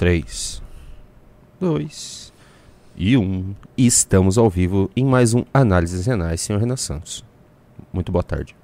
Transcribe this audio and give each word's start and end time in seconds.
3, 0.00 0.62
2 1.60 2.32
e 2.96 3.18
1. 3.18 3.54
E 3.76 3.86
estamos 3.86 4.38
ao 4.38 4.48
vivo 4.48 4.90
em 4.96 5.04
mais 5.04 5.34
um 5.34 5.44
Análises 5.52 6.06
Renais, 6.06 6.40
senhor 6.40 6.58
Renan 6.58 6.78
Santos. 6.78 7.22
Muito 7.92 8.10
boa 8.10 8.22
tarde. 8.22 8.56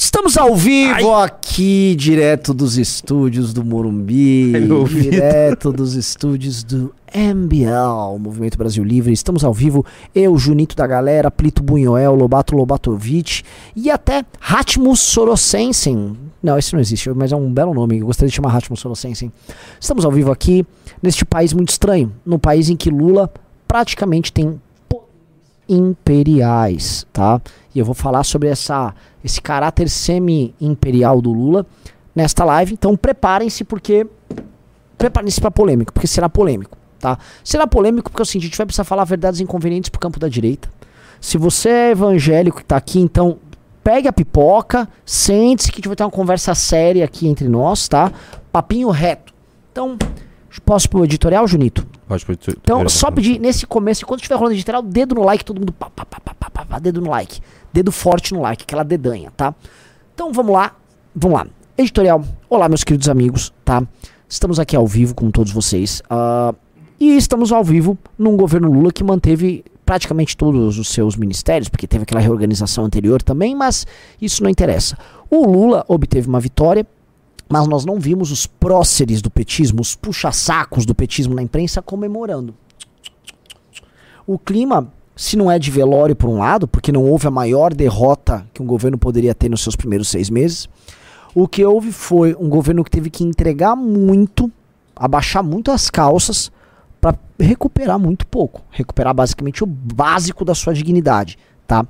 Estamos 0.00 0.38
ao 0.38 0.54
vivo 0.54 1.12
aqui, 1.12 1.96
direto 1.98 2.54
dos 2.54 2.78
estúdios 2.78 3.52
do 3.52 3.64
Morumbi, 3.64 4.52
Ai, 4.54 4.84
direto 4.94 5.72
dos 5.72 5.94
estúdios 5.94 6.62
do 6.62 6.94
MBL, 7.12 8.16
Movimento 8.20 8.56
Brasil 8.56 8.84
Livre. 8.84 9.12
Estamos 9.12 9.42
ao 9.42 9.52
vivo, 9.52 9.84
eu, 10.14 10.38
Junito 10.38 10.76
da 10.76 10.86
Galera, 10.86 11.32
Plito 11.32 11.64
Bunhoel, 11.64 12.14
Lobato 12.14 12.54
Lobatovic 12.54 13.42
e 13.74 13.90
até 13.90 14.24
Hatmus 14.40 15.00
Sorosensen. 15.00 16.16
Não, 16.40 16.56
esse 16.56 16.72
não 16.74 16.80
existe, 16.80 17.10
mas 17.10 17.32
é 17.32 17.36
um 17.36 17.52
belo 17.52 17.74
nome, 17.74 17.98
eu 17.98 18.06
gostaria 18.06 18.30
de 18.30 18.36
chamar 18.36 18.56
Hatmus 18.56 18.78
Sorosensen. 18.78 19.32
Estamos 19.80 20.04
ao 20.04 20.12
vivo 20.12 20.30
aqui, 20.30 20.64
neste 21.02 21.24
país 21.24 21.52
muito 21.52 21.70
estranho, 21.70 22.12
no 22.24 22.38
país 22.38 22.70
em 22.70 22.76
que 22.76 22.88
Lula 22.88 23.28
praticamente 23.66 24.32
tem 24.32 24.60
imperiais, 25.68 27.06
tá? 27.12 27.40
E 27.74 27.78
eu 27.78 27.84
vou 27.84 27.94
falar 27.94 28.24
sobre 28.24 28.48
essa, 28.48 28.94
esse 29.22 29.40
caráter 29.40 29.88
semi-imperial 29.88 31.20
do 31.20 31.32
Lula 31.32 31.66
nesta 32.14 32.44
live. 32.44 32.72
Então 32.72 32.96
preparem-se 32.96 33.64
porque 33.64 34.06
preparem-se 34.96 35.40
para 35.40 35.50
polêmico, 35.50 35.92
porque 35.92 36.06
será 36.06 36.28
polêmico, 36.28 36.76
tá? 36.98 37.18
Será 37.44 37.66
polêmico 37.66 38.10
porque 38.10 38.24
seguinte, 38.24 38.44
a 38.44 38.48
gente 38.48 38.58
vai 38.58 38.66
precisar 38.66 38.84
falar 38.84 39.04
verdades 39.04 39.40
inconvenientes 39.40 39.90
pro 39.90 40.00
campo 40.00 40.18
da 40.18 40.28
direita. 40.28 40.68
Se 41.20 41.36
você 41.36 41.68
é 41.68 41.90
evangélico 41.90 42.58
que 42.58 42.64
tá 42.64 42.76
aqui, 42.76 43.00
então 43.00 43.38
pegue 43.82 44.06
a 44.06 44.12
pipoca, 44.12 44.88
sente-se 45.04 45.70
que 45.72 45.76
a 45.76 45.78
gente 45.78 45.88
vai 45.88 45.96
ter 45.96 46.04
uma 46.04 46.10
conversa 46.10 46.54
séria 46.54 47.04
aqui 47.04 47.26
entre 47.26 47.48
nós, 47.48 47.88
tá? 47.88 48.12
Papinho 48.52 48.90
reto. 48.90 49.32
Então, 49.72 49.96
posso 50.64 50.88
pro 50.88 51.04
editorial, 51.04 51.46
Junito? 51.46 51.86
Pode 52.06 52.24
tu- 52.24 52.56
Então, 52.62 52.84
tu- 52.84 52.90
só 52.90 53.10
pedir 53.10 53.38
nesse 53.38 53.66
começo, 53.66 54.02
enquanto 54.04 54.20
estiver 54.20 54.36
rolando 54.36 54.54
editorial, 54.54 54.82
dedo 54.82 55.14
no 55.14 55.22
like, 55.24 55.44
todo 55.44 55.58
mundo 55.58 55.72
pá, 55.72 55.90
pá, 55.90 56.04
pá, 56.04 56.20
pá, 56.20 56.34
pá, 56.34 56.50
pá, 56.50 56.64
pá, 56.64 56.78
dedo 56.78 57.00
no 57.00 57.10
like. 57.10 57.40
Dedo 57.72 57.92
forte 57.92 58.32
no 58.32 58.40
like, 58.40 58.62
aquela 58.62 58.82
dedanha, 58.82 59.30
tá? 59.36 59.54
Então 60.14 60.32
vamos 60.32 60.52
lá, 60.52 60.74
vamos 61.14 61.38
lá. 61.38 61.46
Editorial, 61.76 62.24
olá 62.48 62.68
meus 62.68 62.82
queridos 62.82 63.08
amigos, 63.08 63.52
tá? 63.64 63.82
Estamos 64.28 64.58
aqui 64.58 64.74
ao 64.74 64.86
vivo 64.86 65.14
com 65.14 65.30
todos 65.30 65.52
vocês. 65.52 66.02
ah, 66.10 66.54
e 67.00 67.16
estamos 67.16 67.52
ao 67.52 67.62
vivo 67.62 67.96
num 68.18 68.36
governo 68.36 68.68
Lula 68.72 68.90
que 68.90 69.04
manteve 69.04 69.64
praticamente 69.86 70.36
todos 70.36 70.78
os 70.78 70.88
seus 70.88 71.14
ministérios, 71.16 71.68
porque 71.68 71.86
teve 71.86 72.02
aquela 72.02 72.20
reorganização 72.20 72.84
anterior 72.84 73.22
também, 73.22 73.54
mas 73.54 73.86
isso 74.20 74.42
não 74.42 74.50
interessa. 74.50 74.98
O 75.30 75.46
Lula 75.46 75.84
obteve 75.88 76.28
uma 76.28 76.40
vitória, 76.40 76.84
mas 77.48 77.66
nós 77.66 77.84
não 77.84 77.98
vimos 77.98 78.30
os 78.30 78.46
próceres 78.46 79.22
do 79.22 79.30
petismo, 79.30 79.80
os 79.80 79.94
puxa-sacos 79.94 80.84
do 80.84 80.94
petismo 80.94 81.34
na 81.34 81.42
imprensa 81.42 81.80
comemorando. 81.80 82.54
O 84.26 84.38
clima, 84.38 84.92
se 85.16 85.36
não 85.36 85.50
é 85.50 85.58
de 85.58 85.70
velório 85.70 86.14
por 86.14 86.28
um 86.28 86.38
lado, 86.38 86.68
porque 86.68 86.92
não 86.92 87.04
houve 87.04 87.26
a 87.26 87.30
maior 87.30 87.72
derrota 87.72 88.46
que 88.52 88.62
um 88.62 88.66
governo 88.66 88.98
poderia 88.98 89.34
ter 89.34 89.48
nos 89.48 89.62
seus 89.62 89.74
primeiros 89.74 90.08
seis 90.08 90.28
meses, 90.28 90.68
o 91.34 91.48
que 91.48 91.64
houve 91.64 91.92
foi 91.92 92.36
um 92.38 92.48
governo 92.48 92.84
que 92.84 92.90
teve 92.90 93.08
que 93.08 93.24
entregar 93.24 93.74
muito, 93.74 94.50
abaixar 94.94 95.42
muito 95.42 95.70
as 95.70 95.88
calças 95.88 96.52
para 97.00 97.18
recuperar 97.38 97.98
muito 97.98 98.26
pouco, 98.26 98.62
recuperar 98.70 99.14
basicamente 99.14 99.62
o 99.62 99.66
básico 99.66 100.44
da 100.44 100.54
sua 100.54 100.74
dignidade, 100.74 101.38
tá? 101.66 101.86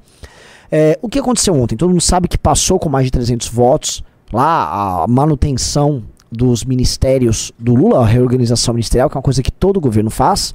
É, 0.70 0.98
o 1.00 1.08
que 1.08 1.18
aconteceu 1.18 1.54
ontem? 1.54 1.76
Todo 1.76 1.90
mundo 1.90 2.00
sabe 2.00 2.28
que 2.28 2.36
passou 2.36 2.78
com 2.78 2.88
mais 2.88 3.06
de 3.06 3.10
300 3.10 3.48
votos 3.48 4.04
lá 4.32 5.02
a 5.02 5.06
manutenção 5.06 6.02
dos 6.30 6.64
ministérios 6.64 7.52
do 7.58 7.74
Lula, 7.74 8.00
a 8.00 8.06
reorganização 8.06 8.74
ministerial, 8.74 9.08
que 9.08 9.16
é 9.16 9.18
uma 9.18 9.22
coisa 9.22 9.42
que 9.42 9.50
todo 9.50 9.80
governo 9.80 10.10
faz, 10.10 10.52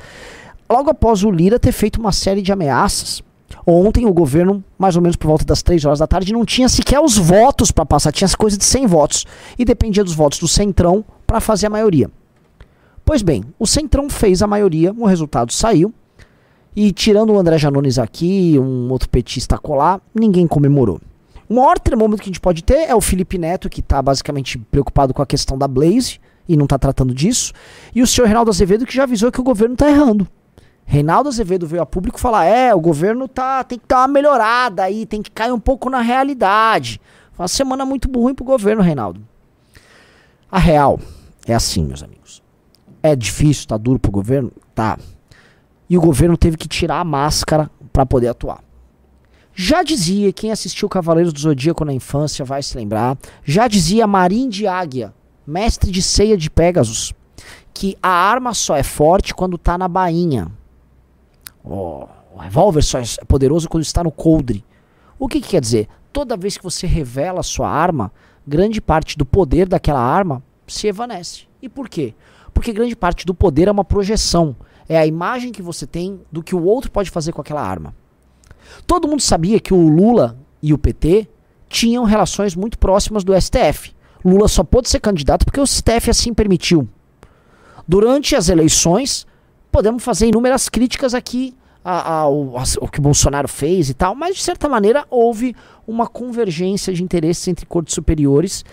logo 0.69 0.89
após 0.89 1.23
o 1.23 1.31
Lira 1.31 1.59
ter 1.59 1.71
feito 1.71 1.99
uma 1.99 2.11
série 2.11 2.41
de 2.41 2.51
ameaças. 2.51 3.21
Ontem 3.65 4.05
o 4.05 4.13
governo, 4.13 4.63
mais 4.77 4.95
ou 4.95 5.01
menos 5.01 5.15
por 5.15 5.27
volta 5.27 5.45
das 5.45 5.61
3 5.61 5.85
horas 5.85 5.99
da 5.99 6.07
tarde, 6.07 6.33
não 6.33 6.43
tinha 6.43 6.67
sequer 6.67 6.99
os 6.99 7.17
votos 7.17 7.71
para 7.71 7.85
passar, 7.85 8.11
tinha 8.11 8.25
essa 8.25 8.35
coisa 8.35 8.57
de 8.57 8.65
100 8.65 8.87
votos. 8.87 9.25
E 9.57 9.63
dependia 9.63 10.03
dos 10.03 10.13
votos 10.13 10.39
do 10.39 10.47
Centrão 10.47 11.05
para 11.25 11.39
fazer 11.39 11.67
a 11.67 11.69
maioria. 11.69 12.09
Pois 13.05 13.21
bem, 13.21 13.43
o 13.57 13.67
Centrão 13.67 14.09
fez 14.09 14.41
a 14.41 14.47
maioria, 14.47 14.93
o 14.97 15.05
resultado 15.05 15.53
saiu. 15.53 15.93
E 16.75 16.91
tirando 16.91 17.31
o 17.31 17.39
André 17.39 17.57
Janones 17.57 17.99
aqui, 17.99 18.57
um 18.57 18.89
outro 18.91 19.07
petista 19.07 19.57
colar, 19.57 20.01
ninguém 20.13 20.47
comemorou. 20.47 20.99
O 21.49 21.55
maior 21.55 21.77
termômetro 21.77 22.23
que 22.23 22.29
a 22.29 22.31
gente 22.31 22.39
pode 22.39 22.63
ter 22.63 22.89
é 22.89 22.95
o 22.95 23.01
Felipe 23.01 23.37
Neto, 23.37 23.69
que 23.69 23.81
está 23.81 24.01
basicamente 24.01 24.57
preocupado 24.57 25.13
com 25.13 25.21
a 25.21 25.25
questão 25.25 25.57
da 25.57 25.67
Blaze 25.67 26.19
e 26.47 26.55
não 26.55 26.65
está 26.65 26.77
tratando 26.77 27.13
disso. 27.13 27.53
E 27.93 28.01
o 28.01 28.07
senhor 28.07 28.27
Reinaldo 28.27 28.49
Azevedo, 28.49 28.85
que 28.85 28.95
já 28.95 29.03
avisou 29.03 29.31
que 29.31 29.41
o 29.41 29.43
governo 29.43 29.73
está 29.73 29.89
errando. 29.89 30.27
Reinaldo 30.85 31.29
Azevedo 31.29 31.65
veio 31.67 31.81
a 31.81 31.85
público 31.85 32.19
falar: 32.19 32.45
é, 32.45 32.73
o 32.73 32.79
governo 32.79 33.27
tá, 33.27 33.63
tem 33.63 33.79
que 33.79 33.85
dar 33.87 34.01
uma 34.01 34.07
melhorada 34.07 34.83
aí, 34.83 35.05
tem 35.05 35.21
que 35.21 35.31
cair 35.31 35.51
um 35.51 35.59
pouco 35.59 35.89
na 35.89 36.01
realidade. 36.01 36.99
Foi 37.33 37.43
uma 37.43 37.47
semana 37.47 37.85
muito 37.85 38.11
ruim 38.11 38.35
pro 38.35 38.45
governo, 38.45 38.81
Reinaldo. 38.81 39.21
A 40.51 40.59
real 40.59 40.99
é 41.47 41.53
assim, 41.53 41.83
meus 41.83 42.03
amigos. 42.03 42.43
É 43.01 43.15
difícil, 43.15 43.67
tá 43.67 43.75
duro 43.75 43.99
pro 43.99 44.11
governo? 44.11 44.51
Tá. 44.75 44.97
E 45.89 45.97
o 45.97 46.01
governo 46.01 46.37
teve 46.37 46.57
que 46.57 46.67
tirar 46.67 46.99
a 46.99 47.03
máscara 47.03 47.69
para 47.91 48.05
poder 48.05 48.27
atuar. 48.27 48.63
Já 49.53 49.83
dizia, 49.83 50.33
quem 50.33 50.51
assistiu 50.51 50.89
Cavaleiros 50.89 51.31
do 51.31 51.39
Zodíaco 51.39 51.85
na 51.85 51.93
infância 51.93 52.43
vai 52.43 52.63
se 52.63 52.75
lembrar, 52.75 53.17
já 53.43 53.67
dizia 53.67 54.07
Marim 54.07 54.49
de 54.49 54.65
Águia, 54.65 55.13
mestre 55.45 55.91
de 55.91 56.01
ceia 56.01 56.35
de 56.35 56.49
Pegasus, 56.49 57.13
que 57.73 57.97
a 58.01 58.09
arma 58.09 58.53
só 58.53 58.75
é 58.75 58.83
forte 58.83 59.33
quando 59.33 59.57
tá 59.57 59.77
na 59.77 59.87
bainha. 59.87 60.51
O 61.63 62.07
o 62.33 62.39
revólver 62.39 62.81
só 62.81 62.99
é 62.99 63.03
poderoso 63.27 63.69
quando 63.69 63.83
está 63.83 64.03
no 64.03 64.11
coldre. 64.11 64.65
O 65.19 65.27
que, 65.27 65.39
que 65.39 65.49
quer 65.49 65.61
dizer? 65.61 65.87
Toda 66.11 66.35
vez 66.35 66.57
que 66.57 66.63
você 66.63 66.87
revela 66.87 67.41
a 67.41 67.43
sua 67.43 67.69
arma, 67.69 68.11
grande 68.45 68.81
parte 68.81 69.17
do 69.17 69.25
poder 69.25 69.67
daquela 69.67 69.99
arma 69.99 70.43
se 70.65 70.87
evanece. 70.87 71.43
E 71.61 71.69
por 71.69 71.87
quê? 71.87 72.15
Porque 72.51 72.73
grande 72.73 72.95
parte 72.95 73.25
do 73.25 73.35
poder 73.35 73.67
é 73.67 73.71
uma 73.71 73.85
projeção. 73.85 74.55
É 74.89 74.97
a 74.97 75.05
imagem 75.05 75.51
que 75.51 75.61
você 75.61 75.85
tem 75.85 76.21
do 76.31 76.43
que 76.43 76.55
o 76.55 76.63
outro 76.63 76.91
pode 76.91 77.11
fazer 77.11 77.31
com 77.31 77.41
aquela 77.41 77.61
arma. 77.61 77.95
Todo 78.85 79.07
mundo 79.07 79.21
sabia 79.21 79.59
que 79.59 79.73
o 79.73 79.87
Lula 79.89 80.37
e 80.61 80.73
o 80.73 80.77
PT 80.77 81.27
tinham 81.67 82.03
relações 82.03 82.55
muito 82.55 82.77
próximas 82.77 83.23
do 83.23 83.39
STF. 83.39 83.93
Lula 84.23 84.47
só 84.47 84.63
pôde 84.63 84.89
ser 84.89 84.99
candidato 84.99 85.45
porque 85.45 85.59
o 85.59 85.67
STF 85.67 86.09
assim 86.09 86.33
permitiu. 86.33 86.87
Durante 87.87 88.35
as 88.35 88.47
eleições, 88.47 89.27
podemos 89.71 90.03
fazer 90.03 90.27
inúmeras 90.27 90.69
críticas 90.69 91.13
aqui 91.13 91.53
ao, 91.83 92.57
ao 92.57 92.87
que 92.87 92.99
o 92.99 93.01
Bolsonaro 93.01 93.47
fez 93.47 93.89
e 93.89 93.93
tal, 93.93 94.15
mas 94.15 94.35
de 94.37 94.41
certa 94.41 94.69
maneira 94.69 95.05
houve 95.09 95.53
uma 95.85 96.07
convergência 96.07 96.93
de 96.93 97.03
interesses 97.03 97.45
entre 97.47 97.65
cortes 97.65 97.93
superiores 97.93 98.63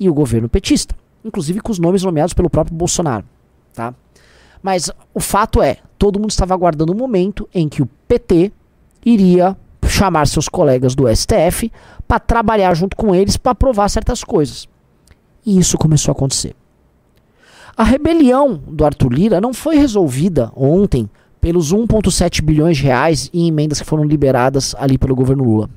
e 0.00 0.08
o 0.08 0.14
governo 0.14 0.48
petista, 0.48 0.94
inclusive 1.24 1.60
com 1.60 1.70
os 1.70 1.78
nomes 1.78 2.02
nomeados 2.02 2.34
pelo 2.34 2.50
próprio 2.50 2.76
Bolsonaro, 2.76 3.24
tá? 3.72 3.94
Mas 4.60 4.90
o 5.14 5.20
fato 5.20 5.62
é, 5.62 5.76
todo 5.96 6.18
mundo 6.18 6.30
estava 6.30 6.52
aguardando 6.52 6.92
o 6.92 6.96
momento 6.96 7.48
em 7.54 7.68
que 7.68 7.80
o 7.80 7.86
PT 8.08 8.50
iria 9.12 9.56
chamar 9.86 10.26
seus 10.26 10.48
colegas 10.48 10.94
do 10.94 11.08
STF 11.08 11.72
para 12.06 12.20
trabalhar 12.20 12.74
junto 12.74 12.96
com 12.96 13.14
eles 13.14 13.36
para 13.36 13.52
aprovar 13.52 13.88
certas 13.88 14.22
coisas. 14.22 14.68
E 15.44 15.58
isso 15.58 15.78
começou 15.78 16.12
a 16.12 16.16
acontecer. 16.16 16.54
A 17.76 17.84
rebelião 17.84 18.60
do 18.66 18.84
Arthur 18.84 19.12
Lira 19.12 19.40
não 19.40 19.54
foi 19.54 19.76
resolvida 19.76 20.52
ontem 20.54 21.08
pelos 21.40 21.72
1,7 21.72 22.42
bilhões 22.42 22.76
de 22.76 22.82
reais 22.82 23.30
em 23.32 23.46
emendas 23.46 23.80
que 23.80 23.86
foram 23.86 24.04
liberadas 24.04 24.74
ali 24.78 24.98
pelo 24.98 25.14
governo 25.14 25.44
Lula. 25.44 25.70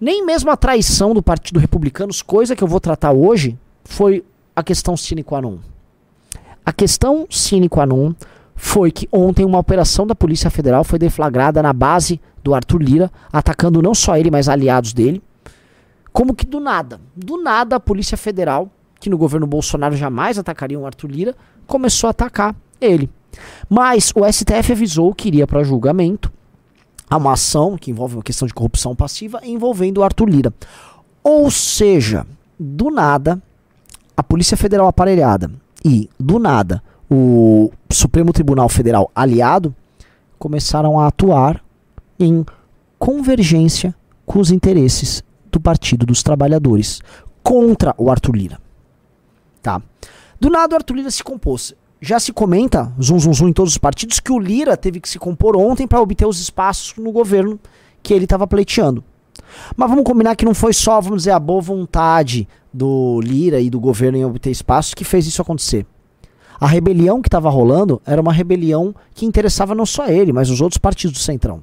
Nem 0.00 0.26
mesmo 0.26 0.50
a 0.50 0.56
traição 0.56 1.14
do 1.14 1.22
Partido 1.22 1.60
Republicano, 1.60 2.12
coisa 2.26 2.56
que 2.56 2.64
eu 2.64 2.68
vou 2.68 2.80
tratar 2.80 3.12
hoje, 3.12 3.56
foi 3.84 4.24
a 4.54 4.62
questão 4.62 4.96
sine 4.96 5.22
qua 5.22 5.40
non. 5.40 5.58
A 6.66 6.72
questão 6.72 7.26
sine 7.30 7.68
qua 7.68 7.86
non 7.86 8.12
foi 8.54 8.90
que 8.90 9.08
ontem 9.10 9.44
uma 9.44 9.58
operação 9.58 10.06
da 10.06 10.14
Polícia 10.14 10.50
Federal 10.50 10.84
foi 10.84 10.98
deflagrada 10.98 11.62
na 11.62 11.72
base 11.72 12.20
do 12.42 12.54
Arthur 12.54 12.82
Lira, 12.82 13.12
atacando 13.32 13.82
não 13.82 13.94
só 13.94 14.16
ele, 14.16 14.30
mas 14.30 14.48
aliados 14.48 14.92
dele. 14.92 15.22
Como 16.12 16.34
que 16.34 16.44
do 16.44 16.60
nada, 16.60 17.00
do 17.16 17.42
nada 17.42 17.76
a 17.76 17.80
Polícia 17.80 18.16
Federal, 18.16 18.70
que 19.00 19.08
no 19.08 19.16
governo 19.16 19.46
Bolsonaro 19.46 19.96
jamais 19.96 20.38
atacaria 20.38 20.78
o 20.78 20.86
Arthur 20.86 21.10
Lira, 21.10 21.36
começou 21.66 22.08
a 22.08 22.10
atacar 22.10 22.54
ele. 22.80 23.08
Mas 23.68 24.12
o 24.14 24.30
STF 24.30 24.72
avisou 24.72 25.14
que 25.14 25.28
iria 25.28 25.46
para 25.46 25.64
julgamento 25.64 26.30
a 27.08 27.16
uma 27.16 27.32
ação 27.32 27.76
que 27.76 27.90
envolve 27.90 28.16
uma 28.16 28.22
questão 28.22 28.46
de 28.46 28.54
corrupção 28.54 28.94
passiva 28.94 29.40
envolvendo 29.42 29.98
o 29.98 30.02
Arthur 30.02 30.28
Lira. 30.28 30.54
Ou 31.22 31.50
seja, 31.50 32.26
do 32.58 32.90
nada, 32.90 33.40
a 34.16 34.22
Polícia 34.22 34.56
Federal 34.56 34.86
aparelhada 34.86 35.50
e, 35.84 36.08
do 36.18 36.38
nada, 36.38 36.82
o 37.14 37.70
Supremo 37.90 38.32
Tribunal 38.32 38.70
Federal 38.70 39.10
aliado 39.14 39.74
começaram 40.38 40.98
a 40.98 41.08
atuar 41.08 41.62
em 42.18 42.44
convergência 42.98 43.94
com 44.24 44.40
os 44.40 44.50
interesses 44.50 45.22
do 45.50 45.60
Partido 45.60 46.06
dos 46.06 46.22
Trabalhadores 46.22 47.02
contra 47.42 47.94
o 47.98 48.10
Arthur 48.10 48.34
Lira. 48.34 48.58
Tá? 49.60 49.82
Do 50.40 50.48
nada 50.48 50.74
o 50.74 50.76
Arthur 50.78 50.96
Lira 50.96 51.10
se 51.10 51.22
compôs. 51.22 51.74
Já 52.00 52.18
se 52.18 52.32
comenta, 52.32 52.92
zum 52.98 53.18
zum 53.18 53.34
zum 53.34 53.48
em 53.48 53.52
todos 53.52 53.72
os 53.72 53.78
partidos, 53.78 54.18
que 54.18 54.32
o 54.32 54.38
Lira 54.38 54.76
teve 54.76 54.98
que 54.98 55.08
se 55.08 55.18
compor 55.18 55.54
ontem 55.56 55.86
para 55.86 56.00
obter 56.00 56.26
os 56.26 56.40
espaços 56.40 56.94
no 56.96 57.12
governo 57.12 57.60
que 58.02 58.14
ele 58.14 58.24
estava 58.24 58.46
pleiteando. 58.46 59.04
Mas 59.76 59.88
vamos 59.88 60.04
combinar 60.04 60.34
que 60.34 60.44
não 60.44 60.54
foi 60.54 60.72
só, 60.72 61.00
vamos 61.00 61.18
dizer, 61.18 61.32
a 61.32 61.38
boa 61.38 61.60
vontade 61.60 62.48
do 62.72 63.20
Lira 63.20 63.60
e 63.60 63.68
do 63.68 63.78
governo 63.78 64.16
em 64.16 64.24
obter 64.24 64.50
espaços 64.50 64.94
que 64.94 65.04
fez 65.04 65.26
isso 65.26 65.42
acontecer. 65.42 65.86
A 66.60 66.66
rebelião 66.66 67.20
que 67.20 67.28
estava 67.28 67.50
rolando 67.50 68.00
era 68.06 68.20
uma 68.20 68.32
rebelião 68.32 68.94
que 69.14 69.26
interessava 69.26 69.74
não 69.74 69.86
só 69.86 70.06
ele, 70.06 70.32
mas 70.32 70.50
os 70.50 70.60
outros 70.60 70.78
partidos 70.78 71.18
do 71.18 71.22
Centrão. 71.22 71.62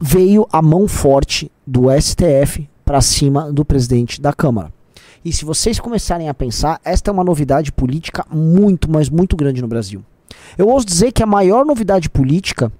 Veio 0.00 0.46
a 0.52 0.62
mão 0.62 0.88
forte 0.88 1.50
do 1.66 1.86
STF 1.90 2.68
para 2.84 3.00
cima 3.00 3.52
do 3.52 3.64
presidente 3.64 4.20
da 4.20 4.32
Câmara. 4.32 4.72
E 5.24 5.32
se 5.32 5.44
vocês 5.44 5.78
começarem 5.78 6.28
a 6.28 6.34
pensar, 6.34 6.80
esta 6.82 7.10
é 7.10 7.12
uma 7.12 7.22
novidade 7.22 7.70
política 7.70 8.26
muito, 8.32 8.90
mas 8.90 9.10
muito 9.10 9.36
grande 9.36 9.60
no 9.60 9.68
Brasil. 9.68 10.02
Eu 10.56 10.68
ouso 10.68 10.86
dizer 10.86 11.12
que 11.12 11.22
a 11.22 11.26
maior 11.26 11.64
novidade 11.64 12.08
política, 12.08 12.72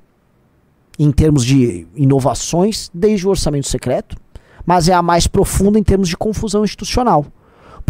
em 0.98 1.12
termos 1.12 1.44
de 1.44 1.86
inovações, 1.94 2.90
desde 2.94 3.26
o 3.26 3.30
orçamento 3.30 3.68
secreto, 3.68 4.16
mas 4.64 4.88
é 4.88 4.94
a 4.94 5.02
mais 5.02 5.26
profunda 5.26 5.78
em 5.78 5.82
termos 5.82 6.08
de 6.08 6.16
confusão 6.16 6.64
institucional. 6.64 7.26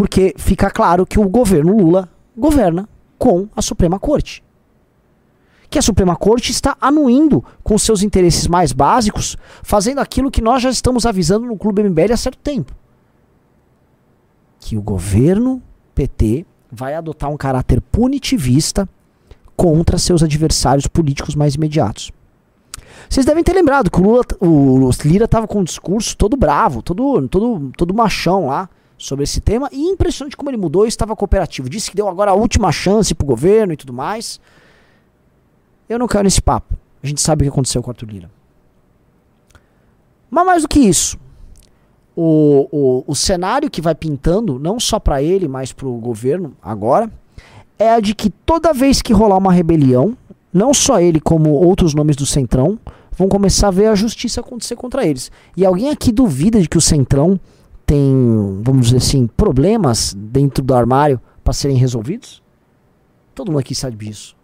Porque 0.00 0.34
fica 0.38 0.70
claro 0.70 1.04
que 1.04 1.20
o 1.20 1.28
governo 1.28 1.76
Lula 1.76 2.08
governa 2.34 2.88
com 3.18 3.46
a 3.54 3.60
Suprema 3.60 3.98
Corte. 3.98 4.42
Que 5.68 5.78
a 5.78 5.82
Suprema 5.82 6.16
Corte 6.16 6.50
está 6.50 6.74
anuindo 6.80 7.44
com 7.62 7.76
seus 7.76 8.02
interesses 8.02 8.46
mais 8.46 8.72
básicos, 8.72 9.36
fazendo 9.62 9.98
aquilo 9.98 10.30
que 10.30 10.40
nós 10.40 10.62
já 10.62 10.70
estamos 10.70 11.04
avisando 11.04 11.44
no 11.44 11.54
Clube 11.54 11.82
MBL 11.82 12.14
há 12.14 12.16
certo 12.16 12.38
tempo 12.38 12.74
que 14.58 14.78
o 14.78 14.80
governo 14.80 15.62
PT 15.94 16.46
vai 16.72 16.94
adotar 16.94 17.28
um 17.28 17.36
caráter 17.36 17.82
punitivista 17.82 18.88
contra 19.54 19.98
seus 19.98 20.22
adversários 20.22 20.86
políticos 20.86 21.34
mais 21.34 21.56
imediatos. 21.56 22.10
Vocês 23.06 23.26
devem 23.26 23.44
ter 23.44 23.52
lembrado 23.52 23.90
que 23.90 24.00
o, 24.00 24.02
Lula, 24.02 24.24
o 24.40 24.90
Lira 25.04 25.26
estava 25.26 25.46
com 25.46 25.60
um 25.60 25.64
discurso 25.64 26.16
todo 26.16 26.38
bravo, 26.38 26.80
todo, 26.80 27.28
todo, 27.28 27.70
todo 27.76 27.92
machão 27.92 28.46
lá 28.46 28.66
sobre 29.00 29.24
esse 29.24 29.40
tema 29.40 29.68
e 29.72 29.80
impressionante 29.80 30.36
como 30.36 30.50
ele 30.50 30.58
mudou 30.58 30.84
e 30.84 30.88
estava 30.88 31.16
cooperativo. 31.16 31.70
Disse 31.70 31.90
que 31.90 31.96
deu 31.96 32.06
agora 32.06 32.32
a 32.32 32.34
última 32.34 32.70
chance 32.70 33.14
pro 33.14 33.26
governo 33.26 33.72
e 33.72 33.76
tudo 33.76 33.94
mais. 33.94 34.38
Eu 35.88 35.98
não 35.98 36.06
quero 36.06 36.24
nesse 36.24 36.42
papo. 36.42 36.74
A 37.02 37.06
gente 37.06 37.20
sabe 37.20 37.42
o 37.42 37.44
que 37.44 37.48
aconteceu 37.50 37.82
com 37.82 37.88
o 37.88 37.92
Arthur 37.92 38.10
Lira. 38.10 38.30
Mas 40.30 40.46
mais 40.46 40.62
do 40.62 40.68
que 40.68 40.78
isso, 40.78 41.18
o, 42.14 42.68
o, 42.70 43.04
o 43.06 43.14
cenário 43.14 43.70
que 43.70 43.80
vai 43.80 43.94
pintando, 43.94 44.58
não 44.58 44.78
só 44.78 45.00
para 45.00 45.22
ele, 45.22 45.48
mas 45.48 45.72
para 45.72 45.88
o 45.88 45.96
governo 45.96 46.54
agora, 46.62 47.10
é 47.78 47.90
a 47.90 48.00
de 48.00 48.14
que 48.14 48.28
toda 48.28 48.74
vez 48.74 49.00
que 49.00 49.14
rolar 49.14 49.38
uma 49.38 49.52
rebelião, 49.52 50.16
não 50.52 50.74
só 50.74 51.00
ele, 51.00 51.18
como 51.18 51.50
outros 51.50 51.94
nomes 51.94 52.16
do 52.16 52.26
Centrão, 52.26 52.78
vão 53.16 53.28
começar 53.28 53.68
a 53.68 53.72
ver 53.72 53.86
a 53.86 53.94
justiça 53.94 54.40
acontecer 54.40 54.76
contra 54.76 55.06
eles. 55.06 55.32
E 55.56 55.64
alguém 55.64 55.88
aqui 55.88 56.12
duvida 56.12 56.60
de 56.60 56.68
que 56.68 56.78
o 56.78 56.82
Centrão 56.82 57.40
tem, 57.90 58.62
vamos 58.62 58.86
dizer 58.86 58.98
assim, 58.98 59.26
problemas 59.26 60.14
dentro 60.16 60.62
do 60.62 60.72
armário 60.72 61.20
para 61.42 61.52
serem 61.52 61.76
resolvidos? 61.76 62.40
Todo 63.34 63.48
mundo 63.48 63.58
aqui 63.58 63.74
sabe 63.74 63.96
disso. 63.96 64.36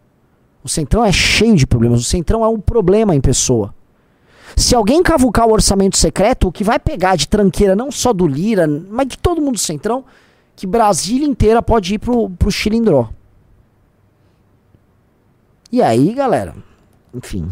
O 0.65 0.69
Centrão 0.69 1.05
é 1.05 1.13
cheio 1.13 1.55
de 1.55 1.65
problemas. 1.65 2.01
O 2.01 2.05
Centrão 2.05 2.45
é 2.45 2.49
um 2.49 2.59
problema 2.59 3.15
em 3.15 3.21
pessoa. 3.21 3.73
Se 4.57 4.75
alguém 4.75 5.01
cavucar 5.01 5.47
o 5.47 5.53
orçamento 5.53 5.97
secreto, 5.97 6.49
o 6.49 6.53
que 6.53 6.65
vai 6.65 6.81
pegar 6.81 7.15
de 7.15 7.29
tranqueira 7.29 7.77
não 7.77 7.93
só 7.93 8.13
do 8.13 8.27
Lira, 8.27 8.67
mas 8.67 9.07
de 9.07 9.17
todo 9.17 9.41
mundo 9.41 9.55
do 9.55 9.61
Centrão, 9.61 10.05
que 10.57 10.67
Brasília 10.67 11.29
inteira 11.29 11.63
pode 11.63 11.95
ir 11.95 12.01
pro, 12.01 12.29
pro 12.31 12.51
Chilindró. 12.51 13.11
E 15.71 15.81
aí, 15.81 16.13
galera, 16.13 16.53
enfim, 17.15 17.49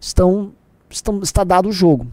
estão, 0.00 0.52
estão, 0.90 1.20
está 1.20 1.44
dado 1.44 1.68
o 1.68 1.72
jogo. 1.72 2.08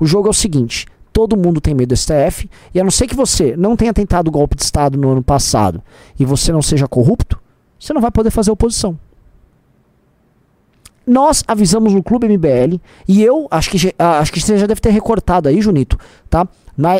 O 0.00 0.04
jogo 0.04 0.26
é 0.26 0.30
o 0.30 0.34
seguinte: 0.34 0.86
todo 1.12 1.36
mundo 1.36 1.60
tem 1.60 1.74
medo 1.74 1.90
do 1.90 1.96
STF, 1.96 2.48
e 2.74 2.80
a 2.80 2.84
não 2.84 2.90
ser 2.90 3.06
que 3.06 3.14
você 3.14 3.56
não 3.56 3.76
tenha 3.76 3.92
tentado 3.92 4.30
golpe 4.30 4.56
de 4.56 4.62
Estado 4.62 4.98
no 4.98 5.10
ano 5.10 5.22
passado 5.22 5.82
e 6.18 6.24
você 6.24 6.50
não 6.52 6.62
seja 6.62 6.88
corrupto, 6.88 7.38
você 7.78 7.92
não 7.92 8.00
vai 8.00 8.10
poder 8.10 8.30
fazer 8.30 8.50
oposição. 8.50 8.98
Nós 11.06 11.42
avisamos 11.48 11.92
no 11.92 12.02
Clube 12.02 12.28
MBL 12.28 12.80
e 13.08 13.22
eu 13.22 13.48
acho 13.50 13.70
que 13.70 13.94
acho 13.98 14.32
que 14.32 14.40
você 14.40 14.56
já 14.56 14.66
deve 14.66 14.80
ter 14.80 14.90
recortado 14.90 15.48
aí, 15.48 15.60
Junito, 15.60 15.98
tá? 16.30 16.46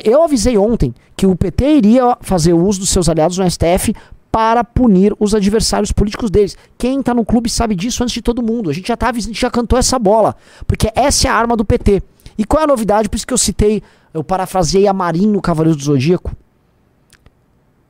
Eu 0.05 0.23
avisei 0.23 0.59
ontem 0.59 0.93
que 1.17 1.25
o 1.25 1.37
PT 1.37 1.77
iria 1.77 2.17
fazer 2.21 2.53
uso 2.53 2.81
dos 2.81 2.91
seus 2.91 3.09
aliados 3.09 3.39
no 3.39 3.49
STF 3.49 3.95
para 4.31 4.65
punir 4.65 5.15
os 5.21 5.35
adversários 5.35 5.93
políticos 5.93 6.31
deles. 6.31 6.57
Quem 6.77 6.99
está 6.99 7.15
no 7.15 7.25
clube 7.25 7.49
sabe 7.49 7.75
disso 7.75 8.03
antes 8.03 8.15
de 8.15 8.23
todo 8.23 8.43
mundo. 8.43 8.71
A 8.71 8.73
gente 8.73 8.89
já 8.89 8.97
tá, 8.97 9.11
a 9.11 9.13
gente 9.13 9.41
já 9.41 9.51
cantou 9.51 9.79
essa 9.79 9.99
bola, 9.99 10.35
porque 10.67 10.91
essa 10.97 11.29
é 11.29 11.31
a 11.31 11.35
arma 11.35 11.57
do 11.57 11.65
PT. 11.65 12.03
E 12.37 12.45
qual 12.45 12.61
é 12.61 12.65
a 12.65 12.67
novidade? 12.69 13.09
Por 13.09 13.17
isso 13.17 13.27
que 13.27 13.35
eu 13.35 13.39
citei, 13.39 13.83
eu 14.13 14.23
parafraseei 14.25 14.87
a 14.87 14.93
Marinho 14.93 15.33
no 15.33 15.43
Cavaleiro 15.43 15.77
do 15.77 15.85
Zodíaco 15.85 16.33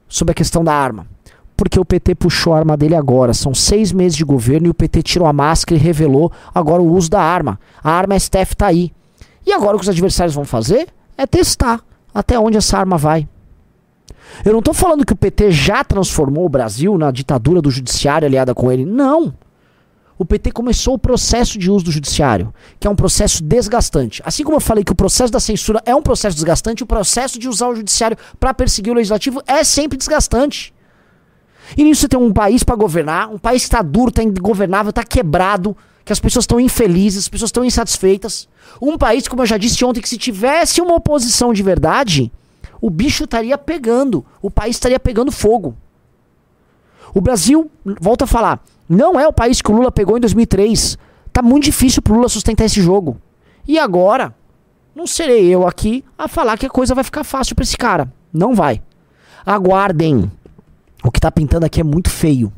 sobre 0.09 0.33
a 0.33 0.35
questão 0.35 0.62
da 0.62 0.75
arma 0.75 1.06
porque 1.62 1.79
o 1.79 1.85
PT 1.85 2.17
puxou 2.17 2.55
a 2.55 2.59
arma 2.59 2.77
dele 2.77 2.97
agora. 2.97 3.33
São 3.33 3.55
seis 3.55 3.93
meses 3.93 4.17
de 4.17 4.25
governo 4.25 4.67
e 4.67 4.71
o 4.71 4.75
PT 4.75 5.00
tirou 5.00 5.29
a 5.29 5.33
máscara 5.33 5.79
e 5.79 5.81
revelou 5.81 6.33
agora 6.53 6.83
o 6.83 6.93
uso 6.93 7.09
da 7.09 7.23
arma. 7.23 7.56
A 7.85 7.93
arma 7.93 8.19
STF 8.19 8.56
tá 8.56 8.67
aí. 8.67 8.93
E 9.47 9.53
agora 9.53 9.77
o 9.77 9.79
que 9.79 9.85
os 9.85 9.89
adversários 9.89 10.35
vão 10.35 10.44
fazer 10.44 10.89
é 11.17 11.25
testar 11.25 11.81
até 12.12 12.37
onde 12.37 12.56
essa 12.56 12.77
arma 12.77 12.99
vai. 12.99 13.29
Eu 14.44 14.50
não 14.50 14.59
estou 14.59 14.75
falando 14.75 15.06
que 15.06 15.12
o 15.12 15.17
PT 15.17 15.53
já 15.53 15.85
transformou 15.85 16.44
o 16.47 16.49
Brasil 16.49 16.99
na 16.99 17.12
ditadura 17.12 17.62
do 17.62 17.71
judiciário 17.71 18.27
aliada 18.27 18.55
com 18.56 18.73
ele. 18.73 18.85
Não. 18.85 19.33
O 20.22 20.24
PT 20.24 20.52
começou 20.52 20.94
o 20.94 20.98
processo 20.98 21.58
de 21.58 21.69
uso 21.69 21.86
do 21.86 21.90
judiciário, 21.90 22.54
que 22.78 22.86
é 22.86 22.90
um 22.90 22.94
processo 22.94 23.42
desgastante. 23.42 24.22
Assim 24.24 24.44
como 24.44 24.56
eu 24.56 24.60
falei 24.60 24.84
que 24.84 24.92
o 24.92 24.94
processo 24.94 25.32
da 25.32 25.40
censura 25.40 25.82
é 25.84 25.92
um 25.96 26.00
processo 26.00 26.36
desgastante, 26.36 26.84
o 26.84 26.86
processo 26.86 27.40
de 27.40 27.48
usar 27.48 27.66
o 27.66 27.74
judiciário 27.74 28.16
para 28.38 28.54
perseguir 28.54 28.92
o 28.92 28.94
legislativo 28.94 29.42
é 29.48 29.64
sempre 29.64 29.98
desgastante. 29.98 30.72
E 31.76 31.82
nisso 31.82 32.02
você 32.02 32.08
tem 32.08 32.20
um 32.20 32.32
país 32.32 32.62
para 32.62 32.76
governar, 32.76 33.34
um 33.34 33.38
país 33.38 33.62
que 33.62 33.66
está 33.66 33.82
duro, 33.82 34.10
está 34.10 34.22
ingovernável, 34.22 34.90
está 34.90 35.02
quebrado, 35.02 35.76
que 36.04 36.12
as 36.12 36.20
pessoas 36.20 36.44
estão 36.44 36.60
infelizes, 36.60 37.24
as 37.24 37.28
pessoas 37.28 37.48
estão 37.48 37.64
insatisfeitas. 37.64 38.48
Um 38.80 38.96
país, 38.96 39.26
como 39.26 39.42
eu 39.42 39.46
já 39.46 39.56
disse 39.58 39.84
ontem, 39.84 40.00
que 40.00 40.08
se 40.08 40.16
tivesse 40.16 40.80
uma 40.80 40.94
oposição 40.94 41.52
de 41.52 41.64
verdade, 41.64 42.30
o 42.80 42.88
bicho 42.88 43.24
estaria 43.24 43.58
pegando, 43.58 44.24
o 44.40 44.48
país 44.48 44.76
estaria 44.76 45.00
pegando 45.00 45.32
fogo. 45.32 45.76
O 47.12 47.20
Brasil, 47.20 47.69
volto 48.00 48.22
a 48.22 48.26
falar, 48.26 48.62
não 48.93 49.19
é 49.19 49.27
o 49.27 49.32
país 49.32 49.63
que 49.63 49.70
o 49.70 49.75
Lula 49.75 49.91
pegou 49.91 50.19
em 50.19 50.20
2003. 50.20 50.99
Tá 51.32 51.41
muito 51.41 51.65
difícil 51.65 52.03
pro 52.03 52.15
Lula 52.15 52.29
sustentar 52.29 52.67
esse 52.67 52.82
jogo. 52.82 53.17
E 53.67 53.79
agora, 53.79 54.34
não 54.94 55.06
serei 55.06 55.46
eu 55.46 55.67
aqui 55.67 56.05
a 56.19 56.29
falar 56.29 56.58
que 56.58 56.67
a 56.67 56.70
coisa 56.70 56.94
vai 56.94 57.03
ficar 57.03 57.25
fácil 57.25 57.55
para 57.55 57.63
esse 57.63 57.79
cara. 57.79 58.13
Não 58.31 58.55
vai. 58.55 58.82
Aguardem 59.46 60.31
o 61.03 61.11
que 61.11 61.19
está 61.19 61.31
pintando 61.31 61.65
aqui 61.65 61.81
é 61.81 61.84
muito 61.84 62.11
feio, 62.11 62.53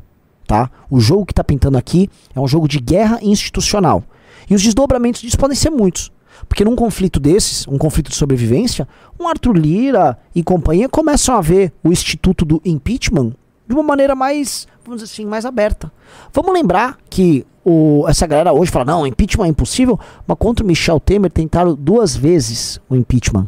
tá? 0.45 0.69
O 0.89 0.99
jogo 0.99 1.25
que 1.25 1.31
está 1.31 1.43
pintando 1.43 1.77
aqui 1.77 2.09
é 2.35 2.39
um 2.39 2.47
jogo 2.47 2.67
de 2.67 2.81
guerra 2.81 3.19
institucional. 3.21 4.03
E 4.49 4.53
os 4.53 4.61
desdobramentos 4.61 5.21
disso 5.21 5.37
podem 5.37 5.55
ser 5.55 5.69
muitos. 5.69 6.11
Porque 6.49 6.65
num 6.65 6.75
conflito 6.75 7.17
desses, 7.17 7.65
um 7.65 7.77
conflito 7.77 8.09
de 8.09 8.15
sobrevivência, 8.15 8.85
um 9.17 9.25
Arthur 9.25 9.55
Lira 9.55 10.17
e 10.35 10.43
companhia 10.43 10.89
começam 10.89 11.33
a 11.33 11.39
ver 11.39 11.71
o 11.81 11.93
instituto 11.93 12.43
do 12.43 12.61
impeachment 12.65 13.31
de 13.67 13.73
uma 13.73 13.83
maneira 13.83 14.15
mais, 14.15 14.67
vamos 14.83 15.01
dizer 15.01 15.13
assim, 15.13 15.25
mais 15.25 15.45
aberta. 15.45 15.91
Vamos 16.33 16.53
lembrar 16.53 16.97
que 17.09 17.45
o, 17.63 18.05
essa 18.07 18.27
galera 18.27 18.53
hoje 18.53 18.71
fala, 18.71 18.85
não, 18.85 19.07
impeachment 19.07 19.45
é 19.45 19.49
impossível, 19.49 19.99
mas 20.27 20.37
contra 20.37 20.63
o 20.63 20.67
Michel 20.67 20.99
Temer 20.99 21.31
tentaram 21.31 21.75
duas 21.75 22.15
vezes 22.15 22.79
o 22.89 22.95
impeachment. 22.95 23.47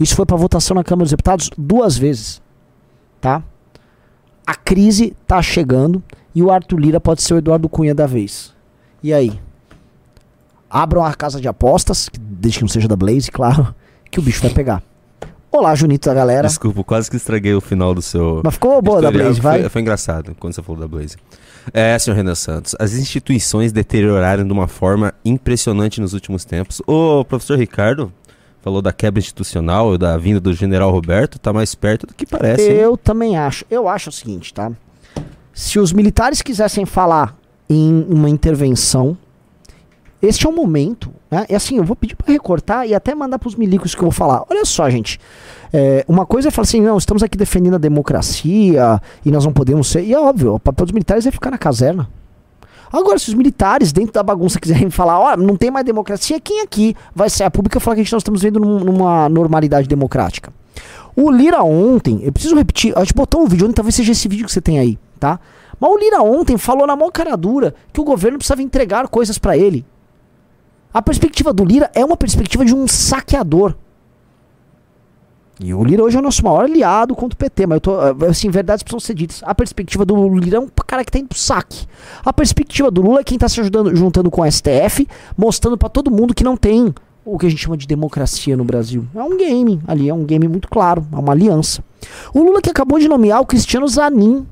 Isso 0.00 0.14
foi 0.14 0.24
para 0.24 0.36
votação 0.36 0.74
na 0.74 0.84
Câmara 0.84 1.04
dos 1.04 1.10
Deputados 1.10 1.50
duas 1.56 1.96
vezes, 1.98 2.40
tá? 3.20 3.42
a 4.48 4.54
crise 4.54 5.14
tá 5.26 5.42
chegando 5.42 6.02
e 6.34 6.42
o 6.42 6.50
Arthur 6.50 6.78
Lira 6.78 6.98
pode 6.98 7.20
ser 7.20 7.34
o 7.34 7.36
Eduardo 7.36 7.68
Cunha 7.68 7.94
da 7.94 8.06
vez. 8.06 8.54
E 9.02 9.12
aí? 9.12 9.38
Abram 10.70 11.04
a 11.04 11.12
casa 11.12 11.38
de 11.38 11.46
apostas, 11.46 12.08
desde 12.18 12.58
que 12.58 12.64
não 12.64 12.68
seja 12.68 12.88
da 12.88 12.96
Blaze, 12.96 13.30
claro, 13.30 13.74
que 14.10 14.18
o 14.18 14.22
bicho 14.22 14.40
vai 14.40 14.50
pegar. 14.50 14.82
Olá, 15.50 15.74
Junito 15.74 16.08
da 16.08 16.14
galera. 16.14 16.46
Desculpa, 16.46 16.84
quase 16.84 17.10
que 17.10 17.16
estraguei 17.16 17.54
o 17.54 17.60
final 17.60 17.94
do 17.94 18.02
seu. 18.02 18.42
Mas 18.44 18.54
ficou 18.54 18.80
boa 18.82 19.00
da 19.00 19.10
Blaze, 19.10 19.40
vai. 19.40 19.60
Foi, 19.62 19.68
foi, 19.70 19.80
engraçado 19.80 20.36
quando 20.38 20.52
você 20.52 20.62
falou 20.62 20.80
da 20.80 20.86
Blaze. 20.86 21.16
É, 21.72 21.98
senhor 21.98 22.16
Renan 22.16 22.34
Santos, 22.34 22.76
as 22.78 22.94
instituições 22.94 23.72
deterioraram 23.72 24.44
de 24.44 24.52
uma 24.52 24.68
forma 24.68 25.14
impressionante 25.24 26.00
nos 26.02 26.12
últimos 26.12 26.44
tempos. 26.44 26.82
Ô, 26.86 27.24
professor 27.24 27.58
Ricardo, 27.58 28.12
falou 28.60 28.82
da 28.82 28.92
quebra 28.92 29.20
institucional, 29.20 29.96
da 29.96 30.16
vinda 30.18 30.38
do 30.38 30.52
general 30.52 30.90
Roberto, 30.90 31.38
tá 31.38 31.50
mais 31.50 31.74
perto 31.74 32.06
do 32.06 32.14
que 32.14 32.26
parece. 32.26 32.62
Eu 32.62 32.92
hein? 32.92 32.98
também 33.02 33.36
acho. 33.38 33.64
Eu 33.70 33.88
acho 33.88 34.10
o 34.10 34.12
seguinte, 34.12 34.52
tá? 34.52 34.70
Se 35.54 35.78
os 35.78 35.92
militares 35.94 36.42
quisessem 36.42 36.84
falar 36.84 37.34
em 37.68 38.06
uma 38.08 38.28
intervenção 38.28 39.16
este 40.20 40.46
é 40.46 40.48
o 40.48 40.52
momento, 40.52 41.10
né? 41.30 41.46
E 41.48 41.54
assim, 41.54 41.76
eu 41.76 41.84
vou 41.84 41.94
pedir 41.94 42.16
para 42.16 42.32
recortar 42.32 42.86
e 42.88 42.94
até 42.94 43.14
mandar 43.14 43.38
pros 43.38 43.54
milicos 43.54 43.94
que 43.94 44.00
eu 44.00 44.04
vou 44.06 44.12
falar. 44.12 44.44
Olha 44.50 44.64
só, 44.64 44.88
gente. 44.90 45.18
É, 45.72 46.04
uma 46.08 46.24
coisa 46.26 46.48
é 46.48 46.50
falar 46.50 46.64
assim, 46.64 46.80
não, 46.80 46.96
estamos 46.98 47.22
aqui 47.22 47.36
defendendo 47.36 47.74
a 47.74 47.78
democracia 47.78 49.00
e 49.24 49.30
nós 49.30 49.44
não 49.44 49.52
podemos 49.52 49.86
ser. 49.88 50.02
E 50.02 50.12
é 50.14 50.18
óbvio, 50.18 50.54
o 50.54 50.60
papel 50.60 50.86
dos 50.86 50.92
militares 50.92 51.26
é 51.26 51.30
ficar 51.30 51.50
na 51.50 51.58
caserna. 51.58 52.08
Agora, 52.90 53.18
se 53.18 53.28
os 53.28 53.34
militares, 53.34 53.92
dentro 53.92 54.12
da 54.14 54.22
bagunça, 54.22 54.58
quiserem 54.58 54.88
falar, 54.90 55.20
ó, 55.20 55.36
não 55.36 55.56
tem 55.56 55.70
mais 55.70 55.84
democracia, 55.84 56.40
quem 56.40 56.62
aqui 56.62 56.96
vai 57.14 57.28
ser 57.28 57.44
a 57.44 57.50
pública 57.50 57.78
falar 57.78 57.96
que 57.96 58.00
a 58.00 58.04
gente 58.04 58.12
nós 58.12 58.22
estamos 58.22 58.40
vendo 58.40 58.58
num- 58.58 58.80
numa 58.80 59.28
normalidade 59.28 59.86
democrática? 59.86 60.50
O 61.14 61.30
Lira 61.30 61.62
ontem, 61.62 62.20
eu 62.22 62.32
preciso 62.32 62.54
repetir, 62.56 62.96
a 62.96 63.00
gente 63.00 63.12
botou 63.12 63.42
um 63.42 63.46
vídeo 63.46 63.66
ontem, 63.66 63.74
talvez 63.74 63.94
seja 63.94 64.12
esse 64.12 64.26
vídeo 64.26 64.46
que 64.46 64.52
você 64.52 64.60
tem 64.60 64.78
aí, 64.78 64.98
tá? 65.20 65.38
Mas 65.78 65.90
o 65.90 65.98
Lira 65.98 66.22
ontem 66.22 66.56
falou 66.56 66.86
na 66.86 66.96
mão 66.96 67.10
cara 67.10 67.36
dura 67.36 67.74
que 67.92 68.00
o 68.00 68.04
governo 68.04 68.38
precisava 68.38 68.62
entregar 68.62 69.06
coisas 69.08 69.36
pra 69.36 69.56
ele. 69.56 69.84
A 70.92 71.02
perspectiva 71.02 71.52
do 71.52 71.64
Lira 71.64 71.90
é 71.94 72.04
uma 72.04 72.16
perspectiva 72.16 72.64
de 72.64 72.74
um 72.74 72.86
saqueador. 72.88 73.74
E 75.60 75.74
o 75.74 75.82
Lira 75.82 76.04
hoje 76.04 76.16
é 76.16 76.20
o 76.20 76.22
nosso 76.22 76.44
maior 76.44 76.64
aliado 76.64 77.16
contra 77.16 77.34
o 77.34 77.38
PT, 77.38 77.66
mas 77.66 77.76
eu 77.76 77.80
tô, 77.80 77.98
assim, 78.26 78.48
verdades 78.48 78.82
precisam 78.82 79.00
ser 79.00 79.14
ditas. 79.14 79.42
A 79.44 79.54
perspectiva 79.54 80.04
do 80.04 80.28
Lira 80.36 80.58
é 80.58 80.60
um 80.60 80.68
cara 80.86 81.04
que 81.04 81.10
tá 81.10 81.18
indo 81.18 81.28
pro 81.28 81.38
saque. 81.38 81.86
A 82.24 82.32
perspectiva 82.32 82.90
do 82.90 83.02
Lula 83.02 83.20
é 83.20 83.24
quem 83.24 83.36
tá 83.36 83.48
se 83.48 83.60
ajudando, 83.60 83.94
juntando 83.94 84.30
com 84.30 84.42
o 84.42 84.50
STF, 84.50 85.06
mostrando 85.36 85.76
pra 85.76 85.88
todo 85.88 86.10
mundo 86.10 86.32
que 86.32 86.44
não 86.44 86.56
tem 86.56 86.94
o 87.24 87.36
que 87.36 87.46
a 87.46 87.48
gente 87.50 87.60
chama 87.60 87.76
de 87.76 87.86
democracia 87.86 88.56
no 88.56 88.64
Brasil. 88.64 89.04
É 89.14 89.22
um 89.22 89.36
game 89.36 89.80
ali, 89.86 90.08
é 90.08 90.14
um 90.14 90.24
game 90.24 90.46
muito 90.46 90.68
claro, 90.68 91.04
é 91.12 91.16
uma 91.16 91.32
aliança. 91.32 91.82
O 92.32 92.40
Lula 92.42 92.62
que 92.62 92.70
acabou 92.70 92.98
de 92.98 93.08
nomear 93.08 93.40
o 93.40 93.46
Cristiano 93.46 93.86
Zanin, 93.88 94.46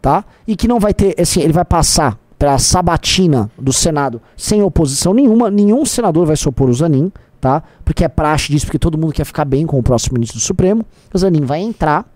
tá? 0.00 0.24
E 0.46 0.54
que 0.54 0.68
não 0.68 0.78
vai 0.78 0.94
ter, 0.94 1.20
assim, 1.20 1.40
ele 1.40 1.52
vai 1.52 1.64
passar 1.64 2.16
pela 2.38 2.58
sabatina 2.58 3.50
do 3.58 3.72
Senado 3.72 4.20
sem 4.36 4.62
oposição 4.62 5.12
nenhuma, 5.12 5.50
nenhum 5.50 5.84
senador 5.84 6.26
vai 6.26 6.36
se 6.36 6.48
opor 6.48 6.68
ao 6.68 6.74
Zanin, 6.74 7.10
tá? 7.40 7.62
Porque 7.84 8.04
é 8.04 8.08
praxe 8.08 8.52
disso, 8.52 8.66
porque 8.66 8.78
todo 8.78 8.96
mundo 8.96 9.12
quer 9.12 9.24
ficar 9.24 9.44
bem 9.44 9.66
com 9.66 9.78
o 9.78 9.82
próximo 9.82 10.14
ministro 10.14 10.38
do 10.38 10.42
Supremo. 10.42 10.84
O 11.12 11.18
Zanin 11.18 11.44
vai 11.44 11.60
entrar 11.60 12.06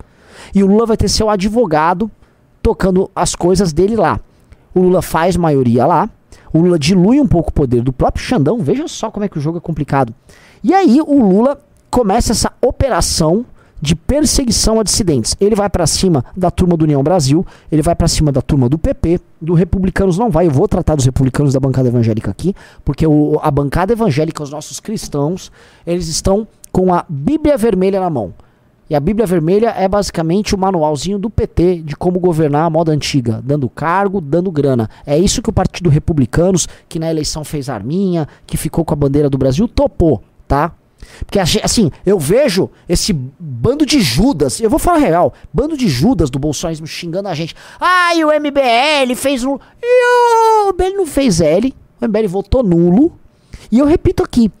e 0.55 0.63
o 0.63 0.67
Lula 0.67 0.85
vai 0.85 0.97
ter 0.97 1.09
seu 1.09 1.29
advogado 1.29 2.09
tocando 2.61 3.11
as 3.15 3.35
coisas 3.35 3.73
dele 3.73 3.95
lá. 3.95 4.19
O 4.73 4.79
Lula 4.81 5.01
faz 5.01 5.35
maioria 5.35 5.85
lá, 5.85 6.09
o 6.53 6.59
Lula 6.59 6.79
dilui 6.79 7.19
um 7.19 7.27
pouco 7.27 7.49
o 7.49 7.53
poder 7.53 7.81
do 7.81 7.91
próprio 7.91 8.23
Xandão, 8.23 8.59
veja 8.59 8.87
só 8.87 9.11
como 9.11 9.25
é 9.25 9.29
que 9.29 9.37
o 9.37 9.41
jogo 9.41 9.57
é 9.57 9.61
complicado. 9.61 10.13
E 10.63 10.73
aí 10.73 10.99
o 11.01 11.19
Lula 11.21 11.59
começa 11.91 12.31
essa 12.31 12.51
operação 12.61 13.45
de 13.83 13.97
perseguição 13.97 14.79
a 14.79 14.83
dissidentes. 14.83 15.35
Ele 15.41 15.55
vai 15.55 15.69
pra 15.69 15.85
cima 15.85 16.23
da 16.37 16.49
turma 16.49 16.77
do 16.77 16.83
União 16.83 17.03
Brasil, 17.03 17.45
ele 17.69 17.81
vai 17.81 17.93
pra 17.93 18.07
cima 18.07 18.31
da 18.31 18.41
turma 18.41 18.69
do 18.69 18.77
PP, 18.77 19.19
do 19.41 19.53
Republicanos 19.53 20.17
não 20.17 20.29
vai. 20.29 20.47
Eu 20.47 20.51
vou 20.51 20.69
tratar 20.69 20.95
dos 20.95 21.03
republicanos 21.03 21.53
da 21.53 21.59
bancada 21.59 21.89
evangélica 21.89 22.31
aqui, 22.31 22.55
porque 22.85 23.05
o- 23.05 23.37
a 23.43 23.51
bancada 23.51 23.91
evangélica, 23.91 24.41
os 24.41 24.49
nossos 24.49 24.79
cristãos, 24.79 25.51
eles 25.85 26.07
estão 26.07 26.47
com 26.71 26.93
a 26.93 27.05
Bíblia 27.09 27.57
Vermelha 27.57 27.99
na 27.99 28.09
mão. 28.09 28.33
E 28.89 28.95
a 28.95 29.01
Bíblia 29.01 29.25
Vermelha 29.27 29.73
é 29.77 29.85
basicamente 29.85 30.55
o 30.55 30.57
manualzinho 30.57 31.19
do 31.19 31.29
PT 31.29 31.81
de 31.83 31.93
como 31.97 32.21
governar 32.21 32.63
a 32.65 32.69
moda 32.69 32.89
antiga, 32.93 33.41
dando 33.43 33.69
cargo, 33.69 34.21
dando 34.21 34.49
grana. 34.49 34.89
É 35.05 35.17
isso 35.17 35.41
que 35.41 35.49
o 35.49 35.53
Partido 35.53 35.89
Republicanos, 35.89 36.69
que 36.87 36.99
na 36.99 37.09
eleição 37.09 37.43
fez 37.43 37.67
arminha, 37.67 38.29
que 38.47 38.55
ficou 38.55 38.85
com 38.85 38.93
a 38.93 38.97
bandeira 38.97 39.29
do 39.29 39.37
Brasil, 39.37 39.67
topou, 39.67 40.23
tá? 40.47 40.71
Porque 41.25 41.39
assim, 41.39 41.91
eu 42.05 42.19
vejo 42.19 42.69
esse 42.87 43.13
bando 43.13 43.85
de 43.85 44.01
Judas, 44.01 44.59
eu 44.59 44.69
vou 44.69 44.79
falar 44.79 44.99
real, 44.99 45.33
bando 45.53 45.77
de 45.77 45.87
Judas 45.87 46.29
do 46.29 46.39
bolsonarismo 46.39 46.87
xingando 46.87 47.29
a 47.29 47.33
gente. 47.33 47.55
E 48.15 48.23
o 48.23 48.27
MBL 48.29 49.15
fez 49.15 49.43
nulo. 49.43 49.59
E 49.81 50.67
o 50.67 50.73
MBL 50.73 50.97
não 50.97 51.05
fez 51.05 51.41
L, 51.41 51.73
o 52.01 52.05
MBL 52.07 52.27
votou 52.27 52.63
nulo. 52.63 53.13
E 53.71 53.79
eu 53.79 53.85
repito 53.85 54.23
aqui, 54.23 54.51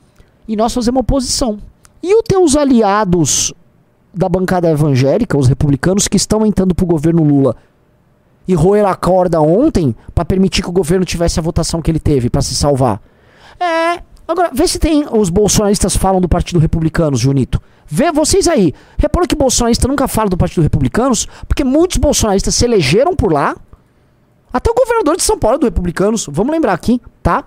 e 0.47 0.55
nós 0.55 0.73
fazemos 0.73 1.01
oposição. 1.01 1.59
E 2.01 2.15
os 2.15 2.23
teus 2.27 2.55
aliados 2.55 3.53
da 4.13 4.27
bancada 4.27 4.69
evangélica, 4.69 5.37
os 5.37 5.47
republicanos 5.47 6.07
que 6.07 6.17
estão 6.17 6.45
entrando 6.45 6.75
pro 6.75 6.85
governo 6.85 7.23
Lula 7.23 7.55
e 8.47 8.53
roer 8.53 8.85
a 8.85 8.93
corda 8.93 9.39
ontem 9.41 9.95
pra 10.13 10.25
permitir 10.25 10.61
que 10.61 10.69
o 10.69 10.73
governo 10.73 11.05
tivesse 11.05 11.39
a 11.39 11.41
votação 11.41 11.81
que 11.81 11.89
ele 11.89 11.99
teve 11.99 12.29
pra 12.29 12.41
se 12.41 12.53
salvar. 12.55 13.01
É. 13.59 14.01
Agora, 14.33 14.49
vê 14.51 14.67
se 14.67 14.79
tem 14.79 15.05
os 15.11 15.29
bolsonaristas 15.29 15.95
falam 15.95 16.19
do 16.19 16.27
Partido 16.27 16.57
Republicanos, 16.57 17.19
Junito. 17.19 17.61
Vê 17.85 18.11
vocês 18.11 18.47
aí. 18.47 18.73
Repara 18.97 19.27
que 19.27 19.35
bolsonarista 19.35 19.87
nunca 19.87 20.07
fala 20.07 20.27
do 20.27 20.35
Partido 20.35 20.63
Republicanos, 20.63 21.27
porque 21.47 21.63
muitos 21.63 21.97
bolsonaristas 21.97 22.55
se 22.55 22.65
elegeram 22.65 23.15
por 23.15 23.31
lá. 23.31 23.55
Até 24.51 24.71
o 24.71 24.73
governador 24.73 25.17
de 25.17 25.21
São 25.21 25.37
Paulo 25.37 25.57
é 25.57 25.59
do 25.59 25.65
Republicanos, 25.65 26.27
vamos 26.31 26.51
lembrar 26.51 26.73
aqui, 26.73 26.99
tá? 27.21 27.43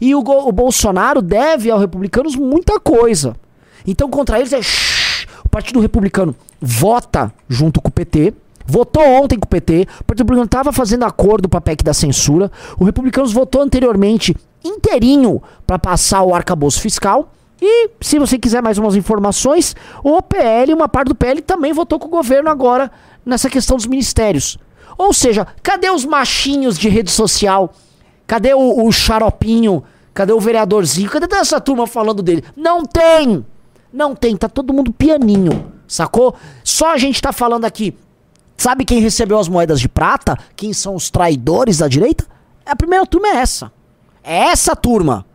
E 0.00 0.14
o, 0.14 0.20
o 0.20 0.50
Bolsonaro 0.50 1.20
deve 1.20 1.70
aos 1.70 1.78
republicanos 1.78 2.34
muita 2.34 2.80
coisa. 2.80 3.36
Então, 3.86 4.08
contra 4.08 4.38
eles 4.38 4.54
é. 4.54 4.62
shhh, 4.62 5.26
o 5.44 5.48
Partido 5.50 5.78
Republicano 5.78 6.34
vota 6.58 7.30
junto 7.50 7.82
com 7.82 7.88
o 7.88 7.92
PT. 7.92 8.32
Votou 8.66 9.02
ontem 9.06 9.38
com 9.38 9.44
o 9.44 9.48
PT. 9.48 9.86
O 10.00 10.04
Partido 10.04 10.24
Republicano 10.24 10.46
estava 10.46 10.72
fazendo 10.72 11.04
acordo 11.04 11.50
para 11.50 11.58
a 11.58 11.60
PEC 11.60 11.84
da 11.84 11.92
censura. 11.92 12.50
O 12.78 12.84
Republicanos 12.84 13.30
votou 13.30 13.60
anteriormente 13.60 14.34
inteirinho 14.64 15.42
para 15.66 15.78
passar 15.78 16.22
o 16.22 16.34
arcabouço 16.34 16.80
fiscal. 16.80 17.32
E, 17.60 17.90
se 18.00 18.18
você 18.18 18.38
quiser 18.38 18.62
mais 18.62 18.78
umas 18.78 18.96
informações, 18.96 19.76
o 20.02 20.22
PL, 20.22 20.72
uma 20.72 20.88
parte 20.88 21.08
do 21.08 21.14
PL, 21.14 21.42
também 21.42 21.72
votou 21.72 21.98
com 21.98 22.06
o 22.06 22.10
governo 22.10 22.48
agora 22.48 22.90
nessa 23.24 23.50
questão 23.50 23.76
dos 23.76 23.86
ministérios. 23.86 24.58
Ou 24.96 25.12
seja, 25.12 25.46
cadê 25.62 25.90
os 25.90 26.04
machinhos 26.04 26.78
de 26.78 26.88
rede 26.88 27.10
social? 27.10 27.72
Cadê 28.26 28.54
o, 28.54 28.86
o 28.86 28.92
xaropinho? 28.92 29.84
Cadê 30.14 30.32
o 30.32 30.40
vereadorzinho? 30.40 31.10
Cadê 31.10 31.34
essa 31.36 31.60
turma 31.60 31.86
falando 31.86 32.22
dele? 32.22 32.44
Não 32.56 32.84
tem! 32.84 33.44
Não 33.92 34.14
tem, 34.14 34.36
tá 34.36 34.48
todo 34.48 34.72
mundo 34.72 34.92
pianinho, 34.92 35.72
sacou? 35.86 36.36
Só 36.62 36.92
a 36.92 36.98
gente 36.98 37.20
tá 37.20 37.32
falando 37.32 37.64
aqui. 37.64 37.96
Sabe 38.56 38.84
quem 38.84 39.00
recebeu 39.00 39.38
as 39.38 39.48
moedas 39.48 39.80
de 39.80 39.88
prata? 39.88 40.38
Quem 40.54 40.72
são 40.72 40.94
os 40.94 41.10
traidores 41.10 41.78
da 41.78 41.88
direita? 41.88 42.24
A 42.64 42.76
primeira 42.76 43.04
turma 43.04 43.28
é 43.28 43.36
essa. 43.36 43.72
É 44.22 44.36
essa 44.50 44.76
turma. 44.76 45.26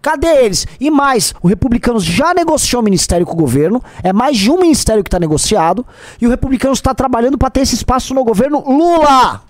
Cadê 0.00 0.44
eles? 0.44 0.66
E 0.80 0.90
mais, 0.90 1.34
o 1.42 1.48
Republicanos 1.48 2.04
já 2.04 2.32
negociou 2.32 2.80
o 2.80 2.84
ministério 2.84 3.26
com 3.26 3.32
o 3.32 3.36
governo, 3.36 3.82
é 4.02 4.12
mais 4.12 4.36
de 4.36 4.50
um 4.50 4.58
ministério 4.58 5.02
que 5.02 5.08
está 5.08 5.18
negociado, 5.18 5.84
e 6.20 6.26
o 6.26 6.30
Republicanos 6.30 6.78
está 6.78 6.94
trabalhando 6.94 7.36
para 7.36 7.50
ter 7.50 7.60
esse 7.60 7.74
espaço 7.74 8.14
no 8.14 8.24
governo 8.24 8.62
Lula. 8.64 9.42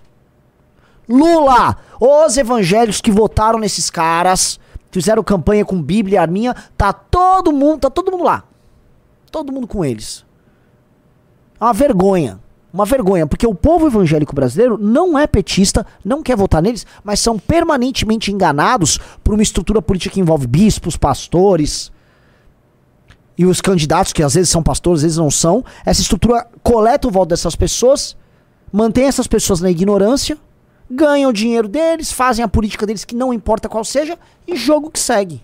Lula! 1.08 1.76
Os 2.00 2.36
evangélicos 2.36 3.00
que 3.00 3.10
votaram 3.10 3.58
nesses 3.58 3.90
caras, 3.90 4.58
fizeram 4.90 5.22
campanha 5.22 5.64
com 5.64 5.80
Bíblia 5.80 6.16
e 6.16 6.18
Arminha, 6.18 6.56
tá 6.76 6.92
todo 6.92 7.52
mundo, 7.52 7.80
tá 7.80 7.90
todo 7.90 8.10
mundo 8.10 8.24
lá. 8.24 8.44
Todo 9.30 9.52
mundo 9.52 9.66
com 9.66 9.84
eles. 9.84 10.24
É 11.60 11.64
uma 11.64 11.72
vergonha. 11.72 12.40
Uma 12.78 12.86
vergonha, 12.86 13.26
porque 13.26 13.44
o 13.44 13.56
povo 13.56 13.88
evangélico 13.88 14.32
brasileiro 14.32 14.78
não 14.78 15.18
é 15.18 15.26
petista, 15.26 15.84
não 16.04 16.22
quer 16.22 16.36
votar 16.36 16.62
neles, 16.62 16.86
mas 17.02 17.18
são 17.18 17.36
permanentemente 17.36 18.30
enganados 18.30 19.00
por 19.24 19.34
uma 19.34 19.42
estrutura 19.42 19.82
política 19.82 20.14
que 20.14 20.20
envolve 20.20 20.46
bispos, 20.46 20.96
pastores 20.96 21.90
e 23.36 23.44
os 23.44 23.60
candidatos, 23.60 24.12
que 24.12 24.22
às 24.22 24.34
vezes 24.34 24.48
são 24.48 24.62
pastores, 24.62 25.00
às 25.00 25.02
vezes 25.02 25.18
não 25.18 25.28
são. 25.28 25.64
Essa 25.84 26.02
estrutura 26.02 26.46
coleta 26.62 27.08
o 27.08 27.10
voto 27.10 27.30
dessas 27.30 27.56
pessoas, 27.56 28.16
mantém 28.72 29.06
essas 29.06 29.26
pessoas 29.26 29.60
na 29.60 29.72
ignorância, 29.72 30.38
ganham 30.88 31.30
o 31.30 31.34
dinheiro 31.34 31.66
deles, 31.66 32.12
fazem 32.12 32.44
a 32.44 32.48
política 32.48 32.86
deles, 32.86 33.04
que 33.04 33.16
não 33.16 33.34
importa 33.34 33.68
qual 33.68 33.82
seja, 33.82 34.16
e 34.46 34.54
jogo 34.54 34.88
que 34.88 35.00
segue. 35.00 35.42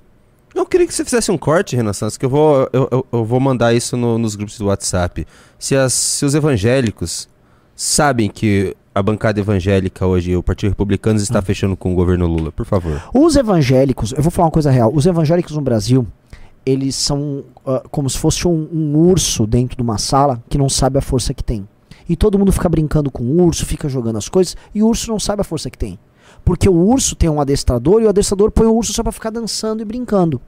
Eu 0.55 0.65
queria 0.67 0.87
que 0.87 0.95
você 0.95 1.05
fizesse 1.05 1.31
um 1.31 1.39
corte, 1.39 1.75
Renan 1.75 1.93
Santos, 1.93 2.17
que 2.17 2.25
eu 2.25 2.31
vou, 2.31 2.69
eu, 2.73 2.89
eu- 2.91 3.07
eu 3.13 3.25
vou 3.25 3.41
mandar 3.41 3.75
isso 3.75 3.97
no- 3.97 4.19
nos 4.19 4.37
grupos 4.37 4.57
do 4.59 4.67
WhatsApp. 4.67 5.27
Se, 5.59 5.75
as- 5.75 5.93
se 5.93 6.25
os 6.25 6.35
evangélicos 6.35 7.29
sabem 7.75 8.31
que 8.31 8.77
a 8.95 9.03
bancada 9.03 9.41
evangélica 9.41 10.07
hoje, 10.07 10.37
o 10.37 10.43
Partido 10.43 10.71
Republicano, 10.71 11.19
está 11.19 11.43
fechando 11.43 11.77
com 11.77 11.93
o 11.93 11.97
governo 11.97 12.27
Lula, 12.29 12.53
por 12.53 12.65
favor. 12.65 13.03
Os 13.13 13.35
evangélicos, 13.35 14.13
eu 14.13 14.23
vou 14.23 14.31
falar 14.31 14.47
uma 14.47 14.53
coisa 14.53 14.71
real, 14.71 14.93
os 14.95 15.05
evangélicos 15.07 15.57
no 15.57 15.61
Brasil, 15.61 16.07
eles 16.65 16.95
são 16.95 17.43
ah, 17.67 17.83
como 17.91 18.09
se 18.09 18.17
fosse 18.17 18.47
um, 18.47 18.69
um 18.73 18.97
urso 18.97 19.47
dentro 19.49 19.77
de 19.77 19.83
uma 19.83 19.99
sala 19.99 20.41
que 20.49 20.57
não 20.57 20.69
sabe 20.69 20.99
a 20.99 21.03
força 21.03 21.35
que 21.35 21.43
tem. 21.43 21.67
E 22.09 22.15
todo 22.15 22.39
mundo 22.39 22.53
fica 22.53 22.69
brincando 22.69 23.11
com 23.11 23.25
o 23.25 23.43
urso, 23.43 23.67
fica 23.67 23.89
jogando 23.89 24.19
as 24.19 24.29
coisas, 24.29 24.57
e 24.75 24.83
o 24.83 24.87
urso 24.87 25.11
não 25.11 25.19
sabe 25.19 25.41
a 25.41 25.45
força 25.45 25.69
que 25.69 25.77
tem. 25.79 25.99
Porque 26.45 26.69
o 26.69 26.75
urso 26.75 27.17
tem 27.17 27.29
um 27.29 27.41
adestrador 27.41 28.03
e 28.03 28.07
o 28.07 28.09
adestrador 28.09 28.51
põe 28.51 28.67
o 28.67 28.75
urso 28.75 28.93
só 28.93 29.03
pra 29.03 29.13
ficar 29.13 29.31
dançando 29.31 29.83
e 29.83 29.85
brincando. 29.85 30.41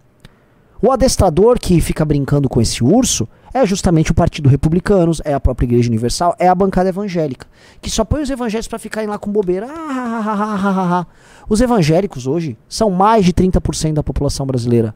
O 0.80 0.92
adestrador 0.92 1.58
que 1.58 1.80
fica 1.80 2.04
brincando 2.04 2.48
com 2.48 2.60
esse 2.60 2.84
urso 2.84 3.26
é 3.54 3.64
justamente 3.64 4.10
o 4.10 4.14
Partido 4.14 4.50
Republicanos, 4.50 5.22
é 5.24 5.32
a 5.32 5.40
própria 5.40 5.64
Igreja 5.64 5.88
Universal, 5.88 6.36
é 6.38 6.46
a 6.46 6.54
bancada 6.54 6.90
evangélica, 6.90 7.46
que 7.80 7.88
só 7.88 8.04
põe 8.04 8.20
os 8.20 8.28
evangélicos 8.28 8.68
pra 8.68 8.78
ficarem 8.78 9.08
lá 9.08 9.18
com 9.18 9.32
bobeira. 9.32 9.66
Ah. 9.70 11.06
Os 11.48 11.60
evangélicos 11.60 12.26
hoje 12.26 12.58
são 12.68 12.90
mais 12.90 13.24
de 13.24 13.32
30% 13.32 13.94
da 13.94 14.02
população 14.02 14.44
brasileira. 14.44 14.94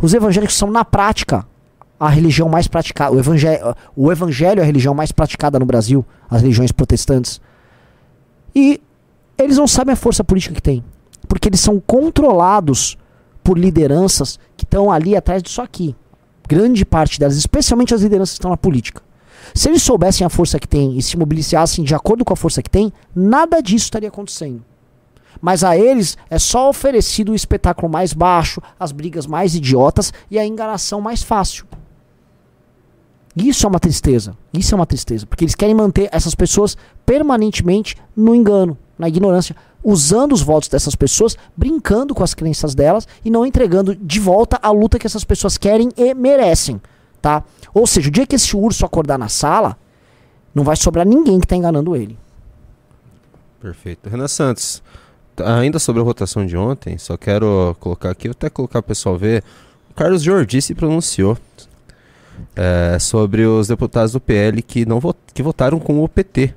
Os 0.00 0.14
evangélicos 0.14 0.54
são, 0.54 0.70
na 0.70 0.84
prática, 0.84 1.44
a 1.98 2.08
religião 2.08 2.48
mais 2.48 2.68
praticada. 2.68 3.12
O, 3.12 4.04
o 4.04 4.12
evangelho 4.12 4.60
é 4.60 4.62
a 4.62 4.66
religião 4.66 4.94
mais 4.94 5.10
praticada 5.10 5.58
no 5.58 5.66
Brasil, 5.66 6.04
as 6.30 6.42
religiões 6.42 6.70
protestantes. 6.70 7.40
E 8.54 8.80
eles 9.38 9.56
não 9.56 9.66
sabem 9.66 9.92
a 9.92 9.96
força 9.96 10.24
política 10.24 10.54
que 10.54 10.62
tem. 10.62 10.84
Porque 11.28 11.48
eles 11.48 11.60
são 11.60 11.80
controlados 11.80 12.96
por 13.42 13.58
lideranças 13.58 14.38
que 14.56 14.64
estão 14.64 14.90
ali 14.90 15.16
atrás 15.16 15.42
disso 15.42 15.60
aqui. 15.60 15.94
Grande 16.48 16.84
parte 16.84 17.18
delas, 17.18 17.36
especialmente 17.36 17.94
as 17.94 18.02
lideranças 18.02 18.34
que 18.34 18.38
estão 18.38 18.50
na 18.50 18.56
política. 18.56 19.02
Se 19.54 19.68
eles 19.68 19.82
soubessem 19.82 20.26
a 20.26 20.30
força 20.30 20.58
que 20.58 20.68
tem 20.68 20.96
e 20.96 21.02
se 21.02 21.16
mobilizassem 21.16 21.84
de 21.84 21.94
acordo 21.94 22.24
com 22.24 22.32
a 22.32 22.36
força 22.36 22.62
que 22.62 22.70
tem, 22.70 22.92
nada 23.14 23.60
disso 23.60 23.84
estaria 23.84 24.08
acontecendo. 24.08 24.64
Mas 25.40 25.62
a 25.62 25.76
eles 25.76 26.16
é 26.30 26.38
só 26.38 26.68
oferecido 26.68 27.32
o 27.32 27.34
espetáculo 27.34 27.90
mais 27.90 28.12
baixo, 28.12 28.60
as 28.78 28.92
brigas 28.92 29.26
mais 29.26 29.54
idiotas 29.54 30.12
e 30.30 30.38
a 30.38 30.46
enganação 30.46 31.00
mais 31.00 31.22
fácil. 31.22 31.66
Isso 33.36 33.66
é 33.66 33.68
uma 33.68 33.78
tristeza. 33.78 34.36
Isso 34.52 34.74
é 34.74 34.76
uma 34.76 34.86
tristeza. 34.86 35.26
Porque 35.26 35.44
eles 35.44 35.54
querem 35.54 35.74
manter 35.74 36.08
essas 36.10 36.34
pessoas 36.34 36.76
permanentemente 37.04 37.94
no 38.16 38.34
engano, 38.34 38.78
na 38.98 39.08
ignorância, 39.08 39.54
usando 39.82 40.32
os 40.32 40.42
votos 40.42 40.68
dessas 40.68 40.94
pessoas, 40.94 41.36
brincando 41.56 42.14
com 42.14 42.22
as 42.24 42.34
crenças 42.34 42.74
delas 42.74 43.06
e 43.24 43.30
não 43.30 43.46
entregando 43.46 43.94
de 43.94 44.18
volta 44.20 44.58
a 44.62 44.70
luta 44.70 44.98
que 44.98 45.06
essas 45.06 45.24
pessoas 45.24 45.58
querem 45.58 45.90
e 45.96 46.14
merecem. 46.14 46.80
Tá? 47.20 47.44
Ou 47.74 47.86
seja, 47.86 48.08
o 48.08 48.10
dia 48.10 48.26
que 48.26 48.36
esse 48.36 48.56
urso 48.56 48.84
acordar 48.84 49.18
na 49.18 49.28
sala, 49.28 49.76
não 50.54 50.64
vai 50.64 50.76
sobrar 50.76 51.06
ninguém 51.06 51.38
que 51.38 51.44
está 51.44 51.54
enganando 51.54 51.94
ele. 51.94 52.18
Perfeito. 53.60 54.08
Renan 54.08 54.28
Santos, 54.28 54.82
ainda 55.44 55.78
sobre 55.78 56.00
a 56.00 56.04
votação 56.04 56.46
de 56.46 56.56
ontem, 56.56 56.96
só 56.98 57.16
quero 57.16 57.76
colocar 57.80 58.10
aqui, 58.10 58.28
até 58.28 58.48
colocar 58.48 58.78
o 58.78 58.82
pessoal 58.82 59.18
ver. 59.18 59.42
O 59.90 59.94
Carlos 59.94 60.22
Jordi 60.22 60.62
se 60.62 60.74
pronunciou 60.74 61.36
é, 62.54 62.98
sobre 62.98 63.44
os 63.44 63.68
deputados 63.68 64.12
do 64.12 64.20
PL 64.20 64.62
que, 64.62 64.86
não 64.86 65.00
vot 65.00 65.18
que 65.32 65.42
votaram 65.42 65.78
com 65.78 66.02
o 66.02 66.08
PT. 66.08 66.54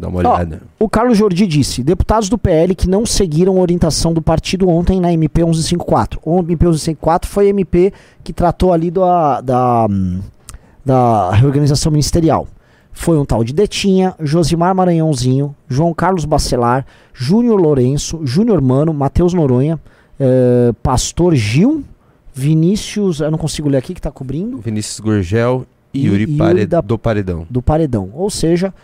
Dá 0.00 0.08
uma 0.08 0.18
olhada. 0.18 0.62
o 0.78 0.88
Carlos 0.88 1.18
Jordi 1.18 1.46
disse: 1.46 1.82
deputados 1.82 2.28
do 2.28 2.38
PL 2.38 2.74
que 2.74 2.88
não 2.88 3.04
seguiram 3.04 3.58
a 3.58 3.60
orientação 3.60 4.12
do 4.14 4.22
partido 4.22 4.68
ontem 4.68 4.98
na 5.00 5.12
MP 5.12 5.42
1154. 5.42 6.20
O 6.24 6.38
MP 6.40 6.64
1154 6.64 7.28
foi 7.30 7.46
a 7.46 7.50
MP 7.50 7.92
que 8.24 8.32
tratou 8.32 8.72
ali 8.72 8.90
da, 8.90 9.40
da, 9.42 9.86
da 10.84 11.30
reorganização 11.32 11.92
ministerial. 11.92 12.46
Foi 12.92 13.16
um 13.18 13.24
tal 13.24 13.44
de 13.44 13.52
Detinha, 13.52 14.14
Josimar 14.20 14.74
Maranhãozinho, 14.74 15.54
João 15.68 15.94
Carlos 15.94 16.24
Bacelar, 16.24 16.84
Júnior 17.14 17.60
Lourenço, 17.60 18.20
Júnior 18.24 18.60
Mano, 18.60 18.92
Matheus 18.92 19.32
Noronha, 19.32 19.78
eh, 20.18 20.72
Pastor 20.82 21.34
Gil, 21.34 21.84
Vinícius, 22.34 23.20
eu 23.20 23.30
não 23.30 23.38
consigo 23.38 23.68
ler 23.68 23.78
aqui 23.78 23.94
que 23.94 24.00
está 24.00 24.10
cobrindo. 24.10 24.58
Vinícius 24.58 24.98
Gurgel 25.00 25.64
e 25.94 26.06
Yuri, 26.06 26.22
Yuri 26.22 26.36
Pare 26.36 26.66
da- 26.66 26.80
do 26.80 26.98
Paredão. 26.98 27.46
do 27.48 27.62
paredão. 27.62 28.10
Ou 28.14 28.28
seja, 28.28 28.74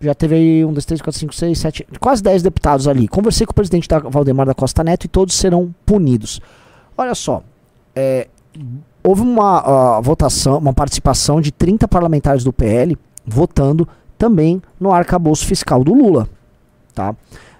já 0.00 0.14
teve 0.14 0.34
aí 0.34 0.64
um, 0.64 0.72
dois, 0.72 0.84
três, 0.84 1.00
quatro, 1.00 1.18
cinco, 1.18 1.34
seis, 1.34 1.58
sete, 1.58 1.86
quase 2.00 2.22
dez 2.22 2.42
deputados 2.42 2.86
ali. 2.86 3.08
Conversei 3.08 3.46
com 3.46 3.52
o 3.52 3.54
presidente 3.54 3.88
da 3.88 3.98
Valdemar 3.98 4.46
da 4.46 4.54
Costa 4.54 4.84
Neto 4.84 5.04
e 5.04 5.08
todos 5.08 5.34
serão 5.34 5.74
punidos. 5.84 6.40
Olha 6.96 7.14
só, 7.14 7.42
é, 7.94 8.28
houve 9.02 9.22
uma 9.22 9.60
ah, 9.96 10.00
votação, 10.00 10.58
uma 10.58 10.72
participação 10.72 11.40
de 11.40 11.50
30 11.50 11.88
parlamentares 11.88 12.44
do 12.44 12.52
PL 12.52 12.96
votando 13.26 13.88
também 14.18 14.62
no 14.78 14.92
arcabouço 14.92 15.46
fiscal 15.46 15.82
do 15.82 15.94
Lula. 15.94 16.28
Tá? 16.94 17.14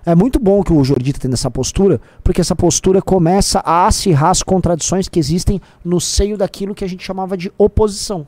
É 0.05 0.15
muito 0.15 0.39
bom 0.39 0.63
que 0.63 0.73
o 0.73 0.85
Jordi 0.85 1.13
tendo 1.13 1.35
essa 1.35 1.51
postura, 1.51 2.01
porque 2.23 2.41
essa 2.41 2.55
postura 2.55 3.03
começa 3.03 3.61
a 3.61 3.87
acirrar 3.87 4.31
as 4.31 4.43
contradições 4.43 5.09
que 5.09 5.19
existem 5.19 5.61
no 5.85 6.01
seio 6.01 6.39
daquilo 6.39 6.75
que 6.75 6.85
a 6.85 6.89
gente 6.89 7.05
chamava 7.05 7.37
de 7.37 7.53
oposição. 7.59 8.27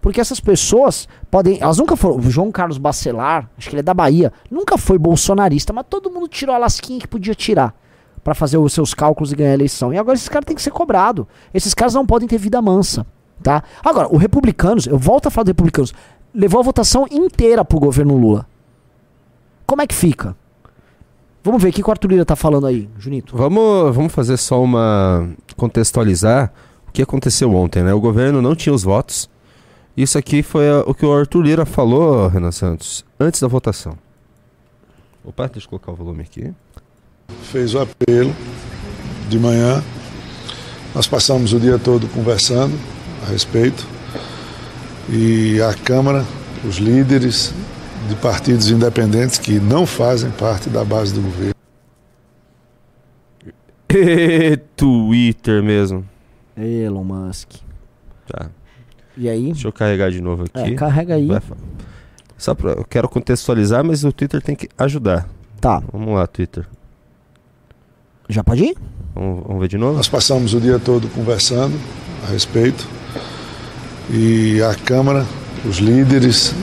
Porque 0.00 0.20
essas 0.20 0.40
pessoas 0.40 1.08
podem. 1.30 1.58
Elas 1.60 1.78
nunca 1.78 1.96
foram. 1.96 2.16
O 2.16 2.30
João 2.30 2.50
Carlos 2.50 2.78
Bacelar, 2.78 3.50
acho 3.56 3.68
que 3.68 3.74
ele 3.74 3.80
é 3.80 3.82
da 3.82 3.94
Bahia, 3.94 4.32
nunca 4.50 4.78
foi 4.78 4.98
bolsonarista, 4.98 5.72
mas 5.72 5.84
todo 5.88 6.10
mundo 6.10 6.28
tirou 6.28 6.54
a 6.54 6.58
lasquinha 6.58 7.00
que 7.00 7.08
podia 7.08 7.34
tirar 7.34 7.74
para 8.24 8.34
fazer 8.34 8.58
os 8.58 8.72
seus 8.72 8.94
cálculos 8.94 9.32
e 9.32 9.36
ganhar 9.36 9.50
a 9.50 9.54
eleição. 9.54 9.92
E 9.92 9.98
agora 9.98 10.16
esses 10.16 10.28
caras 10.28 10.46
têm 10.46 10.56
que 10.56 10.62
ser 10.62 10.70
cobrados. 10.70 11.26
Esses 11.52 11.74
caras 11.74 11.94
não 11.94 12.06
podem 12.06 12.28
ter 12.28 12.38
vida 12.38 12.60
mansa. 12.60 13.06
Tá? 13.42 13.62
Agora, 13.82 14.08
o 14.12 14.18
Republicanos, 14.18 14.86
eu 14.86 14.98
volto 14.98 15.26
a 15.26 15.30
falar 15.30 15.44
do 15.44 15.48
Republicanos, 15.48 15.94
levou 16.34 16.60
a 16.60 16.62
votação 16.62 17.06
inteira 17.10 17.64
pro 17.64 17.80
governo 17.80 18.16
Lula. 18.16 18.46
Como 19.66 19.80
é 19.80 19.86
que 19.86 19.94
fica? 19.94 20.36
Vamos 21.42 21.62
ver 21.62 21.70
o 21.70 21.72
que 21.72 21.82
que 21.82 21.88
o 21.88 21.90
Arthur 21.90 22.10
Lira 22.10 22.24
tá 22.24 22.36
falando 22.36 22.66
aí, 22.66 22.88
Junito. 22.98 23.34
Vamos, 23.34 23.96
vamos 23.96 24.12
fazer 24.12 24.36
só 24.36 24.62
uma. 24.62 25.30
contextualizar 25.56 26.52
o 26.86 26.92
que 26.92 27.00
aconteceu 27.00 27.54
ontem, 27.54 27.82
né? 27.82 27.94
O 27.94 28.00
governo 28.00 28.42
não 28.42 28.54
tinha 28.54 28.74
os 28.74 28.82
votos. 28.82 29.30
Isso 30.02 30.16
aqui 30.16 30.42
foi 30.42 30.68
a- 30.68 30.80
o 30.86 30.94
que 30.94 31.04
o 31.04 31.12
Arthur 31.12 31.42
Lira 31.42 31.66
falou, 31.66 32.26
Renan 32.28 32.52
Santos, 32.52 33.04
antes 33.18 33.40
da 33.40 33.46
votação. 33.48 33.96
Opa, 35.24 35.46
deixa 35.48 35.66
eu 35.66 35.70
colocar 35.70 35.92
o 35.92 35.94
volume 35.94 36.22
aqui. 36.22 36.52
fez 37.52 37.74
o 37.74 37.78
apelo 37.80 38.34
de 39.28 39.38
manhã. 39.38 39.82
Nós 40.94 41.06
passamos 41.06 41.52
o 41.52 41.60
dia 41.60 41.78
todo 41.78 42.08
conversando 42.08 42.74
a 43.22 43.26
respeito. 43.30 43.86
E 45.08 45.60
a 45.62 45.72
Câmara, 45.74 46.24
os 46.64 46.76
líderes 46.78 47.52
de 48.08 48.14
partidos 48.16 48.70
independentes 48.70 49.38
que 49.38 49.60
não 49.60 49.86
fazem 49.86 50.30
parte 50.32 50.68
da 50.70 50.84
base 50.84 51.12
do 51.14 51.20
governo, 51.20 51.54
Twitter 54.76 55.62
mesmo. 55.62 56.04
Elon 56.56 57.04
Musk. 57.04 57.50
Tá. 58.26 58.50
E 59.16 59.28
aí? 59.28 59.52
Deixa 59.52 59.68
eu 59.68 59.72
carregar 59.72 60.10
de 60.10 60.20
novo 60.20 60.44
aqui. 60.44 60.72
É, 60.72 60.74
carrega 60.74 61.14
aí. 61.14 61.28
Só 62.38 62.54
pra, 62.54 62.70
eu 62.72 62.84
quero 62.84 63.08
contextualizar, 63.08 63.84
mas 63.84 64.04
o 64.04 64.12
Twitter 64.12 64.40
tem 64.40 64.54
que 64.56 64.68
ajudar. 64.78 65.28
Tá, 65.60 65.82
Vamos 65.92 66.14
lá, 66.14 66.26
Twitter. 66.26 66.66
já 68.28 68.42
pode 68.42 68.64
ir? 68.64 68.76
Vamos, 69.14 69.44
vamos 69.46 69.60
ver 69.60 69.68
de 69.68 69.76
novo? 69.76 69.96
nós 69.96 70.08
passamos 70.08 70.54
o 70.54 70.60
dia 70.60 70.78
todo 70.78 71.06
conversando 71.08 71.78
a 72.26 72.30
respeito. 72.30 72.86
E 74.08 74.62
a 74.62 74.74
Câmara, 74.74 75.26
os 75.64 75.78
líderes 75.78 76.54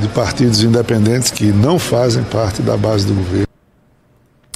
de 0.00 0.08
partidos 0.08 0.62
independentes 0.62 1.30
que 1.30 1.46
não 1.52 1.78
fazem 1.78 2.22
parte 2.24 2.60
da 2.62 2.76
base 2.76 3.06
do 3.06 3.14
governo, 3.14 3.46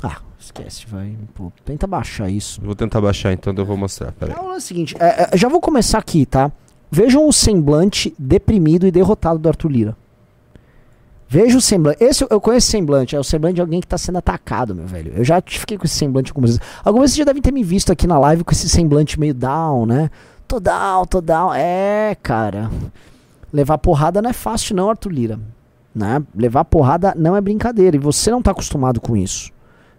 Ah, 0.02 0.18
esquece, 0.38 0.86
vai. 0.86 1.16
Pô, 1.34 1.50
tenta 1.64 1.86
baixar 1.86 2.28
isso. 2.28 2.60
Vou 2.62 2.74
tentar 2.74 3.00
baixar 3.00 3.32
então, 3.32 3.54
daí 3.54 3.62
eu 3.62 3.66
vou 3.66 3.76
mostrar. 3.76 4.12
Pera 4.12 4.34
aí. 4.38 4.46
É 4.46 4.56
o 4.56 4.60
seguinte, 4.60 4.94
é, 5.00 5.28
é, 5.32 5.36
já 5.36 5.48
vou 5.48 5.60
começar 5.60 5.98
aqui, 5.98 6.26
tá? 6.26 6.52
Vejam 6.90 7.26
o 7.28 7.32
semblante 7.32 8.14
deprimido 8.18 8.86
e 8.86 8.90
derrotado 8.90 9.38
do 9.38 9.48
Arthur 9.48 9.68
Lira. 9.70 9.96
Veja 11.28 11.58
o 11.58 11.60
semblante. 11.60 12.02
Esse 12.02 12.24
eu- 12.28 12.40
conheço 12.40 12.68
semblante, 12.70 13.16
é 13.16 13.18
o 13.18 13.24
semblante 13.24 13.56
de 13.56 13.60
alguém 13.60 13.80
que 13.80 13.86
tá 13.86 13.98
sendo 13.98 14.18
atacado, 14.18 14.74
meu 14.74 14.86
velho. 14.86 15.12
Eu 15.16 15.24
já 15.24 15.42
fiquei 15.44 15.76
com 15.76 15.84
esse 15.84 15.96
semblante 15.96 16.30
algumas 16.30 16.50
vezes. 16.50 16.62
Algumas 16.84 17.10
vocês 17.10 17.18
já 17.18 17.24
devem 17.24 17.42
ter 17.42 17.52
me 17.52 17.64
visto 17.64 17.90
aqui 17.90 18.06
na 18.06 18.16
live 18.18 18.44
com 18.44 18.52
esse 18.52 18.68
semblante 18.68 19.18
meio 19.18 19.34
down, 19.34 19.86
né? 19.86 20.08
Tô 20.46 20.60
down, 20.60 21.04
tô 21.04 21.20
down. 21.20 21.52
É, 21.52 22.16
cara. 22.22 22.70
Levar 23.52 23.78
porrada 23.78 24.22
não 24.22 24.30
é 24.30 24.32
fácil, 24.32 24.76
não, 24.76 24.88
Arthur 24.88 25.10
Lira. 25.10 25.40
Né? 25.92 26.22
Levar 26.34 26.64
porrada 26.64 27.12
não 27.16 27.34
é 27.34 27.40
brincadeira. 27.40 27.96
E 27.96 27.98
você 27.98 28.30
não 28.30 28.40
tá 28.40 28.52
acostumado 28.52 29.00
com 29.00 29.16
isso. 29.16 29.50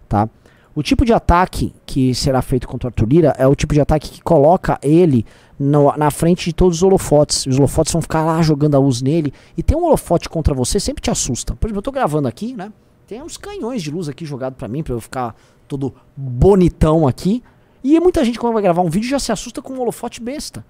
Tá? 0.08 0.28
O 0.74 0.82
tipo 0.82 1.04
de 1.04 1.12
ataque 1.12 1.74
que 1.84 2.14
será 2.14 2.40
feito 2.40 2.66
contra 2.66 2.86
o 2.86 2.88
Arthur 2.88 3.06
Lira 3.06 3.34
é 3.36 3.46
o 3.46 3.54
tipo 3.54 3.74
de 3.74 3.80
ataque 3.82 4.08
que 4.10 4.22
coloca 4.22 4.78
ele 4.80 5.26
no- 5.58 5.92
na 5.96 6.10
frente 6.10 6.46
de 6.46 6.52
todos 6.52 6.78
os 6.78 6.82
holofotes. 6.82 7.46
Os 7.46 7.58
holofotes 7.58 7.92
vão 7.92 8.02
ficar 8.02 8.24
lá 8.24 8.40
jogando 8.42 8.74
a 8.76 8.78
luz 8.78 9.02
nele. 9.02 9.32
E 9.56 9.62
ter 9.62 9.74
um 9.76 9.84
holofote 9.84 10.28
contra 10.28 10.54
você 10.54 10.78
sempre 10.78 11.02
te 11.02 11.10
assusta. 11.10 11.54
Por 11.56 11.66
exemplo, 11.66 11.78
eu 11.78 11.82
tô 11.82 11.92
gravando 11.92 12.28
aqui, 12.28 12.54
né? 12.54 12.72
Tem 13.06 13.22
uns 13.22 13.36
canhões 13.36 13.82
de 13.82 13.90
luz 13.90 14.08
aqui 14.08 14.24
jogado 14.24 14.54
pra 14.54 14.68
mim, 14.68 14.82
pra 14.82 14.92
eu 14.94 15.00
ficar 15.00 15.34
todo 15.66 15.94
bonitão 16.16 17.08
aqui. 17.08 17.42
E 17.82 17.98
muita 18.00 18.24
gente, 18.24 18.38
quando 18.38 18.52
vai 18.52 18.62
gravar 18.62 18.82
um 18.82 18.90
vídeo, 18.90 19.08
já 19.08 19.18
se 19.18 19.32
assusta 19.32 19.62
com 19.62 19.72
um 19.74 19.80
holofote 19.80 20.20
besta. 20.20 20.64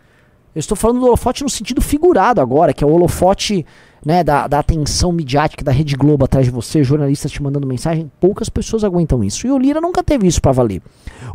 Eu 0.55 0.61
estou 0.61 0.77
falando 0.77 1.01
do 1.01 1.07
holofote 1.07 1.43
no 1.43 1.49
sentido 1.51 1.81
figurado 1.81 2.41
agora, 2.41 2.73
que 2.73 2.83
é 2.83 2.87
o 2.87 2.91
holofote 2.91 3.67
né, 4.09 4.25
da, 4.25 4.47
da 4.47 4.61
atenção 4.61 5.13
midiática 5.13 5.63
da 5.63 5.71
Rede 5.71 5.95
Globo 5.95 6.25
atrás 6.25 6.47
de 6.47 6.51
você, 6.51 6.83
jornalistas 6.83 7.31
te 7.31 7.43
mandando 7.43 7.67
mensagem. 7.67 8.11
Poucas 8.19 8.49
pessoas 8.49 8.83
aguentam 8.83 9.23
isso. 9.23 9.47
E 9.47 9.51
o 9.51 9.59
Lira 9.59 9.83
nunca 9.83 10.03
teve 10.03 10.27
isso 10.27 10.41
pra 10.41 10.51
valer. 10.51 10.81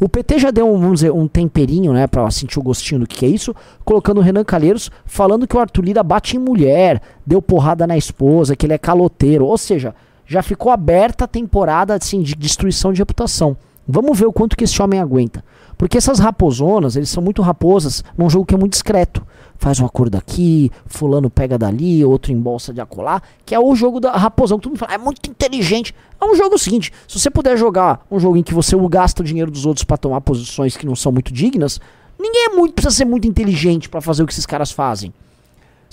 O 0.01 0.09
PT 0.09 0.39
já 0.39 0.49
deu 0.49 0.67
um, 0.67 0.79
vamos 0.79 1.01
dizer, 1.01 1.11
um 1.11 1.27
temperinho, 1.27 1.93
né, 1.93 2.07
pra 2.07 2.31
sentir 2.31 2.57
o 2.57 2.63
gostinho 2.63 3.01
do 3.01 3.05
que 3.05 3.27
é 3.27 3.29
isso, 3.29 3.55
colocando 3.85 4.17
o 4.17 4.21
Renan 4.21 4.43
Calheiros 4.43 4.89
falando 5.05 5.47
que 5.47 5.55
o 5.55 5.59
Arthur 5.59 5.85
Lira 5.85 6.01
bate 6.01 6.35
em 6.35 6.39
mulher, 6.39 6.99
deu 7.23 7.43
porrada 7.43 7.85
na 7.85 7.95
esposa, 7.95 8.55
que 8.55 8.65
ele 8.65 8.73
é 8.73 8.79
caloteiro. 8.79 9.45
Ou 9.45 9.55
seja, 9.55 9.93
já 10.25 10.41
ficou 10.41 10.71
aberta 10.71 11.25
a 11.25 11.27
temporada 11.27 11.93
assim, 11.93 12.23
de 12.23 12.33
destruição 12.33 12.91
de 12.91 12.97
reputação. 12.97 13.55
Vamos 13.87 14.17
ver 14.17 14.25
o 14.25 14.33
quanto 14.33 14.55
que 14.55 14.63
esse 14.63 14.81
homem 14.81 14.99
aguenta. 14.99 15.43
Porque 15.77 15.97
essas 15.97 16.19
raposonas, 16.19 16.95
eles 16.95 17.09
são 17.09 17.21
muito 17.21 17.41
raposas 17.41 18.03
num 18.17 18.29
jogo 18.29 18.45
que 18.45 18.55
é 18.55 18.57
muito 18.57 18.73
discreto. 18.73 19.25
Faz 19.57 19.79
um 19.79 19.85
acordo 19.85 20.17
aqui, 20.17 20.71
fulano 20.85 21.29
pega 21.29 21.57
dali, 21.57 22.03
outro 22.03 22.31
embolsa 22.31 22.73
de 22.73 22.81
acolá, 22.81 23.21
que 23.45 23.53
é 23.55 23.59
o 23.59 23.75
jogo 23.75 23.99
da 23.99 24.11
raposão. 24.11 24.59
Todo 24.59 24.71
mundo 24.71 24.79
fala, 24.79 24.93
é 24.93 24.97
muito 24.97 25.29
inteligente. 25.29 25.93
É 26.21 26.25
um 26.25 26.35
jogo 26.35 26.57
seguinte, 26.57 26.91
se 27.07 27.19
você 27.19 27.29
puder 27.29 27.57
jogar 27.57 28.05
um 28.09 28.19
jogo 28.19 28.37
em 28.37 28.43
que 28.43 28.53
você 28.53 28.75
gasta 28.89 29.21
o 29.21 29.25
dinheiro 29.25 29.51
dos 29.51 29.65
outros 29.65 29.83
pra 29.83 29.97
tomar 29.97 30.21
posições 30.21 30.77
que 30.77 30.85
não 30.85 30.95
são 30.95 31.11
muito 31.11 31.33
dignas, 31.33 31.79
ninguém 32.19 32.45
é 32.45 32.55
muito, 32.55 32.73
precisa 32.73 32.95
ser 32.95 33.05
muito 33.05 33.27
inteligente 33.27 33.89
pra 33.89 34.01
fazer 34.01 34.23
o 34.23 34.25
que 34.25 34.33
esses 34.33 34.45
caras 34.45 34.71
fazem. 34.71 35.13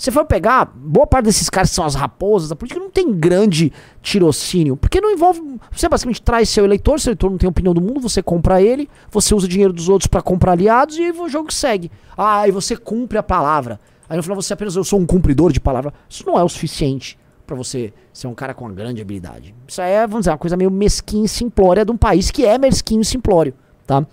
Você 0.01 0.09
for 0.09 0.25
pegar, 0.25 0.65
boa 0.65 1.05
parte 1.05 1.25
desses 1.25 1.47
caras 1.47 1.69
que 1.69 1.75
são 1.75 1.85
as 1.85 1.93
raposas 1.93 2.49
da 2.49 2.55
política 2.55 2.79
não 2.79 2.89
tem 2.89 3.13
grande 3.13 3.71
tirocínio, 4.01 4.75
porque 4.75 4.99
não 4.99 5.11
envolve. 5.11 5.39
Você 5.71 5.87
basicamente 5.87 6.23
traz 6.23 6.49
seu 6.49 6.65
eleitor, 6.65 6.99
seu 6.99 7.11
eleitor 7.11 7.29
não 7.29 7.37
tem 7.37 7.47
opinião 7.47 7.71
do 7.71 7.79
mundo, 7.79 7.99
você 8.01 8.19
compra 8.19 8.59
ele, 8.59 8.89
você 9.11 9.35
usa 9.35 9.45
o 9.45 9.47
dinheiro 9.47 9.71
dos 9.71 9.89
outros 9.89 10.07
para 10.07 10.19
comprar 10.19 10.53
aliados 10.53 10.97
e 10.97 11.03
aí 11.03 11.11
o 11.11 11.29
jogo 11.29 11.53
segue. 11.53 11.91
Ah, 12.17 12.47
e 12.47 12.51
você 12.51 12.75
cumpre 12.75 13.19
a 13.19 13.21
palavra. 13.21 13.79
Aí 14.09 14.17
no 14.17 14.23
final 14.23 14.35
você 14.35 14.53
apenas 14.53 14.75
eu 14.75 14.83
sou 14.83 14.99
um 14.99 15.05
cumpridor 15.05 15.51
de 15.51 15.59
palavra. 15.59 15.93
Isso 16.09 16.25
não 16.25 16.35
é 16.35 16.43
o 16.43 16.49
suficiente 16.49 17.15
para 17.45 17.55
você 17.55 17.93
ser 18.11 18.25
um 18.25 18.33
cara 18.33 18.55
com 18.55 18.65
uma 18.65 18.73
grande 18.73 19.03
habilidade. 19.03 19.53
Isso 19.67 19.81
é, 19.81 20.07
vamos 20.07 20.21
dizer, 20.21 20.31
uma 20.31 20.37
coisa 20.39 20.57
meio 20.57 20.71
mesquinha 20.71 21.25
e 21.25 21.29
simplória 21.29 21.85
de 21.85 21.91
um 21.91 21.97
país 21.97 22.31
que 22.31 22.43
é 22.43 22.57
mesquinho 22.57 23.01
e 23.01 23.05
simplório, 23.05 23.53
tá? 23.85 24.03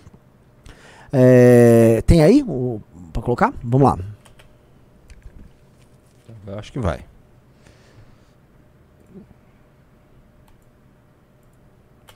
É, 1.11 2.03
tem 2.07 2.23
aí 2.23 2.45
o, 2.47 2.79
pra 3.11 3.23
colocar? 3.23 3.55
Vamos 3.65 3.89
lá. 3.89 4.18
Eu 6.49 6.59
acho 6.59 6.73
que 6.73 6.79
vai. 6.79 7.01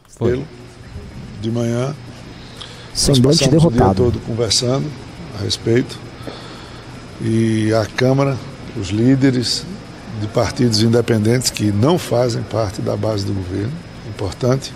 Foi. 0.08 0.30
Pelo, 0.30 0.46
de 1.42 1.50
manhã, 1.50 1.88
nós 1.88 1.96
Semblante 2.94 3.38
passamos 3.40 3.64
o 3.64 3.68
dia 3.68 3.78
derrotado. 3.78 3.94
todo 3.94 4.20
conversando 4.20 4.90
a 5.38 5.42
respeito. 5.42 5.98
E 7.20 7.72
a 7.74 7.84
Câmara, 7.84 8.38
os 8.74 8.88
líderes 8.88 9.66
de 10.20 10.26
partidos 10.28 10.82
independentes 10.82 11.50
que 11.50 11.70
não 11.70 11.98
fazem 11.98 12.42
parte 12.42 12.80
da 12.80 12.96
base 12.96 13.26
do 13.26 13.34
governo, 13.34 13.72
importante, 14.08 14.72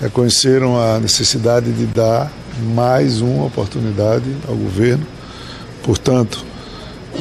reconheceram 0.00 0.80
a 0.80 0.98
necessidade 0.98 1.72
de 1.72 1.86
dar 1.86 2.32
mais 2.74 3.20
uma 3.20 3.44
oportunidade 3.44 4.36
ao 4.48 4.56
governo. 4.56 5.06
Portanto, 5.84 6.49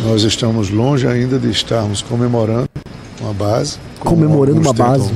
nós 0.03 0.23
estamos 0.23 0.69
longe 0.69 1.07
ainda 1.07 1.37
de 1.37 1.49
estarmos 1.49 2.01
comemorando 2.01 2.69
uma 3.19 3.33
base. 3.33 3.77
Comemorando 3.99 4.61
uma 4.61 4.73
base. 4.73 5.11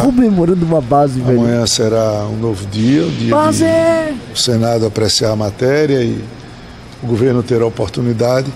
Comemorando 0.00 0.64
uma 0.64 0.80
base, 0.80 1.20
velho. 1.20 1.40
Amanhã 1.40 1.66
será 1.66 2.24
um 2.26 2.36
novo 2.36 2.64
dia, 2.66 3.04
o 3.04 3.10
dia 3.10 3.34
Base! 3.34 3.64
de 3.64 4.32
o 4.32 4.36
Senado 4.36 4.86
apreciar 4.86 5.32
a 5.32 5.36
matéria 5.36 6.02
e 6.02 6.22
o 7.02 7.06
governo 7.06 7.42
ter 7.42 7.60
a 7.60 7.66
oportunidade 7.66 8.52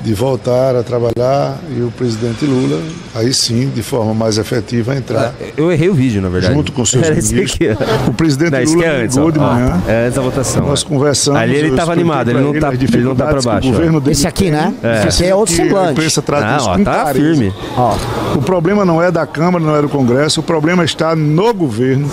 de 0.00 0.14
voltar 0.14 0.76
a 0.76 0.82
trabalhar 0.84 1.58
e 1.76 1.82
o 1.82 1.90
presidente 1.90 2.44
Lula, 2.44 2.80
aí 3.16 3.34
sim, 3.34 3.68
de 3.74 3.82
forma 3.82 4.14
mais 4.14 4.38
efetiva, 4.38 4.94
entrar. 4.94 5.34
Eu 5.56 5.72
errei 5.72 5.88
o 5.88 5.94
vídeo, 5.94 6.22
na 6.22 6.28
verdade. 6.28 6.54
Junto 6.54 6.70
com 6.70 6.84
seus 6.86 7.02
Era 7.04 7.16
ministros. 7.16 7.52
aqui. 7.52 7.66
O 8.08 8.14
presidente 8.14 8.52
Não, 8.66 8.72
Lula 8.74 8.84
é 8.86 9.02
ligou 9.02 9.32
de 9.32 9.38
Ó, 9.40 9.42
manhã. 9.42 9.82
É 9.88 10.04
antes 10.06 10.14
da 10.14 10.22
votação. 10.22 10.66
Nós 10.66 10.84
conversamos. 10.84 11.40
Ali 11.40 11.56
ele 11.56 11.70
eu 11.70 11.76
tava 11.76 11.92
expliquei 11.94 12.02
animado, 12.02 12.30
ele 12.30 12.40
não 12.40 12.60
tá- 12.60 12.72
ele 12.72 13.02
não 13.04 13.16
tá 13.16 13.26
que 13.34 13.44
baixo, 13.44 13.66
O 13.68 13.70
ó. 13.70 13.72
governo 13.74 14.00
dele 14.00 14.12
Esse 14.12 14.26
aqui, 14.28 14.50
né? 14.52 14.72
tem. 14.80 14.92
Esse 15.08 15.22
aqui 15.22 15.30
é 15.30 15.34
outro 15.34 15.54
Que 15.54 15.60
A 15.62 15.64
semblante. 15.64 15.92
imprensa 15.92 16.22
trata 16.22 16.56
Não, 16.58 16.66
ó, 16.66 16.78
tá 16.84 17.06
firme. 17.12 17.52
Ó, 17.76 17.96
O 18.36 18.42
problema 18.42 18.84
não 18.84 19.02
é 19.02 19.10
da 19.10 19.26
Câmara, 19.26 19.64
não 19.64 19.74
é 19.74 19.82
do 19.82 19.88
Congresso, 19.88 20.38
o 20.38 20.42
problema 20.44 20.84
está 20.84 21.16
no 21.16 21.52
governo, 21.52 22.08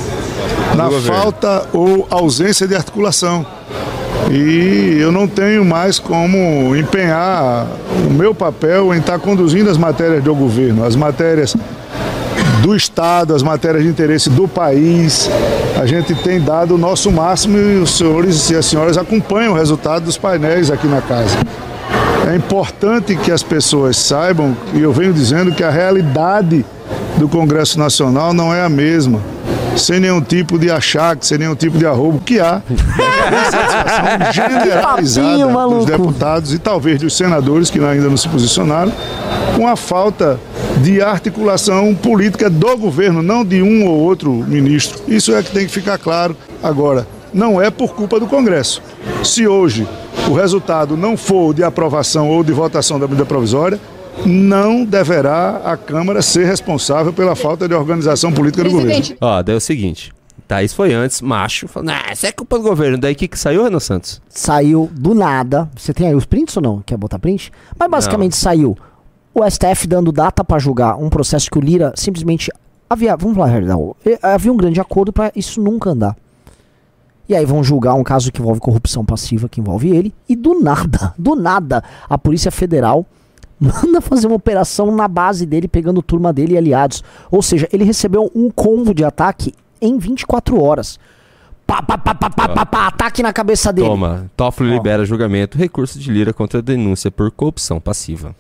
na 0.76 0.86
governo. 0.86 1.06
falta 1.22 1.68
ou 1.72 2.08
ausência 2.10 2.68
de 2.68 2.74
articulação. 2.76 3.46
E 4.32 4.98
eu 5.00 5.12
não 5.12 5.28
tenho 5.28 5.64
mais 5.64 6.00
como 6.00 6.76
empenhar 6.76 7.68
o 8.08 8.14
meu 8.14 8.34
papel 8.34 8.94
em 8.94 9.00
estar 9.00 9.20
conduzindo 9.20 9.70
as 9.70 9.78
matérias 9.78 10.24
do 10.24 10.34
governo, 10.34 10.84
as 10.84 10.96
matérias 10.96 11.56
do 12.62 12.76
Estado, 12.76 13.36
as 13.36 13.44
matérias 13.44 13.84
de 13.84 13.90
interesse 13.90 14.30
do 14.30 14.48
país. 14.48 15.30
A 15.80 15.86
gente 15.86 16.16
tem 16.16 16.42
dado 16.42 16.76
o 16.76 16.78
nosso 16.78 17.12
máximo 17.12 17.58
e 17.58 17.78
os 17.78 17.98
senhores 17.98 18.50
e 18.50 18.56
as 18.56 18.66
senhoras 18.66 18.98
acompanham 18.98 19.54
o 19.54 19.56
resultado 19.56 20.06
dos 20.06 20.18
painéis 20.18 20.72
aqui 20.72 20.88
na 20.88 21.02
casa. 21.02 21.38
É 22.28 22.36
importante 22.36 23.16
que 23.16 23.32
as 23.32 23.44
pessoas 23.44 23.98
saibam, 23.98 24.58
e 24.74 24.82
eu 24.82 24.92
venho 24.92 25.14
dizendo 25.14 25.52
que 25.52 25.64
a 25.64 25.70
realidade 25.70 26.66
do 27.18 27.30
Congresso 27.30 27.78
Nacional 27.78 28.34
não 28.34 28.52
é 28.52 28.64
a 28.64 28.70
mesma. 28.70 29.22
Sem 29.76 30.00
nenhum 30.00 30.22
tipo 30.22 30.58
de 30.58 30.72
achaque, 30.72 31.26
sem 31.26 31.38
nenhum 31.38 31.56
tipo 31.56 31.78
de 31.78 31.86
arrobo, 31.86 32.20
que 32.20 32.40
há 32.40 32.62
insatisfação 32.70 34.32
generalizada 34.34 35.48
papinho, 35.48 35.70
dos 35.70 35.86
deputados 35.86 36.54
e 36.54 36.60
talvez 36.60 37.00
dos 37.00 37.16
senadores 37.16 37.70
que 37.70 37.80
ainda 37.80 38.10
não 38.10 38.18
se 38.18 38.30
posicionaram, 38.30 38.92
com 39.56 39.68
a 39.68 39.76
falta 39.76 40.40
de 40.78 41.02
articulação 41.02 41.94
política 41.94 42.50
do 42.50 42.78
governo, 42.78 43.22
não 43.22 43.44
de 43.44 43.62
um 43.62 43.86
ou 43.86 44.00
outro 44.00 44.32
ministro. 44.32 45.02
Isso 45.08 45.34
é 45.34 45.44
que 45.44 45.52
tem 45.52 45.66
que 45.66 45.72
ficar 45.72 45.98
claro. 45.98 46.36
Agora, 46.64 47.08
não 47.34 47.62
é 47.62 47.70
por 47.70 47.94
culpa 47.94 48.20
do 48.20 48.28
Congresso. 48.28 48.82
Se 49.24 49.48
hoje 49.48 49.88
o 50.30 50.34
resultado 50.34 50.96
não 50.96 51.18
for 51.18 51.54
de 51.54 51.64
aprovação 51.64 52.30
ou 52.30 52.44
de 52.44 52.54
votação 52.54 53.00
da 53.00 53.08
medida 53.08 53.26
provisória, 53.26 53.80
não 54.26 54.86
deverá 54.86 55.62
a 55.66 55.76
Câmara 55.76 56.22
ser 56.22 56.46
responsável 56.46 57.12
pela 57.12 57.36
falta 57.36 57.68
de 57.68 57.74
organização 57.74 58.32
política 58.32 58.64
do 58.64 58.70
governo. 58.70 58.92
Presidente, 58.92 59.18
Ó, 59.20 59.42
daí 59.42 59.56
é 59.56 59.58
o 59.58 59.62
seguinte. 59.62 60.14
Thaís 60.48 60.74
foi 60.74 60.94
antes, 60.94 61.22
macho. 61.22 61.68
Falou, 61.68 61.88
nah, 61.88 62.12
isso 62.14 62.26
é 62.26 62.32
culpa 62.32 62.58
do 62.58 62.64
governo. 62.64 62.98
Daí 62.98 63.14
o 63.14 63.16
que, 63.16 63.28
que 63.28 63.38
saiu, 63.38 63.64
Renan 63.64 63.80
Santos? 63.80 64.22
saiu 64.30 64.90
do 64.94 65.16
nada. 65.16 65.70
Você 65.76 65.94
tem 65.94 66.08
aí 66.08 66.16
os 66.16 66.26
prints 66.26 66.56
ou 66.56 66.62
não? 66.62 66.82
Quer 66.82 66.98
botar 66.98 67.18
print? 67.18 67.52
Mas 67.78 67.90
basicamente 67.90 68.36
saiu 68.36 68.78
o 69.34 69.44
STF 69.50 69.88
dando 69.88 70.12
data 70.12 70.44
pra 70.44 70.60
julgar 70.60 70.98
um 70.98 71.10
processo 71.10 71.50
que 71.50 71.58
o 71.58 71.62
Lira 71.62 71.92
simplesmente 71.96 72.52
havia, 72.90 73.16
vamos 73.18 73.36
falar 73.36 73.48
a 73.48 73.52
realidade, 73.52 73.82
eh, 74.06 74.20
havia 74.22 74.54
um 74.54 74.56
grande 74.56 74.80
acordo 74.80 75.12
pra 75.12 75.32
isso 75.36 75.60
nunca 75.62 75.90
andar. 75.90 76.16
E 77.28 77.36
aí 77.36 77.44
vão 77.46 77.64
julgar 77.64 77.96
um 77.96 78.04
caso 78.04 78.32
que 78.32 78.40
envolve 78.40 78.62
corrupção 78.62 79.04
passiva, 79.04 79.50
que 79.50 79.60
envolve 79.60 79.90
ele, 79.90 80.14
e 80.30 80.36
do 80.36 80.62
nada, 80.62 81.14
do 81.20 81.36
nada, 81.36 81.84
a 82.08 82.18
Polícia 82.18 82.52
Federal 82.52 83.06
manda 83.60 84.02
fazer 84.02 84.28
uma 84.28 84.36
operação 84.36 84.94
na 84.96 85.08
base 85.08 85.46
dele, 85.46 85.68
pegando 85.68 86.02
turma 86.02 86.32
dele 86.34 86.54
e 86.54 86.58
aliados. 86.58 87.04
Ou 87.32 87.42
seja, 87.42 87.68
ele 87.72 87.84
recebeu 87.84 88.32
um 88.36 88.50
combo 88.50 88.94
de 88.94 89.04
ataque 89.04 89.54
em 89.82 89.98
24 89.98 90.62
horas. 90.62 91.00
Pá, 91.68 91.82
pá, 91.82 91.98
pá, 91.98 92.14
pá, 92.14 92.30
pá, 92.30 92.48
pá, 92.50 92.66
pá, 92.66 92.88
ataque 92.88 93.24
na 93.24 93.34
cabeça 93.34 93.74
dele. 93.74 93.88
Toma, 93.88 94.30
Toffoli 94.38 94.70
libera 94.72 95.04
julgamento, 95.04 95.58
recurso 95.58 95.98
de 95.98 96.12
Lira 96.12 96.32
contra 96.32 96.60
a 96.60 96.62
denúncia 96.62 97.10
por 97.10 97.32
corrupção 97.32 97.80
passiva. 97.80 98.36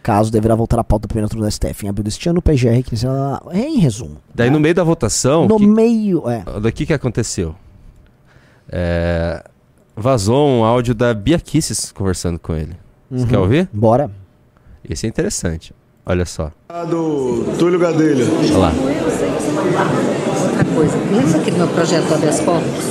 Caso 0.00 0.30
deverá 0.30 0.54
voltar 0.54 0.78
à 0.78 0.84
pauta 0.84 1.06
do 1.06 1.08
primeiro 1.08 1.28
turno 1.28 1.44
da 1.44 1.50
STF 1.50 1.84
em 1.84 1.88
abril 1.88 2.04
deste 2.04 2.28
ano, 2.28 2.38
o 2.38 2.42
PGR, 2.42 2.82
que 2.84 2.94
é 3.50 3.58
em 3.58 3.78
resumo. 3.78 4.18
Daí 4.32 4.48
no 4.48 4.60
meio 4.60 4.74
da 4.74 4.84
votação, 4.84 5.46
no 5.48 5.56
que- 5.58 5.66
meio, 5.66 6.22
é. 6.30 6.44
daqui 6.60 6.86
que 6.86 6.92
aconteceu? 6.92 7.54
É, 8.70 9.44
vazou 9.96 10.48
um 10.48 10.64
áudio 10.64 10.94
da 10.94 11.12
Bia 11.12 11.38
Kisses 11.38 11.90
conversando 11.92 12.38
com 12.38 12.54
ele. 12.54 12.74
Você 13.10 13.22
Uhum. 13.24 13.28
quer 13.28 13.38
ouvir? 13.38 13.68
Bora. 13.72 14.10
Esse 14.88 15.06
é 15.06 15.08
interessante. 15.08 15.74
Olha 16.06 16.24
só. 16.24 16.50
Do 16.88 17.54
Túlio 17.58 17.78
Gadelha. 17.78 18.24
Olha 18.24 18.58
lá. 18.58 18.72
outra 18.72 20.64
coisa. 20.74 20.96
Lembra 21.12 21.40
aquele 21.40 21.58
meu 21.58 21.68
projeto 21.68 22.14
habeas 22.14 22.40
corpus? 22.40 22.84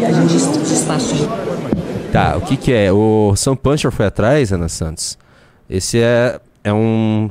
E 0.00 0.04
a 0.04 0.12
gente 0.12 0.32
des- 0.32 0.68
despachou. 0.68 1.28
Tá, 2.12 2.36
o 2.36 2.40
que 2.40 2.56
que 2.56 2.72
é? 2.72 2.90
O 2.92 3.34
Sam 3.36 3.54
Puncher 3.54 3.90
foi 3.92 4.06
atrás, 4.06 4.52
Ana 4.52 4.68
Santos. 4.68 5.16
Esse 5.68 6.00
é, 6.00 6.40
é 6.64 6.72
um 6.72 7.30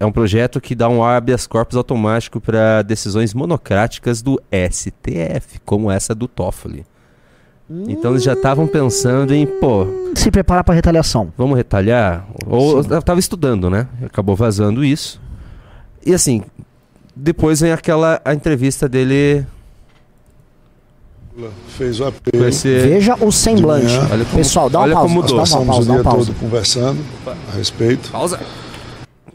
é 0.00 0.04
um 0.06 0.10
projeto 0.10 0.60
que 0.60 0.74
dá 0.74 0.88
um 0.88 1.04
habeas 1.04 1.46
corpus 1.46 1.76
automático 1.76 2.40
para 2.40 2.82
decisões 2.82 3.32
monocráticas 3.32 4.20
do 4.20 4.40
STF, 4.50 5.60
como 5.64 5.88
essa 5.92 6.12
do 6.12 6.26
Toffoli. 6.26 6.84
Então 7.88 8.10
eles 8.10 8.22
já 8.22 8.32
estavam 8.34 8.66
pensando 8.66 9.32
em, 9.34 9.46
pô, 9.46 9.86
Se 10.14 10.30
prepara 10.30 10.62
pra 10.62 10.74
retaliação. 10.74 11.32
vamos 11.38 11.56
retalhar? 11.56 12.26
Ou 12.46 12.78
eu 12.82 13.02
tava 13.02 13.18
estudando, 13.20 13.70
né? 13.70 13.88
Acabou 14.04 14.36
vazando 14.36 14.84
isso. 14.84 15.20
E 16.04 16.12
assim, 16.12 16.42
depois 17.16 17.60
vem 17.60 17.72
aquela 17.72 18.20
a 18.24 18.34
entrevista 18.34 18.88
dele 18.88 19.46
Fez 21.68 21.98
o 21.98 22.04
apelo. 22.04 22.44
Veja 22.62 23.14
o 23.24 23.32
semblante. 23.32 23.86
Olha 24.12 24.24
como- 24.24 24.36
Pessoal, 24.36 24.68
dá 24.68 24.80
olha 24.80 24.92
uma 24.94 25.00
pausa. 25.00 25.08
como 25.08 25.22
mudou. 25.22 25.28
Dá 25.28 25.34
uma 25.34 25.40
Passamos 25.42 25.66
pausa, 25.66 25.80
o 25.80 25.84
dá 25.86 25.92
dia 25.92 26.02
uma 26.02 26.10
pausa. 26.10 26.26
todo 26.32 26.40
conversando 26.40 27.00
a 27.26 27.56
respeito. 27.56 28.10
Pausa. 28.10 28.40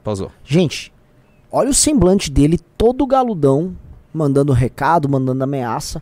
Pausou. 0.04 0.32
Gente, 0.46 0.94
olha 1.52 1.72
o 1.72 1.74
semblante 1.74 2.30
dele, 2.30 2.60
todo 2.78 3.06
galudão, 3.08 3.76
mandando 4.14 4.54
recado, 4.54 5.10
mandando 5.10 5.44
ameaça. 5.44 6.02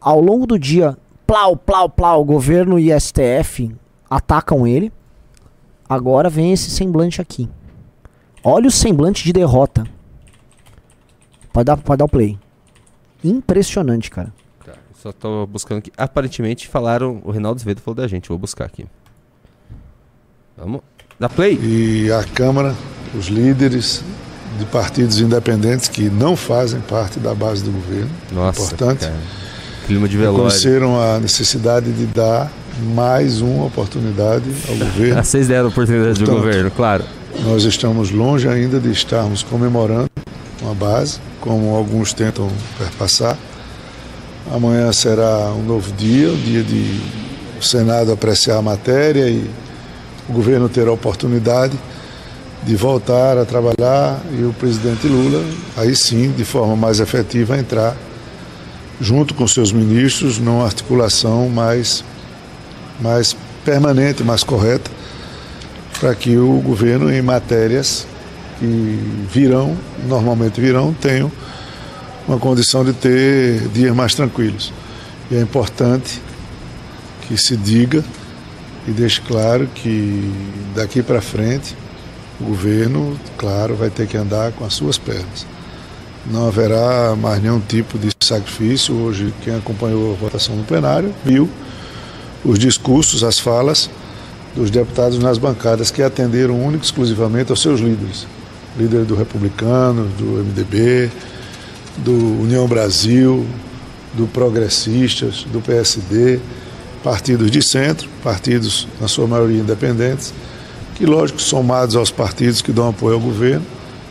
Ao 0.00 0.20
longo 0.20 0.46
do 0.48 0.58
dia, 0.58 0.96
plau, 1.26 1.56
plau, 1.56 1.88
plau, 1.88 2.24
governo 2.24 2.78
e 2.78 2.88
STF 2.98 3.74
atacam 4.08 4.66
ele. 4.66 4.92
Agora 5.88 6.30
vem 6.30 6.52
esse 6.52 6.70
semblante 6.70 7.20
aqui. 7.20 7.48
Olha 8.42 8.68
o 8.68 8.70
semblante 8.70 9.24
de 9.24 9.32
derrota. 9.32 9.84
Pode 11.52 11.64
dar, 11.64 11.76
pode 11.76 11.98
dar 11.98 12.04
o 12.04 12.08
play. 12.08 12.38
Impressionante, 13.22 14.10
cara. 14.10 14.32
Tá, 14.64 14.74
só 14.94 15.12
tô 15.12 15.46
buscando 15.46 15.78
aqui. 15.78 15.92
Aparentemente 15.96 16.68
falaram, 16.68 17.20
o 17.24 17.30
Reinaldo 17.30 17.60
Svedo 17.60 17.80
falou 17.80 17.96
da 17.96 18.06
gente, 18.06 18.28
vou 18.28 18.38
buscar 18.38 18.66
aqui. 18.66 18.86
Vamos. 20.56 20.80
Dá 21.18 21.28
play. 21.28 21.58
E 21.62 22.12
a 22.12 22.22
Câmara, 22.24 22.74
os 23.14 23.26
líderes 23.26 24.04
de 24.58 24.64
partidos 24.66 25.20
independentes 25.20 25.88
que 25.88 26.08
não 26.08 26.36
fazem 26.36 26.80
parte 26.80 27.18
da 27.18 27.34
base 27.34 27.64
do 27.64 27.70
governo, 27.70 28.10
Nossa, 28.32 28.74
importante, 28.74 29.06
cara. 29.06 29.45
Clima 29.86 30.08
de 30.08 30.16
velório. 30.16 30.44
reconheceram 30.44 31.00
a 31.00 31.20
necessidade 31.20 31.92
de 31.92 32.06
dar 32.06 32.50
mais 32.94 33.40
uma 33.40 33.66
oportunidade 33.66 34.44
ao 34.68 34.74
governo. 34.84 35.22
Vocês 35.22 35.46
deram 35.46 35.68
oportunidade 35.68 36.18
do 36.18 36.24
Portanto, 36.24 36.44
governo, 36.44 36.70
claro. 36.70 37.04
Nós 37.44 37.64
estamos 37.64 38.10
longe 38.10 38.48
ainda 38.48 38.80
de 38.80 38.90
estarmos 38.90 39.42
comemorando 39.42 40.10
uma 40.60 40.74
base, 40.74 41.18
como 41.40 41.74
alguns 41.76 42.12
tentam 42.12 42.50
perpassar. 42.78 43.36
Amanhã 44.52 44.92
será 44.92 45.52
um 45.52 45.62
novo 45.62 45.92
dia, 45.92 46.32
o 46.32 46.36
dia 46.36 46.62
de 46.62 47.00
o 47.58 47.62
Senado 47.62 48.12
apreciar 48.12 48.58
a 48.58 48.62
matéria 48.62 49.28
e 49.28 49.48
o 50.28 50.32
governo 50.32 50.68
ter 50.68 50.86
a 50.88 50.92
oportunidade 50.92 51.78
de 52.64 52.74
voltar 52.74 53.38
a 53.38 53.44
trabalhar 53.44 54.20
e 54.36 54.42
o 54.42 54.52
presidente 54.52 55.06
Lula, 55.06 55.42
aí 55.76 55.94
sim, 55.94 56.32
de 56.32 56.44
forma 56.44 56.74
mais 56.74 56.98
efetiva, 57.00 57.56
entrar 57.56 57.96
junto 59.00 59.34
com 59.34 59.46
seus 59.46 59.72
ministros 59.72 60.38
numa 60.38 60.64
articulação 60.64 61.48
mais, 61.48 62.04
mais 63.00 63.36
permanente, 63.64 64.22
mais 64.22 64.42
correta, 64.42 64.90
para 66.00 66.14
que 66.14 66.36
o 66.36 66.60
governo, 66.60 67.12
em 67.12 67.22
matérias 67.22 68.06
que 68.58 69.26
virão, 69.32 69.76
normalmente 70.06 70.60
virão, 70.60 70.94
tenham 70.94 71.30
uma 72.26 72.38
condição 72.38 72.84
de 72.84 72.92
ter 72.92 73.68
dias 73.68 73.94
mais 73.94 74.14
tranquilos. 74.14 74.72
E 75.30 75.36
é 75.36 75.40
importante 75.40 76.20
que 77.22 77.36
se 77.36 77.56
diga 77.56 78.04
e 78.86 78.90
deixe 78.90 79.20
claro 79.20 79.68
que 79.74 80.32
daqui 80.74 81.02
para 81.02 81.20
frente 81.20 81.74
o 82.40 82.44
governo, 82.44 83.18
claro, 83.36 83.74
vai 83.74 83.90
ter 83.90 84.06
que 84.06 84.16
andar 84.16 84.52
com 84.52 84.64
as 84.64 84.74
suas 84.74 84.98
pernas. 84.98 85.46
Não 86.30 86.48
haverá 86.48 87.14
mais 87.16 87.40
nenhum 87.40 87.60
tipo 87.60 87.98
de 87.98 88.10
sacrifício. 88.20 88.94
Hoje, 88.94 89.32
quem 89.42 89.54
acompanhou 89.54 90.12
a 90.12 90.16
votação 90.16 90.56
no 90.56 90.64
plenário 90.64 91.14
viu 91.24 91.48
os 92.44 92.58
discursos, 92.58 93.22
as 93.22 93.38
falas 93.38 93.88
dos 94.54 94.70
deputados 94.70 95.18
nas 95.18 95.38
bancadas 95.38 95.90
que 95.90 96.02
atenderam 96.02 96.60
único 96.60 96.82
e 96.82 96.86
exclusivamente 96.86 97.50
aos 97.50 97.60
seus 97.60 97.80
líderes. 97.80 98.26
Líder 98.76 99.04
do 99.04 99.14
Republicano, 99.14 100.08
do 100.18 100.44
MDB, 100.44 101.10
do 101.98 102.42
União 102.42 102.66
Brasil, 102.66 103.46
do 104.14 104.26
Progressistas, 104.26 105.46
do 105.52 105.60
PSD, 105.60 106.40
partidos 107.04 107.50
de 107.50 107.62
centro, 107.62 108.08
partidos 108.22 108.88
na 109.00 109.06
sua 109.06 109.26
maioria 109.26 109.60
independentes, 109.60 110.34
que, 110.94 111.06
lógico, 111.06 111.40
somados 111.40 111.94
aos 111.94 112.10
partidos 112.10 112.62
que 112.62 112.72
dão 112.72 112.88
apoio 112.88 113.14
ao 113.14 113.20
governo, 113.20 113.64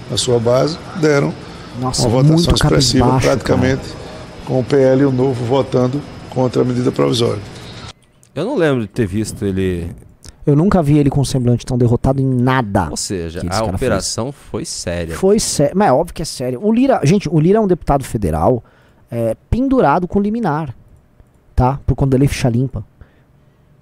na 0.10 0.17
sua 0.17 0.39
base, 0.39 0.78
deram 1.01 1.34
Nossa, 1.79 2.07
uma 2.07 2.09
votação 2.09 2.35
muito 2.35 2.55
expressiva, 2.55 3.05
cabisbaixo, 3.05 3.27
praticamente 3.27 4.05
com 4.45 4.59
o 4.59 4.63
PL 4.63 5.01
e 5.01 5.05
o 5.05 5.11
Novo 5.11 5.43
votando 5.45 6.01
contra 6.29 6.61
a 6.61 6.65
medida 6.65 6.91
provisória. 6.91 7.41
Eu 8.33 8.45
não 8.45 8.55
lembro 8.55 8.81
de 8.81 8.88
ter 8.88 9.07
visto 9.07 9.45
ele. 9.45 9.89
Eu 10.45 10.55
nunca 10.55 10.83
vi 10.83 10.97
ele 10.97 11.09
com 11.09 11.21
um 11.21 11.25
semblante 11.25 11.65
tão 11.65 11.77
derrotado 11.77 12.21
em 12.21 12.25
nada. 12.25 12.89
Ou 12.91 12.97
seja, 12.97 13.41
a 13.41 13.45
cara 13.45 13.65
operação 13.65 14.31
foi 14.31 14.63
séria. 14.63 15.15
Foi 15.15 15.39
sério. 15.39 15.75
Mas 15.75 15.88
é 15.88 15.91
óbvio 15.91 16.13
que 16.13 16.21
é 16.21 16.25
sério. 16.25 16.59
O 16.63 16.71
Lira, 16.71 17.01
gente, 17.03 17.27
o 17.27 17.39
Lira 17.39 17.57
é 17.57 17.61
um 17.61 17.67
deputado 17.67 18.03
federal 18.03 18.63
é, 19.09 19.35
pendurado 19.49 20.07
com 20.07 20.19
liminar, 20.19 20.75
tá? 21.55 21.79
Por 21.85 21.95
conta 21.95 22.11
da 22.11 22.17
lei 22.17 22.27
ficha 22.27 22.49
limpa. 22.49 22.85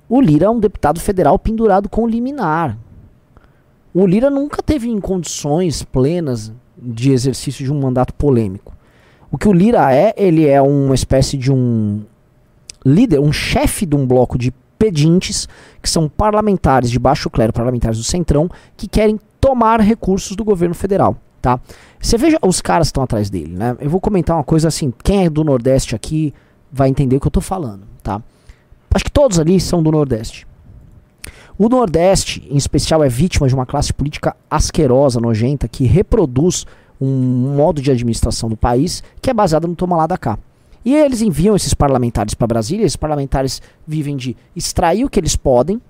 O 0.07 0.21
Lira 0.21 0.45
é 0.45 0.49
um 0.49 0.59
deputado 0.59 0.99
federal 0.99 1.37
pendurado 1.37 1.89
com 1.89 2.07
liminar. 2.07 2.77
O 3.93 4.05
Lira 4.05 4.29
nunca 4.29 4.61
teve 4.61 4.89
em 4.89 4.99
condições 4.99 5.83
plenas 5.83 6.53
de 6.83 7.11
exercício 7.11 7.63
de 7.63 7.71
um 7.71 7.79
mandato 7.79 8.13
polêmico. 8.13 8.73
O 9.31 9.37
que 9.37 9.47
o 9.47 9.53
Lira 9.53 9.93
é, 9.93 10.13
ele 10.17 10.47
é 10.47 10.61
uma 10.61 10.93
espécie 10.93 11.37
de 11.37 11.51
um 11.51 12.01
líder, 12.85 13.19
um 13.19 13.31
chefe 13.31 13.85
de 13.85 13.95
um 13.95 14.05
bloco 14.05 14.37
de 14.37 14.53
pedintes, 14.77 15.47
que 15.81 15.89
são 15.89 16.09
parlamentares 16.09 16.91
de 16.91 16.99
baixo 16.99 17.29
clero, 17.29 17.53
parlamentares 17.53 17.97
do 17.97 18.03
Centrão, 18.03 18.49
que 18.75 18.87
querem 18.87 19.19
tomar 19.39 19.79
recursos 19.79 20.35
do 20.35 20.43
governo 20.43 20.75
federal, 20.75 21.15
tá? 21.41 21.59
Você 21.99 22.17
veja 22.17 22.37
os 22.41 22.59
caras 22.59 22.87
que 22.87 22.91
estão 22.91 23.03
atrás 23.03 23.29
dele, 23.29 23.55
né? 23.55 23.77
Eu 23.79 23.89
vou 23.89 24.01
comentar 24.01 24.35
uma 24.35 24.43
coisa 24.43 24.67
assim, 24.67 24.93
quem 25.03 25.25
é 25.25 25.29
do 25.29 25.43
Nordeste 25.43 25.95
aqui 25.95 26.33
vai 26.71 26.89
entender 26.89 27.15
o 27.15 27.19
que 27.19 27.27
eu 27.27 27.31
tô 27.31 27.41
falando, 27.41 27.83
tá? 28.01 28.21
Acho 28.93 29.05
que 29.05 29.11
todos 29.11 29.39
ali 29.39 29.59
são 29.59 29.81
do 29.81 29.91
Nordeste. 29.91 30.45
O 31.57 31.69
Nordeste, 31.69 32.45
em 32.49 32.57
especial, 32.57 33.03
é 33.03 33.09
vítima 33.09 33.47
de 33.47 33.53
uma 33.53 33.65
classe 33.65 33.93
política 33.93 34.35
asquerosa, 34.49 35.19
nojenta, 35.19 35.67
que 35.67 35.85
reproduz 35.85 36.65
um 36.99 37.53
modo 37.55 37.81
de 37.81 37.91
administração 37.91 38.49
do 38.49 38.57
país 38.57 39.03
que 39.21 39.29
é 39.29 39.33
baseado 39.33 39.67
no 39.67 39.75
toma 39.75 39.97
lá 39.97 40.07
da 40.07 40.17
cá. 40.17 40.37
E 40.85 40.95
eles 40.95 41.21
enviam 41.21 41.55
esses 41.55 41.73
parlamentares 41.73 42.33
para 42.33 42.47
Brasília, 42.47 42.85
esses 42.85 42.95
parlamentares 42.95 43.61
vivem 43.87 44.17
de 44.17 44.35
extrair 44.55 45.05
o 45.05 45.09
que 45.09 45.19
eles 45.19 45.35
podem, 45.35 45.81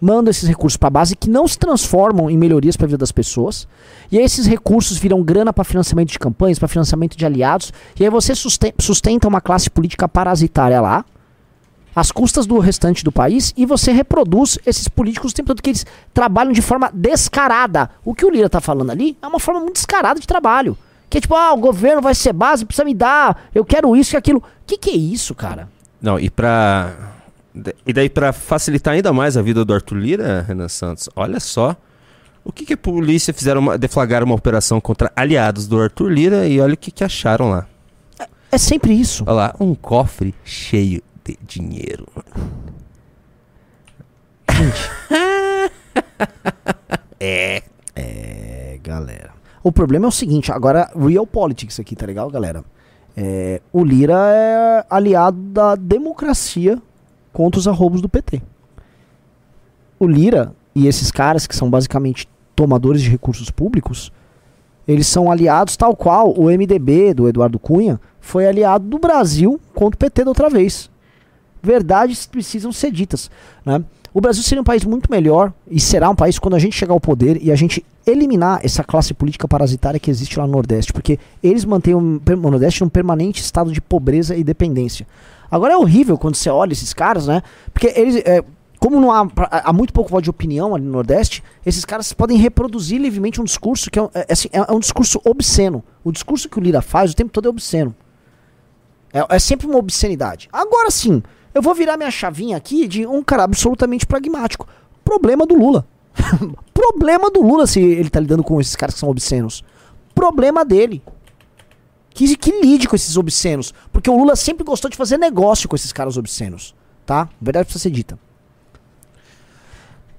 mandam 0.00 0.30
esses 0.30 0.48
recursos 0.48 0.76
para 0.76 0.88
a 0.88 0.90
base 0.90 1.14
que 1.14 1.30
não 1.30 1.46
se 1.46 1.58
transformam 1.58 2.30
em 2.30 2.36
melhorias 2.36 2.76
para 2.76 2.86
a 2.86 2.88
vida 2.88 2.98
das 2.98 3.12
pessoas. 3.12 3.68
E 4.10 4.18
aí 4.18 4.24
esses 4.24 4.46
recursos 4.46 4.98
viram 4.98 5.22
grana 5.22 5.52
para 5.52 5.64
financiamento 5.64 6.10
de 6.10 6.18
campanhas, 6.18 6.58
para 6.58 6.68
financiamento 6.68 7.16
de 7.16 7.24
aliados, 7.24 7.72
e 7.98 8.04
aí 8.04 8.10
você 8.10 8.34
susten- 8.34 8.72
sustenta 8.78 9.28
uma 9.28 9.40
classe 9.40 9.70
política 9.70 10.08
parasitária 10.08 10.80
lá, 10.80 11.04
às 11.94 12.10
custas 12.10 12.46
do 12.46 12.58
restante 12.58 13.04
do 13.04 13.12
país, 13.12 13.52
e 13.56 13.66
você 13.66 13.92
reproduz 13.92 14.58
esses 14.64 14.88
políticos 14.88 15.32
o 15.32 15.34
tempo 15.34 15.48
todo 15.48 15.62
que 15.62 15.70
eles 15.70 15.86
trabalham 16.14 16.52
de 16.52 16.62
forma 16.62 16.90
descarada. 16.92 17.90
O 18.04 18.14
que 18.14 18.24
o 18.24 18.30
Lira 18.30 18.48
tá 18.48 18.60
falando 18.60 18.90
ali 18.90 19.16
é 19.20 19.26
uma 19.26 19.40
forma 19.40 19.60
muito 19.60 19.74
descarada 19.74 20.20
de 20.20 20.26
trabalho. 20.26 20.76
Que 21.08 21.18
é 21.18 21.20
tipo, 21.20 21.34
ah, 21.34 21.52
o 21.52 21.56
governo 21.56 22.00
vai 22.00 22.14
ser 22.14 22.32
base, 22.32 22.64
precisa 22.64 22.84
me 22.84 22.94
dar, 22.94 23.48
eu 23.54 23.64
quero 23.64 23.96
isso 23.96 24.14
e 24.14 24.16
aquilo. 24.16 24.42
Que 24.66 24.78
que 24.78 24.90
é 24.90 24.96
isso, 24.96 25.34
cara? 25.34 25.68
Não, 26.00 26.18
e 26.18 26.30
pra. 26.30 26.94
E 27.84 27.92
daí, 27.92 28.08
pra 28.08 28.32
facilitar 28.32 28.94
ainda 28.94 29.12
mais 29.12 29.36
a 29.36 29.42
vida 29.42 29.64
do 29.64 29.74
Arthur 29.74 29.96
Lira, 29.96 30.44
Renan 30.46 30.68
Santos, 30.68 31.08
olha 31.16 31.40
só 31.40 31.76
o 32.44 32.52
que, 32.52 32.64
que 32.64 32.74
a 32.74 32.76
polícia 32.76 33.34
fizeram, 33.34 33.60
uma, 33.60 33.76
deflagraram 33.76 34.24
uma 34.24 34.34
operação 34.34 34.80
contra 34.80 35.12
aliados 35.16 35.66
do 35.66 35.80
Arthur 35.80 36.08
Lira 36.10 36.46
e 36.46 36.60
olha 36.60 36.74
o 36.74 36.76
que, 36.76 36.90
que 36.90 37.04
acharam 37.04 37.50
lá. 37.50 37.66
É 38.52 38.58
sempre 38.58 38.92
isso. 38.92 39.24
Olha 39.26 39.34
lá, 39.34 39.54
um 39.60 39.74
cofre 39.74 40.34
cheio 40.44 41.02
de 41.24 41.38
dinheiro. 41.46 42.06
é. 47.18 47.62
É, 47.94 48.78
galera. 48.82 49.32
O 49.62 49.70
problema 49.70 50.06
é 50.06 50.08
o 50.08 50.12
seguinte, 50.12 50.50
agora, 50.50 50.90
real 50.96 51.26
politics 51.26 51.78
aqui, 51.78 51.94
tá 51.94 52.06
legal, 52.06 52.30
galera? 52.30 52.64
É, 53.16 53.60
o 53.72 53.84
Lira 53.84 54.14
é 54.14 54.84
aliado 54.88 55.36
da 55.36 55.74
democracia 55.74 56.80
contra 57.32 57.58
os 57.58 57.68
arroubos 57.68 58.00
do 58.00 58.08
PT. 58.08 58.40
O 59.98 60.06
Lira 60.06 60.54
e 60.74 60.86
esses 60.86 61.10
caras 61.10 61.46
que 61.46 61.54
são 61.54 61.68
basicamente 61.68 62.28
tomadores 62.56 63.02
de 63.02 63.10
recursos 63.10 63.50
públicos, 63.50 64.12
eles 64.86 65.06
são 65.06 65.30
aliados 65.30 65.76
tal 65.76 65.94
qual 65.94 66.32
o 66.32 66.44
MDB 66.46 67.12
do 67.12 67.28
Eduardo 67.28 67.58
Cunha 67.58 68.00
foi 68.20 68.46
aliado 68.46 68.86
do 68.86 68.98
Brasil 68.98 69.60
contra 69.74 69.96
o 69.96 69.98
PT 69.98 70.24
da 70.24 70.30
outra 70.30 70.48
vez. 70.48 70.90
Verdades 71.62 72.26
precisam 72.26 72.72
ser 72.72 72.90
ditas, 72.90 73.30
né? 73.64 73.82
O 74.12 74.20
Brasil 74.20 74.42
seria 74.42 74.60
um 74.60 74.64
país 74.64 74.84
muito 74.84 75.08
melhor 75.10 75.52
e 75.70 75.78
será 75.78 76.10
um 76.10 76.16
país 76.16 76.36
quando 76.36 76.54
a 76.54 76.58
gente 76.58 76.74
chegar 76.76 76.92
ao 76.94 77.00
poder 77.00 77.40
e 77.40 77.52
a 77.52 77.54
gente 77.54 77.84
eliminar 78.04 78.58
essa 78.64 78.82
classe 78.82 79.14
política 79.14 79.46
parasitária 79.46 80.00
que 80.00 80.10
existe 80.10 80.36
lá 80.36 80.46
no 80.46 80.52
Nordeste, 80.52 80.92
porque 80.92 81.16
eles 81.40 81.64
mantêm 81.64 81.94
o 81.94 82.00
Nordeste 82.36 82.82
num 82.82 82.88
permanente 82.88 83.40
estado 83.40 83.70
de 83.70 83.80
pobreza 83.80 84.34
e 84.34 84.42
dependência. 84.42 85.06
Agora 85.48 85.74
é 85.74 85.76
horrível 85.76 86.18
quando 86.18 86.34
você 86.34 86.50
olha 86.50 86.72
esses 86.72 86.92
caras, 86.92 87.28
né? 87.28 87.40
Porque 87.72 87.92
eles, 87.94 88.16
é, 88.24 88.42
como 88.80 89.00
não 89.00 89.12
há, 89.12 89.28
há 89.48 89.72
muito 89.72 89.92
pouco 89.92 90.10
voto 90.10 90.24
de 90.24 90.30
opinião 90.30 90.74
ali 90.74 90.84
no 90.84 90.90
Nordeste, 90.90 91.40
esses 91.64 91.84
caras 91.84 92.12
podem 92.12 92.36
reproduzir 92.36 93.00
livremente 93.00 93.40
um 93.40 93.44
discurso 93.44 93.90
que 93.92 93.98
é, 93.98 94.02
um- 94.02 94.10
é, 94.12 94.26
assim, 94.32 94.48
é- 94.52 94.58
é 94.58 94.72
um 94.72 94.80
discurso 94.80 95.20
obsceno. 95.24 95.84
O 96.02 96.10
discurso 96.10 96.48
que 96.48 96.58
o 96.58 96.60
Lira 96.60 96.82
faz 96.82 97.12
o 97.12 97.14
tempo 97.14 97.30
todo 97.30 97.46
é 97.46 97.48
obsceno. 97.48 97.94
É, 99.12 99.36
é 99.36 99.38
sempre 99.38 99.66
uma 99.68 99.78
obscenidade. 99.78 100.48
Agora 100.52 100.90
sim, 100.90 101.22
eu 101.54 101.62
vou 101.62 101.74
virar 101.74 101.96
minha 101.96 102.10
chavinha 102.10 102.56
aqui 102.56 102.86
de 102.86 103.06
um 103.06 103.22
cara 103.22 103.44
absolutamente 103.44 104.06
pragmático. 104.06 104.66
Problema 105.04 105.46
do 105.46 105.54
Lula. 105.54 105.86
Problema 106.72 107.30
do 107.30 107.42
Lula 107.42 107.66
se 107.66 107.80
ele 107.80 108.10
tá 108.10 108.20
lidando 108.20 108.44
com 108.44 108.60
esses 108.60 108.76
caras 108.76 108.94
que 108.94 109.00
são 109.00 109.08
obscenos. 109.08 109.64
Problema 110.14 110.64
dele. 110.64 111.02
Que, 112.10 112.36
que 112.36 112.60
lide 112.60 112.88
com 112.88 112.96
esses 112.96 113.16
obscenos. 113.16 113.72
Porque 113.92 114.10
o 114.10 114.16
Lula 114.16 114.36
sempre 114.36 114.64
gostou 114.64 114.90
de 114.90 114.96
fazer 114.96 115.16
negócio 115.16 115.68
com 115.68 115.76
esses 115.76 115.92
caras 115.92 116.16
obscenos. 116.16 116.74
Tá? 117.04 117.28
Verdade 117.40 117.64
precisa 117.64 117.82
ser 117.82 117.90
dita. 117.90 118.18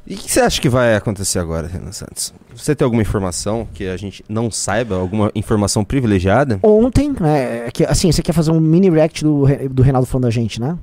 E 0.05 0.15
o 0.15 0.17
que 0.17 0.31
você 0.31 0.41
acha 0.41 0.59
que 0.59 0.67
vai 0.67 0.95
acontecer 0.95 1.37
agora, 1.39 1.67
Renan 1.67 1.91
Santos? 1.91 2.33
Você 2.55 2.75
tem 2.75 2.83
alguma 2.83 3.01
informação 3.01 3.67
que 3.71 3.87
a 3.87 3.95
gente 3.95 4.25
não 4.27 4.49
saiba? 4.49 4.95
Alguma 4.95 5.31
informação 5.35 5.85
privilegiada? 5.85 6.59
Ontem, 6.63 7.13
né, 7.17 7.67
é 7.67 7.71
que, 7.71 7.85
assim, 7.85 8.11
você 8.11 8.21
quer 8.21 8.33
fazer 8.33 8.51
um 8.51 8.59
mini 8.59 8.89
react 8.89 9.23
do, 9.23 9.45
do 9.69 9.83
Reinaldo 9.83 10.07
falando 10.07 10.23
da 10.23 10.31
gente, 10.31 10.59
né? 10.59 10.77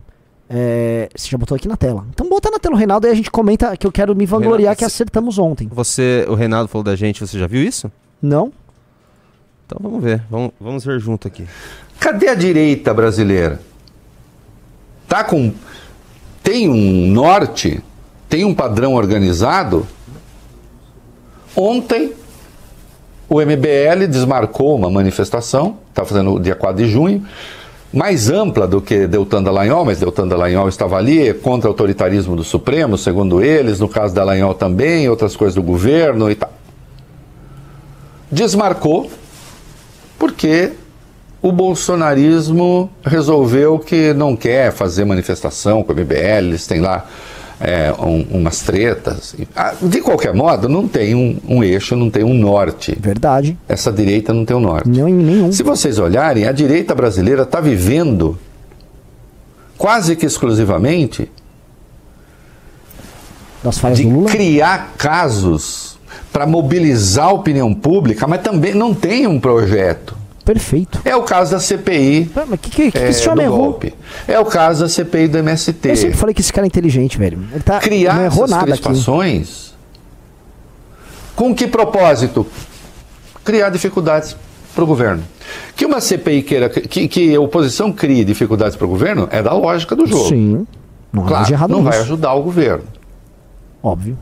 É, 0.51 1.09
você 1.15 1.29
já 1.29 1.37
botou 1.37 1.55
aqui 1.57 1.69
na 1.69 1.77
tela. 1.77 2.07
Então 2.11 2.29
bota 2.29 2.51
na 2.51 2.59
tela 2.59 2.75
o 2.75 2.79
Reinaldo 2.79 3.07
e 3.07 3.11
a 3.11 3.15
gente 3.15 3.31
comenta 3.31 3.77
que 3.77 3.87
eu 3.87 3.93
quero 3.93 4.15
me 4.17 4.25
vangloriar 4.25 4.59
Reinaldo, 4.59 4.77
que 4.79 4.85
você- 4.85 4.87
acertamos 5.03 5.39
ontem. 5.39 5.69
Você, 5.73 6.25
o 6.29 6.35
Reinaldo 6.35 6.69
falou 6.69 6.83
da 6.85 6.97
gente, 6.97 7.21
você 7.21 7.39
já 7.39 7.47
viu 7.47 7.63
isso? 7.63 7.91
Não? 8.23 8.51
Então 9.67 9.79
vamos 9.83 10.03
ver, 10.03 10.23
vamos, 10.31 10.51
vamos 10.59 10.85
ver 10.85 10.99
junto 10.99 11.29
aqui. 11.29 11.45
Cadê 12.01 12.29
a 12.29 12.35
direita 12.35 12.95
brasileira? 12.95 13.61
Tá 15.07 15.23
com 15.25 15.53
tem 16.43 16.69
um 16.69 17.07
norte, 17.11 17.83
tem 18.29 18.45
um 18.45 18.55
padrão 18.55 18.95
organizado. 18.95 19.87
Ontem, 21.55 22.13
o 23.29 23.41
MBL 23.41 24.07
desmarcou 24.09 24.75
uma 24.77 24.91
manifestação, 24.91 25.77
está 25.91 26.05
fazendo 26.05 26.33
o 26.35 26.41
dia 26.41 26.55
4 26.55 26.83
de 26.85 26.89
junho, 26.91 27.27
mais 27.93 28.29
ampla 28.29 28.67
do 28.67 28.81
que 28.81 29.07
Deltan 29.07 29.43
Dallagnol, 29.43 29.85
mas 29.85 29.99
Deltan 29.99 30.29
Dallagnol 30.29 30.69
estava 30.69 30.97
ali, 30.97 31.33
contra 31.35 31.69
o 31.69 31.73
autoritarismo 31.73 32.37
do 32.37 32.45
Supremo, 32.45 32.99
segundo 32.99 33.43
eles, 33.43 33.81
no 33.81 33.89
caso 33.89 34.15
Dallagnol 34.15 34.55
também, 34.55 35.09
outras 35.09 35.35
coisas 35.35 35.55
do 35.55 35.63
governo 35.63 36.31
e 36.31 36.35
tal. 36.35 36.53
Desmarcou 38.31 39.11
porque 40.19 40.73
o 41.41 41.53
bolsonarismo 41.53 42.91
resolveu 43.03 43.79
que 43.79 44.13
não 44.13 44.37
quer 44.37 44.73
fazer 44.73 45.05
manifestação 45.05 45.83
com 45.83 45.93
o 45.93 45.97
MBL, 45.97 46.49
eles 46.49 46.67
têm 46.67 46.81
lá 46.81 47.07
é, 47.61 47.93
um, 47.99 48.39
umas 48.39 48.61
tretas. 48.61 49.35
Ah, 49.55 49.75
De 49.81 50.01
qualquer 50.01 50.35
modo, 50.35 50.69
não 50.69 50.87
tem 50.87 51.15
um, 51.15 51.39
um 51.49 51.65
eixo, 51.65 51.97
não 51.97 52.11
tem 52.11 52.25
um 52.25 52.35
norte. 52.35 52.97
Verdade. 53.01 53.59
Essa 53.69 53.93
direita 53.93 54.33
não 54.33 54.45
tem 54.45 54.57
um 54.57 54.61
norte. 54.61 54.89
Não, 54.89 55.09
nenhum. 55.09 55.51
Se 55.53 55.63
vocês 55.63 55.99
olharem, 55.99 56.47
a 56.47 56.53
direita 56.53 56.95
brasileira 56.95 57.43
está 57.43 57.61
vivendo 57.61 58.39
quase 59.77 60.17
que 60.17 60.27
exclusivamente 60.27 61.31
de 63.95 64.33
criar 64.33 64.95
casos 64.99 65.99
para 66.33 66.47
mobilizar 66.47 67.27
a 67.29 67.33
opinião 67.33 67.75
pública, 67.75 68.27
mas 68.27 68.43
também 68.43 68.75
não 68.75 68.95
tem 68.95 69.27
um 69.27 69.41
projeto. 69.41 70.18
Perfeito. 70.49 71.03
É 71.05 71.15
o 71.15 71.23
caso 71.25 71.51
da 71.51 71.61
CPI 71.61 72.31
Pô, 72.33 72.41
Mas 72.49 72.59
que, 72.59 72.71
que, 72.71 72.91
que 72.91 72.99
é, 72.99 73.11
esse 73.11 73.23
do 73.23 73.33
homem 73.33 73.45
errou? 73.45 73.65
golpe. 73.65 73.95
É 74.27 74.41
o 74.41 74.47
caso 74.47 74.85
da 74.85 74.89
CPI 74.89 75.29
do 75.29 75.37
MST. 75.37 75.91
Eu 75.91 75.97
sempre 75.97 76.17
falei 76.17 76.35
que 76.35 76.41
esse 76.41 76.51
cara 76.51 76.67
é 76.67 76.69
inteligente, 76.69 77.19
velho. 77.19 77.39
Ele 77.53 77.63
tá, 77.63 77.79
Criar 77.81 78.15
não 78.15 78.25
errou 78.25 78.49
nada 78.49 78.73
aqui. 78.73 78.83
crispações 78.83 79.75
com 81.37 81.55
que 81.55 81.67
propósito? 81.67 82.47
Criar 83.45 83.69
dificuldades 83.69 84.35
para 84.75 84.83
o 84.83 84.87
governo. 84.87 85.23
Que 85.77 85.85
uma 85.85 86.01
CPI 86.01 86.43
queira, 86.43 86.71
que, 86.71 87.07
que 87.07 87.35
a 87.35 87.41
oposição 87.41 87.93
crie 87.93 88.25
dificuldades 88.25 88.75
para 88.75 88.87
o 88.87 88.89
governo 88.89 89.29
é 89.31 89.43
da 89.43 89.53
lógica 89.53 89.95
do 89.95 90.07
jogo. 90.07 90.31
Sim. 90.31 90.67
Não 91.13 91.27
Claro, 91.27 91.45
de 91.45 91.53
errado 91.53 91.71
não 91.71 91.85
vai 91.85 92.01
ajudar 92.01 92.33
o 92.33 92.43
governo. 92.43 92.85
Óbvio. 93.83 94.19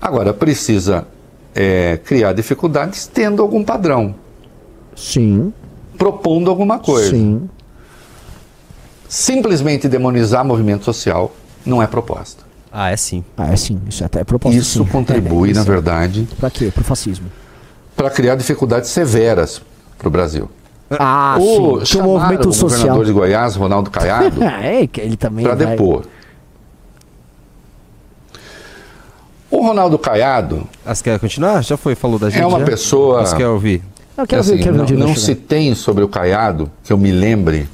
Agora, 0.00 0.32
precisa 0.32 1.08
é, 1.54 1.98
criar 2.04 2.32
dificuldades 2.32 3.10
tendo 3.12 3.42
algum 3.42 3.64
padrão, 3.64 4.14
Sim. 4.96 5.52
propondo 5.96 6.50
alguma 6.50 6.78
coisa. 6.80 7.10
Sim. 7.10 7.48
Simplesmente 9.08 9.88
demonizar 9.88 10.44
movimento 10.44 10.84
social 10.84 11.32
não 11.64 11.80
é 11.82 11.86
proposta. 11.86 12.44
Ah, 12.72 12.90
é 12.90 12.96
sim. 12.96 13.24
Ah, 13.36 13.52
é 13.52 13.56
sim. 13.56 13.80
Isso 13.88 14.04
até 14.04 14.20
é 14.20 14.24
proposta. 14.24 14.58
Isso 14.58 14.82
sim. 14.84 14.90
contribui, 14.90 15.50
É, 15.50 15.54
na 15.54 15.60
isso. 15.60 15.70
verdade, 15.70 16.28
Pra 16.38 16.50
quê? 16.50 16.70
Pro 16.74 16.82
fascismo. 16.84 17.26
para 17.96 18.10
criar 18.10 18.34
dificuldades 18.34 18.90
severas 18.90 19.62
para 19.96 20.08
o 20.08 20.10
Brasil. 20.10 20.50
Ah, 20.90 21.36
o 21.40 21.80
sim. 21.84 21.92
Que 21.92 21.98
o 21.98 22.02
movimento 22.04 22.48
o 22.48 22.52
social. 22.52 22.70
governador 22.80 23.04
de 23.06 23.12
Goiás, 23.12 23.54
Ronaldo 23.56 23.90
Caiado, 23.90 24.42
é, 24.44 24.86
que 24.86 25.00
ele 25.00 25.16
também. 25.16 25.44
para 25.44 25.54
vai- 25.54 25.66
depor. 25.66 26.02
O 29.50 29.64
Ronaldo 29.66 29.98
Caiado 29.98 30.66
você 30.84 31.02
quer 31.04 31.18
continuar? 31.18 31.62
Já 31.62 31.76
foi, 31.76 31.94
falou 31.94 32.18
da 32.18 32.28
gente. 32.28 32.42
é 32.42 32.46
uma 32.46 32.58
já? 32.58 32.64
pessoa. 32.66 33.24
Você 33.24 33.36
quer 33.36 33.46
ouvir? 33.48 33.82
Eu 34.16 34.26
quero 34.26 34.40
assim, 34.40 34.56
ver, 34.56 34.62
quero 34.62 34.76
não 34.76 35.08
não 35.08 35.14
se 35.14 35.34
tem 35.34 35.74
sobre 35.74 36.02
o 36.02 36.08
Caiado, 36.08 36.70
que 36.82 36.92
eu 36.92 36.96
me 36.96 37.12
lembre, 37.12 37.68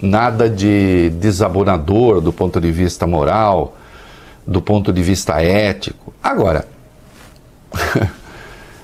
nada 0.00 0.50
de 0.50 1.10
desabonador 1.10 2.20
do 2.20 2.32
ponto 2.32 2.60
de 2.60 2.70
vista 2.72 3.06
moral, 3.06 3.76
do 4.46 4.60
ponto 4.60 4.92
de 4.92 5.02
vista 5.02 5.40
ético. 5.40 6.12
Agora, 6.22 6.66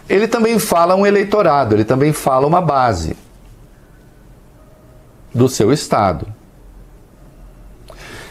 ele 0.08 0.28
também 0.28 0.58
fala 0.58 0.94
um 0.94 1.04
eleitorado, 1.06 1.74
ele 1.74 1.84
também 1.84 2.12
fala 2.12 2.46
uma 2.46 2.60
base 2.60 3.16
do 5.34 5.48
seu 5.48 5.72
Estado. 5.72 6.26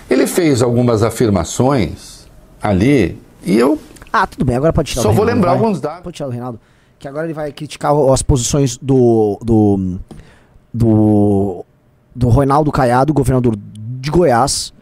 Ele 0.10 0.26
fez 0.26 0.62
algumas 0.62 1.04
afirmações 1.04 2.28
ali 2.62 3.22
e 3.44 3.58
eu 3.58 3.80
Ah, 4.12 4.26
tudo 4.26 4.44
bem, 4.44 4.56
agora 4.56 4.74
pode 4.74 4.90
tirar 4.92 5.04
Só 5.04 5.10
o 5.10 5.14
vou 5.14 5.24
Reinaldo, 5.24 5.36
lembrar 5.36 5.52
vai. 5.52 5.60
alguns 5.60 5.80
dados. 5.82 6.04
Pode 6.04 6.16
tirar 6.18 6.28
o 6.28 6.32
Reinaldo. 6.32 6.60
Que 7.00 7.08
agora 7.08 7.26
ele 7.26 7.34
vai 7.34 7.52
criticar 7.52 7.94
as 8.12 8.22
posições 8.22 8.78
do. 8.78 9.40
do. 9.42 10.00
do. 10.74 11.66
do 12.14 12.30
Ronaldo 12.30 12.72
Caiado, 12.72 13.14
governador 13.14 13.56
de 13.56 14.12
Goiás, 14.12 14.74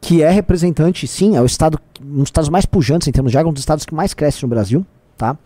que 0.00 0.22
é 0.22 0.30
representante, 0.30 1.06
sim, 1.06 1.36
é 1.36 1.42
o 1.42 1.46
estado, 1.46 1.78
um 2.02 2.18
dos 2.18 2.28
estados 2.28 2.48
mais 2.48 2.64
pujantes 2.64 3.06
em 3.06 3.12
termos 3.12 3.30
de 3.30 3.38
água, 3.38 3.50
um 3.50 3.52
dos 3.52 3.62
estados 3.62 3.84
que 3.84 3.94
mais 3.94 4.14
cresce 4.14 4.42
no 4.42 4.48
Brasil, 4.48 4.84
tá? 5.16 5.36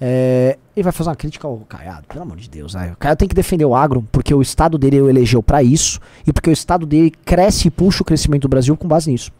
É, 0.00 0.56
ele 0.76 0.84
vai 0.84 0.92
fazer 0.92 1.10
uma 1.10 1.16
crítica 1.16 1.48
ao 1.48 1.58
Caiado, 1.68 2.06
pelo 2.06 2.22
amor 2.22 2.36
de 2.36 2.48
Deus. 2.48 2.74
Né? 2.74 2.92
O 2.92 2.96
Caiado 2.96 3.18
tem 3.18 3.28
que 3.28 3.34
defender 3.34 3.64
o 3.64 3.74
agro, 3.74 4.06
porque 4.12 4.32
o 4.32 4.40
estado 4.40 4.78
dele 4.78 5.00
o 5.00 5.10
elegeu 5.10 5.42
pra 5.42 5.62
isso, 5.62 5.98
e 6.26 6.32
porque 6.32 6.50
o 6.50 6.52
estado 6.52 6.86
dele 6.86 7.10
cresce 7.24 7.68
e 7.68 7.70
puxa 7.70 8.02
o 8.02 8.04
crescimento 8.04 8.42
do 8.42 8.48
Brasil 8.48 8.76
com 8.76 8.86
base 8.86 9.10
nisso. 9.10 9.32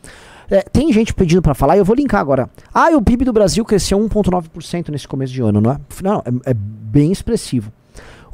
É, 0.51 0.63
tem 0.63 0.93
gente 0.93 1.13
pedindo 1.13 1.43
pra 1.43 1.55
falar, 1.55 1.77
e 1.77 1.81
eu 1.81 1.85
vou 1.85 1.95
linkar 1.95 2.21
agora. 2.21 2.49
Ah, 2.73 2.91
e 2.91 2.95
o 2.95 3.03
PIB 3.03 3.25
do 3.25 3.33
Brasil 3.33 3.65
cresceu 3.65 3.99
1,9% 3.99 4.89
nesse 4.89 5.07
começo 5.07 5.33
de 5.33 5.43
ano, 5.43 5.61
não 5.61 5.73
é? 5.73 5.81
Não, 6.03 6.19
é, 6.21 6.51
é 6.51 6.55
bem 6.55 7.13
expressivo. 7.13 7.71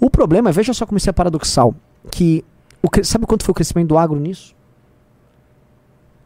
O 0.00 0.09
problema, 0.09 0.53
veja 0.53 0.72
só 0.72 0.87
como 0.87 0.98
isso 0.98 1.11
é 1.11 1.12
paradoxal, 1.12 1.74
que 2.11 2.44
o, 2.83 3.05
sabe 3.05 3.27
quanto 3.27 3.44
foi 3.44 3.53
o 3.53 3.55
crescimento 3.55 3.88
do 3.88 3.98
agro 3.98 4.18
nisso? 4.20 4.55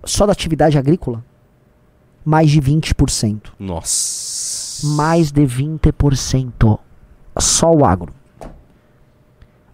Só 0.05 0.27
da 0.27 0.33
atividade 0.33 0.77
agrícola? 0.77 1.25
Mais 2.25 2.51
de 2.51 2.61
20%. 2.61 3.53
Nossa. 3.59 4.87
Mais 4.89 5.33
de 5.33 5.43
20%. 5.43 6.79
Só 7.39 7.73
o 7.73 7.85
agro. 7.85 8.13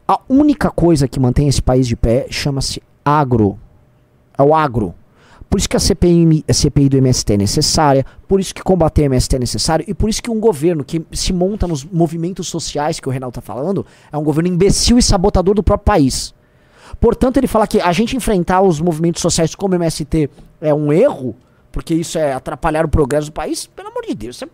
A 0.06 0.20
única 0.28 0.70
coisa 0.70 1.08
que 1.08 1.18
mantém 1.18 1.48
esse 1.48 1.62
país 1.62 1.88
de 1.88 1.96
pé 1.96 2.26
chama-se 2.30 2.82
agro. 3.04 3.58
É 4.36 4.42
o 4.42 4.54
agro. 4.54 4.94
Por 5.48 5.58
isso 5.58 5.68
que 5.68 5.76
a 5.76 5.80
CPI, 5.80 6.44
a 6.48 6.52
CPI 6.52 6.88
do 6.88 6.96
MST 6.96 7.34
é 7.34 7.36
necessária, 7.36 8.04
por 8.26 8.40
isso 8.40 8.54
que 8.54 8.62
combater 8.62 9.02
o 9.02 9.04
MST 9.04 9.36
é 9.36 9.38
necessário, 9.38 9.84
e 9.86 9.94
por 9.94 10.08
isso 10.08 10.22
que 10.22 10.30
um 10.30 10.40
governo 10.40 10.84
que 10.84 11.04
se 11.12 11.32
monta 11.32 11.66
nos 11.66 11.84
movimentos 11.84 12.48
sociais 12.48 12.98
que 12.98 13.08
o 13.08 13.10
Reinaldo 13.10 13.38
está 13.38 13.40
falando 13.40 13.86
é 14.10 14.18
um 14.18 14.24
governo 14.24 14.48
imbecil 14.48 14.98
e 14.98 15.02
sabotador 15.02 15.54
do 15.54 15.62
próprio 15.62 15.84
país. 15.84 16.34
Portanto, 17.00 17.36
ele 17.36 17.46
fala 17.46 17.66
que 17.66 17.80
a 17.80 17.92
gente 17.92 18.16
enfrentar 18.16 18.62
os 18.62 18.80
movimentos 18.80 19.22
sociais 19.22 19.54
como 19.54 19.74
o 19.74 19.76
MST 19.76 20.28
é 20.60 20.74
um 20.74 20.92
erro, 20.92 21.36
porque 21.70 21.94
isso 21.94 22.18
é 22.18 22.32
atrapalhar 22.32 22.84
o 22.84 22.88
progresso 22.88 23.26
do 23.28 23.32
país, 23.32 23.66
pelo 23.66 23.88
amor 23.88 24.04
de 24.06 24.14
Deus, 24.14 24.36
isso 24.36 24.44
é 24.44 24.48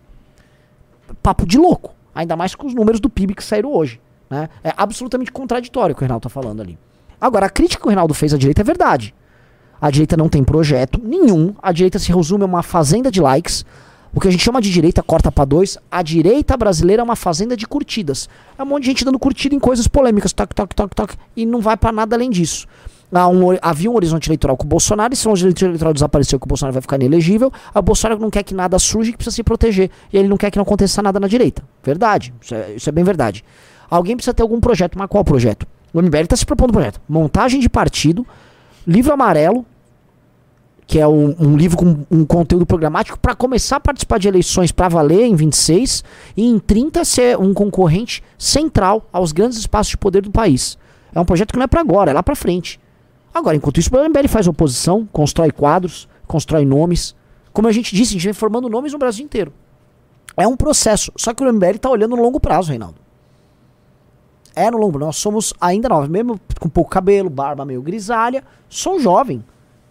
papo 1.23 1.47
de 1.47 1.59
louco. 1.59 1.95
Ainda 2.15 2.37
mais 2.37 2.55
com 2.55 2.67
os 2.67 2.75
números 2.75 3.01
do 3.01 3.09
PIB 3.09 3.35
que 3.35 3.45
saíram 3.45 3.73
hoje. 3.73 4.01
Né? 4.29 4.49
É 4.63 4.73
absolutamente 4.77 5.33
contraditório 5.33 5.93
o 5.93 5.97
que 5.97 6.03
o 6.03 6.05
Reinaldo 6.05 6.27
está 6.27 6.41
falando 6.41 6.61
ali. 6.61 6.79
Agora, 7.21 7.47
a 7.47 7.51
crítica 7.51 7.81
que 7.81 7.87
o 7.87 7.91
Reinaldo 7.91 8.15
fez 8.15 8.33
à 8.33 8.39
direita 8.39 8.63
é 8.63 8.65
verdade. 8.65 9.15
A 9.81 9.91
direita 9.91 10.17
não 10.17 10.29
tem 10.29 10.45
projeto 10.45 11.01
nenhum. 11.03 11.55
A 11.63 11.73
direita 11.73 11.99
se 11.99 12.13
resume 12.13 12.45
a 12.45 12.47
uma 12.47 12.63
fazenda 12.63 13.11
de 13.11 13.21
likes. 13.21 13.65
O 14.13 14.21
que 14.21 14.27
a 14.27 14.31
gente 14.31 14.43
chama 14.43 14.61
de 14.61 14.71
direita 14.71 15.03
corta 15.03 15.31
pra 15.31 15.45
dois. 15.45 15.79
A 15.91 16.03
direita 16.03 16.57
brasileira 16.57 17.01
é 17.01 17.05
uma 17.05 17.17
fazenda 17.17 17.57
de 17.57 17.67
curtidas. 17.67 18.29
É 18.59 18.63
um 18.63 18.67
monte 18.67 18.83
de 18.83 18.89
gente 18.89 19.05
dando 19.05 19.19
curtida 19.19 19.55
em 19.55 19.59
coisas 19.59 19.87
polêmicas. 19.87 20.33
Toc, 20.33 20.53
toc, 20.53 20.75
toc, 20.75 20.95
toc. 20.95 21.15
E 21.37 21.47
não 21.47 21.61
vai 21.61 21.77
pra 21.77 21.93
nada 21.93 22.17
além 22.17 22.29
disso. 22.29 22.67
Um 23.13 23.57
havia 23.63 23.91
um 23.91 23.95
horizonte 23.95 24.29
eleitoral 24.29 24.57
com 24.57 24.65
o 24.65 24.69
Bolsonaro. 24.69 25.15
E 25.15 25.17
se 25.17 25.27
o 25.27 25.31
horizonte 25.31 25.65
eleitoral 25.65 25.95
desapareceu, 25.95 26.39
que 26.39 26.45
o 26.45 26.49
Bolsonaro 26.49 26.73
vai 26.73 26.83
ficar 26.83 26.97
inelegível. 26.97 27.53
A 27.73 27.81
Bolsonaro 27.81 28.21
não 28.21 28.31
quer 28.31 28.43
que 28.43 28.55
nada 28.55 28.79
surja 28.79 29.11
e 29.11 29.15
precisa 29.15 29.35
se 29.37 29.43
proteger. 29.43 29.91
E 30.13 30.19
ele 30.19 30.29
não 30.29 30.37
quer 30.37 30.51
que 30.51 30.59
não 30.59 30.63
aconteça 30.63 31.01
nada 31.01 31.19
na 31.21 31.29
direita. 31.29 31.63
Verdade. 31.83 32.35
Isso 32.41 32.55
é, 32.55 32.73
isso 32.73 32.89
é 32.89 32.93
bem 32.93 33.05
verdade. 33.05 33.45
Alguém 33.89 34.17
precisa 34.17 34.35
ter 34.35 34.43
algum 34.43 34.61
projeto. 34.61 34.99
Mas 34.99 35.09
qual 35.09 35.25
projeto? 35.25 35.67
O 35.93 36.03
MBL 36.03 36.19
está 36.19 36.37
se 36.37 36.45
propondo 36.45 36.71
um 36.71 36.75
projeto. 36.75 37.01
Montagem 37.09 37.61
de 37.61 37.69
partido. 37.69 38.27
Livro 38.87 39.13
amarelo, 39.13 39.65
que 40.87 40.99
é 40.99 41.07
um, 41.07 41.37
um 41.39 41.57
livro 41.57 41.77
com 41.77 42.05
um 42.11 42.25
conteúdo 42.25 42.67
programático 42.67 43.19
para 43.19 43.35
começar 43.35 43.77
a 43.77 43.81
participar 43.81 44.19
de 44.19 44.27
eleições 44.27 44.73
para 44.73 44.89
valer 44.89 45.25
em 45.25 45.37
26 45.37 46.03
e 46.37 46.45
em 46.45 46.59
30 46.59 47.05
ser 47.05 47.39
um 47.39 47.55
concorrente 47.55 48.23
central 48.37 49.07
aos 49.13 49.31
grandes 49.31 49.59
espaços 49.59 49.91
de 49.91 49.97
poder 49.97 50.23
do 50.23 50.33
país. 50.33 50.77
É 51.15 51.21
um 51.21 51.25
projeto 51.25 51.53
que 51.53 51.59
não 51.59 51.65
é 51.65 51.69
para 51.69 51.81
agora, 51.81 52.11
é 52.11 52.15
lá 52.15 52.23
para 52.23 52.35
frente. 52.35 52.81
Agora, 53.33 53.57
enquanto 53.57 53.79
isso, 53.79 53.91
o 53.95 54.09
MBL 54.09 54.27
faz 54.29 54.49
oposição, 54.49 55.09
constrói 55.13 55.53
quadros, 55.53 56.09
constrói 56.27 56.65
nomes. 56.65 57.15
Como 57.53 57.69
a 57.69 57.73
gente 57.73 57.95
disse, 57.95 58.11
a 58.11 58.15
gente 58.15 58.25
vem 58.25 58.33
formando 58.33 58.69
nomes 58.69 58.93
no 58.93 58.99
Brasil 58.99 59.25
inteiro. 59.25 59.53
É 60.37 60.47
um 60.47 60.57
processo. 60.57 61.13
Só 61.17 61.33
que 61.33 61.45
o 61.45 61.53
MBL 61.53 61.77
está 61.77 61.89
olhando 61.89 62.17
no 62.17 62.23
longo 62.23 62.41
prazo, 62.41 62.71
Reinaldo. 62.71 62.97
É 64.61 64.71
no 64.71 64.79
longo. 64.79 64.99
Nós 64.99 65.17
somos 65.17 65.53
ainda 65.61 65.89
novos, 65.89 66.09
mesmo 66.09 66.39
com 66.59 66.69
pouco 66.69 66.91
cabelo, 66.91 67.29
barba 67.31 67.65
meio 67.65 67.83
grisalha. 67.83 68.43
Sou 68.69 68.99
jovem. 69.01 69.45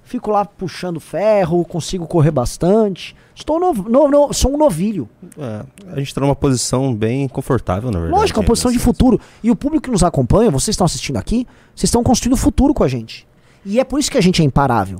Fico 0.03 0.31
lá 0.31 0.43
puxando 0.43 0.99
ferro, 0.99 1.63
consigo 1.63 2.07
correr 2.07 2.31
bastante. 2.31 3.15
Estou 3.35 3.59
novo, 3.59 3.87
no, 3.87 4.07
no- 4.07 4.33
sou 4.33 4.53
um 4.55 4.57
novilho. 4.57 5.07
É, 5.37 5.63
a 5.93 5.99
gente 5.99 6.13
tá 6.15 6.19
numa 6.21 6.35
posição 6.35 6.95
bem 6.95 7.27
confortável, 7.27 7.91
na 7.91 7.99
verdade. 7.99 8.19
Lógico, 8.19 8.39
é 8.39 8.41
uma 8.41 8.43
aí, 8.45 8.47
posição 8.47 8.71
de 8.71 8.79
futuro. 8.79 9.21
E 9.43 9.51
o 9.51 9.55
público 9.55 9.83
que 9.83 9.91
nos 9.91 10.03
acompanha, 10.03 10.49
vocês 10.49 10.73
estão 10.73 10.85
assistindo 10.85 11.17
aqui, 11.17 11.45
vocês 11.75 11.89
estão 11.89 12.01
construindo 12.03 12.35
futuro 12.35 12.73
com 12.73 12.83
a 12.83 12.87
gente. 12.87 13.27
E 13.63 13.79
é 13.79 13.83
por 13.83 13.99
isso 13.99 14.09
que 14.09 14.17
a 14.17 14.21
gente 14.21 14.41
é 14.41 14.45
imparável. 14.45 14.99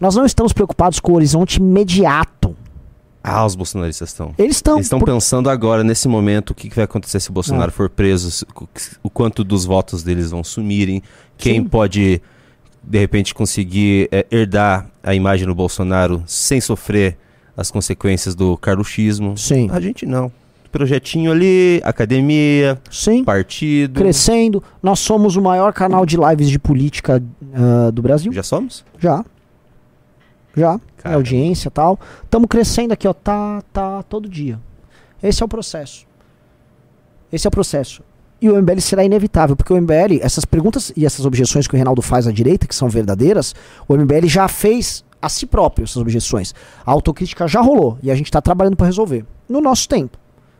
Nós 0.00 0.16
não 0.16 0.24
estamos 0.24 0.52
preocupados 0.54 1.00
com 1.00 1.12
o 1.12 1.16
horizonte 1.16 1.56
imediato. 1.56 2.35
Ah, 3.28 3.44
os 3.44 3.54
bolsonaristas 3.56 4.10
estão. 4.10 4.32
Eles 4.38 4.56
estão. 4.56 4.74
Eles 4.76 4.86
estão 4.86 4.98
por- 5.00 5.06
pensando 5.06 5.50
agora, 5.50 5.82
nesse 5.82 6.06
momento, 6.06 6.50
o 6.50 6.54
que, 6.54 6.68
vai 6.74 6.84
acontecer 6.84 7.18
se 7.18 7.28
o 7.28 7.32
Bolsonaro 7.32 7.68
Ah. 7.70 7.72
for 7.72 7.90
preso, 7.90 8.46
o- 9.02 9.10
quanto 9.10 9.42
dos 9.42 9.64
votos 9.64 10.02
deles 10.04 10.30
vão 10.30 10.44
sumirem, 10.44 11.02
quem 11.36 11.60
Sim. 11.62 11.68
pode, 11.68 12.22
de 12.82 12.98
repente, 12.98 13.34
conseguir 13.34 14.08
é, 14.12 14.24
herdar 14.30 14.86
a 15.02 15.14
imagem 15.14 15.46
do 15.46 15.54
Bolsonaro 15.54 16.22
sem 16.26 16.60
sofrer 16.60 17.18
as 17.56 17.70
consequências 17.70 18.34
do 18.34 18.56
carluxismo. 18.56 19.36
Sim. 19.36 19.68
A 19.72 19.80
gente 19.80 20.06
não. 20.06 20.30
Projetinho 20.70 21.32
ali, 21.32 21.80
academia, 21.84 22.78
Sim. 22.90 23.24
partido. 23.24 23.98
Crescendo. 23.98 24.62
Nós 24.82 24.98
somos 25.00 25.34
o 25.34 25.40
maior 25.42 25.72
canal 25.72 26.04
de 26.04 26.16
lives 26.18 26.50
de 26.50 26.58
política 26.58 27.22
ah, 27.54 27.90
do 27.90 28.02
Brasil. 28.02 28.30
Já 28.32 28.42
somos? 28.42 28.84
Já. 29.00 29.24
Já. 30.56 30.78
É 31.06 31.10
Cara. 31.10 31.16
audiência 31.16 31.68
e 31.68 31.70
tal. 31.70 31.98
Estamos 32.24 32.48
crescendo 32.48 32.92
aqui, 32.92 33.06
ó. 33.06 33.12
Tá, 33.12 33.62
tá, 33.72 34.02
todo 34.04 34.28
dia. 34.28 34.58
Esse 35.22 35.42
é 35.42 35.46
o 35.46 35.48
processo. 35.48 36.06
Esse 37.32 37.46
é 37.46 37.48
o 37.48 37.50
processo. 37.50 38.02
E 38.40 38.50
o 38.50 38.62
MBL 38.62 38.80
será 38.80 39.02
inevitável, 39.02 39.56
porque 39.56 39.72
o 39.72 39.80
MBL, 39.80 40.20
essas 40.20 40.44
perguntas 40.44 40.92
e 40.94 41.06
essas 41.06 41.24
objeções 41.24 41.66
que 41.66 41.74
o 41.74 41.76
Reinaldo 41.76 42.02
faz 42.02 42.26
à 42.26 42.32
direita, 42.32 42.66
que 42.66 42.74
são 42.74 42.88
verdadeiras, 42.88 43.54
o 43.88 43.96
MBL 43.96 44.26
já 44.26 44.46
fez 44.46 45.04
a 45.20 45.28
si 45.28 45.46
próprio 45.46 45.84
essas 45.84 45.96
objeções. 45.96 46.54
A 46.84 46.90
autocrítica 46.90 47.48
já 47.48 47.60
rolou 47.60 47.98
e 48.02 48.10
a 48.10 48.14
gente 48.14 48.26
está 48.26 48.40
trabalhando 48.42 48.76
para 48.76 48.86
resolver. 48.86 49.24
No 49.48 49.60
nosso 49.60 49.88
tempo, 49.88 50.18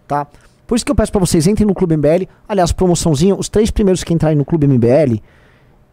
tá? 0.09 0.27
Por 0.67 0.75
isso 0.75 0.85
que 0.85 0.91
eu 0.91 0.97
peço 0.97 1.13
para 1.13 1.21
vocês, 1.21 1.47
entrem 1.47 1.67
no 1.67 1.75
Clube 1.75 1.97
MBL. 1.97 2.27
Aliás, 2.49 2.73
promoçãozinha, 2.73 3.35
os 3.35 3.49
três 3.49 3.71
primeiros 3.71 4.03
que 4.03 4.13
entrarem 4.13 4.37
no 4.37 4.45
Clube 4.45 4.67
MBL, 4.67 5.21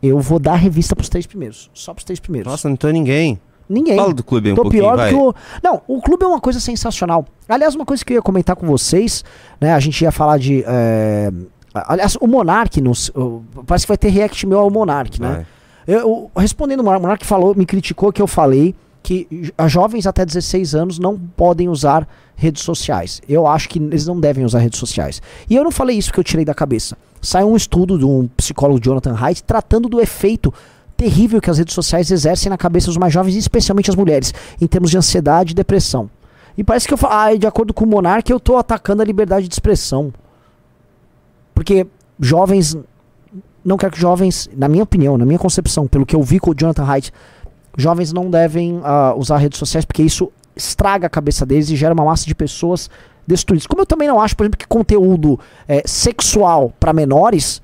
eu 0.01 0.19
vou 0.19 0.39
dar 0.39 0.55
revista 0.55 0.95
pros 0.95 1.09
três 1.09 1.27
primeiros. 1.27 1.69
Só 1.73 1.93
pros 1.93 2.05
três 2.05 2.19
primeiros. 2.19 2.51
Nossa, 2.51 2.67
não 2.69 2.75
tô 2.75 2.89
ninguém. 2.89 3.39
Ninguém. 3.67 3.95
Fala 3.95 4.13
do 4.13 4.23
clube 4.23 4.51
um 4.51 4.55
Tô 4.55 4.69
pior 4.69 4.97
vai. 4.97 5.09
que 5.09 5.15
o. 5.15 5.33
Não, 5.63 5.81
o 5.87 6.01
clube 6.01 6.23
é 6.23 6.27
uma 6.27 6.39
coisa 6.39 6.59
sensacional. 6.59 7.25
Aliás, 7.47 7.75
uma 7.75 7.85
coisa 7.85 8.03
que 8.03 8.13
eu 8.13 8.15
ia 8.15 8.21
comentar 8.21 8.55
com 8.55 8.67
vocês, 8.67 9.23
né? 9.59 9.73
A 9.73 9.79
gente 9.79 10.01
ia 10.01 10.11
falar 10.11 10.37
de. 10.37 10.63
é, 10.67 11.31
Aliás, 11.73 12.15
o 12.21 12.27
Monark 12.27 12.79
nos. 12.81 13.11
Parece 13.65 13.85
que 13.85 13.89
vai 13.89 13.97
ter 13.97 14.09
react 14.09 14.45
meu 14.45 14.59
ao 14.59 14.69
Monark, 14.69 15.19
né? 15.19 15.29
Vai. 15.29 15.45
Eu, 15.85 16.31
respondendo 16.37 16.79
o 16.79 16.83
Monark, 16.83 17.25
falou, 17.25 17.55
me 17.55 17.65
criticou 17.65 18.11
que 18.11 18.21
eu 18.21 18.27
falei 18.27 18.75
que 19.01 19.51
jovens 19.67 20.07
até 20.07 20.25
16 20.25 20.75
anos 20.75 20.97
não 20.97 21.19
podem 21.19 21.67
usar 21.67 22.07
redes 22.35 22.63
sociais. 22.63 23.21
Eu 23.27 23.45
acho 23.45 23.67
que 23.67 23.77
eles 23.77 24.07
não 24.07 24.17
devem 24.17 24.45
usar 24.45 24.59
redes 24.59 24.79
sociais. 24.79 25.21
E 25.49 25.55
eu 25.55 25.63
não 25.63 25.71
falei 25.71 25.97
isso 25.97 26.11
que 26.11 26.19
eu 26.19 26.23
tirei 26.23 26.45
da 26.45 26.53
cabeça. 26.53 26.97
Saiu 27.21 27.49
um 27.49 27.55
estudo 27.55 27.97
de 27.97 28.05
um 28.05 28.27
psicólogo 28.37 28.79
Jonathan 28.81 29.15
Haidt 29.19 29.43
tratando 29.43 29.89
do 29.89 29.99
efeito 29.99 30.53
terrível 30.95 31.41
que 31.41 31.49
as 31.49 31.57
redes 31.57 31.73
sociais 31.73 32.11
exercem 32.11 32.49
na 32.49 32.57
cabeça 32.57 32.87
dos 32.87 32.97
mais 32.97 33.13
jovens, 33.13 33.35
especialmente 33.35 33.89
as 33.89 33.95
mulheres, 33.95 34.33
em 34.59 34.67
termos 34.67 34.91
de 34.91 34.97
ansiedade 34.97 35.51
e 35.51 35.55
depressão. 35.55 36.09
E 36.57 36.63
parece 36.63 36.87
que 36.87 36.93
eu 36.93 36.97
falo, 36.97 37.13
ah, 37.13 37.35
de 37.35 37.47
acordo 37.47 37.73
com 37.73 37.83
o 37.83 37.87
Monark, 37.87 38.31
eu 38.31 38.39
tô 38.39 38.57
atacando 38.57 39.01
a 39.01 39.05
liberdade 39.05 39.47
de 39.47 39.53
expressão. 39.53 40.13
Porque 41.53 41.87
jovens 42.19 42.77
não 43.63 43.77
quero 43.77 43.93
que 43.93 43.99
jovens, 43.99 44.49
na 44.55 44.67
minha 44.67 44.83
opinião, 44.83 45.17
na 45.17 45.25
minha 45.25 45.39
concepção, 45.39 45.87
pelo 45.87 46.05
que 46.05 46.15
eu 46.15 46.21
vi 46.21 46.39
com 46.39 46.51
o 46.51 46.55
Jonathan 46.55 46.85
Haidt, 46.85 47.13
jovens 47.77 48.11
não 48.11 48.29
devem 48.29 48.81
ah, 48.83 49.13
usar 49.15 49.37
redes 49.37 49.57
sociais 49.57 49.85
porque 49.85 50.03
isso 50.03 50.31
estraga 50.55 51.07
a 51.07 51.09
cabeça 51.09 51.45
deles 51.45 51.69
e 51.69 51.75
gera 51.75 51.93
uma 51.93 52.05
massa 52.05 52.25
de 52.25 52.35
pessoas 52.35 52.89
destruídas. 53.25 53.65
Como 53.65 53.81
eu 53.81 53.85
também 53.85 54.07
não 54.07 54.19
acho, 54.19 54.35
por 54.35 54.43
exemplo, 54.43 54.57
que 54.57 54.67
conteúdo 54.67 55.39
eh, 55.67 55.81
sexual 55.85 56.73
para 56.79 56.93
menores 56.93 57.61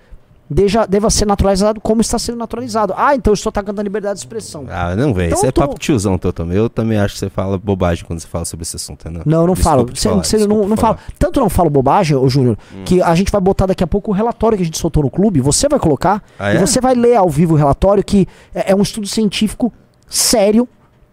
deja, 0.50 0.86
deva 0.86 1.10
ser 1.10 1.26
naturalizado 1.28 1.80
como 1.80 2.02
está 2.02 2.18
sendo 2.18 2.38
naturalizado. 2.38 2.94
Ah, 2.98 3.16
então 3.16 3.32
eu 3.32 3.36
estou 3.36 3.50
atacando 3.50 3.80
a 3.80 3.84
liberdade 3.84 4.16
de 4.16 4.20
expressão. 4.26 4.66
Ah, 4.70 4.96
não, 4.96 5.14
velho. 5.14 5.28
Então 5.28 5.38
Isso 5.38 5.46
é 5.46 5.52
tô- 5.52 5.62
papo 5.62 5.78
tiozão 5.80 6.18
teu 6.18 6.34
também. 6.34 6.58
Eu 6.58 6.70
também 6.70 6.98
acho 6.98 7.14
que 7.14 7.20
você 7.20 7.30
fala 7.30 7.58
bobagem 7.58 8.04
quando 8.06 8.20
você 8.20 8.28
fala 8.28 8.46
sobre 8.46 8.64
esse 8.64 8.76
assunto, 8.76 9.10
né? 9.10 9.22
Não, 9.26 9.42
eu 9.42 9.48
não 9.48 9.54
Desculpa 9.54 9.78
falo. 9.86 9.96
Cê- 9.96 10.10
falar, 10.10 10.24
cê 10.24 10.38
não, 10.48 10.68
não 10.68 10.78
falo. 10.78 10.98
Tanto 11.20 11.40
não 11.40 11.50
falo 11.50 11.70
bobagem, 11.70 12.18
ô 12.18 12.28
Júnior, 12.28 12.58
que 12.86 13.02
a 13.02 13.14
gente 13.16 13.32
vai 13.32 13.42
botar 13.42 13.66
daqui 13.68 13.84
a 13.84 13.88
pouco 13.88 14.12
o 14.12 14.14
relatório 14.14 14.58
que 14.58 14.64
a 14.64 14.66
gente 14.66 14.78
soltou 14.78 15.04
no 15.04 15.10
clube. 15.12 15.40
Você 15.42 15.68
vai 15.70 15.80
colocar 15.80 16.24
Ah, 16.40 16.54
e 16.54 16.58
é? 16.58 16.60
você 16.60 16.82
vai 16.82 16.96
ler 16.96 17.16
ao 17.16 17.30
vivo 17.30 17.54
o 17.54 17.58
relatório 17.58 18.04
que 18.04 18.28
é, 18.54 18.72
é 18.72 18.76
um 18.76 18.82
estudo 18.82 19.08
científico 19.08 19.72
sério 20.08 20.68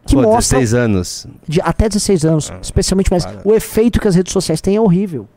que 0.07 0.14
Pô, 0.14 0.22
mostra 0.22 0.59
16 0.61 0.72
anos. 0.74 1.26
de 1.49 1.61
até 1.61 1.89
16 1.89 2.24
anos, 2.24 2.51
Ah, 2.51 2.59
especialmente, 2.62 3.11
mas 3.11 3.26
para. 3.26 3.41
o 3.45 3.53
efeito 3.53 4.01
que 4.01 4.07
as 4.07 4.14
redes 4.14 4.32
sociais 4.32 4.61
têm 4.61 4.76
é 4.76 4.80
horrível. 4.80 5.28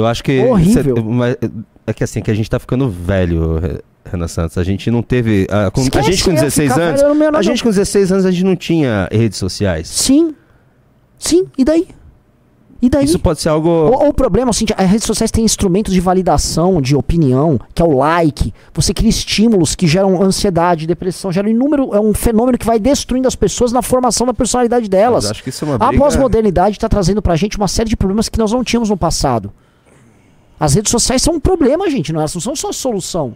Eu 0.00 0.06
acho 0.06 0.22
que. 0.24 0.40
Horrível. 0.40 0.96
cê- 0.96 1.02
mas 1.02 1.36
é 1.86 1.92
que 1.92 2.02
assim, 2.04 2.20
que 2.20 2.30
a 2.30 2.34
gente 2.34 2.48
tá 2.50 2.58
ficando 2.58 2.88
velho, 2.88 3.58
Re- 3.58 3.80
Renan 4.04 4.28
Santos. 4.28 4.58
A 4.58 4.64
gente 4.64 4.90
não 4.90 5.02
teve. 5.02 5.46
A, 5.50 5.70
com- 5.70 5.80
a 5.80 5.84
Esquece, 5.84 6.10
gente 6.12 6.24
com 6.24 6.30
eu 6.30 6.34
16 6.36 6.72
ficar 6.72 6.82
anos. 6.82 7.00
velho, 7.18 7.36
A 7.36 7.42
gente 7.42 7.62
com 7.62 7.68
16 7.70 8.12
anos 8.12 8.24
a 8.26 8.30
gente 8.30 8.44
não 8.44 8.56
tinha 8.56 9.08
redes 9.12 9.38
sociais. 9.38 9.88
Sim. 9.88 10.34
Sim, 11.18 11.46
e 11.58 11.64
daí? 11.64 11.86
E 12.82 12.88
daí? 12.88 13.04
Isso 13.04 13.18
pode 13.18 13.38
ser 13.42 13.50
algo. 13.50 13.68
Ou, 13.68 14.08
o 14.08 14.14
problema, 14.14 14.48
assim, 14.48 14.64
as 14.74 14.88
redes 14.88 15.04
sociais 15.04 15.30
têm 15.30 15.44
instrumentos 15.44 15.92
de 15.92 16.00
validação, 16.00 16.80
de 16.80 16.96
opinião, 16.96 17.60
que 17.74 17.82
é 17.82 17.84
o 17.84 17.94
like. 17.98 18.54
Você 18.72 18.94
cria 18.94 19.10
estímulos 19.10 19.74
que 19.74 19.86
geram 19.86 20.22
ansiedade, 20.22 20.86
depressão, 20.86 21.30
geram 21.30 21.50
inúmero. 21.50 21.94
É 21.94 22.00
um 22.00 22.14
fenômeno 22.14 22.56
que 22.56 22.64
vai 22.64 22.78
destruindo 22.80 23.28
as 23.28 23.34
pessoas 23.36 23.70
na 23.70 23.82
formação 23.82 24.26
da 24.26 24.32
personalidade 24.32 24.88
delas. 24.88 25.24
Mas 25.24 25.32
acho 25.32 25.42
que 25.42 25.50
isso 25.50 25.62
é 25.62 25.68
uma 25.68 25.74
A 25.74 25.88
briga. 25.88 26.02
pós-modernidade 26.02 26.76
está 26.78 26.88
trazendo 26.88 27.20
pra 27.20 27.36
gente 27.36 27.58
uma 27.58 27.68
série 27.68 27.90
de 27.90 27.96
problemas 27.98 28.30
que 28.30 28.38
nós 28.38 28.50
não 28.50 28.64
tínhamos 28.64 28.88
no 28.88 28.96
passado. 28.96 29.52
As 30.60 30.74
redes 30.74 30.90
sociais 30.92 31.22
são 31.22 31.34
um 31.34 31.40
problema, 31.40 31.88
gente, 31.88 32.12
não, 32.12 32.20
elas 32.20 32.34
não 32.34 32.40
são 32.40 32.54
só 32.54 32.70
solução. 32.70 33.34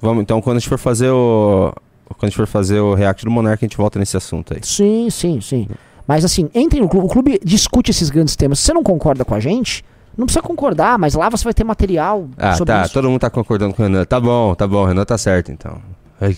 Vamos, 0.00 0.22
então, 0.22 0.40
quando 0.42 0.58
a 0.58 0.60
gente 0.60 0.68
for 0.68 0.78
fazer 0.78 1.08
o. 1.10 1.72
Quando 2.06 2.24
a 2.24 2.26
gente 2.26 2.36
for 2.36 2.46
fazer 2.46 2.78
o 2.80 2.94
react 2.94 3.24
do 3.24 3.30
Monark, 3.30 3.64
a 3.64 3.66
gente 3.66 3.76
volta 3.76 3.98
nesse 3.98 4.16
assunto 4.16 4.52
aí. 4.52 4.60
Sim, 4.62 5.08
sim, 5.10 5.40
sim. 5.40 5.66
Mas 6.06 6.24
assim, 6.24 6.50
entre 6.54 6.78
no 6.80 6.88
clube. 6.88 7.06
O 7.06 7.08
clube 7.08 7.40
discute 7.42 7.90
esses 7.90 8.10
grandes 8.10 8.36
temas. 8.36 8.58
Se 8.58 8.66
você 8.66 8.74
não 8.74 8.82
concorda 8.82 9.24
com 9.24 9.34
a 9.34 9.40
gente, 9.40 9.82
não 10.16 10.26
precisa 10.26 10.42
concordar, 10.42 10.98
mas 10.98 11.14
lá 11.14 11.30
você 11.30 11.42
vai 11.44 11.54
ter 11.54 11.64
material 11.64 12.28
Ah, 12.36 12.52
sobre 12.54 12.74
tá. 12.74 12.82
isso. 12.82 12.92
Todo 12.92 13.08
mundo 13.08 13.20
tá 13.20 13.30
concordando 13.30 13.72
com 13.72 13.82
o 13.82 13.86
Renan. 13.86 14.04
Tá 14.04 14.20
bom, 14.20 14.54
tá 14.54 14.66
bom. 14.66 14.82
O 14.82 14.84
Renan 14.84 15.04
tá 15.06 15.16
certo, 15.16 15.50
então. 15.50 15.80
Ai, 16.20 16.36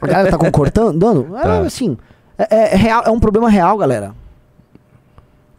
A 0.00 0.06
galera 0.06 0.30
tá 0.30 0.36
concordando? 0.38 1.28
É, 1.38 1.42
Tá. 1.42 1.60
assim, 1.62 1.96
é- 2.36 2.74
é 2.74 2.76
real, 2.76 3.02
é 3.06 3.10
um 3.10 3.18
problema 3.18 3.48
real, 3.48 3.78
galera. 3.78 4.14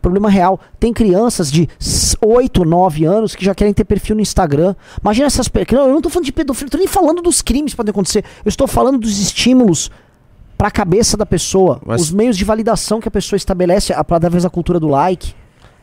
Problema 0.04 0.30
real. 0.30 0.60
Tem 0.80 0.92
crianças 0.94 1.50
de 1.50 1.68
8, 2.22 2.66
9 2.66 3.06
anos 3.06 3.36
que 3.36 3.44
já 3.44 3.56
querem 3.56 3.74
ter 3.74 3.86
perfil 3.86 4.18
no 4.18 4.22
Instagram. 4.22 4.76
Imagina 5.02 5.26
essas. 5.28 5.48
pe- 5.48 5.66
Não, 5.72 5.88
eu 5.88 5.94
não 5.94 6.02
tô 6.02 6.10
falando 6.10 6.26
de 6.26 6.32
pedofilia, 6.34 6.70
tô 6.70 6.78
nem 6.78 6.88
falando 6.88 7.22
dos 7.22 7.42
crimes 7.42 7.72
que 7.72 7.78
podem 7.78 7.92
acontecer. 7.92 8.24
Eu 8.44 8.50
estou 8.50 8.68
falando 8.68 8.98
dos 9.00 9.18
estímulos 9.20 9.90
pra 10.58 10.70
cabeça 10.70 11.16
da 11.16 11.26
pessoa. 11.26 11.80
Mas- 11.86 12.02
Os 12.02 12.12
meios 12.12 12.38
de 12.38 12.44
validação 12.44 13.00
que 13.00 13.08
a 13.08 13.12
pessoa 13.12 13.38
estabelece 13.38 13.94
a- 13.94 14.00
através 14.02 14.44
da 14.44 14.50
cultura 14.50 14.78
do 14.80 14.88
like. 14.90 15.34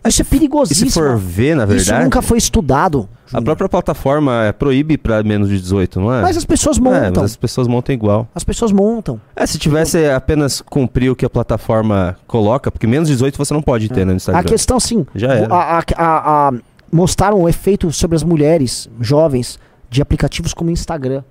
Isso 0.09 0.22
é 0.22 0.24
E 0.24 0.26
perigosíssimo. 0.28 0.90
se 0.90 0.94
for 0.98 1.16
ver, 1.18 1.55
na 1.55 1.64
Isso 1.64 1.74
verdade. 1.74 2.05
nunca 2.05 2.22
foi 2.22 2.38
estudado. 2.38 3.09
A 3.32 3.40
própria 3.40 3.68
plataforma 3.68 4.44
é, 4.46 4.53
proíbe 4.53 4.96
pra 4.98 5.22
menos 5.22 5.48
de 5.48 5.61
18, 5.61 6.01
não 6.01 6.12
é? 6.12 6.20
Mas 6.22 6.36
as 6.36 6.44
pessoas 6.44 6.78
É, 6.78 6.80
montam. 6.80 7.22
mas 7.22 7.32
as 7.32 7.36
pessoas 7.36 7.68
montam 7.68 7.94
igual. 7.94 8.26
As 8.34 8.42
pessoas 8.42 8.72
montam. 8.72 9.20
É, 9.36 9.46
se 9.46 9.59
tivesse 9.59 10.05
apenas 10.11 10.61
cumprir 10.61 11.11
o 11.11 11.14
que 11.16 11.24
a 11.24 11.30
plataforma 11.30 12.16
coloca, 12.26 12.70
porque 12.72 12.86
menos 12.86 13.09
de 13.09 13.14
18 13.14 13.36
você 13.38 13.55
não 13.55 13.62
pode 13.62 13.88
ter 13.88 14.01
né, 14.05 14.12
no 14.12 14.16
Instagram. 14.16 14.40
A 14.40 14.44
questão, 14.44 14.80
sim. 14.80 15.07
Já 15.14 15.32
era. 15.34 15.55
a- 15.55 15.78
a- 15.78 15.84
a- 15.96 16.48
a- 16.48 16.53
mostraram 16.90 17.40
o 17.42 17.48
efeito 17.48 17.92
sobre 17.92 18.16
as 18.16 18.24
mulheres 18.24 18.88
jovens 19.01 19.59
de 19.88 20.03
aplicativos 20.03 20.53
como 20.53 20.70
Instagram. 20.70 21.22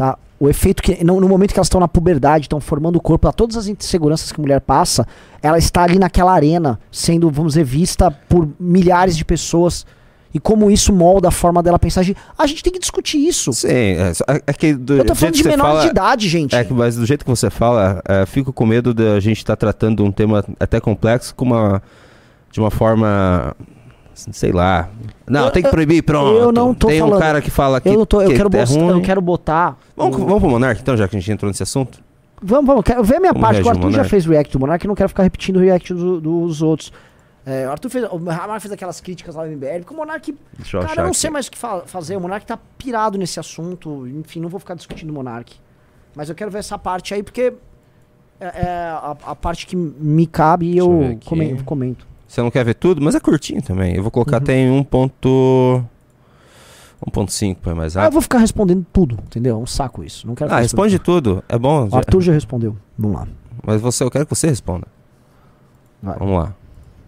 Tá? 0.00 0.16
O 0.38 0.48
efeito 0.48 0.82
que, 0.82 1.04
no, 1.04 1.20
no 1.20 1.28
momento 1.28 1.52
que 1.52 1.58
elas 1.58 1.66
estão 1.66 1.78
na 1.78 1.86
puberdade, 1.86 2.46
estão 2.46 2.58
formando 2.58 2.96
o 2.96 3.00
corpo, 3.02 3.28
a 3.28 3.32
todas 3.34 3.54
as 3.58 3.66
inseguranças 3.66 4.32
que 4.32 4.40
a 4.40 4.42
mulher 4.42 4.58
passa, 4.62 5.06
ela 5.42 5.58
está 5.58 5.82
ali 5.82 5.98
naquela 5.98 6.32
arena, 6.32 6.80
sendo, 6.90 7.30
vamos 7.30 7.52
dizer, 7.52 7.64
vista 7.64 8.10
por 8.10 8.48
milhares 8.58 9.14
de 9.14 9.26
pessoas. 9.26 9.84
E 10.32 10.40
como 10.40 10.70
isso 10.70 10.90
molda 10.90 11.28
a 11.28 11.30
forma 11.30 11.62
dela 11.62 11.78
pensar. 11.78 12.02
A 12.38 12.46
gente 12.46 12.62
tem 12.62 12.72
que 12.72 12.78
discutir 12.78 13.18
isso. 13.18 13.52
Sim, 13.52 13.68
é, 13.68 14.14
só- 14.14 14.24
é 14.46 14.52
que 14.54 14.72
do 14.72 14.94
Eu 14.94 15.04
tô 15.04 15.14
falando 15.14 15.34
de 15.34 15.44
menor 15.44 15.64
fala, 15.66 15.80
de 15.82 15.88
idade, 15.88 16.28
gente. 16.30 16.56
É, 16.56 16.64
que- 16.64 16.72
mas 16.72 16.96
do 16.96 17.04
jeito 17.04 17.22
que 17.22 17.30
você 17.30 17.50
fala, 17.50 18.00
é, 18.08 18.24
fico 18.24 18.54
com 18.54 18.64
medo 18.64 18.94
de 18.94 19.06
a 19.06 19.20
gente 19.20 19.36
estar 19.36 19.54
tratando 19.56 20.02
um 20.02 20.10
tema 20.10 20.42
até 20.58 20.80
complexo 20.80 21.34
com 21.34 21.44
uma, 21.44 21.82
de 22.50 22.58
uma 22.58 22.70
forma, 22.70 23.54
sei 24.32 24.52
lá. 24.52 24.88
Não, 25.28 25.46
Eu- 25.46 25.50
tem 25.50 25.62
que 25.62 25.68
proibir, 25.70 26.02
pronto. 26.02 26.36
eu 26.38 26.52
não 26.52 26.74
tô 26.74 26.86
Tem 26.88 27.02
um 27.02 27.06
falando. 27.06 27.20
cara 27.20 27.40
que 27.42 27.50
fala 27.50 27.80
que, 27.80 27.88
eu 27.88 27.94
não 27.98 28.06
tô, 28.06 28.20
eu 28.22 28.28
que 28.30 28.36
quero, 28.36 28.48
é 28.48 28.50
botar- 28.66 28.72
eu 28.74 28.92
ruim. 28.94 29.02
quero 29.02 29.20
botar. 29.20 29.78
Vamos, 29.96 30.16
um- 30.16 30.24
vamos 30.26 30.40
pro 30.40 30.50
Monark 30.50 30.80
então, 30.80 30.96
já 30.96 31.06
que 31.08 31.16
a 31.16 31.20
gente 31.20 31.30
entrou 31.32 31.48
nesse 31.48 31.62
assunto? 31.62 31.98
Vamos, 32.42 32.66
vamos. 32.66 32.82
Quero 32.84 33.02
ver 33.04 33.16
a 33.16 33.20
minha 33.20 33.32
Vamos 33.32 33.46
parte. 33.46 33.60
O 33.60 33.64
reagir 33.64 33.68
ao 33.70 33.76
Arthur 33.76 33.90
já 33.90 33.96
Monark. 33.98 34.10
fez 34.10 34.26
react 34.26 34.52
do 34.52 34.60
Monark, 34.60 34.84
eu 34.84 34.88
não 34.88 34.94
quero 34.94 35.08
ficar 35.08 35.22
repetindo 35.22 35.56
o 35.56 35.60
react 35.60 35.92
do- 35.94 36.20
dos 36.20 36.62
outros. 36.62 36.92
É, 37.46 37.66
o 37.66 37.70
Arthur 37.70 37.88
fez. 37.90 38.04
O 38.10 38.18
Monark 38.18 38.60
fez 38.60 38.72
aquelas 38.72 39.00
críticas 39.00 39.34
lá 39.34 39.44
no 39.44 39.52
MBL, 39.52 39.80
porque 39.80 39.94
o 39.94 39.96
Monark. 39.96 40.34
Deixa 40.58 40.76
eu 40.76 40.80
Cara, 40.80 40.92
achar 40.92 41.00
eu 41.00 41.04
não 41.04 41.10
aqui. 41.10 41.18
sei 41.18 41.30
mais 41.30 41.46
o 41.46 41.50
que 41.50 41.58
fa- 41.58 41.82
fazer. 41.86 42.16
O 42.16 42.20
Monark 42.20 42.44
tá 42.46 42.58
pirado 42.78 43.16
nesse 43.18 43.38
assunto. 43.40 44.06
Enfim, 44.06 44.40
não 44.40 44.48
vou 44.48 44.60
ficar 44.60 44.74
discutindo 44.74 45.10
o 45.10 45.12
Monark. 45.14 45.54
Mas 46.14 46.28
eu 46.28 46.34
quero 46.34 46.50
ver 46.50 46.58
essa 46.58 46.78
parte 46.78 47.14
aí, 47.14 47.22
porque 47.22 47.52
é, 48.40 48.44
é 48.46 48.68
a, 48.90 49.16
a 49.26 49.34
parte 49.36 49.66
que 49.66 49.76
me 49.76 50.26
cabe 50.26 50.66
e 50.66 50.72
Deixa 50.74 50.86
eu 50.88 50.98
ver 50.98 51.04
eu 51.06 51.12
aqui. 51.56 51.64
comento. 51.64 52.06
Você 52.30 52.40
não 52.40 52.50
quer 52.50 52.64
ver 52.64 52.74
tudo? 52.74 53.02
Mas 53.02 53.16
é 53.16 53.20
curtinho 53.20 53.60
também. 53.60 53.96
Eu 53.96 54.02
vou 54.02 54.10
colocar 54.12 54.36
Uhum. 54.36 54.42
até 54.42 54.54
em 54.54 54.70
1 54.70 54.84
ponto... 54.84 55.82
1.5 57.04 57.56
põe 57.62 57.74
mais 57.74 57.96
Ah, 57.96 58.00
eu 58.00 58.02
rápido. 58.02 58.12
vou 58.12 58.22
ficar 58.22 58.38
respondendo 58.38 58.86
tudo, 58.92 59.18
entendeu? 59.26 59.56
É 59.56 59.58
um 59.58 59.66
saco 59.66 60.04
isso. 60.04 60.26
Não 60.26 60.34
quero 60.36 60.52
Ah, 60.52 60.60
responde 60.60 60.98
tudo. 60.98 61.42
É 61.48 61.58
bom. 61.58 61.88
O 61.90 61.96
Arthur 61.96 62.20
já 62.20 62.32
respondeu. 62.32 62.76
Vamos 62.96 63.16
lá. 63.18 63.26
Mas 63.66 63.80
você, 63.80 64.04
eu 64.04 64.10
quero 64.10 64.26
que 64.26 64.34
você 64.34 64.46
responda. 64.48 64.86
Vai. 66.02 66.18
Vamos 66.18 66.38
lá. 66.42 66.54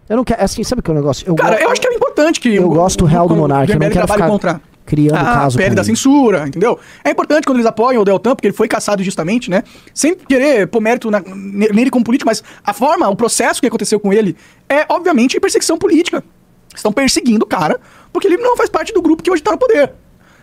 Eu 0.08 0.16
não 0.16 0.24
quero. 0.24 0.42
Assim, 0.42 0.64
sabe 0.64 0.80
o 0.80 0.82
que 0.82 0.90
é 0.90 0.94
o 0.94 0.96
negócio? 0.96 1.28
Eu 1.28 1.34
Cara, 1.36 1.56
go- 1.56 1.62
eu 1.62 1.70
acho 1.70 1.80
que 1.80 1.86
é 1.86 1.94
importante 1.94 2.40
que 2.40 2.54
Eu 2.56 2.66
o- 2.70 2.74
gosto 2.74 3.04
real 3.04 3.28
do 3.28 3.36
Monark, 3.36 3.70
o 3.70 3.74
eu 3.76 3.78
não 3.78 3.90
quero 3.90 4.08
ficar 4.08 4.28
contra 4.28 4.60
criando 4.96 5.16
a 5.16 5.24
caso 5.24 5.56
PL 5.56 5.70
com 5.70 5.74
da 5.76 5.80
ele. 5.80 5.86
censura, 5.86 6.46
entendeu? 6.46 6.78
É 7.02 7.10
importante 7.10 7.44
quando 7.46 7.56
eles 7.56 7.66
apoiam 7.66 8.02
o 8.02 8.04
Deltan, 8.04 8.34
porque 8.36 8.48
ele 8.48 8.54
foi 8.54 8.68
caçado 8.68 9.02
justamente, 9.02 9.48
né? 9.50 9.62
Sem 9.94 10.14
querer 10.14 10.66
pôr 10.66 10.80
mérito 10.82 11.10
na- 11.10 11.20
ne- 11.20 11.68
nele 11.68 11.90
como 11.90 12.04
político, 12.04 12.28
mas 12.28 12.42
a 12.62 12.72
forma, 12.74 13.08
o 13.08 13.16
processo 13.16 13.60
que 13.60 13.66
aconteceu 13.66 13.98
com 13.98 14.12
ele 14.12 14.36
é, 14.68 14.84
obviamente, 14.88 15.40
perseguição 15.40 15.78
política. 15.78 16.22
Estão 16.74 16.92
perseguindo 16.92 17.44
o 17.44 17.48
cara 17.48 17.80
porque 18.12 18.26
ele 18.26 18.36
não 18.36 18.56
faz 18.56 18.68
parte 18.68 18.92
do 18.92 19.00
grupo 19.00 19.22
que 19.22 19.30
hoje 19.30 19.42
tá 19.42 19.50
no 19.50 19.58
poder. 19.58 19.92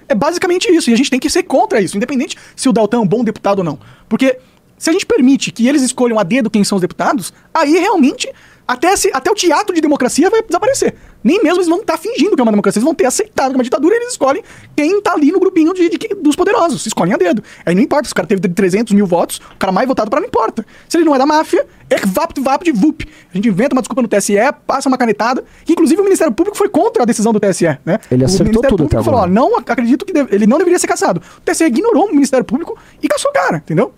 É 0.07 0.15
basicamente 0.15 0.71
isso, 0.75 0.89
e 0.89 0.93
a 0.93 0.97
gente 0.97 1.09
tem 1.11 1.19
que 1.19 1.29
ser 1.29 1.43
contra 1.43 1.79
isso, 1.79 1.95
independente 1.95 2.35
se 2.55 2.67
o 2.67 2.73
Deltan 2.73 2.97
é 2.97 2.99
um 3.01 3.07
bom 3.07 3.23
deputado 3.23 3.59
ou 3.59 3.63
não. 3.63 3.77
Porque 4.07 4.39
se 4.77 4.89
a 4.89 4.93
gente 4.93 5.05
permite 5.05 5.51
que 5.51 5.67
eles 5.67 5.81
escolham 5.83 6.17
a 6.17 6.23
dedo 6.23 6.49
quem 6.49 6.63
são 6.63 6.75
os 6.77 6.81
deputados, 6.81 7.31
aí 7.53 7.73
realmente 7.73 8.27
até, 8.71 8.95
se- 8.95 9.09
até 9.13 9.31
o 9.31 9.33
teatro 9.33 9.73
de 9.73 9.81
democracia 9.81 10.29
vai 10.29 10.41
desaparecer. 10.43 10.93
Nem 11.23 11.41
mesmo 11.43 11.57
eles 11.57 11.67
vão 11.67 11.79
estar 11.79 11.97
fingindo 11.97 12.35
que 12.35 12.39
é 12.41 12.43
uma 12.43 12.51
democracia, 12.51 12.79
eles 12.79 12.85
vão 12.85 12.93
ter 12.95 13.05
aceitado 13.05 13.49
que 13.49 13.55
é 13.55 13.57
uma 13.57 13.63
ditadura 13.63 13.93
e 13.95 13.97
eles 13.97 14.11
escolhem 14.11 14.41
quem 14.75 15.01
tá 15.01 15.13
ali 15.13 15.31
no 15.31 15.39
grupinho 15.39 15.73
de, 15.73 15.89
de 15.89 15.97
que- 15.97 16.13
dos 16.15 16.35
poderosos, 16.35 16.85
escolhem 16.85 17.13
a 17.13 17.17
dedo. 17.17 17.43
Aí 17.65 17.73
não 17.75 17.81
importa 17.81 18.07
se 18.07 18.11
o 18.13 18.15
cara 18.15 18.27
teve 18.27 18.47
300 18.47 18.93
mil 18.93 19.05
votos, 19.05 19.37
o 19.37 19.57
cara 19.57 19.71
mais 19.73 19.87
votado 19.87 20.09
para 20.09 20.21
não 20.21 20.27
importa. 20.27 20.65
Se 20.87 20.97
ele 20.97 21.03
não 21.03 21.13
é 21.13 21.17
da 21.17 21.25
máfia, 21.25 21.65
é 21.89 21.97
vapt 22.05 22.39
vapt 22.39 22.71
de 22.71 22.79
vup. 22.79 23.03
A 23.33 23.35
gente 23.35 23.49
inventa 23.49 23.73
uma 23.75 23.81
desculpa 23.81 24.01
no 24.01 24.07
TSE, 24.07 24.35
passa 24.67 24.87
uma 24.87 24.97
canetada, 24.97 25.43
que 25.65 25.73
inclusive 25.73 25.99
o 25.99 26.03
Ministério 26.03 26.31
Público 26.33 26.55
foi 26.57 26.69
contra 26.69 27.03
a 27.03 27.05
decisão 27.05 27.33
do 27.33 27.39
TSE, 27.39 27.65
né? 27.83 27.99
Ele 28.11 28.23
o 28.23 28.25
acertou 28.27 28.45
Ministério 28.45 28.69
tudo 28.77 28.87
Público 28.87 29.03
falou, 29.03 29.21
ó, 29.21 29.27
não 29.27 29.57
acredito 29.57 30.05
que 30.05 30.13
deve- 30.13 30.33
ele 30.35 30.45
não 30.47 30.57
deveria 30.57 30.79
ser 30.79 30.87
caçado. 30.87 31.21
O 31.37 31.41
TSE 31.41 31.65
ignorou 31.65 32.05
o 32.05 32.11
Ministério 32.13 32.45
Público 32.45 32.77
e 33.01 33.07
caçou 33.07 33.31
o 33.31 33.33
cara, 33.33 33.57
entendeu? 33.57 33.91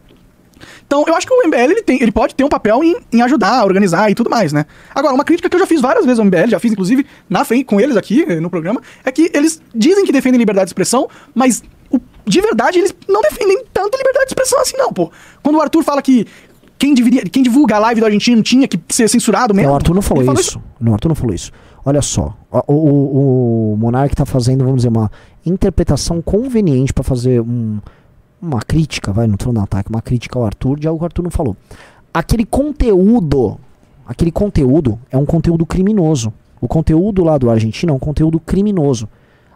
Então, 0.91 1.05
eu 1.07 1.15
acho 1.15 1.25
que 1.25 1.33
o 1.33 1.47
MBL 1.47 1.55
ele, 1.71 1.81
tem, 1.83 2.03
ele 2.03 2.11
pode 2.11 2.35
ter 2.35 2.43
um 2.43 2.49
papel 2.49 2.83
em, 2.83 2.97
em 3.13 3.21
ajudar, 3.21 3.63
organizar 3.63 4.11
e 4.11 4.13
tudo 4.13 4.29
mais, 4.29 4.51
né? 4.51 4.65
Agora, 4.93 5.13
uma 5.13 5.23
crítica 5.23 5.49
que 5.49 5.55
eu 5.55 5.59
já 5.61 5.65
fiz 5.65 5.79
várias 5.79 6.03
vezes 6.03 6.19
ao 6.19 6.25
MBL, 6.25 6.49
já 6.49 6.59
fiz 6.59 6.73
inclusive 6.73 7.05
na 7.29 7.45
frente 7.45 7.63
com 7.63 7.79
eles 7.79 7.95
aqui 7.95 8.25
eh, 8.27 8.41
no 8.41 8.49
programa, 8.49 8.81
é 9.05 9.09
que 9.09 9.31
eles 9.33 9.61
dizem 9.73 10.03
que 10.03 10.11
defendem 10.11 10.37
liberdade 10.37 10.65
de 10.65 10.71
expressão, 10.71 11.07
mas 11.33 11.63
o- 11.89 11.97
de 12.25 12.41
verdade 12.41 12.77
eles 12.79 12.93
não 13.07 13.21
defendem 13.21 13.63
tanto 13.71 13.97
liberdade 13.97 14.25
de 14.25 14.31
expressão 14.31 14.59
assim, 14.59 14.75
não, 14.75 14.91
pô. 14.91 15.09
Quando 15.41 15.55
o 15.55 15.61
Arthur 15.61 15.81
fala 15.81 16.01
que 16.01 16.27
quem, 16.77 16.93
deveria, 16.93 17.21
quem 17.21 17.41
divulga 17.41 17.77
a 17.77 17.79
live 17.79 18.01
do 18.01 18.05
argentino 18.07 18.43
tinha 18.43 18.67
que 18.67 18.77
ser 18.89 19.07
censurado 19.07 19.53
mesmo. 19.53 19.67
Não, 19.69 19.73
o 19.75 19.77
Arthur 19.77 19.93
não 19.93 20.01
falou 20.01 20.23
ele 20.23 20.41
isso. 20.41 20.61
Não, 20.77 20.91
o 20.91 20.95
Arthur 20.95 21.07
não 21.07 21.15
falou 21.15 21.33
isso. 21.33 21.53
Olha 21.85 22.01
só, 22.01 22.35
o, 22.51 22.73
o, 22.73 23.73
o 23.73 23.77
Monark 23.77 24.13
tá 24.13 24.25
fazendo, 24.25 24.65
vamos 24.65 24.79
dizer, 24.79 24.89
uma 24.89 25.09
interpretação 25.45 26.21
conveniente 26.21 26.93
pra 26.93 27.01
fazer 27.03 27.39
um- 27.39 27.79
uma 28.41 28.61
crítica, 28.61 29.13
vai, 29.13 29.27
não 29.27 29.37
tô 29.37 29.51
um 29.51 29.61
ataque, 29.61 29.89
uma 29.89 30.01
crítica 30.01 30.39
ao 30.39 30.45
Arthur 30.45 30.79
de 30.79 30.87
algo 30.87 30.99
que 30.99 31.03
o 31.03 31.05
Arthur 31.05 31.23
não 31.23 31.31
falou. 31.31 31.55
Aquele 32.13 32.45
conteúdo, 32.45 33.59
aquele 34.05 34.31
conteúdo 34.31 34.99
é 35.11 35.17
um 35.17 35.25
conteúdo 35.25 35.65
criminoso. 35.65 36.33
O 36.59 36.67
conteúdo 36.67 37.23
lá 37.23 37.37
do 37.37 37.49
argentino 37.49 37.93
é 37.93 37.95
um 37.95 37.99
conteúdo 37.99 38.39
criminoso. 38.39 39.07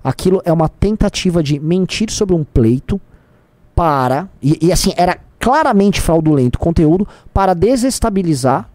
Aquilo 0.04 0.42
é 0.46 0.54
uma 0.54 0.70
tentativa 0.70 1.42
de 1.42 1.60
mentir 1.60 2.12
sobre 2.12 2.36
um 2.36 2.44
pleito 2.44 3.02
para. 3.76 4.30
E, 4.42 4.68
e 4.68 4.72
assim, 4.72 4.94
era 4.96 5.18
claramente 5.40 6.00
fraudulento 6.00 6.58
o 6.58 6.60
conteúdo 6.60 7.08
para 7.34 7.54
desestabilizar 7.54 8.70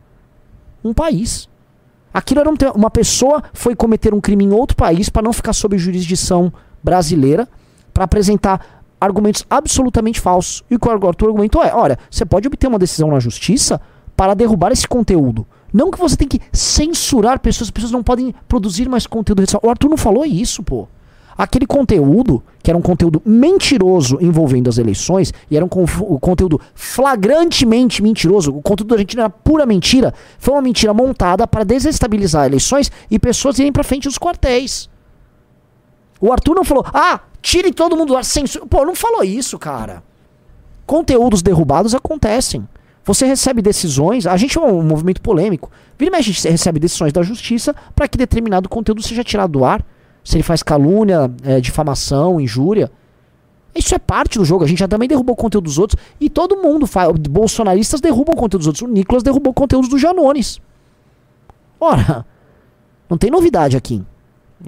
um 0.85 0.93
país. 0.93 1.49
Aquilo 2.13 2.41
era 2.41 2.51
um 2.51 2.55
uma 2.75 2.91
pessoa 2.91 3.43
foi 3.53 3.77
cometer 3.77 4.13
um 4.13 4.21
crime 4.21 4.45
em 4.45 4.53
outro 4.53 4.77
país 4.77 5.09
para 5.09 5.23
não 5.23 5.33
ficar 5.33 5.53
sob 5.53 5.79
jurisdição 5.79 6.53
brasileira, 6.83 7.49
para 7.95 8.05
apresentar 8.05 8.80
argumentos 9.01 9.45
absolutamente 9.49 10.21
falsos. 10.21 10.63
E 10.71 10.75
o 10.75 10.79
que 10.79 10.89
o 10.89 10.91
Arthur 10.91 11.29
argumentou 11.29 11.63
é: 11.65 11.75
olha, 11.75 11.99
você 12.11 12.25
pode 12.25 12.47
obter 12.47 12.67
uma 12.67 12.79
decisão 12.79 13.09
na 13.11 13.19
justiça 13.19 13.81
para 14.17 14.35
derrubar 14.35 14.71
esse 14.71 14.87
conteúdo. 14.87 15.47
Não 15.73 15.91
que 15.91 15.99
você 15.99 16.17
tem 16.17 16.29
que 16.29 16.41
censurar 16.53 17.39
pessoas, 17.41 17.69
as 17.69 17.71
pessoas 17.71 17.93
não 17.93 18.03
podem 18.03 18.35
produzir 18.49 18.89
mais 18.89 19.07
conteúdo. 19.07 19.43
O 19.63 19.71
Arthur 19.71 19.89
não 19.89 19.97
falou 19.97 20.25
isso, 20.25 20.63
pô. 20.63 20.89
Aquele 21.39 21.65
conteúdo, 21.65 22.43
que 22.63 22.71
era 22.71 22.77
um 22.77 22.83
conteúdo 22.83 23.23
mentiroso 23.25 24.19
envolvendo 24.21 24.69
as 24.69 24.77
eleições, 24.77 25.33
e 25.51 25.57
era 25.57 25.65
um 25.65 25.69
conteúdo 25.69 26.61
flagrantemente 26.75 28.03
mentiroso, 28.03 28.55
o 28.55 28.61
conteúdo 28.61 28.89
da 28.89 28.97
Argentina 28.97 29.23
era 29.23 29.31
pura 29.31 29.65
mentira, 29.65 30.13
foi 30.39 30.53
uma 30.53 30.61
mentira 30.61 30.93
montada 30.93 31.47
para 31.47 31.65
desestabilizar 31.65 32.45
eleições 32.45 32.93
e 33.11 33.19
pessoas 33.19 33.59
irem 33.59 33.73
pra 33.73 33.83
frente 33.83 34.07
dos 34.07 34.19
quartéis. 34.19 34.91
O 36.21 36.31
Arthur 36.31 36.57
não 36.57 36.65
falou, 36.65 36.85
ah, 36.93 37.21
tire 37.41 37.73
todo 37.73 37.97
mundo 37.97 38.09
do 38.09 38.17
ar, 38.17 38.25
censura. 38.25 38.67
Pô, 38.67 38.85
não 38.85 38.95
falou 38.95 39.23
isso, 39.25 39.59
cara. 39.59 40.03
Conteúdos 40.87 41.43
derrubados 41.43 41.95
acontecem. 41.95 42.67
Você 43.05 43.25
recebe 43.27 43.63
decisões, 43.63 44.27
a 44.27 44.37
gente 44.37 44.59
é 44.59 44.61
um 44.61 44.83
movimento 44.83 45.21
polêmico. 45.21 45.71
Vira 45.99 46.11
mexe, 46.11 46.31
a 46.31 46.33
gente 46.33 46.49
recebe 46.49 46.79
decisões 46.79 47.13
da 47.13 47.23
justiça 47.23 47.75
para 47.95 48.07
que 48.07 48.19
determinado 48.19 48.69
conteúdo 48.69 49.03
seja 49.03 49.25
tirado 49.25 49.53
do 49.53 49.65
ar. 49.65 49.85
Se 50.23 50.37
ele 50.37 50.43
faz 50.43 50.63
calúnia, 50.63 51.31
é, 51.43 51.61
difamação, 51.61 52.41
injúria. 52.41 52.91
Isso 53.75 53.95
é 53.95 53.99
parte 53.99 54.39
do 54.39 54.45
jogo. 54.45 54.65
A 54.65 54.67
gente 54.67 54.79
já 54.79 54.89
também 54.89 55.09
derrubou 55.09 55.35
conteúdo 55.35 55.65
dos 55.65 55.79
outros. 55.79 56.01
E 56.21 56.29
todo 56.29 56.57
mundo 56.57 56.87
faz. 56.87 57.11
Bolsonaristas 57.13 58.01
derrubam 58.01 58.35
conteúdo 58.37 58.61
dos 58.61 58.67
outros. 58.67 58.83
O 58.83 58.93
Nicolas 58.93 59.23
derrubou 59.23 59.55
conteúdo 59.55 59.89
do 59.89 59.99
Janones. 59.99 60.61
Ora, 61.79 62.27
não 63.09 63.17
tem 63.17 63.31
novidade 63.31 63.77
aqui. 63.77 64.05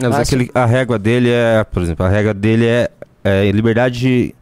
Mas 0.01 0.15
Ah, 0.15 0.19
aquele, 0.21 0.51
a 0.55 0.65
régua 0.65 0.99
dele 0.99 1.29
é, 1.31 1.65
por 1.65 1.83
exemplo, 1.83 2.05
a 2.07 2.09
régua 2.09 2.33
dele 2.33 2.65
é, 2.67 2.91
é 3.23 3.51
liberdade 3.53 3.99
de, 4.01 4.35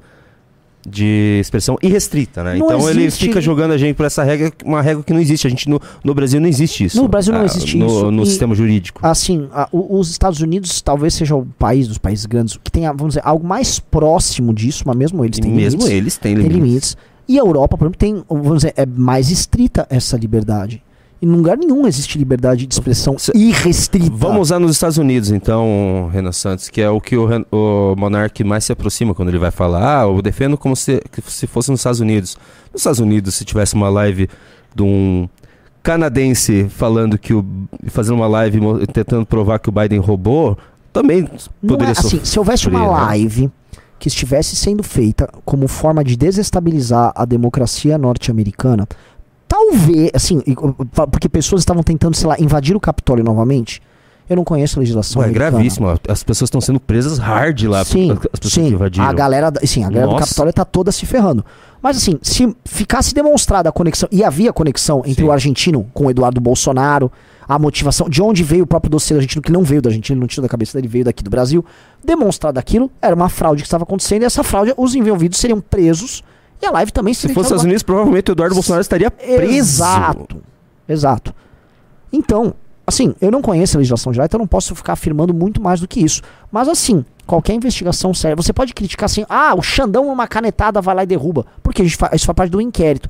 de 0.89 1.39
expressão 1.41 1.77
irrestrita, 1.83 2.43
né? 2.43 2.55
Não 2.57 2.67
então 2.67 2.89
ele 2.89 3.05
existe- 3.05 3.27
fica 3.27 3.41
jogando 3.41 3.73
a 3.73 3.79
gente 3.79 3.97
por 3.97 4.07
essa 4.07 4.23
regra, 4.23 4.53
uma 4.65 4.81
régua 4.81 5.03
que 5.03 5.13
não 5.13 5.21
existe. 5.21 5.47
A 5.47 5.51
gente 5.51 5.69
no, 5.69 5.81
no 6.05 6.15
Brasil 6.15 6.41
não 6.41 6.49
existe 6.49 6.85
isso. 6.85 7.03
No 7.03 7.09
Brasil 7.09 7.33
não 7.35 7.41
Ah, 7.43 7.45
existe 7.45 7.79
isso. 7.79 8.11
No 8.11 8.23
E- 8.23 8.27
sistema 8.27 8.55
jurídico. 8.55 9.01
Assim, 9.05 9.49
a- 9.53 9.69
os 9.73 10.11
Estados 10.11 10.41
Unidos 10.41 10.81
talvez 10.81 11.15
seja 11.15 11.35
o 11.35 11.45
país 11.59 11.89
dos 11.89 11.99
países 11.99 12.27
grandes 12.27 12.57
que 12.63 12.71
tenha, 12.71 12.93
vamos 12.93 13.15
dizer, 13.15 13.23
algo 13.25 13.47
mais 13.47 13.79
próximo 13.81 14.55
disso, 14.55 14.85
mas 14.87 14.97
mesmo 14.97 15.25
eles 15.25 15.39
têm 15.39 15.51
mesmo 15.53 15.81
limites. 15.81 15.97
eles 15.99 16.17
têm 16.17 16.35
tem 16.37 16.45
limites. 16.47 16.65
limites. 16.65 16.97
E 17.29 17.39
a 17.39 17.43
Europa, 17.43 17.77
por 17.77 17.85
exemplo, 17.85 17.99
tem, 17.99 18.25
vamos 18.29 18.59
dizer, 18.59 18.73
é 18.77 18.87
mais 18.87 19.31
estrita 19.31 19.87
essa 19.91 20.17
liberdade. 20.17 20.83
Em 21.23 21.27
lugar 21.27 21.59
nenhum 21.59 21.87
existe 21.87 22.17
liberdade 22.17 22.67
de 22.67 22.73
expressão 22.73 23.15
irrestrita. 23.35 24.11
Vamos 24.15 24.49
usar 24.49 24.59
nos 24.59 24.73
Estados 24.73 24.97
Unidos, 24.97 25.31
então, 25.31 26.09
Renan 26.11 26.33
Santos, 26.33 26.71
que 26.71 26.81
é 26.81 26.89
o 26.89 26.99
que 26.99 27.15
o, 27.15 27.29
o 27.53 27.95
Monark 27.95 28.43
mais 28.43 28.65
se 28.65 28.73
aproxima 28.73 29.15
quando 29.15 29.29
ele 29.29 29.39
vai 29.39 29.51
falar. 29.51 30.01
Ah, 30.01 30.05
eu 30.05 30.23
defendo 30.23 30.57
como 30.57 30.75
se, 30.75 31.03
se 31.27 31.47
fosse 31.47 31.71
nos 31.71 31.81
Estados 31.81 32.01
Unidos. 32.01 32.39
Nos 32.73 32.81
Estados 32.81 33.01
Unidos, 33.01 33.35
se 33.35 33.45
tivesse 33.45 33.75
uma 33.75 33.91
live 33.91 34.31
de 34.75 34.83
um 34.83 35.29
canadense 35.83 36.69
falando 36.71 37.19
que 37.19 37.35
o. 37.35 37.45
fazendo 37.89 38.17
uma 38.17 38.27
live 38.27 38.61
tentando 38.93 39.27
provar 39.27 39.59
que 39.59 39.69
o 39.69 39.73
Biden 39.73 39.99
roubou, 39.99 40.57
também 40.91 41.29
poderia 41.61 41.89
é 41.89 41.93
assim, 41.93 42.03
sofrer, 42.03 42.27
se 42.27 42.39
houvesse 42.39 42.69
uma 42.69 42.81
né? 42.81 42.87
live 42.87 43.51
que 43.99 44.09
estivesse 44.09 44.57
sendo 44.57 44.83
feita 44.83 45.29
como 45.45 45.69
forma 45.69 46.03
de 46.03 46.17
desestabilizar 46.17 47.13
a 47.15 47.27
democracia 47.27 47.99
norte-americana, 47.99 48.89
talvez, 49.71 50.11
assim, 50.15 50.43
porque 51.11 51.29
pessoas 51.29 51.63
estavam 51.63 51.83
tentando, 51.83 52.15
sei 52.17 52.29
lá, 52.29 52.37
invadir 52.39 52.77
o 52.77 52.81
Capitólio 52.81 53.25
novamente. 53.25 53.81
Eu 54.29 54.37
não 54.37 54.45
conheço 54.45 54.79
a 54.79 54.81
legislação 54.81 55.21
Pô, 55.21 55.29
é 55.29 55.33
gravíssimo. 55.33 55.89
As 56.09 56.23
pessoas 56.23 56.47
estão 56.47 56.61
sendo 56.61 56.79
presas 56.79 57.19
hard 57.19 57.65
lá. 57.65 57.85
Sim, 57.85 58.13
as 58.13 58.39
pessoas 58.39 58.55
sim. 58.55 58.69
que 58.69 58.75
invadiram. 58.75 59.05
A 59.05 59.13
galera, 59.13 59.53
sim, 59.65 59.83
a 59.83 59.91
galera 59.91 60.13
do. 60.13 60.17
Capitólio 60.17 60.53
tá 60.53 60.65
toda 60.65 60.93
se 60.93 61.05
ferrando. 61.05 61.45
Mas 61.83 61.97
assim, 61.97 62.17
se 62.23 62.55
ficasse 62.65 63.13
demonstrada 63.13 63.69
a 63.69 63.73
conexão, 63.73 64.09
e 64.13 64.23
havia 64.23 64.53
conexão 64.53 65.01
entre 65.01 65.23
Sim. 65.23 65.29
o 65.29 65.33
argentino 65.33 65.91
com 65.93 66.07
o 66.07 66.11
Eduardo 66.11 66.41
Bolsonaro, 66.41 67.11
a 67.49 67.59
motivação, 67.59 68.09
de 68.09 68.23
onde 68.23 68.45
veio 68.45 68.63
o 68.65 68.67
próprio 68.67 68.91
dossiê 68.91 69.17
do 69.17 69.19
argentino, 69.19 69.43
que 69.43 69.51
não 69.51 69.65
veio 69.65 69.83
da 69.83 69.89
Argentina, 69.89 70.15
ele 70.15 70.21
não 70.21 70.29
tirou 70.29 70.43
da 70.43 70.49
cabeça 70.49 70.79
dele, 70.79 70.87
veio 70.87 71.07
daqui 71.07 71.25
do 71.25 71.31
Brasil, 71.31 71.65
demonstrado 72.05 72.59
aquilo, 72.59 72.91
era 73.03 73.17
uma 73.17 73.29
fraude 73.29 73.63
que 73.63 73.67
estava 73.67 73.83
acontecendo, 73.83 74.23
e 74.23 74.25
essa 74.27 74.45
fraude, 74.45 74.75
os 74.77 74.95
envolvidos 74.95 75.39
seriam 75.39 75.61
presos, 75.61 76.23
e 76.63 76.67
a 76.67 76.71
live 76.71 76.93
também 76.93 77.15
Se 77.15 77.29
fosse 77.29 77.47
Estados 77.47 77.65
Unidos, 77.65 77.83
provavelmente 77.83 78.31
o 78.31 78.33
Eduardo 78.33 78.55
Bolsonaro 78.55 78.83
estaria 78.83 79.11
preso. 79.11 79.53
Exato. 79.55 80.43
Exato. 80.89 81.35
Então, 82.13 82.55
assim, 82.87 83.15
eu 83.21 83.31
não 83.31 83.41
conheço 83.41 83.77
a 83.77 83.79
legislação 83.79 84.13
geral, 84.13 84.27
então 84.27 84.39
eu 84.39 84.43
não 84.43 84.49
posso 84.49 84.75
ficar 84.75 84.95
afirmando 84.95 85.33
muito 85.33 85.61
mais 85.63 85.81
do 85.81 85.89
que 85.89 86.01
isso. 86.01 86.23
Mas 86.51 86.69
assim, 86.69 87.05
qualquer 87.27 87.55
investigação 87.55 88.13
séria, 88.13 88.37
você 88.37 88.53
pode 88.53 88.75
criticar 88.75 89.07
assim, 89.07 89.25
ah, 89.29 89.55
o 89.57 89.63
Xandão 89.63 90.07
uma 90.09 90.27
canetada 90.27 90.81
vai 90.81 90.95
lá 90.95 91.03
e 91.05 91.07
derruba, 91.07 91.47
porque 91.63 91.89
fa- 91.89 92.11
isso 92.13 92.27
faz 92.27 92.37
parte 92.37 92.51
do 92.51 92.61
inquérito. 92.61 93.09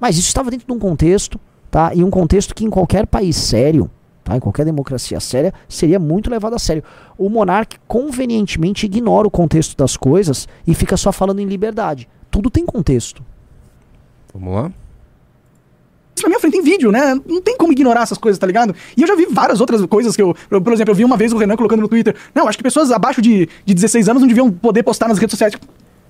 Mas 0.00 0.16
isso 0.16 0.28
estava 0.28 0.50
dentro 0.50 0.66
de 0.66 0.72
um 0.72 0.78
contexto, 0.78 1.40
tá? 1.70 1.92
E 1.94 2.04
um 2.04 2.10
contexto 2.10 2.54
que 2.54 2.64
em 2.64 2.70
qualquer 2.70 3.04
país 3.06 3.36
sério, 3.36 3.90
tá? 4.22 4.36
Em 4.36 4.40
qualquer 4.40 4.64
democracia 4.64 5.18
séria, 5.18 5.52
seria 5.68 5.98
muito 5.98 6.30
levado 6.30 6.54
a 6.54 6.58
sério. 6.58 6.84
O 7.18 7.28
monarca 7.28 7.76
convenientemente 7.88 8.86
ignora 8.86 9.26
o 9.26 9.30
contexto 9.30 9.76
das 9.76 9.96
coisas 9.96 10.46
e 10.64 10.72
fica 10.74 10.96
só 10.96 11.10
falando 11.10 11.40
em 11.40 11.46
liberdade. 11.46 12.08
Tudo 12.30 12.50
tem 12.50 12.64
contexto. 12.66 13.22
Vamos 14.34 14.54
lá? 14.54 14.72
na 16.20 16.28
minha 16.28 16.40
frente 16.40 16.56
em 16.56 16.62
vídeo, 16.62 16.90
né? 16.90 17.14
Não 17.26 17.40
tem 17.40 17.56
como 17.56 17.70
ignorar 17.72 18.02
essas 18.02 18.18
coisas, 18.18 18.38
tá 18.40 18.46
ligado? 18.46 18.74
E 18.96 19.02
eu 19.02 19.06
já 19.06 19.14
vi 19.14 19.26
várias 19.26 19.60
outras 19.60 19.84
coisas 19.86 20.16
que 20.16 20.20
eu, 20.22 20.34
eu, 20.50 20.60
por 20.60 20.72
exemplo, 20.72 20.90
eu 20.90 20.96
vi 20.96 21.04
uma 21.04 21.16
vez 21.16 21.32
o 21.32 21.36
Renan 21.38 21.54
colocando 21.56 21.80
no 21.80 21.88
Twitter, 21.88 22.14
não, 22.34 22.48
acho 22.48 22.58
que 22.58 22.64
pessoas 22.64 22.90
abaixo 22.90 23.22
de, 23.22 23.48
de 23.64 23.72
16 23.72 24.08
anos 24.08 24.20
não 24.22 24.26
deviam 24.28 24.50
poder 24.50 24.82
postar 24.82 25.06
nas 25.06 25.16
redes 25.16 25.30
sociais. 25.30 25.54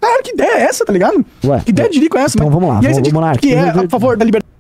Cara, 0.01 0.23
que 0.23 0.31
ideia 0.33 0.53
é 0.53 0.63
essa, 0.63 0.83
tá 0.85 0.93
ligado? 0.95 1.23
Ué, 1.45 1.61
que 1.61 1.71
ideia 1.71 1.91
de 1.91 1.99
rico 2.01 2.17
é 2.17 2.23
essa? 2.23 2.37
então 2.39 2.47
Mas- 2.47 2.55
vamos 2.55 2.69
lá, 2.71 2.81
E 2.83 2.87
aí 2.87 2.95
você 2.95 3.01
vamos- 3.01 3.13
Monark, 3.13 3.39
que 3.47 3.53
é 3.53 3.61
a 3.69 3.89
favor 3.91 4.17
da 4.17 4.25
liberdade. 4.25 4.51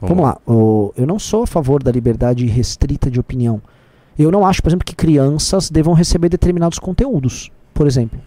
Vamos 0.00 0.24
lá, 0.24 0.36
o- 0.44 0.92
eu 0.96 1.06
não 1.06 1.20
sou 1.20 1.44
a 1.44 1.46
favor 1.46 1.80
da 1.84 1.92
liberdade 1.92 2.44
restrita 2.46 3.08
de 3.08 3.20
opinião. 3.20 3.62
Eu 4.18 4.32
não 4.32 4.44
acho, 4.44 4.60
por 4.60 4.70
exemplo, 4.70 4.84
que 4.84 4.96
crianças 4.96 5.70
devam 5.70 5.94
receber 5.94 6.28
determinados 6.28 6.80
conteúdos, 6.80 7.48
por 7.72 7.86
exemplo. 7.86 8.20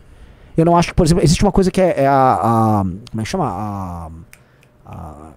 Eu 0.55 0.65
não 0.65 0.77
acho 0.77 0.89
que, 0.89 0.93
por 0.95 1.05
exemplo, 1.05 1.23
existe 1.23 1.43
uma 1.43 1.51
coisa 1.51 1.71
que 1.71 1.81
é, 1.81 2.01
é 2.03 2.07
a, 2.07 2.13
a- 2.33 2.83
Como 2.83 3.21
é 3.21 3.23
que 3.23 3.29
chama? 3.29 3.45
A. 3.47 4.09
a- 4.85 5.29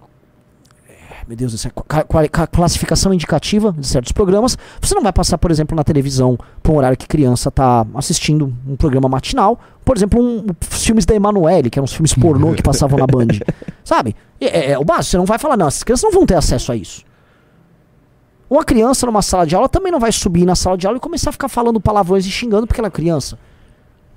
é, 0.89 1.25
meu 1.27 1.35
Deus, 1.35 1.65
qua- 1.73 2.05
qua- 2.05 2.47
classificação 2.47 3.13
indicativa 3.13 3.71
de 3.71 3.85
certos 3.87 4.11
programas. 4.11 4.57
Você 4.79 4.93
não 4.95 5.01
vai 5.01 5.11
passar, 5.11 5.37
por 5.37 5.49
exemplo, 5.51 5.75
na 5.75 5.83
televisão 5.83 6.37
para 6.61 6.71
um 6.71 6.77
horário 6.77 6.97
que 6.97 7.07
criança 7.07 7.49
está 7.49 7.85
assistindo 7.95 8.53
um 8.67 8.75
programa 8.75 9.09
matinal. 9.09 9.59
Por 9.83 9.97
exemplo, 9.97 10.21
um, 10.21 10.45
os 10.71 10.85
filmes 10.85 11.05
da 11.05 11.15
Emanuele, 11.15 11.69
que 11.69 11.79
eram 11.79 11.85
os 11.85 11.93
filmes 11.93 12.13
pornô 12.13 12.53
que 12.53 12.61
passavam 12.63 12.99
na 12.99 13.07
Band. 13.07 13.27
Sabe? 13.83 14.15
É, 14.39 14.71
é 14.73 14.79
o 14.79 14.83
básico, 14.85 15.05
você 15.11 15.17
não 15.17 15.25
vai 15.25 15.39
falar, 15.39 15.57
não, 15.57 15.67
essas 15.67 15.83
crianças 15.83 16.03
não 16.03 16.11
vão 16.11 16.25
ter 16.25 16.35
acesso 16.35 16.71
a 16.71 16.75
isso. 16.75 17.03
Uma 18.49 18.63
criança 18.63 19.05
numa 19.05 19.21
sala 19.21 19.45
de 19.45 19.55
aula 19.55 19.67
também 19.67 19.91
não 19.91 19.99
vai 19.99 20.11
subir 20.11 20.45
na 20.45 20.55
sala 20.55 20.77
de 20.77 20.87
aula 20.87 20.97
e 20.97 21.01
começar 21.01 21.31
a 21.31 21.33
ficar 21.33 21.49
falando 21.49 21.81
palavrões 21.81 22.25
e 22.25 22.29
xingando 22.31 22.65
porque 22.65 22.79
ela 22.79 22.87
é 22.87 22.91
criança. 22.91 23.37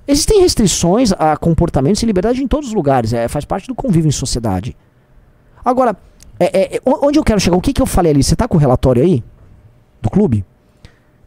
Existem 0.07 0.41
restrições 0.41 1.11
a 1.13 1.37
comportamentos 1.37 2.01
e 2.01 2.05
liberdade 2.05 2.43
em 2.43 2.47
todos 2.47 2.69
os 2.69 2.73
lugares, 2.73 3.13
é, 3.13 3.27
faz 3.27 3.45
parte 3.45 3.67
do 3.67 3.75
convívio 3.75 4.07
em 4.09 4.11
sociedade. 4.11 4.75
Agora, 5.63 5.95
é, 6.39 6.75
é, 6.75 6.75
é, 6.77 6.81
onde 6.85 7.19
eu 7.19 7.23
quero 7.23 7.39
chegar? 7.39 7.55
O 7.55 7.61
que, 7.61 7.71
que 7.71 7.81
eu 7.81 7.85
falei 7.85 8.11
ali? 8.11 8.23
Você 8.23 8.35
tá 8.35 8.47
com 8.47 8.57
o 8.57 8.59
relatório 8.59 9.03
aí? 9.03 9.23
Do 10.01 10.09
clube? 10.09 10.43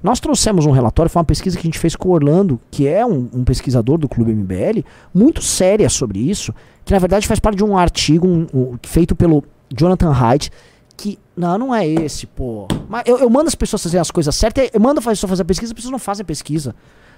Nós 0.03 0.21
trouxemos 0.21 0.67
um 0.67 0.71
relatório, 0.71 1.09
foi 1.09 1.21
uma 1.21 1.25
pesquisa 1.25 1.57
que 1.57 1.63
a 1.63 1.69
gente 1.69 1.79
fez 1.79 1.97
com 1.97 2.09
o 2.09 2.13
Orlando, 2.13 2.61
que 2.71 2.87
é 2.87 3.07
um, 3.07 3.29
um 3.33 3.45
pesquisador 3.45 3.97
do 3.97 4.07
Clube 4.09 4.33
MBL, 4.35 4.85
muito 5.15 5.41
séria 5.41 5.89
sobre 5.89 6.19
isso, 6.19 6.53
que 6.85 6.93
na 6.93 6.99
verdade 6.99 7.27
faz 7.27 7.41
parte 7.41 7.57
de 7.57 7.65
um 7.65 7.79
artigo 7.79 8.27
um- 8.27 8.47
um- 8.53 8.79
feito 8.83 9.15
pelo 9.15 9.43
Jonathan 9.75 10.13
Haidt, 10.13 10.51
que. 10.97 11.19
Não, 11.37 11.57
não 11.59 11.75
é 11.75 11.87
esse, 11.89 12.27
pô. 12.27 12.69
Mas 12.89 13.05
eu, 13.07 13.19
eu 13.19 13.31
mando 13.31 13.49
as 13.49 13.55
pessoas 13.55 13.83
fazerem 13.83 14.01
as 14.01 14.11
coisas 14.11 14.35
certas, 14.37 14.69
eu 14.73 14.81
mando 14.81 15.01
a 15.01 15.03
pessoa 15.03 15.29
fazer 15.29 15.43
a 15.43 15.45
pesquisa, 15.45 15.71
as 15.73 15.75
pessoas 15.75 15.91
não 15.93 15.99
fazem 15.99 16.25
pesquisa. 16.25 16.75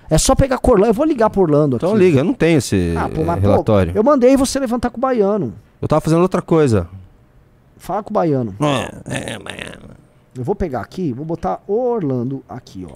É 0.08 0.18
só 0.18 0.34
pegar 0.34 0.58
com 0.58 0.70
o 0.70 0.74
Orlando. 0.74 0.90
Eu 0.90 0.94
vou 0.94 1.04
ligar 1.06 1.28
pro 1.30 1.42
Orlando 1.42 1.76
Então 1.76 1.90
aqui. 1.90 1.98
liga, 1.98 2.20
eu 2.20 2.24
não 2.24 2.34
tenho 2.34 2.58
esse 2.58 2.94
Ah, 2.96 3.08
pô, 3.08 3.22
eh, 3.22 3.24
mas, 3.24 3.40
pô, 3.40 3.40
relatório. 3.48 3.92
eu 3.94 4.04
mandei 4.04 4.36
você 4.36 4.58
levantar 4.58 4.90
com 4.90 4.98
o 4.98 5.00
baiano. 5.00 5.54
Eu 5.82 5.88
tava 5.88 6.00
fazendo 6.00 6.22
outra 6.22 6.40
coisa. 6.40 6.88
Fala 7.76 8.02
com 8.02 8.10
o 8.10 8.14
baiano. 8.14 8.54
É, 9.04 9.36
Eu 10.36 10.44
vou 10.44 10.54
pegar 10.54 10.80
aqui, 10.80 11.12
vou 11.12 11.24
botar 11.24 11.60
o 11.66 11.74
Orlando 11.74 12.42
aqui, 12.48 12.86
ó. 12.88 12.94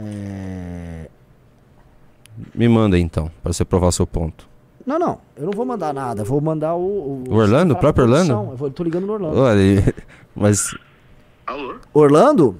É... 0.00 1.08
Me 2.54 2.68
manda 2.68 2.96
aí, 2.96 3.02
então, 3.02 3.30
pra 3.42 3.52
você 3.52 3.64
provar 3.64 3.88
o 3.88 3.92
seu 3.92 4.06
ponto. 4.06 4.48
Não, 4.86 4.98
não, 4.98 5.18
eu 5.36 5.44
não 5.46 5.52
vou 5.52 5.66
mandar 5.66 5.92
nada. 5.92 6.24
Vou 6.24 6.40
mandar 6.40 6.74
o. 6.74 7.24
O 7.28 7.34
Orlando? 7.34 7.74
Fala 7.74 7.78
O 7.78 7.80
próprio. 7.80 8.04
Orlando? 8.04 8.32
Eu, 8.32 8.56
vou, 8.56 8.68
eu 8.68 8.72
tô 8.72 8.82
ligando 8.84 9.06
no 9.06 9.12
Orlando. 9.14 9.38
Olha, 9.38 9.94
mas 10.34 10.74
Alô? 11.46 11.74
Orlando? 11.92 12.56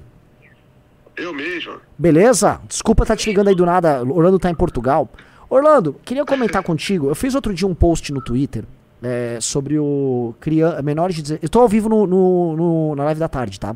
Eu 1.19 1.33
mesmo? 1.33 1.73
Beleza? 1.97 2.59
Desculpa 2.67 3.03
estar 3.03 3.15
te 3.15 3.29
ligando 3.29 3.47
aí 3.49 3.55
do 3.55 3.65
nada. 3.65 4.01
Orlando 4.03 4.39
tá 4.39 4.49
em 4.49 4.55
Portugal. 4.55 5.09
Orlando, 5.49 5.95
queria 6.05 6.23
comentar 6.25 6.61
contigo. 6.63 7.07
Eu 7.09 7.15
fiz 7.15 7.35
outro 7.35 7.53
dia 7.53 7.67
um 7.67 7.73
post 7.75 8.11
no 8.13 8.21
Twitter 8.21 8.63
é, 9.01 9.37
sobre 9.41 9.77
o 9.79 10.33
criança, 10.39 10.81
menores 10.81 11.15
de 11.15 11.21
16. 11.23 11.43
Eu 11.43 11.49
tô 11.49 11.59
ao 11.61 11.67
vivo 11.67 11.89
no, 11.89 12.05
no- 12.07 12.55
no- 12.55 12.95
na 12.95 13.03
live 13.05 13.19
da 13.19 13.27
tarde, 13.27 13.59
tá? 13.59 13.75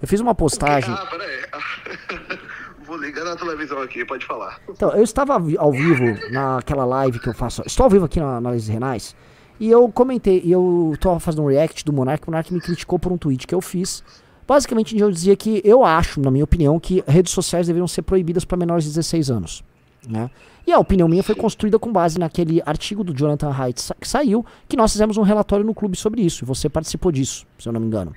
Eu 0.00 0.06
fiz 0.06 0.20
uma 0.20 0.34
postagem. 0.34 0.92
Ah, 0.92 1.06
peraí. 1.10 2.38
Vou 2.86 2.96
ligar 2.98 3.24
na 3.24 3.34
televisão 3.34 3.80
aqui, 3.82 4.04
pode 4.04 4.24
falar. 4.24 4.60
Então, 4.68 4.90
eu 4.92 5.02
estava 5.02 5.34
ao 5.58 5.72
vivo 5.72 6.04
naquela 6.30 6.84
live 6.84 7.18
que 7.18 7.28
eu 7.28 7.34
faço. 7.34 7.62
Estou 7.66 7.82
ao 7.84 7.90
vivo 7.90 8.04
aqui 8.04 8.20
na 8.20 8.36
Análise 8.36 8.70
Renais. 8.70 9.16
E 9.58 9.68
eu 9.70 9.88
comentei, 9.88 10.40
e 10.44 10.52
eu 10.52 10.94
tô 11.00 11.18
fazendo 11.18 11.42
um 11.42 11.48
react 11.48 11.84
do 11.84 11.92
Monark. 11.92 12.22
O 12.22 12.30
Monark 12.30 12.52
me 12.54 12.60
criticou 12.60 12.96
por 12.98 13.10
um 13.10 13.18
tweet 13.18 13.44
que 13.46 13.54
eu 13.54 13.60
fiz. 13.60 14.04
Basicamente, 14.46 14.96
eu 14.96 15.10
dizia 15.10 15.34
que 15.36 15.60
eu 15.64 15.84
acho, 15.84 16.20
na 16.20 16.30
minha 16.30 16.44
opinião, 16.44 16.78
que 16.78 17.02
redes 17.06 17.32
sociais 17.32 17.66
deveriam 17.66 17.88
ser 17.88 18.02
proibidas 18.02 18.44
para 18.44 18.56
menores 18.56 18.84
de 18.84 18.90
16 18.90 19.30
anos. 19.30 19.64
Né? 20.08 20.30
E 20.66 20.72
a 20.72 20.78
opinião 20.78 21.08
minha 21.08 21.22
foi 21.22 21.34
construída 21.34 21.78
com 21.78 21.92
base 21.92 22.18
naquele 22.18 22.62
artigo 22.64 23.02
do 23.02 23.14
Jonathan 23.14 23.50
Haidt 23.50 23.92
que 24.00 24.08
saiu, 24.08 24.44
que 24.68 24.76
nós 24.76 24.92
fizemos 24.92 25.16
um 25.16 25.22
relatório 25.22 25.64
no 25.64 25.74
clube 25.74 25.96
sobre 25.96 26.22
isso. 26.22 26.44
E 26.44 26.46
você 26.46 26.68
participou 26.68 27.10
disso, 27.10 27.46
se 27.58 27.68
eu 27.68 27.72
não 27.72 27.80
me 27.80 27.86
engano. 27.86 28.12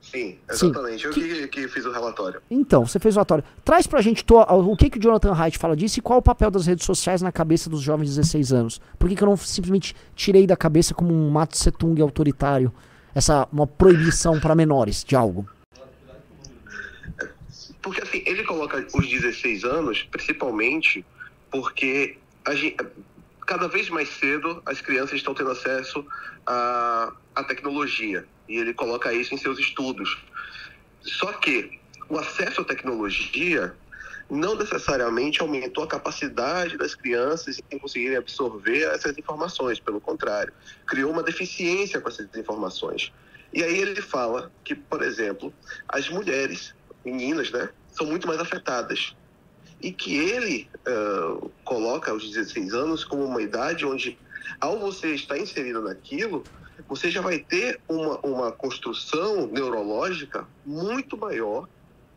Sim, 0.00 0.38
Sim. 0.48 0.68
exatamente. 0.68 1.04
Eu 1.04 1.10
que, 1.12 1.48
que 1.48 1.68
fiz 1.68 1.84
o 1.84 1.90
relatório. 1.90 2.40
Então, 2.50 2.86
você 2.86 2.98
fez 2.98 3.14
o 3.14 3.18
relatório. 3.18 3.42
Traz 3.64 3.86
pra 3.86 4.00
gente 4.00 4.24
o 4.30 4.76
que, 4.76 4.88
que 4.88 4.98
o 4.98 5.02
Jonathan 5.02 5.34
Haidt 5.34 5.58
fala 5.58 5.76
disso 5.76 5.98
e 5.98 6.02
qual 6.02 6.20
o 6.20 6.22
papel 6.22 6.50
das 6.50 6.66
redes 6.66 6.86
sociais 6.86 7.20
na 7.20 7.32
cabeça 7.32 7.68
dos 7.68 7.80
jovens 7.80 8.10
de 8.10 8.16
16 8.16 8.52
anos. 8.52 8.80
Por 8.98 9.08
que, 9.08 9.16
que 9.16 9.22
eu 9.22 9.28
não 9.28 9.36
simplesmente 9.36 9.94
tirei 10.14 10.46
da 10.46 10.56
cabeça 10.56 10.94
como 10.94 11.12
um 11.12 11.30
Mato 11.30 11.56
Setung 11.58 12.00
autoritário 12.00 12.72
essa 13.14 13.48
uma 13.52 13.66
proibição 13.66 14.38
para 14.40 14.54
menores 14.54 15.04
de 15.04 15.14
algo? 15.14 15.46
Porque 17.82 18.02
assim, 18.02 18.22
ele 18.26 18.44
coloca 18.44 18.86
os 18.94 19.06
16 19.08 19.64
anos, 19.64 20.02
principalmente 20.10 21.04
porque 21.50 22.18
a 22.44 22.54
gen- 22.54 22.76
cada 23.46 23.68
vez 23.68 23.88
mais 23.90 24.08
cedo 24.08 24.62
as 24.66 24.80
crianças 24.80 25.16
estão 25.16 25.34
tendo 25.34 25.50
acesso 25.50 26.04
à, 26.46 27.12
à 27.34 27.44
tecnologia. 27.44 28.26
E 28.48 28.56
ele 28.56 28.74
coloca 28.74 29.12
isso 29.12 29.34
em 29.34 29.38
seus 29.38 29.58
estudos. 29.58 30.18
Só 31.02 31.32
que 31.34 31.78
o 32.08 32.18
acesso 32.18 32.62
à 32.62 32.64
tecnologia 32.64 33.76
não 34.30 34.54
necessariamente 34.54 35.40
aumentou 35.40 35.84
a 35.84 35.86
capacidade 35.86 36.76
das 36.78 36.94
crianças 36.94 37.60
em 37.70 37.78
conseguirem 37.78 38.16
absorver 38.16 38.84
essas 38.84 39.16
informações. 39.18 39.78
Pelo 39.78 40.00
contrário, 40.00 40.52
criou 40.86 41.10
uma 41.10 41.22
deficiência 41.22 42.00
com 42.00 42.08
essas 42.08 42.28
informações. 42.34 43.12
E 43.52 43.62
aí 43.62 43.78
ele 43.78 44.00
fala 44.00 44.50
que, 44.64 44.74
por 44.74 45.02
exemplo, 45.02 45.52
as 45.88 46.08
mulheres, 46.08 46.74
meninas, 47.04 47.50
né, 47.52 47.68
são 47.92 48.06
muito 48.06 48.26
mais 48.26 48.40
afetadas. 48.40 49.14
E 49.80 49.92
que 49.92 50.16
ele 50.16 50.68
ah, 50.86 51.46
coloca 51.64 52.12
os 52.12 52.30
16 52.30 52.72
anos 52.72 53.04
como 53.04 53.24
uma 53.24 53.42
idade 53.42 53.84
onde, 53.84 54.18
ao 54.60 54.78
você 54.78 55.14
estar 55.14 55.38
inserido 55.38 55.82
naquilo, 55.82 56.44
você 56.88 57.10
já 57.10 57.20
vai 57.20 57.38
ter 57.38 57.80
uma, 57.88 58.18
uma 58.20 58.52
construção 58.52 59.46
neurológica 59.46 60.46
muito 60.64 61.16
maior, 61.16 61.68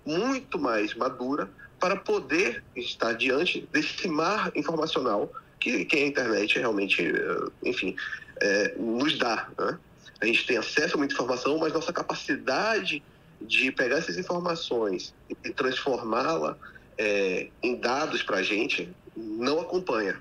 muito 0.05 0.57
mais 0.57 0.95
madura, 0.95 1.51
para 1.79 1.95
poder 1.95 2.63
estar 2.75 3.13
diante 3.13 3.67
desse 3.71 4.07
mar 4.07 4.51
informacional 4.55 5.31
que, 5.59 5.85
que 5.85 5.97
a 5.97 6.05
internet 6.07 6.57
realmente, 6.57 7.01
eh, 7.01 7.49
enfim, 7.63 7.95
eh, 8.41 8.75
nos 8.77 9.17
dá. 9.17 9.49
Né? 9.57 9.77
A 10.21 10.25
gente 10.25 10.45
tem 10.45 10.57
acesso 10.57 10.95
a 10.95 10.97
muita 10.97 11.13
informação, 11.13 11.57
mas 11.57 11.73
nossa 11.73 11.93
capacidade 11.93 13.03
de 13.41 13.71
pegar 13.71 13.97
essas 13.97 14.17
informações 14.17 15.13
e 15.29 15.51
transformá-la 15.51 16.57
eh, 16.97 17.49
em 17.61 17.75
dados 17.75 18.23
para 18.23 18.37
a 18.37 18.43
gente 18.43 18.89
não 19.15 19.59
acompanha. 19.59 20.19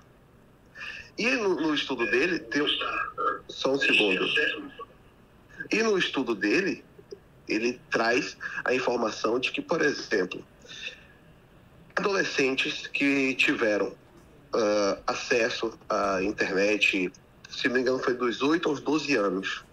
E 1.19 1.31
no, 1.31 1.61
no 1.61 1.75
estudo 1.75 2.05
dele, 2.11 2.39
tem 2.39 2.63
só 3.49 3.73
um 3.73 3.79
segundo. 3.79 4.27
E 5.73 5.83
no 5.83 5.97
estudo 5.97 6.35
dele, 6.35 6.85
ele 7.49 7.81
traz 7.91 8.37
a 8.65 8.75
informação 8.75 9.39
de 9.39 9.51
que, 9.51 9.63
por 9.63 9.81
exemplo, 9.81 10.45
adolescentes 11.97 12.87
que 12.87 13.35
tiveram 13.35 13.93
ah, 14.53 14.99
acesso 15.07 15.77
à 15.89 16.23
internet, 16.23 17.11
se 17.51 17.69
não 17.69 17.75
me 17.75 17.81
engano, 17.81 17.99
foi 17.99 18.15
dos 18.15 18.43
8 18.43 18.69
aos 18.69 18.81
12 18.81 19.17
anos, 19.17 19.65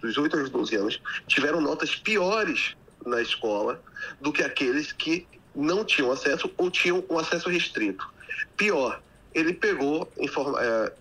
dos 0.00 0.16
8 0.16 0.38
aos 0.38 0.50
12 0.50 0.76
anos, 0.76 1.00
tiveram 1.26 1.60
notas 1.60 1.94
piores 1.94 2.74
na 3.06 3.20
escola 3.20 3.82
do 4.20 4.32
que 4.32 4.42
aqueles 4.42 4.92
que 4.92 5.26
não 5.54 5.84
tinham 5.84 6.10
acesso 6.10 6.50
ou 6.56 6.70
tinham 6.70 7.04
um 7.10 7.18
acesso 7.18 7.48
restrito. 7.48 8.08
Pior, 8.56 9.00
ele 9.34 9.52
pegou 9.52 10.10
informa- 10.18 10.58
eh, 10.62 10.92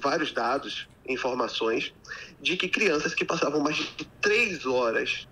vários 0.00 0.32
dados, 0.32 0.86
informações, 1.08 1.92
de 2.40 2.56
que 2.56 2.68
crianças 2.68 3.14
que 3.14 3.24
passavam 3.24 3.60
mais 3.60 3.76
de 3.76 4.04
três 4.20 4.66
horas 4.66 5.26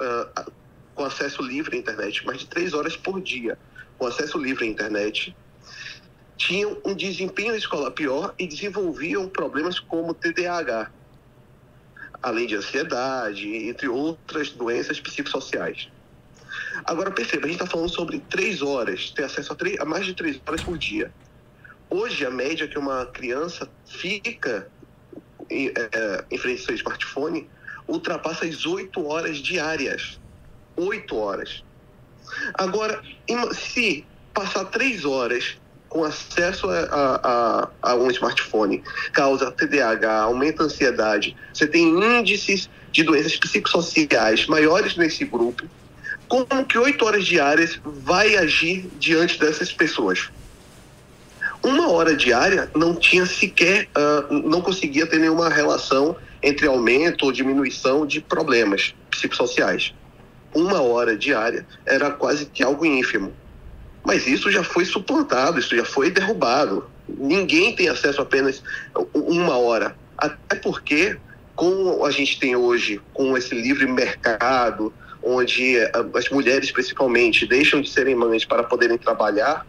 ah, 0.00 0.46
com 0.94 1.04
acesso 1.04 1.42
livre 1.42 1.76
à 1.76 1.78
internet, 1.78 2.24
mais 2.26 2.40
de 2.40 2.46
três 2.46 2.74
horas 2.74 2.96
por 2.96 3.20
dia 3.20 3.56
com 3.98 4.06
acesso 4.06 4.38
livre 4.38 4.64
à 4.64 4.68
internet, 4.68 5.36
tinham 6.36 6.80
um 6.84 6.94
desempenho 6.94 7.54
escolar 7.54 7.90
pior 7.92 8.34
e 8.38 8.46
desenvolviam 8.46 9.28
problemas 9.28 9.80
como 9.80 10.14
TDAH, 10.14 10.90
além 12.22 12.46
de 12.46 12.56
ansiedade, 12.56 13.48
entre 13.48 13.88
outras 13.88 14.50
doenças 14.50 15.00
psicossociais. 15.00 15.88
Agora 16.84 17.10
perceba, 17.10 17.46
a 17.46 17.48
gente 17.48 17.60
está 17.60 17.70
falando 17.70 17.88
sobre 17.88 18.20
três 18.20 18.62
horas, 18.62 19.10
ter 19.10 19.24
acesso 19.24 19.52
a, 19.52 19.56
três- 19.56 19.80
a 19.80 19.84
mais 19.84 20.04
de 20.04 20.14
três 20.14 20.40
horas 20.46 20.62
por 20.62 20.78
dia. 20.78 21.12
Hoje, 21.88 22.24
a 22.24 22.30
média 22.30 22.68
que 22.68 22.78
uma 22.78 23.06
criança 23.06 23.70
fica 23.86 24.70
em, 25.48 25.68
é, 25.68 26.24
em 26.30 26.38
frente 26.38 26.60
ao 26.60 26.66
seu 26.66 26.74
smartphone 26.74 27.48
ultrapassa 27.88 28.44
as 28.44 28.66
8 28.66 29.04
horas 29.06 29.38
diárias. 29.38 30.20
8 30.76 31.16
horas. 31.16 31.65
Agora, 32.54 33.00
se 33.52 34.06
passar 34.34 34.66
3 34.66 35.04
horas 35.04 35.56
com 35.88 36.04
acesso 36.04 36.68
a, 36.68 36.80
a- 37.22 37.70
a- 37.82 37.94
um 37.96 38.10
smartphone 38.10 38.82
causa 39.12 39.50
TDAH, 39.50 40.22
aumenta 40.22 40.62
a 40.62 40.66
ansiedade, 40.66 41.36
você 41.54 41.66
tem 41.66 41.84
índices 41.88 42.68
de 42.92 43.02
doenças 43.02 43.36
psicossociais 43.36 44.46
maiores 44.46 44.96
nesse 44.96 45.24
grupo, 45.24 45.68
como 46.28 46.66
que 46.66 46.78
8 46.78 47.04
horas 47.04 47.24
diárias 47.24 47.78
vai 47.84 48.36
agir 48.36 48.90
diante 48.96 49.38
dessas 49.38 49.72
pessoas? 49.72 50.30
Uma 51.64 51.90
hora 51.90 52.14
diária 52.16 52.70
não 52.76 52.94
tinha 52.96 53.26
sequer, 53.26 53.88
ah, 53.96 54.26
não 54.30 54.60
conseguia 54.60 55.06
ter 55.06 55.18
nenhuma 55.18 55.48
relação 55.48 56.16
entre 56.42 56.66
aumento 56.66 57.24
ou 57.24 57.32
diminuição 57.32 58.06
de 58.06 58.20
problemas 58.20 58.94
psicossociais. 59.10 59.94
Uma 60.56 60.80
hora 60.80 61.14
diária 61.14 61.66
era 61.84 62.10
quase 62.10 62.46
que 62.46 62.62
algo 62.62 62.86
ínfimo. 62.86 63.30
Mas 64.02 64.26
isso 64.26 64.50
já 64.50 64.64
foi 64.64 64.86
suplantado, 64.86 65.58
isso 65.58 65.76
já 65.76 65.84
foi 65.84 66.10
derrubado. 66.10 66.88
Ninguém 67.06 67.76
tem 67.76 67.90
acesso 67.90 68.22
a 68.22 68.24
apenas 68.24 68.62
uma 69.12 69.58
hora. 69.58 69.94
Até 70.16 70.56
porque, 70.56 71.18
como 71.54 72.06
a 72.06 72.10
gente 72.10 72.40
tem 72.40 72.56
hoje, 72.56 73.02
com 73.12 73.36
esse 73.36 73.54
livre 73.54 73.86
mercado, 73.86 74.94
onde 75.22 75.78
ah, 75.78 76.06
as 76.14 76.30
mulheres 76.30 76.72
principalmente 76.72 77.44
deixam 77.46 77.82
de 77.82 77.90
serem 77.90 78.14
mães 78.14 78.46
para 78.46 78.62
poderem 78.62 78.96
trabalhar, 78.96 79.66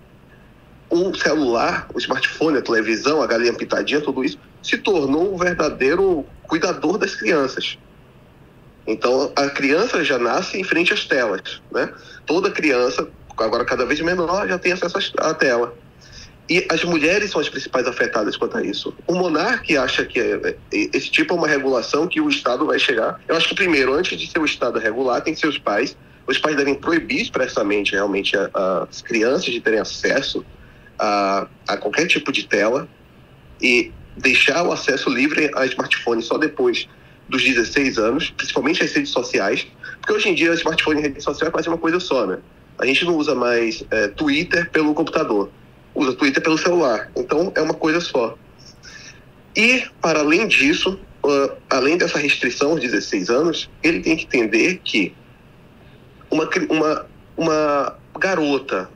o 0.89 1.13
celular, 1.15 1.89
o 1.93 1.99
smartphone, 1.99 2.59
a 2.59 2.61
televisão, 2.61 3.21
a 3.21 3.27
galinha 3.27 3.53
pitadinha, 3.53 3.99
tudo 3.99 4.23
isso, 4.23 4.39
se 4.63 4.77
tornou 4.77 5.33
um 5.33 5.37
verdadeiro 5.37 6.25
cuidador 6.43 6.97
das 6.97 7.13
crianças. 7.13 7.77
Então, 8.87 9.31
a 9.35 9.49
criança 9.49 10.03
já 10.03 10.17
nasce 10.17 10.57
em 10.57 10.63
frente 10.63 10.93
às 10.93 11.03
telas, 11.05 11.61
né? 11.71 11.91
Toda 12.25 12.49
criança, 12.49 13.07
agora 13.37 13.65
cada 13.65 13.85
vez 13.85 13.99
menor, 13.99 14.47
já 14.47 14.57
tem 14.57 14.71
acesso 14.71 14.97
à 15.19 15.33
tela. 15.33 15.75
E 16.49 16.65
as 16.69 16.81
mulheres 16.85 17.31
são 17.31 17.41
as 17.41 17.49
principais 17.49 17.85
afetadas 17.85 18.37
quanto 18.37 18.57
a 18.57 18.63
isso. 18.63 18.95
O 19.05 19.15
monarca 19.15 19.83
acha 19.83 20.05
que 20.05 20.17
é- 20.17 20.39
é- 20.49 20.55
esse 20.71 21.11
tipo 21.11 21.33
é 21.33 21.37
uma 21.37 21.47
regulação 21.47 22.07
que 22.07 22.21
o 22.21 22.29
Estado 22.29 22.65
vai 22.65 22.79
chegar. 22.79 23.19
Eu 23.27 23.35
acho 23.35 23.49
que, 23.49 23.55
primeiro, 23.55 23.93
antes 23.93 24.17
de 24.17 24.31
ser 24.31 24.39
o 24.39 24.45
Estado 24.45 24.79
regular, 24.79 25.21
tem 25.21 25.33
que 25.33 25.59
pais. 25.59 25.97
Os 26.25 26.37
pais 26.37 26.55
devem 26.55 26.75
proibir 26.75 27.21
expressamente, 27.21 27.91
realmente, 27.91 28.33
as 28.89 29.01
crianças 29.01 29.45
de 29.45 29.59
terem 29.59 29.79
acesso 29.79 30.45
a, 30.97 31.47
a 31.67 31.77
qualquer 31.77 32.07
tipo 32.07 32.31
de 32.31 32.47
tela 32.47 32.87
e 33.61 33.91
deixar 34.15 34.63
o 34.63 34.71
acesso 34.71 35.09
livre 35.09 35.51
a 35.55 35.65
smartphone 35.65 36.21
só 36.21 36.37
depois 36.37 36.87
dos 37.29 37.43
16 37.43 37.97
anos, 37.97 38.29
principalmente 38.31 38.83
as 38.83 38.91
redes 38.91 39.11
sociais, 39.11 39.67
porque 39.99 40.13
hoje 40.13 40.29
em 40.29 40.35
dia 40.35 40.53
smartphone 40.53 40.99
e 40.99 41.03
rede 41.03 41.21
social 41.21 41.49
é 41.49 41.51
quase 41.51 41.67
uma 41.67 41.77
coisa 41.77 41.99
só, 41.99 42.25
né? 42.25 42.39
A 42.77 42.85
gente 42.85 43.05
não 43.05 43.15
usa 43.15 43.33
mais 43.33 43.83
é, 43.91 44.07
Twitter 44.09 44.69
pelo 44.71 44.93
computador, 44.93 45.49
usa 45.95 46.13
Twitter 46.13 46.41
pelo 46.41 46.57
celular, 46.57 47.11
então 47.15 47.51
é 47.55 47.61
uma 47.61 47.73
coisa 47.73 47.99
só. 47.99 48.37
E, 49.55 49.83
para 50.01 50.19
além 50.19 50.47
disso, 50.47 50.99
ah, 51.23 51.55
além 51.71 51.97
dessa 51.97 52.19
restrição 52.19 52.71
aos 52.71 52.81
16 52.81 53.29
anos, 53.29 53.69
ele 53.83 54.01
tem 54.01 54.15
que 54.15 54.25
entender 54.25 54.79
que 54.83 55.13
uma, 56.29 56.49
uma, 56.69 57.05
uma 57.35 57.95
garota 58.19 58.89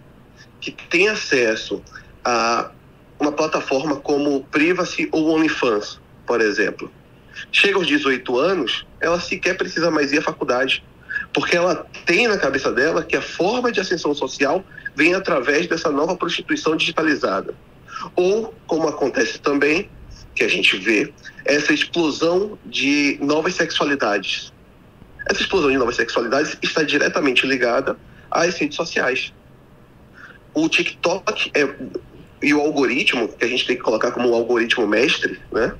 que 0.59 0.71
tem 0.71 1.09
acesso 1.09 1.81
a 2.23 2.71
uma 3.19 3.31
plataforma 3.31 3.97
como 3.97 4.43
Privacy 4.45 5.07
ou 5.11 5.35
OnlyFans, 5.35 5.99
por 6.25 6.41
exemplo, 6.41 6.91
chega 7.51 7.77
aos 7.77 7.87
18 7.87 8.37
anos, 8.37 8.85
ela 8.99 9.19
sequer 9.19 9.57
precisa 9.57 9.91
mais 9.91 10.11
ir 10.11 10.19
à 10.19 10.21
faculdade, 10.21 10.83
porque 11.33 11.55
ela 11.55 11.85
tem 12.05 12.27
na 12.27 12.37
cabeça 12.37 12.71
dela 12.71 13.03
que 13.03 13.15
a 13.15 13.21
forma 13.21 13.71
de 13.71 13.79
ascensão 13.79 14.13
social 14.13 14.63
vem 14.95 15.13
através 15.13 15.67
dessa 15.67 15.91
nova 15.91 16.15
prostituição 16.15 16.75
digitalizada. 16.75 17.53
Ou, 18.15 18.53
como 18.65 18.87
acontece 18.87 19.39
também, 19.39 19.89
que 20.33 20.43
a 20.43 20.47
gente 20.47 20.77
vê, 20.77 21.13
essa 21.45 21.73
explosão 21.73 22.57
de 22.65 23.17
novas 23.21 23.55
sexualidades. 23.55 24.51
Essa 25.29 25.41
explosão 25.41 25.69
de 25.69 25.77
novas 25.77 25.95
sexualidades 25.95 26.57
está 26.61 26.83
diretamente 26.83 27.45
ligada 27.45 27.97
às 28.31 28.57
redes 28.57 28.75
sociais 28.75 29.33
o 30.53 30.67
TikTok 30.67 31.51
é, 31.53 31.75
e 32.41 32.53
o 32.53 32.61
algoritmo, 32.61 33.27
que 33.27 33.45
a 33.45 33.47
gente 33.47 33.65
tem 33.65 33.75
que 33.75 33.81
colocar 33.81 34.11
como 34.11 34.29
um 34.29 34.33
algoritmo 34.33 34.87
mestre, 34.87 35.39
né? 35.51 35.73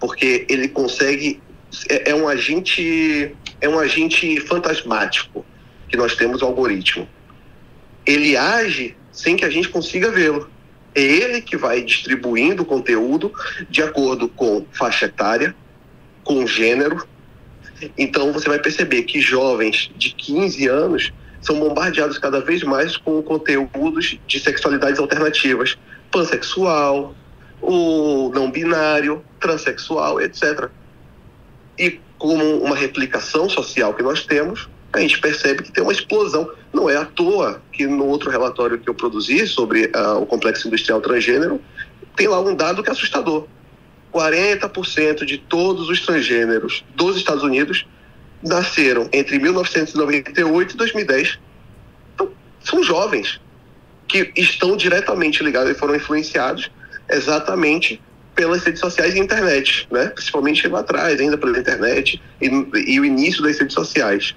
Porque 0.00 0.46
ele 0.48 0.68
consegue 0.68 1.40
é, 1.88 2.10
é 2.10 2.14
um 2.14 2.28
agente 2.28 3.34
é 3.60 3.68
um 3.68 3.78
agente 3.78 4.40
fantasmático 4.40 5.44
que 5.88 5.96
nós 5.96 6.14
temos 6.16 6.42
o 6.42 6.46
algoritmo. 6.46 7.08
Ele 8.06 8.36
age 8.36 8.96
sem 9.12 9.36
que 9.36 9.44
a 9.44 9.50
gente 9.50 9.68
consiga 9.68 10.10
vê-lo. 10.10 10.50
É 10.94 11.00
ele 11.00 11.40
que 11.40 11.56
vai 11.56 11.82
distribuindo 11.82 12.62
o 12.62 12.66
conteúdo 12.66 13.32
de 13.68 13.82
acordo 13.82 14.28
com 14.28 14.64
faixa 14.72 15.06
etária, 15.06 15.54
com 16.22 16.46
gênero. 16.46 17.06
Então 17.96 18.32
você 18.32 18.48
vai 18.48 18.58
perceber 18.58 19.02
que 19.02 19.20
jovens 19.20 19.90
de 19.96 20.10
15 20.10 20.68
anos 20.68 21.12
são 21.40 21.58
bombardeados 21.58 22.18
cada 22.18 22.40
vez 22.40 22.62
mais 22.62 22.96
com 22.96 23.22
conteúdos 23.22 24.18
de 24.26 24.40
sexualidades 24.40 24.98
alternativas, 24.98 25.76
pansexual, 26.10 27.14
o 27.66 28.30
não 28.34 28.50
binário, 28.50 29.24
transexual, 29.40 30.20
etc. 30.20 30.68
E 31.78 32.00
como 32.18 32.58
uma 32.58 32.76
replicação 32.76 33.48
social 33.48 33.94
que 33.94 34.02
nós 34.02 34.24
temos, 34.24 34.68
a 34.92 35.00
gente 35.00 35.18
percebe 35.20 35.62
que 35.62 35.72
tem 35.72 35.82
uma 35.82 35.92
explosão. 35.92 36.50
Não 36.72 36.88
é 36.88 36.96
à 36.96 37.04
toa 37.04 37.60
que 37.72 37.86
no 37.86 38.06
outro 38.06 38.30
relatório 38.30 38.78
que 38.78 38.88
eu 38.88 38.94
produzi 38.94 39.46
sobre 39.46 39.90
ah, 39.94 40.14
o 40.14 40.26
complexo 40.26 40.68
industrial 40.68 41.00
transgênero, 41.00 41.60
tem 42.14 42.28
lá 42.28 42.40
um 42.40 42.54
dado 42.54 42.82
que 42.82 42.88
é 42.88 42.92
assustador. 42.92 43.46
40% 44.12 45.24
de 45.24 45.38
todos 45.38 45.88
os 45.88 46.00
transgêneros 46.00 46.84
dos 46.94 47.16
Estados 47.16 47.42
Unidos 47.42 47.84
nasceram 48.42 49.08
entre 49.12 49.38
1998 49.38 50.74
e 50.74 50.76
2010. 50.76 51.38
Então, 52.14 52.30
são 52.62 52.82
jovens 52.82 53.40
que 54.06 54.32
estão 54.36 54.76
diretamente 54.76 55.42
ligados 55.42 55.70
e 55.70 55.74
foram 55.74 55.96
influenciados 55.96 56.70
exatamente 57.08 58.00
pelas 58.34 58.62
redes 58.64 58.80
sociais 58.80 59.14
e 59.14 59.18
internet, 59.18 59.86
né? 59.90 60.06
Principalmente 60.06 60.66
lá 60.68 60.80
atrás, 60.80 61.20
ainda 61.20 61.38
pela 61.38 61.58
internet 61.58 62.20
e, 62.40 62.46
e 62.86 63.00
o 63.00 63.04
início 63.04 63.42
das 63.42 63.58
redes 63.58 63.74
sociais. 63.74 64.34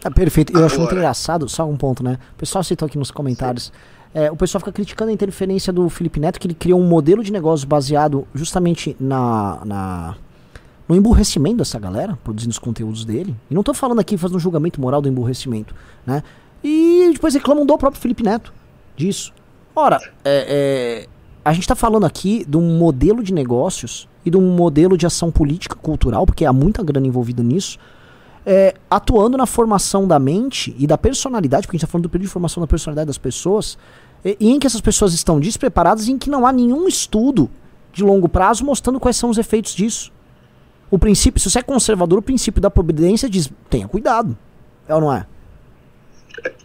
Tá 0.00 0.10
perfeito. 0.10 0.52
Eu 0.52 0.66
acho 0.66 0.76
muito 0.76 0.90
Agora. 0.90 1.00
engraçado, 1.00 1.48
só 1.48 1.66
um 1.66 1.76
ponto, 1.76 2.04
né? 2.04 2.18
O 2.34 2.36
pessoal 2.36 2.62
citou 2.62 2.86
aqui 2.86 2.98
nos 2.98 3.10
comentários. 3.10 3.72
é, 4.12 4.30
o 4.30 4.36
pessoal 4.36 4.60
fica 4.60 4.70
criticando 4.70 5.10
a 5.10 5.14
interferência 5.14 5.72
do 5.72 5.88
Felipe 5.88 6.20
Neto, 6.20 6.38
que 6.38 6.46
ele 6.46 6.54
criou 6.54 6.78
um 6.78 6.86
modelo 6.86 7.24
de 7.24 7.32
negócio 7.32 7.66
baseado 7.66 8.28
justamente 8.34 8.96
na, 9.00 9.62
na 9.64 10.16
no 10.86 10.94
emburrecimento 10.94 11.56
dessa 11.56 11.78
galera, 11.78 12.18
produzindo 12.22 12.50
os 12.50 12.58
conteúdos 12.58 13.04
dele. 13.04 13.34
E 13.50 13.54
não 13.54 13.62
tô 13.62 13.72
falando 13.72 13.98
aqui 13.98 14.18
fazendo 14.18 14.36
um 14.36 14.40
julgamento 14.40 14.80
moral 14.80 15.00
do 15.00 15.08
emburrecimento, 15.08 15.74
né? 16.06 16.22
E 16.62 17.10
depois 17.12 17.34
reclamam 17.34 17.64
do 17.64 17.76
próprio 17.78 18.00
Felipe 18.00 18.22
Neto 18.22 18.52
disso. 18.96 19.32
Ora, 19.76 19.98
é, 20.24 21.04
é, 21.04 21.08
a 21.44 21.52
gente 21.52 21.66
tá 21.66 21.74
falando 21.74 22.06
aqui 22.06 22.44
de 22.48 22.56
um 22.56 22.78
modelo 22.78 23.22
de 23.22 23.34
negócios 23.34 24.08
e 24.24 24.30
de 24.30 24.36
um 24.36 24.54
modelo 24.54 24.96
de 24.96 25.04
ação 25.04 25.32
política 25.32 25.74
cultural, 25.74 26.24
porque 26.24 26.44
há 26.44 26.52
muita 26.52 26.82
grana 26.82 27.06
envolvida 27.06 27.42
nisso, 27.42 27.78
é, 28.46 28.74
atuando 28.88 29.36
na 29.36 29.46
formação 29.46 30.06
da 30.06 30.18
mente 30.18 30.74
e 30.78 30.86
da 30.86 30.96
personalidade, 30.96 31.66
porque 31.66 31.76
a 31.76 31.78
gente 31.78 31.84
está 31.84 31.90
falando 31.90 32.04
do 32.04 32.08
período 32.08 32.28
de 32.28 32.32
formação 32.32 32.60
da 32.60 32.66
personalidade 32.66 33.08
das 33.08 33.18
pessoas, 33.18 33.76
e, 34.24 34.36
e 34.38 34.50
em 34.50 34.60
que 34.60 34.66
essas 34.66 34.80
pessoas 34.80 35.12
estão 35.12 35.40
despreparadas 35.40 36.06
e 36.06 36.12
em 36.12 36.18
que 36.18 36.30
não 36.30 36.46
há 36.46 36.52
nenhum 36.52 36.86
estudo 36.86 37.50
de 37.92 38.04
longo 38.04 38.28
prazo 38.28 38.64
mostrando 38.64 39.00
quais 39.00 39.16
são 39.16 39.28
os 39.28 39.38
efeitos 39.38 39.74
disso. 39.74 40.12
O 40.88 40.98
princípio, 40.98 41.40
se 41.40 41.50
você 41.50 41.58
é 41.58 41.62
conservador, 41.62 42.20
o 42.20 42.22
princípio 42.22 42.60
da 42.60 42.70
providência 42.70 43.28
diz: 43.28 43.50
tenha 43.68 43.88
cuidado. 43.88 44.36
É 44.86 44.94
ou 44.94 45.00
não 45.00 45.12
é? 45.12 45.26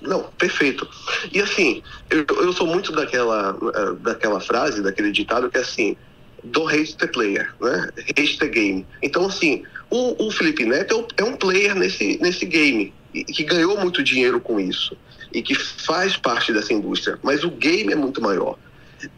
Não, 0.01 0.23
perfeito. 0.37 0.87
E 1.31 1.41
assim, 1.41 1.81
eu, 2.09 2.25
eu 2.41 2.53
sou 2.53 2.67
muito 2.67 2.91
daquela, 2.91 3.57
eh, 3.75 3.93
daquela 4.01 4.39
frase, 4.39 4.81
daquele 4.81 5.11
ditado 5.11 5.49
que 5.49 5.57
é 5.57 5.61
assim, 5.61 5.95
don't 6.43 6.73
hate 6.73 6.95
the 6.97 7.07
player, 7.07 7.53
né? 7.61 7.89
Hate 8.17 8.37
the 8.37 8.47
game. 8.47 8.87
Então, 9.01 9.25
assim, 9.25 9.63
o, 9.89 10.27
o 10.27 10.31
Felipe 10.31 10.65
Neto 10.65 10.93
é 10.93 11.23
um- 11.23 11.29
é 11.29 11.31
um 11.31 11.37
player 11.37 11.75
nesse, 11.75 12.17
nesse 12.21 12.45
game, 12.45 12.93
que 13.13 13.43
ganhou 13.43 13.77
muito 13.79 14.03
dinheiro 14.03 14.39
com 14.39 14.59
isso, 14.59 14.97
e 15.33 15.41
que 15.41 15.55
faz 15.55 16.15
parte 16.17 16.51
dessa 16.53 16.73
indústria, 16.73 17.17
mas 17.23 17.43
o 17.43 17.49
game 17.51 17.91
é 17.91 17.95
muito 17.95 18.21
maior. 18.21 18.57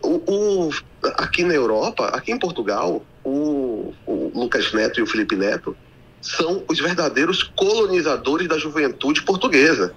O, 0.03 0.67
o- 0.67 0.71
aqui 1.17 1.43
na 1.43 1.53
Europa, 1.53 2.07
aqui 2.07 2.31
em 2.31 2.39
Portugal, 2.39 3.05
o, 3.23 3.93
o 4.05 4.31
Lucas 4.39 4.71
Neto 4.73 4.99
e 4.99 5.03
o 5.03 5.07
Felipe 5.07 5.35
Neto 5.35 5.75
são 6.21 6.63
os 6.69 6.79
verdadeiros 6.79 7.43
colonizadores 7.55 8.47
da 8.47 8.57
juventude 8.57 9.23
portuguesa 9.23 9.95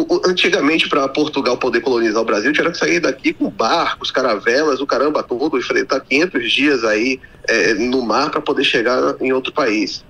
o, 0.00 0.16
o- 0.16 0.22
antigamente, 0.26 0.88
para 0.88 1.08
Portugal 1.08 1.56
poder 1.58 1.80
colonizar 1.80 2.20
o 2.22 2.24
Brasil, 2.24 2.52
tinha 2.52 2.70
que 2.70 2.78
sair 2.78 3.00
daqui 3.00 3.32
com 3.32 3.50
barcos, 3.50 4.10
caravelas, 4.10 4.80
o 4.80 4.86
caramba 4.86 5.22
todo, 5.22 5.58
enfrentar 5.58 6.00
500 6.00 6.52
dias 6.52 6.84
aí 6.84 7.20
é, 7.48 7.74
no 7.74 8.02
mar 8.02 8.30
para 8.30 8.40
poder 8.40 8.64
chegar 8.64 9.16
em 9.20 9.32
outro 9.32 9.52
país. 9.52 10.04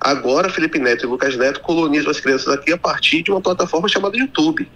Agora, 0.00 0.50
Felipe 0.50 0.78
Neto 0.78 1.04
e 1.06 1.08
Lucas 1.08 1.36
Neto 1.36 1.60
colonizam 1.60 2.10
as 2.10 2.20
crianças 2.20 2.48
aqui 2.48 2.72
a 2.72 2.78
partir 2.78 3.22
de 3.22 3.30
uma 3.30 3.40
plataforma 3.40 3.88
chamada 3.88 4.16
YouTube. 4.16 4.68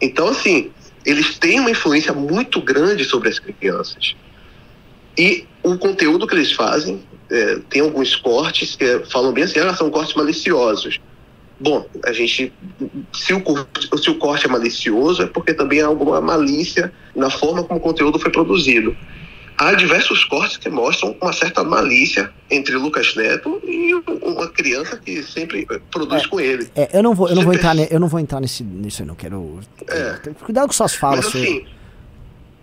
Então, 0.00 0.28
assim, 0.28 0.72
eles 1.04 1.38
têm 1.38 1.60
uma 1.60 1.70
influência 1.70 2.12
muito 2.12 2.60
grande 2.62 3.04
sobre 3.04 3.28
as 3.28 3.38
crianças. 3.38 4.14
E 5.18 5.46
o 5.62 5.78
conteúdo 5.78 6.26
que 6.26 6.34
eles 6.34 6.52
fazem, 6.52 7.06
é, 7.30 7.56
tem 7.70 7.82
alguns 7.82 8.16
cortes 8.16 8.76
que 8.76 8.84
é, 8.84 9.04
falam 9.06 9.32
bem 9.32 9.44
assim, 9.44 9.58
ah, 9.60 9.74
são 9.74 9.90
cortes 9.90 10.14
maliciosos. 10.14 10.98
Bom, 11.58 11.86
a 12.04 12.12
gente, 12.12 12.52
se 13.14 13.32
o, 13.32 13.40
corte, 13.40 13.88
se 14.02 14.10
o 14.10 14.16
corte 14.18 14.44
é 14.46 14.48
malicioso, 14.48 15.22
é 15.22 15.26
porque 15.26 15.54
também 15.54 15.80
há 15.80 15.86
alguma 15.86 16.20
malícia 16.20 16.92
na 17.14 17.30
forma 17.30 17.64
como 17.64 17.80
o 17.80 17.82
conteúdo 17.82 18.18
foi 18.18 18.30
produzido. 18.30 18.94
Há 19.58 19.72
diversos 19.72 20.22
cortes 20.26 20.58
que 20.58 20.68
mostram 20.68 21.16
uma 21.18 21.32
certa 21.32 21.64
malícia 21.64 22.30
entre 22.50 22.74
Lucas 22.76 23.14
Neto 23.16 23.58
e 23.64 23.94
uma 24.22 24.48
criança 24.48 24.98
que 24.98 25.22
sempre 25.22 25.66
produz 25.90 26.24
É. 26.24 26.28
com 26.28 26.38
ele. 26.38 26.68
É, 26.74 26.98
eu 26.98 27.02
não 27.02 27.14
vou, 27.14 27.26
eu 27.26 27.34
não 27.34 27.40
Você 27.40 27.46
vou 27.46 27.54
entrar, 27.54 27.74
ne- 27.74 27.88
eu 27.90 27.98
não 27.98 28.06
vou 28.08 28.20
entrar 28.20 28.38
nesse, 28.38 28.62
nisso 28.62 29.00
aí, 29.00 29.08
não 29.08 29.14
quero. 29.14 29.60
É. 29.88 30.20
Cuidado 30.44 30.66
com 30.66 30.74
suas 30.74 30.94
falas, 30.94 31.24
Mas 31.24 31.34
assim, 31.42 31.64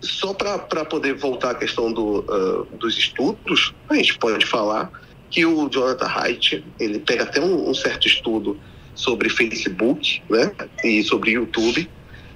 só 0.00 0.32
para 0.34 0.84
poder 0.84 1.14
voltar 1.14 1.50
à 1.50 1.54
questão 1.56 1.92
do, 1.92 2.24
ah, 2.28 2.76
dos 2.76 2.96
estudos, 2.96 3.74
a 3.88 3.94
gente 3.96 4.16
pode 4.18 4.46
falar 4.46 4.88
que 5.30 5.44
o 5.44 5.68
Jonathan 5.68 6.06
Haidt, 6.06 6.64
ele 6.78 7.00
pega 7.00 7.24
até 7.24 7.40
um, 7.40 7.70
um 7.70 7.74
certo 7.74 8.06
estudo 8.06 8.56
sobre 8.94 9.28
Facebook, 9.28 10.22
né, 10.28 10.52
e 10.82 11.02
sobre 11.02 11.32
YouTube, 11.32 11.88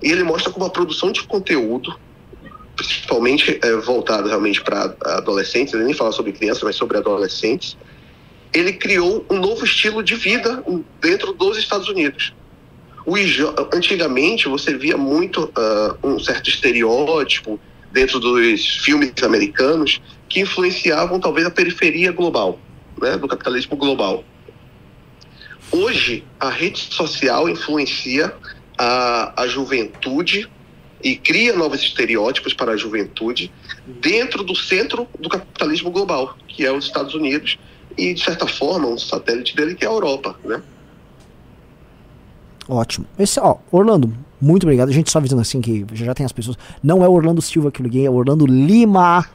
e 0.03 0.11
ele 0.11 0.23
mostra 0.23 0.53
como 0.53 0.67
a 0.67 0.71
produção 0.71 1.11
de 1.13 1.23
conteúdo, 1.25 1.99
principalmente 2.77 3.59
eh, 3.63 3.77
voltado 3.77 4.29
realmente 4.29 4.63
para 4.63 4.95
adolescentes, 5.05 5.75
ele 5.75 5.85
nem 5.85 5.95
fala 5.95 6.13
sobre 6.13 6.33
crianças, 6.33 6.63
mas 6.63 6.77
sobre 6.77 6.97
adolescentes, 6.97 7.77
ele 8.53 8.73
criou 8.73 9.25
um 9.31 9.39
novo 9.39 9.65
estilo 9.65 10.03
de 10.03 10.15
vida 10.15 10.65
dentro 11.01 11.33
dos 11.33 11.59
Estados 11.59 11.89
Unidos. 11.89 12.33
Antigamente 13.73 14.49
você 14.49 14.77
via 14.77 14.97
muito 14.97 15.51
ah, 15.57 15.97
um 16.03 16.19
certo 16.19 16.51
estereótipo 16.51 17.59
dentro 17.91 18.21
dos 18.21 18.67
filmes 18.85 19.13
americanos 19.23 20.01
que 20.29 20.41
influenciavam 20.41 21.19
talvez 21.19 21.47
a 21.47 21.51
periferia 21.51 22.13
global, 22.13 22.59
né, 23.01 23.17
do 23.17 23.27
capitalismo 23.27 23.77
global. 23.77 24.25
Hoje 25.71 26.25
a 26.41 26.51
rede 26.51 26.79
social 26.79 27.49
influencia 27.49 28.33
a, 28.77 29.43
a 29.43 29.47
juventude 29.47 30.49
e 31.03 31.15
cria 31.17 31.55
novos 31.55 31.81
estereótipos 31.81 32.55
para 32.55 32.73
a 32.73 32.77
juventude 32.77 33.53
dentro 34.01 34.43
do 34.43 34.55
centro 34.57 35.07
do 35.19 35.29
capitalismo 35.29 35.91
global, 35.91 36.37
que 36.49 36.65
é 36.65 36.73
os 36.73 36.87
Estados 36.87 37.15
Unidos 37.15 37.59
e 37.97 38.15
de 38.15 38.23
certa 38.23 38.47
forma 38.47 38.87
um 38.89 38.99
satélite 38.99 39.55
dele 39.55 39.75
que 39.75 39.85
é 39.85 39.89
a 39.89 39.93
Europa, 39.93 40.37
né? 40.45 40.61
Ótimo. 42.69 43.07
Esse, 43.19 43.41
ó, 43.41 43.57
Orlando, 43.71 44.13
muito 44.41 44.65
obrigado. 44.65 44.89
A 44.89 44.93
gente 44.93 45.11
só 45.11 45.19
avisando 45.19 45.41
assim 45.43 45.61
que 45.61 45.87
já, 45.95 46.07
já 46.07 46.15
tem 46.15 46.27
as 46.27 46.33
pessoas. 46.33 46.57
Não 46.83 47.03
é 47.05 47.09
o 47.09 47.13
Orlando 47.13 47.41
Silva 47.41 47.71
que 47.71 47.81
eu 47.81 47.85
liguei, 47.85 48.05
é 48.07 48.11
o 48.11 48.15
Orlando 48.15 48.47
Lima. 48.47 49.27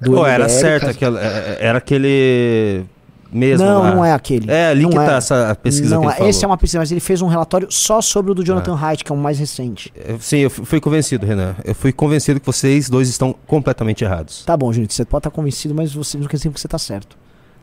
Do 0.00 0.12
Pô, 0.12 0.26
era 0.26 0.48
certo, 0.48 0.86
caso- 0.86 0.96
aquela, 0.96 1.20
é- 1.22 1.58
era 1.60 1.78
aquele 1.78 2.84
mesmo 3.32 3.64
Não, 3.66 3.80
lá. 3.82 3.94
não 3.94 4.04
é 4.04 4.12
aquele. 4.12 4.50
É, 4.50 4.68
ali 4.68 4.82
Não 4.82 4.90
que 4.90 4.98
é. 4.98 5.04
tá 5.06 5.16
essa 5.16 5.54
pesquisa 5.62 5.94
Não, 5.94 6.00
que 6.02 6.06
ele 6.06 6.12
é- 6.12 6.16
falou. 6.16 6.30
esse 6.30 6.44
é 6.44 6.46
uma 6.48 6.56
pesquisa, 6.56 6.78
mas 6.78 6.90
ele 6.90 7.00
fez 7.00 7.20
um 7.22 7.26
relatório 7.26 7.68
só 7.70 8.00
sobre 8.00 8.32
o 8.32 8.34
do 8.34 8.44
Jonathan 8.44 8.74
Haidt, 8.80 9.04
que 9.04 9.12
é 9.12 9.14
o 9.14 9.18
mais 9.18 9.38
recente. 9.38 9.92
Eu- 9.94 10.18
Sim, 10.20 10.38
eu 10.38 10.50
fu- 10.50 10.64
fui 10.64 10.80
convencido, 10.80 11.26
Renan. 11.26 11.54
Eu 11.64 11.74
fui 11.74 11.92
convencido 11.92 12.40
que 12.40 12.46
vocês 12.46 12.88
dois 12.88 13.08
estão 13.08 13.34
completamente 13.46 14.02
errados. 14.04 14.44
Tá 14.44 14.56
bom, 14.56 14.72
gente, 14.72 14.94
você 14.94 15.04
pode 15.04 15.20
estar 15.20 15.30
convencido, 15.30 15.74
mas 15.74 15.92
você 15.94 16.16
não 16.16 16.26
quer 16.26 16.36
dizer 16.36 16.50
que 16.50 16.60
você 16.60 16.68
tá 16.68 16.78
certo. 16.78 17.16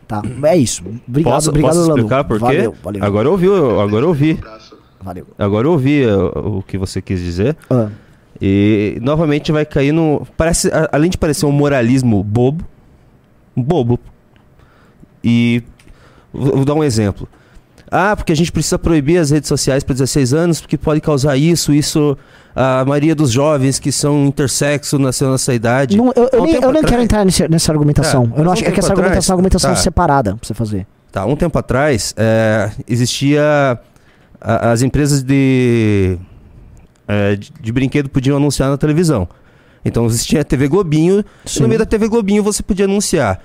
Tá, 0.08 0.22
é 0.44 0.56
isso. 0.56 0.84
Obrigado, 1.08 1.34
posso 1.34 1.50
obrigado, 1.50 1.72
posso 1.76 1.88
explicar 1.90 2.24
por 2.26 2.38
quê? 2.38 2.44
Valeu, 2.46 2.76
valeu. 2.84 3.04
Agora 3.04 3.28
eu 3.28 3.32
ouvi, 3.32 3.46
eu- 3.48 3.80
agora 3.82 4.04
eu 4.06 4.10
ouvi. 4.10 4.40
Valeu. 5.02 5.28
Agora 5.38 5.68
eu 5.68 5.72
ouvi 5.72 6.06
o 6.08 6.62
que 6.62 6.78
você 6.78 7.02
quis 7.02 7.20
dizer. 7.20 7.56
Ah, 7.70 7.90
E 8.42 8.98
novamente 9.02 9.52
vai 9.52 9.66
cair 9.66 9.92
no. 9.94 10.28
Parece, 10.36 10.70
além 10.92 11.10
de 11.10 11.18
parecer 11.18 11.46
um 11.46 11.52
moralismo 11.52 12.22
bobo, 12.24 12.64
bobo. 13.56 13.98
E 15.28 15.64
vou, 16.32 16.64
dar 16.64 16.76
um 16.76 16.84
exemplo. 16.84 17.28
Ah, 17.92 18.16
porque 18.16 18.32
a 18.32 18.36
gente 18.36 18.52
precisa 18.52 18.78
proibir 18.78 19.18
as 19.18 19.32
redes 19.32 19.48
sociais 19.50 19.84
para 19.84 19.94
16 19.94 20.34
anos, 20.34 20.62
porque 20.62 20.78
pode 20.78 21.02
causar 21.02 21.36
isso, 21.38 21.74
isso. 21.74 22.16
A 22.56 22.86
maioria 22.86 23.14
dos 23.16 23.32
jovens 23.32 23.80
que 23.80 23.92
são 23.92 24.26
intersexo 24.28 24.98
na 25.00 25.12
sua 25.12 25.30
nossa 25.30 25.54
idade. 25.54 25.98
não, 25.98 26.12
eu, 26.16 26.30
eu 26.32 26.42
um 26.42 26.46
nem, 26.46 26.56
eu 26.56 26.62
nem 26.62 26.70
atrás- 26.70 26.86
quero 26.86 27.02
entrar 27.02 27.26
nesse- 27.26 27.48
nessa 27.48 27.72
argumentação. 27.72 28.28
Tá, 28.30 28.38
eu 28.38 28.44
não 28.46 28.52
acho 28.52 28.64
um 28.64 28.68
é 28.68 28.72
que 28.72 28.80
essa 28.80 28.90
tempo 28.90 29.00
argumentação 29.02 29.34
é 29.34 29.36
uma 29.36 29.48
atrás- 29.48 29.66
argumentação 29.66 29.70
tá. 29.72 29.76
separada 29.76 30.36
pra 30.36 30.48
você 30.48 30.54
fazer. 30.54 30.88
Tá, 31.12 31.26
um 31.26 31.36
tempo 31.36 31.58
atrás, 31.58 32.14
é, 32.18 32.72
existia. 32.88 33.42
a- 34.42 34.72
as 34.72 34.82
empresas 34.82 35.24
de, 35.24 36.18
é, 37.08 37.36
de, 37.36 37.52
de 37.62 37.72
brinquedo 37.72 38.10
podiam 38.10 38.38
anunciar 38.38 38.70
na 38.70 38.78
televisão. 38.78 39.28
Então 39.84 40.06
existia 40.06 40.42
a 40.42 40.44
TV 40.44 40.68
Globinho, 40.68 41.24
e 41.56 41.60
no 41.62 41.68
meio 41.68 41.80
da 41.80 41.86
TV 41.86 42.08
Globinho 42.08 42.42
você 42.44 42.62
podia 42.64 42.86
anunciar. 42.86 43.40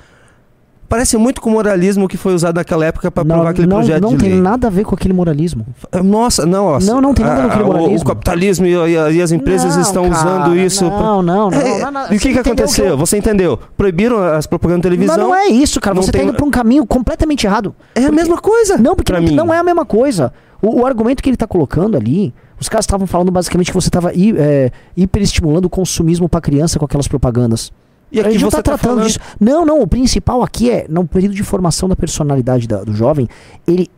Parece 0.90 1.16
muito 1.16 1.40
com 1.40 1.50
o 1.50 1.52
moralismo 1.52 2.08
que 2.08 2.16
foi 2.16 2.34
usado 2.34 2.56
naquela 2.56 2.84
época 2.84 3.12
para 3.12 3.22
Não, 3.22 3.36
aprovar 3.36 3.50
aquele 3.52 3.68
não, 3.68 3.76
projeto 3.76 4.02
não 4.02 4.10
de 4.10 4.16
tem 4.16 4.30
lei. 4.32 4.40
nada 4.40 4.66
a 4.66 4.70
ver 4.70 4.84
com 4.84 4.92
aquele 4.92 5.14
moralismo. 5.14 5.64
Nossa, 6.02 6.44
não, 6.44 6.66
ó, 6.66 6.80
Não, 6.80 7.00
não 7.00 7.14
tem 7.14 7.24
nada 7.24 7.36
a 7.38 7.42
ver 7.42 7.46
com 7.46 7.52
aquele 7.54 7.64
o- 7.64 7.72
moralismo. 7.72 8.02
O 8.02 8.04
capitalismo 8.08 8.66
e, 8.66 8.74
e- 8.74 9.12
e 9.14 9.22
as 9.22 9.30
empresas 9.30 9.76
Não, 9.76 9.82
estão 9.82 10.10
cara, 10.10 10.18
usando 10.18 10.56
isso. 10.56 10.84
pra- 10.90 10.98
Não, 11.00 11.22
não, 11.22 11.48
não. 11.48 11.58
É, 11.60 11.78
não, 11.84 11.90
não, 11.92 12.12
e 12.12 12.16
o 12.16 12.18
que, 12.18 12.32
que 12.32 12.38
aconteceu? 12.40 12.84
eu- 12.86 12.98
Você 12.98 13.16
entendeu? 13.16 13.56
Proibiram 13.76 14.20
as 14.20 14.48
propagandas 14.48 14.82
de 14.90 14.98
Mas 14.98 15.06
televisão. 15.06 15.28
não 15.28 15.34
é 15.34 15.46
isso, 15.46 15.80
cara. 15.80 15.94
Não 15.94 16.02
Você 16.02 16.10
tem- 16.10 16.22
tá 16.22 16.26
indo 16.26 16.34
pra 16.36 16.44
um 16.44 16.50
caminho 16.50 16.84
completamente 16.84 17.46
errado. 17.46 17.72
É 17.94 18.06
a 18.06 18.10
mesma 18.12 18.38
coisa. 18.38 18.76
Não, 18.76 18.96
porque 18.96 19.12
não, 19.12 19.20
mim. 19.22 19.30
não 19.36 19.54
é 19.54 19.58
a 19.58 19.62
mesma 19.62 19.84
coisa. 19.86 20.32
O, 20.60 20.80
o 20.80 20.86
argumento 20.86 21.22
que 21.22 21.30
ele 21.30 21.36
tá 21.36 21.46
colocando 21.46 21.96
ali, 21.96 22.34
os 22.60 22.68
caras 22.68 22.82
estavam 22.84 23.06
falando 23.06 23.30
basicamente 23.30 23.68
que 23.68 23.74
você 23.74 23.88
tava 23.88 24.12
hi- 24.12 24.34
é, 24.36 24.72
hiperestimulando 24.96 25.68
o 25.68 25.70
consumismo 25.70 26.28
pra 26.28 26.40
criança 26.40 26.80
com 26.80 26.84
aquelas 26.84 27.06
propagandas. 27.06 27.72
E 28.12 28.18
a 28.18 28.22
aqui 28.22 28.32
gente 28.32 28.42
não 28.42 28.50
você 28.50 28.56
tá 28.56 28.62
tratando 28.62 28.90
falando- 28.96 29.06
disso. 29.06 29.18
Não, 29.38 29.64
não, 29.64 29.80
o 29.80 29.86
principal 29.86 30.42
aqui 30.42 30.70
é, 30.70 30.86
no 30.88 31.06
período 31.06 31.34
de 31.34 31.42
formação 31.42 31.88
da 31.88 31.94
personalidade 31.96 32.66
da- 32.66 32.82
do 32.82 32.92
jovem, 32.94 33.28
ele, 33.66 33.88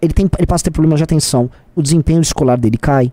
ele, 0.00 0.12
tem, 0.12 0.28
ele 0.38 0.46
passa 0.46 0.62
a 0.62 0.64
ter 0.66 0.70
problemas 0.70 0.98
de 0.98 1.04
atenção, 1.04 1.50
o 1.74 1.82
desempenho 1.82 2.20
escolar 2.20 2.56
dele 2.56 2.76
cai. 2.76 3.10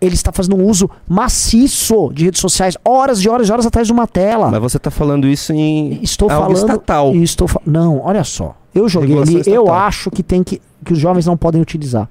Ele 0.00 0.14
está 0.14 0.32
fazendo 0.32 0.56
um 0.56 0.66
uso 0.68 0.90
maciço 1.08 2.10
de 2.12 2.24
redes 2.24 2.40
sociais, 2.40 2.76
horas 2.84 3.20
e 3.20 3.28
horas 3.28 3.48
e 3.48 3.52
horas 3.52 3.66
atrás 3.66 3.86
de 3.86 3.92
uma 3.92 4.06
tela. 4.06 4.50
Mas 4.50 4.60
você 4.60 4.78
tá 4.78 4.90
falando 4.90 5.26
isso 5.28 5.52
em 5.52 6.00
Estou 6.02 6.28
algo 6.30 6.54
falando. 6.54 6.70
estatal. 6.70 7.14
e 7.14 7.22
Estou 7.22 7.46
fa- 7.46 7.60
não, 7.64 8.00
olha 8.04 8.24
só. 8.24 8.56
Eu 8.74 8.88
joguei 8.88 9.16
ali, 9.18 9.34
eu 9.34 9.40
estatal. 9.40 9.74
acho 9.74 10.10
que 10.10 10.22
tem 10.22 10.42
que. 10.42 10.60
que 10.84 10.92
os 10.92 10.98
jovens 10.98 11.26
não 11.26 11.36
podem 11.36 11.60
utilizar. 11.62 12.08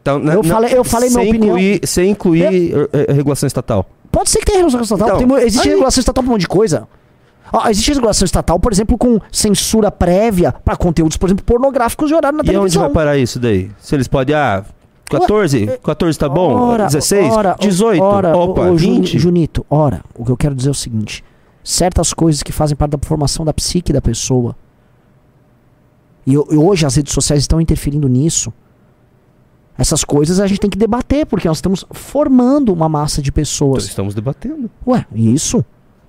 Então, 0.00 0.18
Eu 0.18 0.42
na- 0.42 0.44
falei- 0.44 0.72
eu 0.76 0.82
falei 0.84 1.10
minha 1.10 1.22
opinião. 1.22 1.58
Incluir, 1.58 1.80
sem 1.86 2.10
incluir 2.10 2.42
eh, 2.74 2.88
eh, 3.08 3.12
regulação 3.12 3.46
estatal. 3.46 3.86
Pode 4.12 4.30
ser 4.30 4.38
que 4.40 4.44
tenha 4.46 4.58
regulação 4.58 4.82
estatal. 4.82 5.16
Então, 5.22 5.36
tem 5.36 5.46
existe 5.46 5.66
aí- 5.66 5.72
regulação 5.74 6.00
estatal 6.00 6.22
pra 6.22 6.28
um 6.30 6.32
monte 6.34 6.42
de 6.42 6.48
coisa. 6.48 6.86
Ó, 7.52 7.68
existe 7.68 7.92
regulação 7.92 8.24
estatal, 8.24 8.60
por 8.60 8.72
exemplo, 8.72 8.96
com 8.96 9.18
censura 9.32 9.90
prévia 9.90 10.52
pra 10.64 10.76
conteúdos, 10.76 11.16
por 11.16 11.26
exemplo, 11.28 11.44
pornográficos 11.44 12.08
de 12.08 12.14
horário 12.14 12.36
na 12.38 12.42
E 12.42 12.46
onde 12.46 12.52
televisão. 12.52 12.82
vai 12.82 12.90
parar 12.92 13.18
isso 13.18 13.40
daí? 13.40 13.70
Se 13.78 13.94
eles 13.94 14.06
podem, 14.08 14.34
ah, 14.34 14.64
14? 15.10 15.66
14 15.82 16.18
tá 16.18 16.28
bom? 16.28 16.54
Ora, 16.54 16.86
16? 16.86 17.30
ora, 17.32 17.56
18? 17.58 18.02
ora, 18.02 18.36
Opa, 18.36 18.62
ô, 18.70 18.78
Juni- 18.78 18.96
20? 19.00 19.18
Junito, 19.18 19.66
ora, 19.68 20.02
o 20.14 20.24
que 20.24 20.30
eu 20.30 20.36
quero 20.36 20.54
dizer 20.54 20.68
é 20.68 20.72
o 20.72 20.74
seguinte: 20.74 21.22
certas 21.64 22.14
coisas 22.14 22.42
que 22.42 22.52
fazem 22.52 22.74
parte 22.76 22.92
da 22.92 22.98
formação 23.06 23.44
da 23.44 23.52
psique 23.52 23.92
da 23.92 24.00
pessoa. 24.00 24.56
E, 26.26 26.32
e 26.32 26.36
hoje 26.56 26.86
as 26.86 26.94
redes 26.96 27.12
sociais 27.12 27.42
estão 27.42 27.60
interferindo 27.60 28.08
nisso. 28.08 28.52
Essas 29.76 30.04
coisas 30.04 30.38
a 30.38 30.46
gente 30.46 30.60
tem 30.60 30.70
que 30.70 30.76
debater, 30.78 31.24
porque 31.26 31.48
nós 31.48 31.56
estamos 31.58 31.84
formando 31.90 32.72
uma 32.72 32.88
massa 32.88 33.22
de 33.22 33.32
pessoas. 33.32 33.84
Estamos 33.84 34.14
debatendo. 34.14 34.70
Ué, 34.86 35.06
isso? 35.14 35.64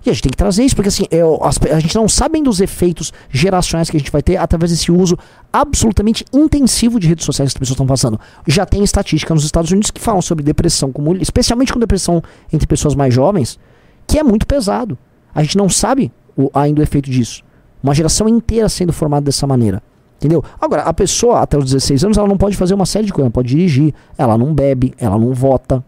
E 0.06 0.10
a 0.10 0.14
gente 0.14 0.24
tem 0.24 0.32
que 0.32 0.38
trazer 0.38 0.66
isso, 0.66 0.76
porque 0.76 0.90
assim, 0.90 1.06
é, 1.10 1.22
as 1.42 1.58
a 1.74 1.80
gente 1.80 1.96
não 1.96 2.10
sabe 2.10 2.36
ainda 2.38 2.50
os 2.50 2.60
efeitos 2.60 3.14
geracionais 3.30 3.90
que 3.90 3.96
a 3.96 4.00
gente 4.00 4.12
vai 4.12 4.22
ter 4.22 4.36
através 4.36 4.70
desse 4.72 4.92
uso 4.92 5.18
absolutamente 5.52 6.26
intensivo 6.34 7.00
de 7.00 7.08
redes 7.08 7.24
sociais 7.26 7.54
que 7.54 7.58
as 7.58 7.60
pessoas 7.60 7.76
estão 7.76 7.88
passando. 7.88 8.20
Já 8.46 8.66
tem 8.66 8.84
estatística 8.84 9.34
nos 9.34 9.46
Estados 9.46 9.72
Unidos 9.72 9.92
que 9.92 10.02
falam 10.02 10.22
sobre 10.22 10.44
depressão, 10.44 10.92
como, 10.92 11.16
especialmente 11.16 11.72
com 11.72 11.80
depressão 11.80 12.22
entre 12.52 12.68
pessoas 12.68 12.96
mais 12.96 13.14
jovens, 13.14 13.58
que 14.06 14.20
é 14.20 14.24
muito 14.24 14.46
pesado. 14.46 14.98
A 15.34 15.42
gente 15.42 15.58
não 15.58 15.70
sabe 15.70 16.12
o- 16.36 16.52
ainda 16.54 16.82
o 16.82 16.84
efeito 16.84 17.10
disso. 17.10 17.42
Uma 17.82 17.96
geração 17.96 18.28
inteira 18.28 18.68
sendo 18.68 18.92
formada 18.92 19.24
dessa 19.24 19.48
maneira. 19.48 19.82
Entendeu? 20.24 20.42
Agora, 20.60 20.84
a 20.84 20.94
pessoa 20.94 21.42
até 21.42 21.58
os 21.58 21.66
16 21.66 22.06
anos, 22.06 22.18
ela 22.18 22.28
não 22.28 22.38
pode 22.38 22.56
fazer 22.56 22.74
uma 22.74 22.86
série 22.86 23.06
de 23.06 23.12
coisas. 23.12 23.26
Ela 23.26 23.34
pode 23.34 23.50
dirigir, 23.50 23.94
ela 24.18 24.38
não 24.38 24.54
bebe, 24.54 24.94
ela 24.98 25.20
não 25.20 25.34
vota. 25.34 25.84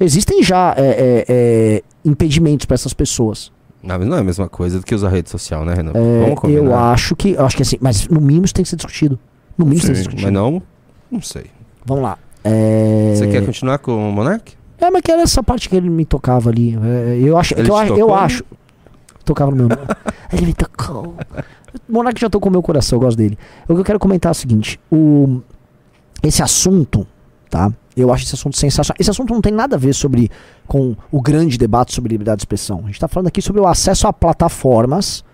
Existem 0.00 0.42
já 0.42 0.74
é, 0.74 0.80
é, 0.80 1.24
é, 1.28 1.82
impedimentos 2.02 2.64
para 2.64 2.76
essas 2.76 2.94
pessoas. 2.94 3.52
Não, 3.82 3.98
não 3.98 4.16
é 4.16 4.20
a 4.20 4.24
mesma 4.24 4.48
coisa 4.48 4.78
do 4.78 4.86
que 4.86 4.94
usar 4.94 5.10
rede 5.10 5.28
social, 5.28 5.66
né, 5.66 5.74
Renan? 5.74 5.92
É, 5.94 6.34
eu 6.48 6.74
acho 6.74 7.14
que. 7.14 7.32
eu 7.32 7.44
acho 7.44 7.56
que 7.56 7.62
assim, 7.62 7.76
mas 7.78 8.08
no 8.08 8.22
mínimo 8.22 8.46
isso 8.46 8.54
tem 8.54 8.62
que 8.62 8.70
ser 8.70 8.76
discutido. 8.76 9.18
No 9.58 9.66
mínimo 9.66 9.78
isso 9.78 9.86
tem 9.86 9.94
que 9.94 9.98
Sim, 9.98 10.04
ser 10.04 10.16
discutido. 10.16 10.32
mas 10.32 10.32
não, 10.32 10.62
não 11.10 11.20
sei. 11.20 11.44
Vamos 11.84 12.04
lá. 12.04 12.18
É... 12.42 13.12
Você 13.14 13.26
quer 13.26 13.44
continuar 13.44 13.78
com 13.78 13.92
o 13.92 14.10
Monark? 14.10 14.54
É, 14.78 14.90
mas 14.90 15.02
que 15.02 15.12
era 15.12 15.20
essa 15.20 15.42
parte 15.42 15.68
que 15.68 15.76
ele 15.76 15.90
me 15.90 16.06
tocava 16.06 16.48
ali. 16.48 16.78
É, 16.82 17.18
eu 17.22 17.36
acho. 17.36 17.52
Eu, 17.54 17.96
eu 17.96 18.14
acho. 18.14 18.42
Tocava 19.24 19.50
no 19.50 19.56
meu. 19.56 19.68
ele 20.32 20.46
me 20.46 20.54
tocou. 20.54 21.16
Monark 21.88 22.20
já 22.20 22.28
tocou 22.28 22.50
meu 22.50 22.62
coração, 22.62 22.96
eu 22.96 23.00
gosto 23.00 23.16
dele. 23.16 23.38
O 23.68 23.74
que 23.74 23.80
eu 23.80 23.84
quero 23.84 23.98
comentar 23.98 24.30
é 24.30 24.32
o 24.32 24.34
seguinte: 24.34 24.80
o, 24.90 25.40
esse 26.22 26.42
assunto, 26.42 27.06
tá? 27.48 27.72
Eu 27.96 28.12
acho 28.12 28.24
esse 28.24 28.34
assunto 28.34 28.56
sensacional. 28.56 28.96
Esse 28.98 29.10
assunto 29.10 29.32
não 29.32 29.40
tem 29.40 29.52
nada 29.52 29.76
a 29.76 29.78
ver 29.78 29.94
sobre 29.94 30.30
com 30.66 30.96
o 31.10 31.20
grande 31.20 31.58
debate 31.58 31.92
sobre 31.92 32.12
liberdade 32.12 32.38
de 32.38 32.42
expressão. 32.42 32.80
A 32.84 32.86
gente 32.86 33.00
tá 33.00 33.08
falando 33.08 33.26
aqui 33.26 33.42
sobre 33.42 33.60
o 33.60 33.66
acesso 33.66 34.06
a 34.06 34.12
plataformas 34.12 35.24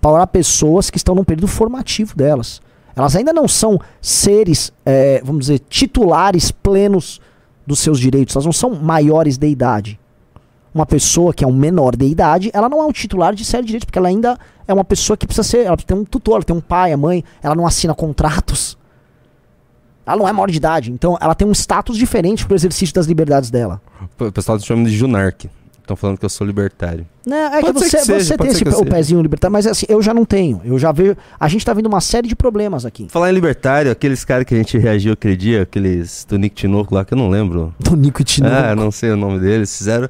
para 0.00 0.26
pessoas 0.26 0.88
que 0.88 0.96
estão 0.96 1.14
num 1.14 1.24
período 1.24 1.48
formativo 1.48 2.16
delas. 2.16 2.60
Elas 2.94 3.14
ainda 3.14 3.32
não 3.32 3.46
são 3.46 3.78
seres, 4.00 4.72
é, 4.84 5.20
vamos 5.22 5.46
dizer, 5.46 5.58
titulares 5.68 6.50
plenos 6.50 7.20
dos 7.66 7.80
seus 7.80 7.98
direitos. 7.98 8.34
Elas 8.34 8.46
não 8.46 8.52
são 8.52 8.74
maiores 8.74 9.36
de 9.36 9.48
idade. 9.48 10.00
Uma 10.76 10.84
pessoa 10.84 11.32
que 11.32 11.42
é 11.42 11.48
um 11.48 11.54
menor 11.54 11.96
de 11.96 12.04
idade, 12.04 12.50
ela 12.52 12.68
não 12.68 12.82
é 12.82 12.84
um 12.84 12.92
titular 12.92 13.34
de 13.34 13.46
série 13.46 13.62
de 13.62 13.68
direitos, 13.68 13.86
porque 13.86 13.98
ela 13.98 14.08
ainda 14.08 14.38
é 14.68 14.74
uma 14.74 14.84
pessoa 14.84 15.16
que 15.16 15.26
precisa 15.26 15.42
ser. 15.42 15.64
Ela 15.64 15.74
tem 15.74 15.96
um 15.96 16.04
tutor, 16.04 16.34
ela 16.34 16.44
tem 16.44 16.54
um 16.54 16.60
pai, 16.60 16.92
a 16.92 16.98
mãe, 16.98 17.24
ela 17.42 17.54
não 17.54 17.66
assina 17.66 17.94
contratos. 17.94 18.76
Ela 20.04 20.18
não 20.18 20.28
é 20.28 20.32
maior 20.34 20.50
de 20.50 20.58
idade. 20.58 20.92
Então 20.92 21.16
ela 21.18 21.34
tem 21.34 21.48
um 21.48 21.52
status 21.52 21.96
diferente 21.96 22.44
pro 22.44 22.54
exercício 22.54 22.94
das 22.94 23.06
liberdades 23.06 23.48
dela. 23.48 23.80
O 24.18 24.30
pessoal 24.30 24.60
chama 24.60 24.84
de 24.84 24.94
Junark. 24.94 25.48
Estão 25.86 25.96
falando 25.96 26.18
que 26.18 26.24
eu 26.24 26.28
sou 26.28 26.44
libertário. 26.44 27.06
Né, 27.24 27.44
é 27.44 27.60
Pode 27.60 27.74
que 27.74 27.88
você, 27.88 27.98
que 27.98 28.04
seja, 28.04 28.24
você 28.24 28.36
tem 28.36 28.48
esse, 28.48 28.64
o 28.64 28.84
pezinho 28.84 29.22
libertário, 29.22 29.52
mas 29.52 29.68
assim, 29.68 29.86
eu 29.88 30.02
já 30.02 30.12
não 30.12 30.24
tenho. 30.24 30.60
Eu 30.64 30.76
já 30.80 30.90
vejo. 30.90 31.16
A 31.38 31.46
gente 31.46 31.64
tá 31.64 31.72
vendo 31.72 31.86
uma 31.86 32.00
série 32.00 32.26
de 32.26 32.34
problemas 32.34 32.84
aqui. 32.84 33.06
Falar 33.08 33.30
em 33.30 33.32
libertário, 33.32 33.88
aqueles 33.88 34.24
caras 34.24 34.44
que 34.44 34.54
a 34.54 34.58
gente 34.58 34.76
reagiu 34.76 35.12
aquele 35.12 35.36
dia, 35.36 35.62
aqueles 35.62 36.26
do 36.28 36.36
Nick 36.38 36.56
Tinoco 36.56 36.92
lá, 36.92 37.04
que 37.04 37.14
eu 37.14 37.18
não 37.18 37.28
lembro. 37.28 37.72
Do 37.78 37.94
Nico 37.94 38.20
e 38.20 38.24
Tino. 38.24 38.48
Ah, 38.48 38.74
não 38.74 38.90
sei 38.90 39.12
o 39.12 39.16
nome 39.16 39.38
deles. 39.38 39.78
Fizeram. 39.78 40.08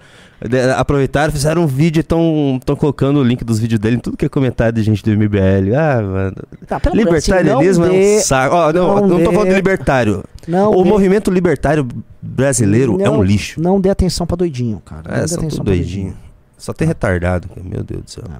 De- 0.49 0.70
Aproveitaram, 0.72 1.32
fizeram 1.32 1.62
um 1.62 1.66
vídeo 1.66 2.01
e 2.01 2.03
estão 2.03 2.61
colocando 2.78 3.18
o 3.18 3.22
link 3.22 3.44
dos 3.44 3.59
vídeos 3.59 3.78
dele 3.78 3.97
em 3.97 3.99
tudo 3.99 4.16
que 4.16 4.24
é 4.24 4.28
comentário 4.28 4.72
de 4.72 4.82
gente 4.82 5.03
do 5.03 5.11
MBL. 5.11 5.74
Ah, 5.76 6.03
mano. 6.03 6.36
Tá, 6.66 6.76
assim, 6.84 6.97
Libertarianismo 6.97 7.84
não 7.86 7.92
é 7.92 7.94
um 7.97 8.01
dê- 8.01 8.20
saco. 8.20 8.55
Ó, 8.55 8.72
não, 8.72 8.94
não 9.01 9.09
não, 9.09 9.24
tô 9.24 9.32
falando 9.32 9.49
de 9.49 9.55
libertário. 9.55 10.24
Não, 10.47 10.70
o 10.72 10.82
dê- 10.84 10.88
movimento 10.88 11.30
libertário 11.30 11.86
brasileiro 12.22 13.01
é 13.01 13.05
não- 13.05 13.18
um 13.18 13.22
lixo. 13.22 13.61
Não 13.61 13.80
dê 13.80 13.88
atenção 13.90 14.26
pra 14.26 14.36
doidinho, 14.36 14.80
cara. 14.84 15.03
Não 15.09 15.14
É, 15.16 15.24
dê 15.26 15.34
atenção 15.34 15.64
pra 15.64 15.74
doidinho. 15.74 16.16
Só 16.59 16.72
tem 16.72 16.86
retardado, 16.88 17.49
cara. 17.49 17.62
meu 17.64 17.82
Deus 17.82 18.03
do 18.03 18.11
céu. 18.11 18.24
É. 18.28 18.38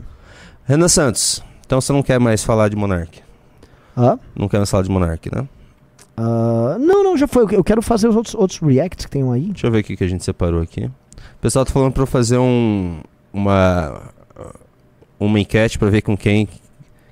Renan 0.73 0.89
Santos, 0.89 1.43
então 1.65 1.81
você 1.81 1.93
não 1.93 2.03
quer 2.03 2.19
mais 2.19 2.43
falar 2.43 2.69
de 2.69 2.77
Monark? 2.77 3.21
Hã? 3.97 4.19
Não 4.35 4.49
quer 4.49 4.57
mais 4.59 4.71
falar 4.71 4.83
de 4.83 4.91
Monark, 4.91 5.29
né? 5.35 5.47
Ah, 6.17 6.77
não, 6.81 7.05
não, 7.05 7.17
já 7.17 7.27
foi. 7.29 7.45
Eu 7.55 7.63
quero 7.63 7.83
fazer 7.83 8.09
os 8.09 8.17
outros, 8.17 8.35
outros 8.35 8.59
reacts 8.61 9.05
que 9.05 9.11
tem 9.13 9.31
aí. 9.31 9.49
Deixa 9.49 9.67
eu 9.67 9.71
ver 9.71 9.81
o 9.81 9.85
que 9.85 10.03
a 10.03 10.09
gente 10.09 10.25
separou 10.25 10.63
aqui. 10.63 10.91
O 11.47 11.49
pessoal 11.49 11.65
tá 11.65 11.73
falando 11.73 11.93
pra 11.93 12.03
eu 12.03 12.09
fazer 12.09 12.39
um. 12.39 12.99
Uma. 13.33 14.03
Uma 15.19 15.39
enquete 15.39 15.79
pra 15.79 15.89
ver 15.89 16.03
com 16.03 16.17
quem. 16.17 16.49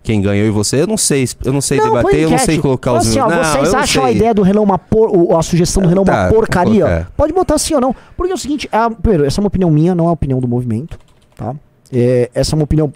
Quem 0.03 0.20
ganhou 0.20 0.45
e 0.45 0.51
você. 0.51 0.82
Eu 0.82 0.89
não 0.89 0.97
sei, 0.97 1.24
eu 1.45 1.53
não 1.53 1.61
sei 1.61 1.78
põe 1.78 1.87
debater, 1.87 2.20
eu 2.20 2.30
não 2.30 2.39
sei 2.39 2.59
colocar 2.59 2.95
os 2.95 3.07
assim, 3.07 3.20
ó, 3.20 3.28
meus. 3.28 3.41
Não, 3.41 3.53
vocês 3.53 3.72
não 3.72 3.78
acham 3.78 4.05
a 4.05 4.11
ideia 4.11 4.35
do 4.35 4.43
Renan 4.43 4.62
uma 4.62 4.76
por, 4.76 5.39
a 5.39 5.41
sugestão 5.41 5.85
do 5.85 5.89
Renan 5.89 6.03
Tá, 6.03 6.24
uma 6.24 6.32
porcaria? 6.32 7.07
Pode 7.16 7.32
botar 7.32 7.59
sim 7.59 7.74
ou 7.74 7.80
não. 7.80 7.95
Porque 8.16 8.32
é 8.32 8.35
o 8.35 8.39
seguinte, 8.39 8.68
a, 8.72 8.91
primeiro, 8.91 9.24
essa 9.24 9.41
é 9.41 9.41
uma 9.41 9.47
opinião 9.47 9.70
minha, 9.70 9.95
não 9.95 10.07
é 10.07 10.09
a 10.09 10.12
opinião 10.12 10.41
do 10.41 10.49
movimento, 10.49 10.99
tá? 11.37 11.55
É, 11.93 12.28
essa 12.35 12.55
é 12.55 12.57
uma 12.57 12.64
opinião 12.64 12.93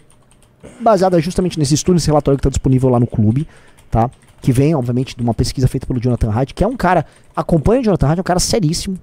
baseada 0.81 1.21
justamente 1.21 1.57
nesse 1.57 1.73
estudo, 1.73 1.95
nesse 1.95 2.09
relatório 2.09 2.37
que 2.37 2.41
está 2.41 2.51
disponível 2.51 2.89
lá 2.89 2.99
no 2.99 3.07
clube, 3.07 3.47
tá? 3.93 4.11
Que 4.43 4.51
vem, 4.51 4.75
obviamente, 4.75 5.17
de 5.17 5.23
uma 5.23 5.33
pesquisa 5.33 5.69
feita 5.69 5.87
pelo 5.87 6.01
Jonathan 6.01 6.33
Haidt, 6.33 6.53
que 6.53 6.65
é 6.65 6.67
um 6.67 6.77
cara, 6.77 7.07
acompanha 7.35 7.81
o 7.81 7.85
Jonathan 7.85 8.09
Haidt, 8.09 8.19
é 8.19 8.23
um 8.23 8.25
cara 8.25 8.41
seríssimo, 8.41 8.99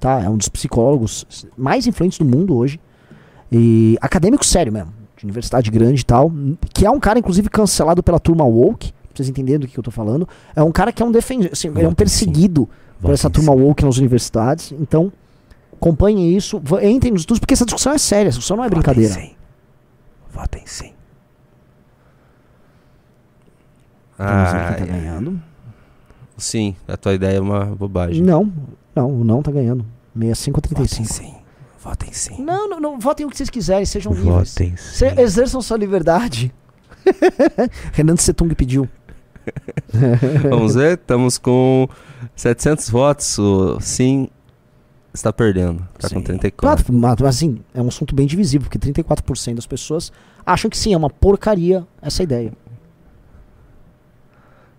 tá? 0.00 0.22
É 0.22 0.28
um 0.28 0.36
dos 0.36 0.48
psicólogos 0.48 1.46
mais 1.56 1.86
influentes 1.86 2.18
do 2.18 2.24
mundo 2.24 2.56
hoje. 2.56 2.80
E 3.52 3.98
acadêmico 4.00 4.44
sério 4.44 4.72
mesmo, 4.72 4.92
de 5.16 5.24
universidade 5.24 5.70
grande 5.70 6.00
e 6.00 6.04
tal, 6.04 6.32
que 6.72 6.86
é 6.86 6.90
um 6.90 6.98
cara, 6.98 7.18
inclusive, 7.18 7.48
cancelado 7.48 8.02
pela 8.02 8.18
turma 8.18 8.44
woke, 8.44 8.92
pra 8.92 9.16
vocês 9.16 9.28
entenderem 9.28 9.60
do 9.60 9.68
que 9.68 9.78
eu 9.78 9.82
tô 9.82 9.90
falando. 9.90 10.28
É 10.56 10.62
um 10.62 10.72
cara 10.72 10.92
que 10.92 11.02
é 11.02 11.06
um 11.06 11.12
defensor, 11.12 11.50
assim, 11.52 11.68
ele 11.68 11.82
é 11.82 11.88
um 11.88 11.94
perseguido 11.94 12.68
por 13.00 13.10
essa 13.10 13.28
Votem 13.28 13.44
turma 13.44 13.52
woke 13.52 13.84
nas 13.84 13.98
universidades. 13.98 14.72
Então, 14.72 15.12
acompanhem 15.74 16.36
isso, 16.36 16.62
entrem 16.82 17.12
nos 17.12 17.22
estudos, 17.22 17.40
porque 17.40 17.54
essa 17.54 17.64
discussão 17.64 17.92
é 17.92 17.98
séria, 17.98 18.28
essa 18.28 18.38
discussão 18.38 18.56
não 18.56 18.64
é 18.64 18.70
brincadeira. 18.70 19.12
Votem 19.12 19.24
sim. 19.24 19.34
Votem 20.32 20.62
sim. 20.66 20.92
Ah, 24.18 24.74
tá 24.78 24.84
ganhando. 24.84 25.40
sim, 26.36 26.76
a 26.86 26.96
tua 26.96 27.14
ideia 27.14 27.38
é 27.38 27.40
uma 27.40 27.64
bobagem. 27.64 28.22
Não, 28.22 28.52
não, 28.94 29.10
o 29.10 29.24
não 29.24 29.42
tá 29.42 29.50
ganhando. 29.50 29.84
65 30.14 30.58
a 30.58 30.60
Votem 30.60 30.74
35. 30.76 31.12
sim. 31.12 31.34
Votem 31.82 32.12
sim. 32.12 32.42
Não, 32.42 32.68
não, 32.68 32.80
não, 32.80 32.98
votem 32.98 33.24
o 33.24 33.30
que 33.30 33.36
vocês 33.36 33.48
quiserem, 33.48 33.86
sejam 33.86 34.12
livres. 34.12 34.54
Votem 34.54 34.76
sim. 34.76 35.06
exerçam 35.18 35.62
sua 35.62 35.78
liberdade. 35.78 36.52
Renan 37.92 38.16
Setung 38.16 38.54
pediu. 38.54 38.88
Vamos 40.48 40.74
ver, 40.74 40.98
estamos 40.98 41.38
com 41.38 41.88
700 42.36 42.90
votos. 42.90 43.38
O 43.38 43.80
sim 43.80 44.28
está 45.12 45.32
perdendo. 45.32 45.80
Tá 45.98 46.08
com 46.08 46.18
Sim. 46.18 46.24
34. 46.24 46.84
Claro, 46.84 47.00
mas 47.00 47.20
mas, 47.20 47.36
assim, 47.36 47.60
é 47.74 47.80
um 47.80 47.88
assunto 47.88 48.14
bem 48.14 48.26
divisível, 48.26 48.68
porque 48.68 48.78
34% 48.78 49.54
das 49.54 49.66
pessoas 49.66 50.12
acham 50.44 50.70
que 50.70 50.76
sim, 50.76 50.92
é 50.92 50.96
uma 50.96 51.10
porcaria 51.10 51.86
essa 52.00 52.22
ideia. 52.22 52.52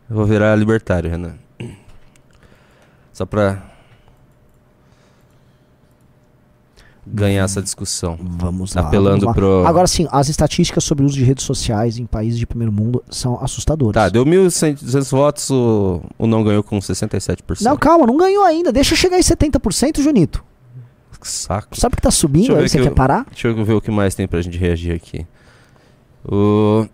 Eu 0.10 0.16
vou 0.16 0.26
virar 0.26 0.56
libertário, 0.56 1.10
Renan. 1.10 1.36
Só 3.14 3.26
pra 3.26 3.71
ganhar 7.06 7.44
essa 7.44 7.62
discussão. 7.62 8.18
Vamos 8.22 8.74
lá. 8.76 8.82
Apelando 8.84 9.22
vamos 9.22 9.26
lá. 9.26 9.34
pro. 9.34 9.66
Agora 9.66 9.88
sim, 9.88 10.08
as 10.12 10.30
estatísticas 10.30 10.84
sobre 10.84 11.04
o 11.04 11.08
uso 11.08 11.16
de 11.16 11.24
redes 11.24 11.44
sociais 11.46 11.98
em 11.98 12.06
países 12.06 12.38
de 12.40 12.46
primeiro 12.46 12.72
mundo 12.72 13.04
são 13.10 13.40
assustadoras. 13.44 13.94
Tá, 13.94 14.10
deu 14.10 14.26
1.200 14.26 15.10
votos, 15.12 15.50
o, 15.50 16.02
o 16.18 16.28
não 16.28 16.44
ganhou 16.44 16.62
com 16.64 16.78
67%. 16.80 17.62
Não, 17.62 17.76
calma, 17.78 18.06
não 18.06 18.18
ganhou 18.18 18.44
ainda. 18.44 18.72
Deixa 18.72 18.96
chegar 18.96 19.18
em 19.18 19.24
70%, 19.24 20.02
Junito. 20.02 20.44
Que 21.20 21.28
saco. 21.28 21.80
Sabe 21.80 21.96
que 21.96 22.02
tá 22.02 22.10
subindo 22.10 22.54
eu 22.54 22.58
aí? 22.58 22.68
Você 22.68 22.78
aqui 22.78 22.88
quer 22.88 22.92
o- 22.94 22.96
parar? 22.96 23.26
Deixa 23.30 23.48
eu 23.48 23.64
ver 23.64 23.74
o 23.74 23.82
que 23.82 23.92
mais 23.92 24.16
tem 24.16 24.28
pra 24.28 24.42
gente 24.42 24.58
reagir 24.58 24.92
aqui. 24.96 25.26
O... 26.26 26.88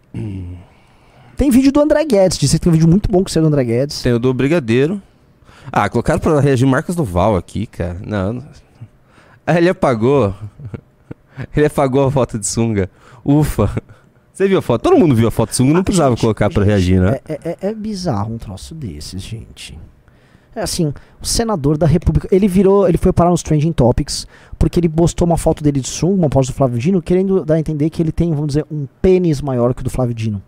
Tem 1.38 1.49
vídeo 1.49 1.72
do 1.72 1.80
André 1.80 2.03
Guedes. 2.03 2.38
Disse 2.38 2.58
que 2.58 2.64
tem 2.64 2.70
um 2.70 2.74
vídeo 2.74 2.89
muito 2.89 3.10
bom 3.10 3.24
que 3.24 3.38
é 3.38 3.41
do 3.41 3.47
André 3.47 3.64
Guedes. 3.64 4.01
Tem 4.01 4.12
o 4.12 4.20
do 4.20 4.34
Brigadeiro. 4.34 5.01
Ah, 5.72 5.88
colocaram 5.89 6.20
pra 6.20 6.39
reagir 6.41 6.66
Marcos 6.66 6.95
do 6.95 7.03
Val 7.03 7.36
aqui, 7.38 7.68
cara. 7.68 8.01
Não. 8.05 8.34
não. 8.34 8.43
Ah, 9.48 9.58
ele 9.58 9.70
apagou. 9.70 10.34
Ele 11.56 11.66
apagou 11.68 12.06
a 12.06 12.12
foto 12.12 12.38
de 12.38 12.45
sunga. 12.45 12.89
Ufa. 13.24 13.70
Você 14.34 14.48
viu 14.48 14.60
a 14.60 14.62
foto? 14.62 14.82
Todo 14.82 14.98
mundo 14.98 15.16
viu 15.16 15.28
a 15.28 15.32
foto 15.32 15.50
de 15.52 15.56
sunga, 15.56 15.74
não 15.74 15.80
Ah, 15.82 15.84
precisava 15.84 16.10
gente, 16.12 16.22
colocar 16.22 16.50
pra 16.50 16.64
gente, 16.64 16.70
reagir, 16.72 17.00
né? 17.02 17.20
É, 17.28 17.39
é- 17.52 17.58
é 17.70 17.74
bizarro 17.74 18.34
um 18.34 18.38
troço 18.38 18.76
desses, 18.76 19.22
gente. 19.22 19.78
É 20.56 20.62
assim, 20.62 20.91
o 21.22 21.26
senador 21.26 21.78
da 21.78 21.86
República, 21.86 22.28
ele 22.32 22.48
virou, 22.48 22.88
ele 22.89 22.98
foi 22.98 23.14
parar 23.14 23.30
nos 23.30 23.43
Trending 23.43 23.72
Topics, 23.72 24.26
porque 24.58 24.80
ele 24.80 24.89
postou 24.89 25.26
uma 25.28 25.38
foto 25.38 25.64
dele 25.64 25.80
de 25.80 25.88
sunga, 25.88 26.16
uma 26.16 26.30
foto 26.32 26.48
do 26.48 26.54
Flávio 26.54 26.80
Dino, 26.80 27.02
querendo 27.02 27.45
dar 27.45 27.54
a 27.56 27.60
entender 27.60 27.89
que 27.91 28.02
ele 28.02 28.12
tem, 28.12 28.32
vamos 28.32 28.48
dizer, 28.48 28.66
um 28.72 28.88
pênis 29.02 29.39
maior 29.41 29.74
que 29.74 29.82
o 29.82 29.84
do 29.84 29.89
Flávio 29.89 30.16
Dino. 30.16 30.41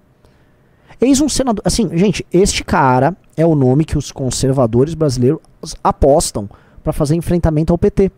Eis 0.99 1.21
um 1.21 1.29
senador, 1.29 1.61
assim, 1.63 1.89
gente, 1.95 2.25
este 2.33 2.63
cara 2.63 3.15
é 3.37 3.45
o 3.45 3.55
nome 3.55 3.85
que 3.85 3.97
os 3.97 4.11
conservadores 4.11 4.93
brasileiros 4.95 5.39
apostam 5.83 6.49
pra 6.83 6.91
fazer 6.91 7.15
enfrentamento 7.15 7.71
ao 7.71 7.77
PT. 7.77 8.11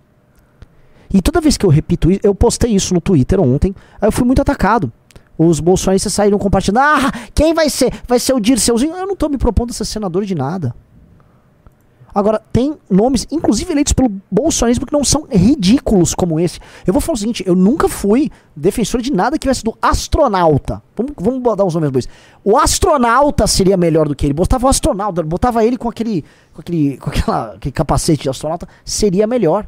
E 1.13 1.21
toda 1.21 1.41
vez 1.41 1.57
que 1.57 1.65
eu 1.65 1.69
repito 1.69 2.09
isso, 2.09 2.21
eu 2.23 2.33
postei 2.33 2.71
isso 2.71 2.93
no 2.93 3.01
Twitter 3.01 3.39
ontem, 3.39 3.75
aí 3.99 4.07
eu 4.07 4.11
fui 4.11 4.25
muito 4.25 4.41
atacado. 4.41 4.91
Os 5.37 5.59
bolsonaristas 5.59 6.13
saíram 6.13 6.37
compartilhando. 6.37 6.79
Ah, 6.79 7.11
quem 7.33 7.53
vai 7.53 7.69
ser? 7.69 7.91
Vai 8.07 8.19
ser 8.19 8.33
o 8.33 8.39
Dirceuzinho? 8.39 8.95
Eu 8.95 9.07
não 9.07 9.15
tô 9.15 9.27
me 9.27 9.37
propondo 9.37 9.73
ser 9.73 9.85
senador 9.85 10.23
de 10.23 10.35
nada. 10.35 10.75
Agora, 12.13 12.41
tem 12.51 12.77
nomes, 12.89 13.25
inclusive 13.31 13.71
eleitos 13.71 13.93
pelo 13.93 14.11
bolsonarismo, 14.29 14.85
que 14.85 14.91
não 14.91 15.03
são 15.03 15.25
ridículos 15.31 16.13
como 16.13 16.39
esse. 16.39 16.59
Eu 16.85 16.93
vou 16.93 17.01
falar 17.01 17.15
o 17.15 17.17
seguinte: 17.17 17.43
eu 17.47 17.55
nunca 17.55 17.87
fui 17.87 18.29
defensor 18.55 19.01
de 19.01 19.11
nada 19.11 19.37
que 19.37 19.43
tivesse 19.43 19.63
do 19.63 19.75
astronauta. 19.81 20.83
Vamos, 20.95 21.13
vamos 21.17 21.41
botar 21.41 21.63
os 21.63 21.73
nomes 21.73 21.91
dois. 21.91 22.09
O 22.43 22.57
astronauta 22.57 23.47
seria 23.47 23.77
melhor 23.77 24.07
do 24.07 24.15
que 24.15 24.25
ele. 24.25 24.33
Botava 24.33 24.67
o 24.67 24.69
astronauta, 24.69 25.23
botava 25.23 25.63
ele 25.65 25.77
com 25.77 25.89
aquele, 25.89 26.25
com 26.53 26.61
aquele, 26.61 26.97
com 26.97 27.09
aquela, 27.09 27.53
aquele 27.53 27.71
capacete 27.71 28.23
de 28.23 28.29
astronauta, 28.29 28.67
seria 28.83 29.25
melhor. 29.25 29.65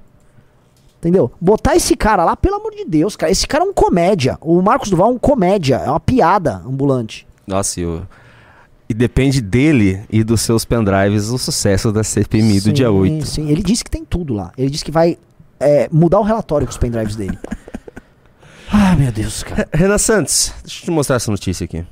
Entendeu? 1.03 1.29
Botar 1.41 1.75
esse 1.75 1.97
cara 1.97 2.23
lá, 2.23 2.33
pelo 2.33 2.55
amor 2.55 2.71
de 2.71 2.85
Deus, 2.85 3.17
cara. 3.17 3.29
Esse 3.29 3.45
cara 3.45 3.65
é 3.65 3.67
um 3.67 3.73
comédia. 3.73 4.37
O 4.39 4.61
Marcos 4.61 4.89
Duval 4.89 5.09
é 5.11 5.13
um 5.13 5.19
comédia. 5.19 5.75
É 5.75 5.89
uma 5.89 5.99
piada 5.99 6.61
ambulante. 6.65 7.27
Nossa, 7.45 7.81
e, 7.81 7.85
o- 7.85 8.07
e 8.87 8.93
depende 8.93 9.41
dele 9.41 10.01
e 10.09 10.23
dos 10.23 10.39
seus 10.39 10.63
pendrives 10.63 11.27
o 11.27 11.37
sucesso 11.37 11.91
da 11.91 12.05
CPMI 12.05 12.61
do 12.61 12.67
Sim, 12.67 12.71
dia 12.73 12.89
8. 12.89 13.25
Sim, 13.25 13.49
ele 13.49 13.61
disse 13.61 13.83
que 13.83 13.91
tem 13.91 14.05
tudo 14.05 14.33
lá. 14.33 14.53
Ele 14.57 14.69
disse 14.69 14.85
que 14.85 14.91
vai 14.91 15.17
é, 15.59 15.89
mudar 15.91 16.19
o 16.19 16.23
relatório 16.23 16.65
com 16.65 16.71
os 16.71 16.77
pendrives 16.77 17.17
dele. 17.17 17.37
Ai, 18.71 18.95
meu 18.95 19.11
Deus, 19.11 19.43
cara. 19.43 19.67
Renan 19.73 19.97
Santos, 19.97 20.53
deixa 20.63 20.83
eu 20.83 20.85
te 20.85 20.91
mostrar 20.91 21.17
essa 21.17 21.29
notícia 21.29 21.65
aqui. 21.65 21.85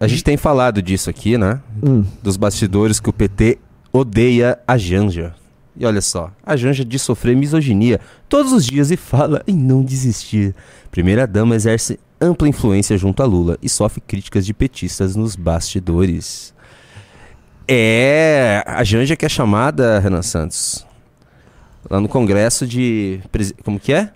A 0.00 0.08
gente 0.08 0.24
tem 0.24 0.36
falado 0.36 0.82
disso 0.82 1.08
aqui, 1.08 1.38
né? 1.38 1.60
Hum. 1.80 2.04
Dos 2.20 2.36
bastidores 2.36 2.98
que 2.98 3.08
o 3.08 3.12
PT 3.12 3.58
odeia 3.92 4.58
a 4.66 4.76
Janja. 4.76 5.32
E 5.76 5.84
olha 5.84 6.00
só, 6.00 6.30
a 6.44 6.56
Janja 6.56 6.84
diz 6.84 7.02
sofrer 7.02 7.36
misoginia 7.36 8.00
todos 8.28 8.52
os 8.52 8.64
dias 8.64 8.90
e 8.90 8.96
fala 8.96 9.42
em 9.46 9.56
não 9.56 9.82
desistir. 9.82 10.54
Primeira 10.90 11.26
dama 11.26 11.56
exerce 11.56 11.98
ampla 12.20 12.48
influência 12.48 12.96
junto 12.96 13.22
a 13.22 13.26
Lula 13.26 13.58
e 13.60 13.68
sofre 13.68 14.00
críticas 14.00 14.46
de 14.46 14.54
petistas 14.54 15.16
nos 15.16 15.34
bastidores. 15.34 16.54
É, 17.66 18.62
a 18.66 18.84
Janja 18.84 19.16
que 19.16 19.24
é 19.24 19.28
chamada, 19.28 19.98
Renan 19.98 20.22
Santos, 20.22 20.86
lá 21.90 22.00
no 22.00 22.08
Congresso 22.08 22.66
de. 22.66 23.20
Como 23.64 23.80
que 23.80 23.92
é? 23.92 24.10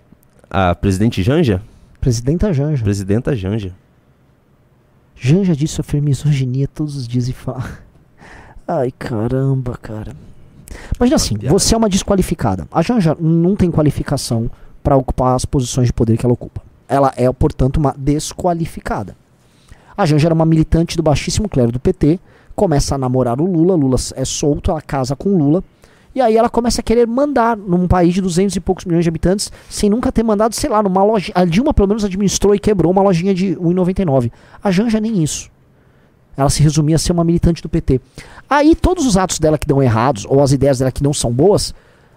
A 0.49 0.73
presidente 0.73 1.21
Janja? 1.21 1.61
Presidenta 1.99 2.53
Janja. 2.53 2.83
Presidenta 2.83 3.35
Janja. 3.35 3.75
Janja 5.15 5.55
diz 5.55 5.71
sofrer 5.71 6.01
misoginia 6.01 6.67
todos 6.67 6.95
os 6.95 7.07
dias 7.07 7.27
e 7.27 7.33
fala. 7.33 7.79
Ai, 8.65 8.91
caramba, 8.97 9.77
cara. 9.77 10.15
Imagina 10.97 11.15
assim, 11.15 11.35
você 11.47 11.75
é 11.75 11.77
uma 11.77 11.89
desqualificada. 11.89 12.67
A 12.71 12.81
Janja 12.81 13.15
não 13.19 13.55
tem 13.55 13.71
qualificação 13.71 14.49
para 14.83 14.95
ocupar 14.95 15.35
as 15.35 15.45
posições 15.45 15.87
de 15.87 15.93
poder 15.93 16.17
que 16.17 16.25
ela 16.25 16.33
ocupa. 16.33 16.61
Ela 16.87 17.13
é, 17.15 17.31
portanto, 17.31 17.77
uma 17.77 17.93
desqualificada. 17.97 19.15
A 19.97 20.05
Janja 20.05 20.27
era 20.27 20.33
uma 20.33 20.45
militante 20.45 20.95
do 20.95 21.03
baixíssimo 21.03 21.49
clero 21.49 21.71
do 21.71 21.79
PT, 21.79 22.19
começa 22.55 22.95
a 22.95 22.97
namorar 22.97 23.39
o 23.39 23.45
Lula, 23.45 23.75
Lula 23.75 23.97
é 24.15 24.25
solto, 24.25 24.71
ela 24.71 24.81
casa 24.81 25.15
com 25.15 25.29
o 25.29 25.37
Lula, 25.37 25.63
e 26.13 26.21
aí 26.21 26.35
ela 26.35 26.49
começa 26.49 26.81
a 26.81 26.83
querer 26.83 27.05
mandar 27.05 27.55
num 27.55 27.87
país 27.87 28.13
de 28.13 28.21
200 28.21 28.55
e 28.55 28.59
poucos 28.59 28.85
milhões 28.85 29.03
de 29.03 29.09
habitantes, 29.09 29.51
sem 29.69 29.89
nunca 29.89 30.11
ter 30.11 30.23
mandado, 30.23 30.55
sei 30.55 30.69
lá, 30.69 30.81
numa 30.81 31.03
loja. 31.03 31.31
A 31.35 31.45
Dilma 31.45 31.73
pelo 31.73 31.87
menos 31.87 32.03
administrou 32.03 32.55
e 32.55 32.59
quebrou 32.59 32.91
uma 32.91 33.01
lojinha 33.01 33.33
de 33.33 33.55
1,99. 33.55 34.31
A 34.63 34.71
Janja 34.71 34.99
nem 34.99 35.21
isso. 35.21 35.49
Ela 36.39 36.49
se 36.49 36.63
resumia 36.63 36.95
a 36.95 36.99
ser 36.99 37.11
uma 37.11 37.23
militante 37.23 37.61
do 37.61 37.67
PT. 37.67 37.99
Aí 38.49 38.73
todos 38.73 39.05
os 39.05 39.17
atos 39.17 39.39
dela 39.39 39.57
que 39.57 39.67
dão 39.67 39.83
errados, 39.83 40.25
ou 40.25 40.41
as 40.41 40.53
ideias 40.53 40.79
dela 40.79 40.89
que 40.89 41.03
não 41.03 41.13
são 41.13 41.33
boas, 41.33 41.73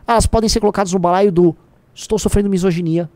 elas 0.07 0.27
podem 0.27 0.49
ser 0.49 0.61
colocadas 0.61 0.93
no 0.93 0.99
balaio 1.01 1.33
do 1.33 1.57
estou 1.93 2.19
sofrendo 2.19 2.49
misoginia. 2.49 3.11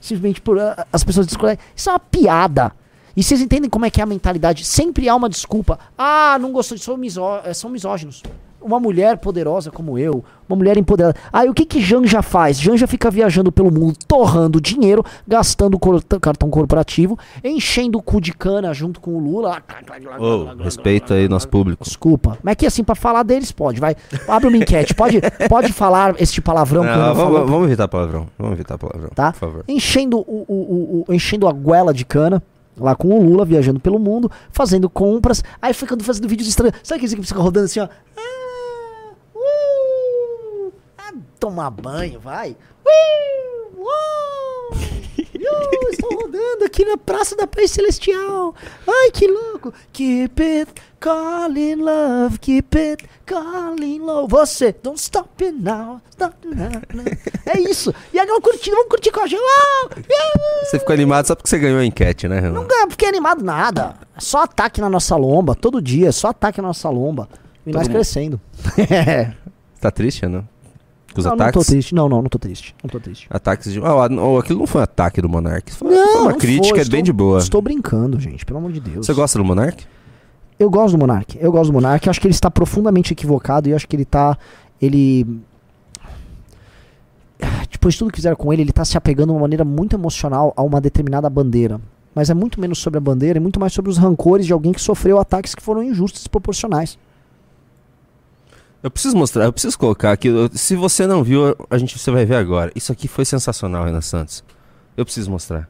Simplesmente 0.00 0.40
por 0.42 0.58
ah, 0.58 0.86
as 0.92 1.02
pessoas 1.02 1.26
discordam. 1.26 1.56
Isso 1.74 1.88
é 1.88 1.92
uma 1.92 1.98
piada. 1.98 2.72
E 3.16 3.22
vocês 3.22 3.40
entendem 3.40 3.70
como 3.70 3.86
é 3.86 3.90
que 3.90 4.00
é 4.00 4.04
a 4.04 4.06
mentalidade? 4.06 4.64
Sempre 4.64 5.08
há 5.08 5.16
uma 5.16 5.30
desculpa. 5.30 5.78
Ah, 5.96 6.36
não 6.38 6.52
gostou 6.52 6.76
sou 6.76 6.96
misó 6.96 7.40
eh, 7.44 7.54
são 7.54 7.70
misóginos. 7.70 8.22
Uma 8.62 8.78
mulher 8.78 9.16
poderosa 9.18 9.70
como 9.70 9.98
eu, 9.98 10.22
uma 10.48 10.54
mulher 10.56 10.76
empoderada. 10.76 11.16
Aí 11.32 11.48
o 11.48 11.54
que 11.54 11.64
que 11.64 11.80
Janja 11.80 12.20
faz? 12.20 12.60
Janja 12.60 12.86
fica 12.86 13.10
viajando 13.10 13.50
pelo 13.50 13.70
mundo, 13.72 13.96
torrando 14.06 14.60
dinheiro, 14.60 15.02
gastando 15.26 15.78
cor- 15.78 16.02
cartão 16.20 16.50
corporativo, 16.50 17.18
enchendo 17.42 17.98
o 17.98 18.02
cu 18.02 18.20
de 18.20 18.32
cana 18.32 18.72
junto 18.74 19.00
com 19.00 19.12
o 19.16 19.18
Lula. 19.18 19.62
Ô, 20.18 20.62
respeita 20.62 21.14
aí 21.14 21.28
nosso 21.28 21.48
público. 21.48 21.82
Desculpa. 21.84 22.36
Mas 22.42 22.52
aqui 22.52 22.66
assim, 22.66 22.84
pra 22.84 22.94
falar 22.94 23.22
deles, 23.22 23.50
pode. 23.50 23.80
Vai. 23.80 23.96
Abre 24.28 24.48
uma 24.48 24.56
enquete. 24.58 24.94
Pode, 24.94 25.20
pode 25.48 25.72
falar 25.72 26.14
este 26.20 26.40
palavrão 26.40 26.82
que 26.82 26.88
eu 26.90 26.96
Não, 26.96 27.06
não 27.08 27.14
vamos, 27.14 27.50
vamos 27.50 27.66
evitar 27.66 27.88
palavrão. 27.88 28.26
Vamos 28.38 28.54
evitar 28.54 28.76
palavrão, 28.76 29.10
tá? 29.14 29.32
por 29.32 29.38
favor. 29.38 29.64
Enchendo, 29.66 30.18
o, 30.18 30.44
o, 30.46 31.04
o- 31.08 31.14
enchendo 31.14 31.48
a 31.48 31.52
goela 31.52 31.94
de 31.94 32.04
cana. 32.04 32.42
Lá 32.76 32.94
com 32.94 33.08
o 33.08 33.22
Lula, 33.22 33.44
viajando 33.44 33.78
pelo 33.78 33.98
mundo, 33.98 34.30
fazendo 34.50 34.88
compras. 34.88 35.44
Aí 35.60 35.74
ficando 35.74 36.02
fazendo 36.02 36.26
vídeos 36.26 36.48
estranhos. 36.48 36.76
Sabe 36.82 36.96
aqueles 37.04 37.14
que 37.14 37.22
ficam 37.26 37.42
rodando 37.42 37.66
assim, 37.66 37.80
ó? 37.80 37.88
Ah, 38.16 39.12
uh, 39.34 40.72
ah, 40.96 41.12
tomar 41.40 41.70
banho, 41.70 42.20
vai. 42.20 42.54
Uou, 43.76 44.76
estou 45.90 46.14
rodando 46.14 46.64
aqui 46.66 46.84
na 46.84 46.98
Praça 46.98 47.34
da 47.34 47.46
Paz 47.46 47.70
Celestial. 47.70 48.54
Ai, 48.86 49.10
que 49.10 49.26
louco. 49.26 49.72
Keep 49.90 50.42
it 50.42 50.72
calling 51.00 51.76
love, 51.76 52.38
keep 52.38 52.76
it 52.78 53.08
calling 53.24 54.00
love. 54.00 54.28
Você, 54.30 54.74
don't 54.82 55.00
stop 55.00 55.42
it 55.42 55.56
now, 55.58 56.02
stop 56.10 56.36
it 56.46 56.54
now. 56.54 56.70
É 57.46 57.58
isso. 57.58 57.92
E 58.12 58.18
agora 58.18 58.40
curtindo, 58.42 58.76
vamos 58.76 58.90
curtir 58.90 59.10
com 59.10 59.20
a 59.20 59.26
gente. 59.26 59.40
Você 60.64 60.78
ficou 60.78 60.92
animado 60.92 61.26
só 61.26 61.34
porque 61.34 61.48
você 61.48 61.58
ganhou 61.58 61.80
a 61.80 61.84
enquete, 61.86 62.28
né, 62.28 62.38
Renan? 62.38 62.52
Não 62.52 62.66
ganha 62.66 62.86
porque 62.86 63.06
animado 63.06 63.42
nada. 63.42 63.94
É 64.14 64.20
só 64.20 64.42
ataque 64.42 64.78
na 64.78 64.90
nossa 64.90 65.16
lomba, 65.16 65.54
todo 65.54 65.80
dia, 65.80 66.10
é 66.10 66.12
só 66.12 66.28
ataque 66.28 66.60
na 66.60 66.68
nossa 66.68 66.90
lomba. 66.90 67.30
E 67.66 67.72
nós 67.72 67.88
mundo. 67.88 67.94
crescendo. 67.94 68.40
Tá 69.80 69.90
triste, 69.90 70.20
Renan? 70.20 70.44
Com 71.12 71.20
os 71.20 71.24
não, 71.24 71.32
não 71.32 71.36
tô 71.38 71.42
ataques? 71.44 71.66
triste. 71.66 71.94
Não, 71.94 72.08
não, 72.08 72.22
não 72.22 72.28
tô 72.28 72.38
triste. 72.38 72.74
Não 72.82 72.88
tô 72.90 73.00
triste. 73.00 73.26
Ataques 73.30 73.72
de. 73.72 73.80
Ah, 73.80 73.90
ah, 73.90 74.38
aquilo 74.38 74.60
não 74.60 74.66
foi 74.66 74.80
um 74.80 74.84
ataque 74.84 75.20
do 75.20 75.28
Monark. 75.28 75.72
Foi, 75.72 75.90
Não, 75.90 76.22
uma 76.22 76.30
não 76.32 76.38
crítica 76.38 76.68
foi, 76.68 76.80
é 76.80 76.84
bem 76.84 77.00
estou- 77.00 77.02
de 77.02 77.12
boa. 77.12 77.38
Estou 77.38 77.60
brincando, 77.62 78.18
gente, 78.20 78.44
pelo 78.46 78.58
amor 78.58 78.72
de 78.72 78.80
Deus. 78.80 79.06
Você 79.06 79.12
gosta 79.12 79.38
do 79.38 79.44
Monark? 79.44 79.84
Eu 80.58 80.70
gosto 80.70 80.92
do 80.92 80.98
Monark. 80.98 81.36
Eu 81.40 81.50
gosto 81.50 81.70
do 81.70 81.72
Monark. 81.72 82.06
Eu 82.06 82.10
acho 82.10 82.20
que 82.20 82.26
ele 82.26 82.34
está 82.34 82.50
profundamente 82.50 83.12
equivocado 83.12 83.68
e 83.68 83.72
eu 83.72 83.76
acho 83.76 83.88
que 83.88 83.96
ele 83.96 84.04
tá. 84.04 84.36
Ele. 84.80 85.26
Depois 87.70 87.94
de 87.94 87.98
tudo 87.98 88.10
que 88.10 88.16
fizeram 88.18 88.36
com 88.36 88.52
ele, 88.52 88.62
ele 88.62 88.72
tá 88.72 88.84
se 88.84 88.96
apegando 88.96 89.28
de 89.28 89.32
uma 89.34 89.40
maneira 89.40 89.64
muito 89.64 89.96
emocional 89.96 90.52
a 90.56 90.62
uma 90.62 90.80
determinada 90.80 91.30
bandeira. 91.30 91.80
Mas 92.14 92.28
é 92.28 92.34
muito 92.34 92.60
menos 92.60 92.78
sobre 92.78 92.98
a 92.98 93.00
bandeira 93.00 93.38
e 93.38 93.40
muito 93.40 93.58
mais 93.58 93.72
sobre 93.72 93.90
os 93.90 93.96
rancores 93.96 94.44
de 94.44 94.52
alguém 94.52 94.72
que 94.72 94.80
sofreu 94.82 95.18
ataques 95.18 95.54
que 95.54 95.62
foram 95.62 95.82
injustos 95.82 96.20
e 96.20 96.24
desproporcionais. 96.24 96.98
Eu 98.82 98.90
preciso 98.90 99.16
mostrar, 99.16 99.44
eu 99.44 99.52
preciso 99.52 99.78
colocar 99.78 100.12
aqui. 100.12 100.28
eu- 100.28 100.48
Se 100.52 100.74
você 100.74 101.06
não 101.06 101.22
viu, 101.22 101.54
a 101.68 101.76
gente 101.78 101.98
você 101.98 102.10
vai 102.10 102.24
ver 102.24 102.36
agora. 102.36 102.72
Isso 102.74 102.90
aqui 102.90 103.06
foi 103.08 103.24
sensacional, 103.24 103.84
Renan 103.84 104.00
Santos. 104.00 104.42
Eu 104.96 105.04
preciso 105.04 105.30
mostrar. 105.30 105.68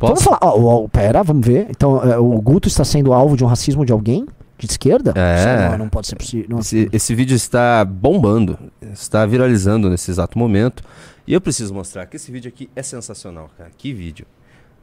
Vamos 0.00 0.22
Posso? 0.22 0.24
falar. 0.24 0.38
ó, 0.42 0.84
ó, 0.84 0.88
pera, 0.88 1.22
vamos 1.22 1.46
ver. 1.46 1.66
Então, 1.70 2.02
é, 2.02 2.16
o 2.18 2.40
Guto 2.40 2.68
está 2.68 2.84
sendo 2.84 3.12
alvo 3.12 3.36
de 3.36 3.44
um 3.44 3.46
racismo 3.46 3.84
de 3.84 3.92
alguém? 3.92 4.26
De 4.56 4.66
esquerda? 4.66 5.12
É. 5.16 5.70
Não, 5.70 5.78
não 5.78 5.88
pode 5.88 6.06
ser 6.06 6.16
possível. 6.16 6.46
não 6.48 6.58
é 6.58 6.60
Esse, 6.60 6.70
possível. 6.76 6.90
esse 6.92 7.14
vídeo 7.14 7.34
está 7.34 7.84
bombando, 7.84 8.56
está 8.92 9.26
viralizando 9.26 9.90
nesse 9.90 10.10
exato 10.10 10.38
momento. 10.38 10.82
E 11.26 11.32
eu 11.34 11.40
preciso 11.40 11.74
mostrar 11.74 12.06
que 12.06 12.16
esse 12.16 12.30
vídeo 12.30 12.48
aqui 12.48 12.70
é 12.76 12.82
sensacional, 12.82 13.50
cara. 13.58 13.70
Que 13.76 13.92
vídeo. 13.92 14.26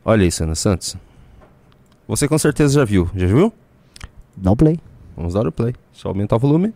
Olha 0.03 0.23
isso, 0.25 0.41
Renan 0.43 0.55
Santos. 0.55 0.95
Você 2.07 2.27
com 2.27 2.37
certeza 2.37 2.73
já 2.75 2.85
viu. 2.85 3.09
Já 3.15 3.27
viu? 3.27 3.53
Dá 4.35 4.51
o 4.51 4.55
play. 4.57 4.77
Vamos 5.15 5.33
dar 5.35 5.47
o 5.47 5.51
play. 5.51 5.73
Só 5.93 6.09
aumentar 6.09 6.35
o 6.35 6.39
volume. 6.39 6.73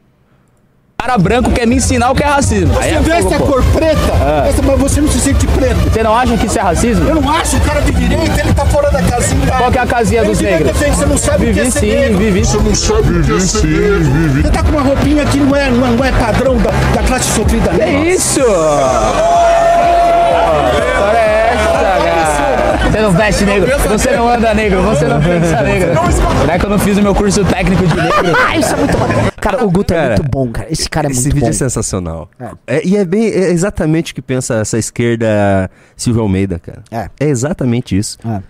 Cara 1.06 1.18
branco 1.20 1.51
quer 1.51 1.68
me 1.68 1.76
ensinar 1.76 2.10
o 2.10 2.16
que 2.16 2.24
é 2.24 2.26
racismo. 2.26 2.74
Aí 2.80 2.91
é 2.91 2.97
Você 2.97 3.03
vê 3.03 3.12
essa 3.18 3.38
pô. 3.38 3.45
cor 3.45 3.64
preta, 3.74 3.99
essa, 4.49 4.62
mas 4.64 4.80
você 4.80 5.01
não 5.01 5.08
se 5.08 5.20
sente 5.20 5.45
preto. 5.45 5.76
Você 5.91 6.01
não 6.01 6.16
acha 6.16 6.36
que 6.36 6.47
isso 6.47 6.58
é 6.58 6.62
racismo? 6.64 7.08
Eu 7.08 7.22
não 7.22 7.30
acho, 7.32 7.58
o 7.58 7.62
cara 7.62 7.80
de 7.82 7.91
direita, 7.91 8.41
ele 8.41 8.53
tá 8.53 8.66
fora 8.66 8.89
da 8.89 9.03
casinha. 9.03 9.51
Qual 9.56 9.72
que 9.72 9.78
é 9.78 9.82
a 9.82 9.86
casinha 9.86 10.22
Ele 10.22 10.30
dos 10.32 10.41
negros? 10.41 10.72
defendendo, 10.72 10.95
Você 10.97 11.06
não 11.06 11.18
sabe 11.18 11.49
o 11.51 11.53
que 11.53 11.60
é 11.60 11.64
Vivi 11.64 11.72
ser 11.72 11.80
sim, 11.80 11.89
negro. 11.91 12.18
vivi 12.18 12.45
sim. 12.45 12.58
não 12.58 12.74
sabe 12.76 13.20
o 13.20 13.24
que 13.24 13.34
é 13.34 13.39
ser 13.39 13.68
negro. 13.68 14.41
Você 14.41 14.49
tá 14.49 14.64
com 14.64 14.70
uma 14.72 14.82
roupinha 14.82 15.26
que 15.26 15.38
não 15.38 15.56
é, 15.56 15.70
não 15.70 15.86
é, 15.86 15.91
não 15.91 16.06
é 16.06 16.12
padrão 16.14 16.58
da, 16.58 16.72
da 16.72 17.03
classe 17.08 17.26
sofrida 17.36 17.70
É 17.70 17.86
negra. 17.86 18.10
isso! 18.10 18.41
Você 22.92 23.02
não 23.02 23.12
veste 23.12 23.46
negro, 23.46 23.72
você 23.90 24.12
não 24.16 24.30
anda 24.30 24.54
negro, 24.54 24.82
você 24.84 25.06
não 25.06 25.20
pensa 25.22 25.62
negro. 25.64 25.90
Será 26.42 26.60
que 26.60 26.66
eu 26.66 26.70
não 26.70 26.80
fiz 26.80 26.98
o 26.98 27.02
meu 27.02 27.14
curso 27.14 27.44
técnico 27.46 27.86
de 27.86 27.96
negro? 27.96 28.36
Ah, 28.48 28.58
isso 28.58 28.74
é 28.74 28.78
muito 28.78 28.98
bom. 28.98 29.06
Cara, 29.42 29.66
o 29.66 29.70
Guto 29.70 29.94
é 29.94 29.98
Cara, 29.98 30.16
muito 30.16 30.32
bom, 30.32 30.52
cara. 30.52 30.68
Esse 30.72 30.90
cara 30.90 31.08
é 31.08 31.12
Esse 31.12 31.22
muito 31.24 31.34
vídeo 31.34 31.46
bom. 31.48 31.50
é 31.50 31.54
sensacional. 31.54 32.30
É, 32.66 32.86
e 32.86 32.96
é 32.96 33.04
bem 33.06 33.26
é 33.28 33.52
exatamente 33.52 34.12
o 34.12 34.16
que 34.16 34.22
pensa 34.22 34.56
essa 34.56 34.78
esquerda 34.78 35.70
Silvio 35.96 36.22
Almeida, 36.22 36.58
cara. 36.60 36.84
É. 36.92 37.10
É 37.20 37.28
exatamente 37.30 37.98
isso. 37.98 38.18
É. 38.26 38.42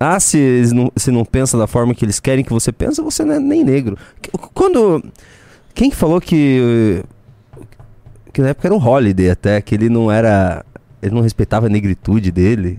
Ah, 0.00 0.18
se 0.18 0.36
eles 0.36 0.72
não, 0.72 0.90
se 0.96 1.10
não 1.10 1.24
pensa 1.24 1.56
da 1.56 1.66
forma 1.66 1.94
que 1.94 2.04
eles 2.04 2.18
querem 2.18 2.44
que 2.44 2.52
você 2.52 2.72
pensa, 2.72 3.02
você 3.02 3.24
não 3.24 3.34
é 3.34 3.38
nem 3.40 3.64
negro. 3.64 3.96
Quando. 4.52 5.02
Quem 5.74 5.90
que 5.90 5.96
falou 5.96 6.20
que. 6.20 7.02
Que 8.32 8.40
na 8.42 8.48
época 8.48 8.66
era 8.68 8.74
um 8.74 8.84
Holiday 8.84 9.30
até, 9.30 9.60
que 9.60 9.74
ele 9.74 9.88
não 9.88 10.10
era. 10.10 10.64
Ele 11.00 11.14
não 11.14 11.22
respeitava 11.22 11.66
a 11.66 11.68
negritude 11.68 12.30
dele. 12.32 12.78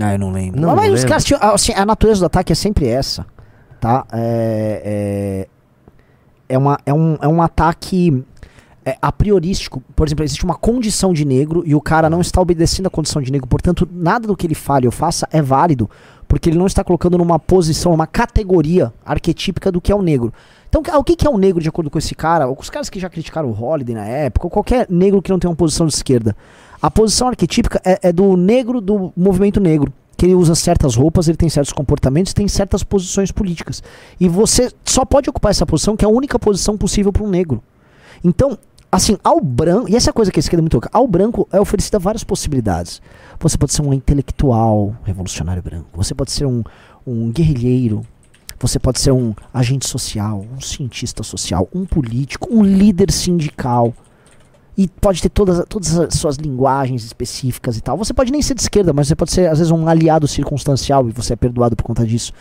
Ah, 0.00 0.12
eu 0.12 0.18
não 0.18 0.32
lembro. 0.32 0.60
Não, 0.60 0.74
mas 0.74 0.88
não 0.88 0.94
os 0.94 1.04
caras 1.04 1.24
tinham, 1.24 1.40
assim, 1.42 1.72
a 1.72 1.84
natureza 1.86 2.20
do 2.20 2.26
ataque 2.26 2.52
é 2.52 2.56
sempre 2.56 2.86
essa, 2.86 3.26
tá? 3.80 4.04
É, 4.12 5.46
é, 6.48 6.54
é, 6.54 6.58
uma, 6.58 6.78
é, 6.84 6.92
um, 6.92 7.16
é 7.20 7.28
um 7.28 7.40
ataque 7.40 8.24
é, 8.84 8.96
a 9.00 9.10
priorístico. 9.10 9.82
Por 9.94 10.06
exemplo, 10.06 10.24
existe 10.24 10.44
uma 10.44 10.54
condição 10.54 11.12
de 11.12 11.24
negro 11.24 11.62
e 11.64 11.74
o 11.74 11.80
cara 11.80 12.10
não 12.10 12.20
está 12.20 12.40
obedecendo 12.40 12.86
a 12.86 12.90
condição 12.90 13.22
de 13.22 13.32
negro. 13.32 13.46
Portanto, 13.48 13.88
nada 13.90 14.26
do 14.26 14.36
que 14.36 14.46
ele 14.46 14.54
fale 14.54 14.86
ou 14.86 14.92
faça 14.92 15.28
é 15.30 15.40
válido, 15.40 15.88
porque 16.28 16.50
ele 16.50 16.58
não 16.58 16.66
está 16.66 16.82
colocando 16.82 17.16
numa 17.16 17.38
posição, 17.38 17.92
uma 17.92 18.06
categoria 18.06 18.92
arquetípica 19.04 19.70
do 19.70 19.80
que 19.80 19.92
é 19.92 19.94
o 19.94 20.02
negro. 20.02 20.32
Então, 20.68 20.82
o 20.98 21.04
que 21.04 21.14
que 21.14 21.26
é 21.26 21.30
o 21.30 21.38
negro 21.38 21.62
de 21.62 21.68
acordo 21.68 21.88
com 21.88 21.98
esse 21.98 22.16
cara? 22.16 22.48
Ou 22.48 22.56
com 22.56 22.62
os 22.62 22.70
caras 22.70 22.90
que 22.90 22.98
já 22.98 23.08
criticaram 23.08 23.48
o 23.48 23.64
Holiday 23.64 23.94
na 23.94 24.04
época, 24.04 24.46
ou 24.46 24.50
qualquer 24.50 24.86
negro 24.90 25.22
que 25.22 25.30
não 25.30 25.38
tem 25.38 25.48
uma 25.48 25.56
posição 25.56 25.86
de 25.86 25.94
esquerda. 25.94 26.36
A 26.84 26.90
posição 26.90 27.28
arquetípica 27.28 27.80
é, 27.82 27.98
é 28.02 28.12
do 28.12 28.36
negro 28.36 28.78
do 28.78 29.10
movimento 29.16 29.58
negro. 29.58 29.90
Que 30.18 30.26
ele 30.26 30.34
usa 30.34 30.54
certas 30.54 30.94
roupas, 30.94 31.26
ele 31.28 31.36
tem 31.38 31.48
certos 31.48 31.72
comportamentos, 31.72 32.34
tem 32.34 32.46
certas 32.46 32.82
posições 32.82 33.32
políticas. 33.32 33.82
E 34.20 34.28
você 34.28 34.70
só 34.84 35.02
pode 35.02 35.30
ocupar 35.30 35.48
essa 35.48 35.64
posição, 35.64 35.96
que 35.96 36.04
é 36.04 36.06
a 36.06 36.10
única 36.10 36.38
posição 36.38 36.76
possível 36.76 37.10
para 37.10 37.22
um 37.22 37.30
negro. 37.30 37.62
Então, 38.22 38.58
assim, 38.92 39.16
ao 39.24 39.40
branco. 39.40 39.88
E 39.88 39.96
essa 39.96 40.12
coisa 40.12 40.30
que 40.30 40.38
a 40.38 40.42
esquerda 40.42 40.60
é 40.60 40.64
muito 40.64 40.74
louca. 40.74 40.90
Ao 40.92 41.08
branco 41.08 41.48
é 41.50 41.58
oferecida 41.58 41.98
várias 41.98 42.22
possibilidades. 42.22 43.00
Você 43.40 43.56
pode 43.56 43.72
ser 43.72 43.80
um 43.80 43.94
intelectual 43.94 44.94
revolucionário 45.04 45.62
branco. 45.62 45.86
Você 45.94 46.14
pode 46.14 46.32
ser 46.32 46.44
um, 46.44 46.62
um 47.06 47.32
guerrilheiro. 47.32 48.02
Você 48.60 48.78
pode 48.78 49.00
ser 49.00 49.10
um 49.10 49.34
agente 49.54 49.88
social, 49.88 50.44
um 50.54 50.60
cientista 50.60 51.22
social, 51.22 51.66
um 51.74 51.86
político, 51.86 52.54
um 52.54 52.62
líder 52.62 53.10
sindical. 53.10 53.94
E 54.76 54.88
pode 54.88 55.22
ter 55.22 55.28
todas, 55.28 55.64
todas 55.68 55.98
as 55.98 56.14
suas 56.14 56.36
linguagens 56.36 57.04
específicas 57.04 57.76
e 57.76 57.80
tal. 57.80 57.96
Você 57.96 58.12
pode 58.12 58.32
nem 58.32 58.42
ser 58.42 58.54
de 58.54 58.62
esquerda, 58.62 58.92
mas 58.92 59.06
você 59.06 59.14
pode 59.14 59.30
ser, 59.30 59.48
às 59.48 59.58
vezes, 59.58 59.70
um 59.70 59.86
aliado 59.86 60.26
circunstancial 60.26 61.08
e 61.08 61.12
você 61.12 61.34
é 61.34 61.36
perdoado 61.36 61.76
por 61.76 61.84
conta 61.84 62.04
disso. 62.04 62.32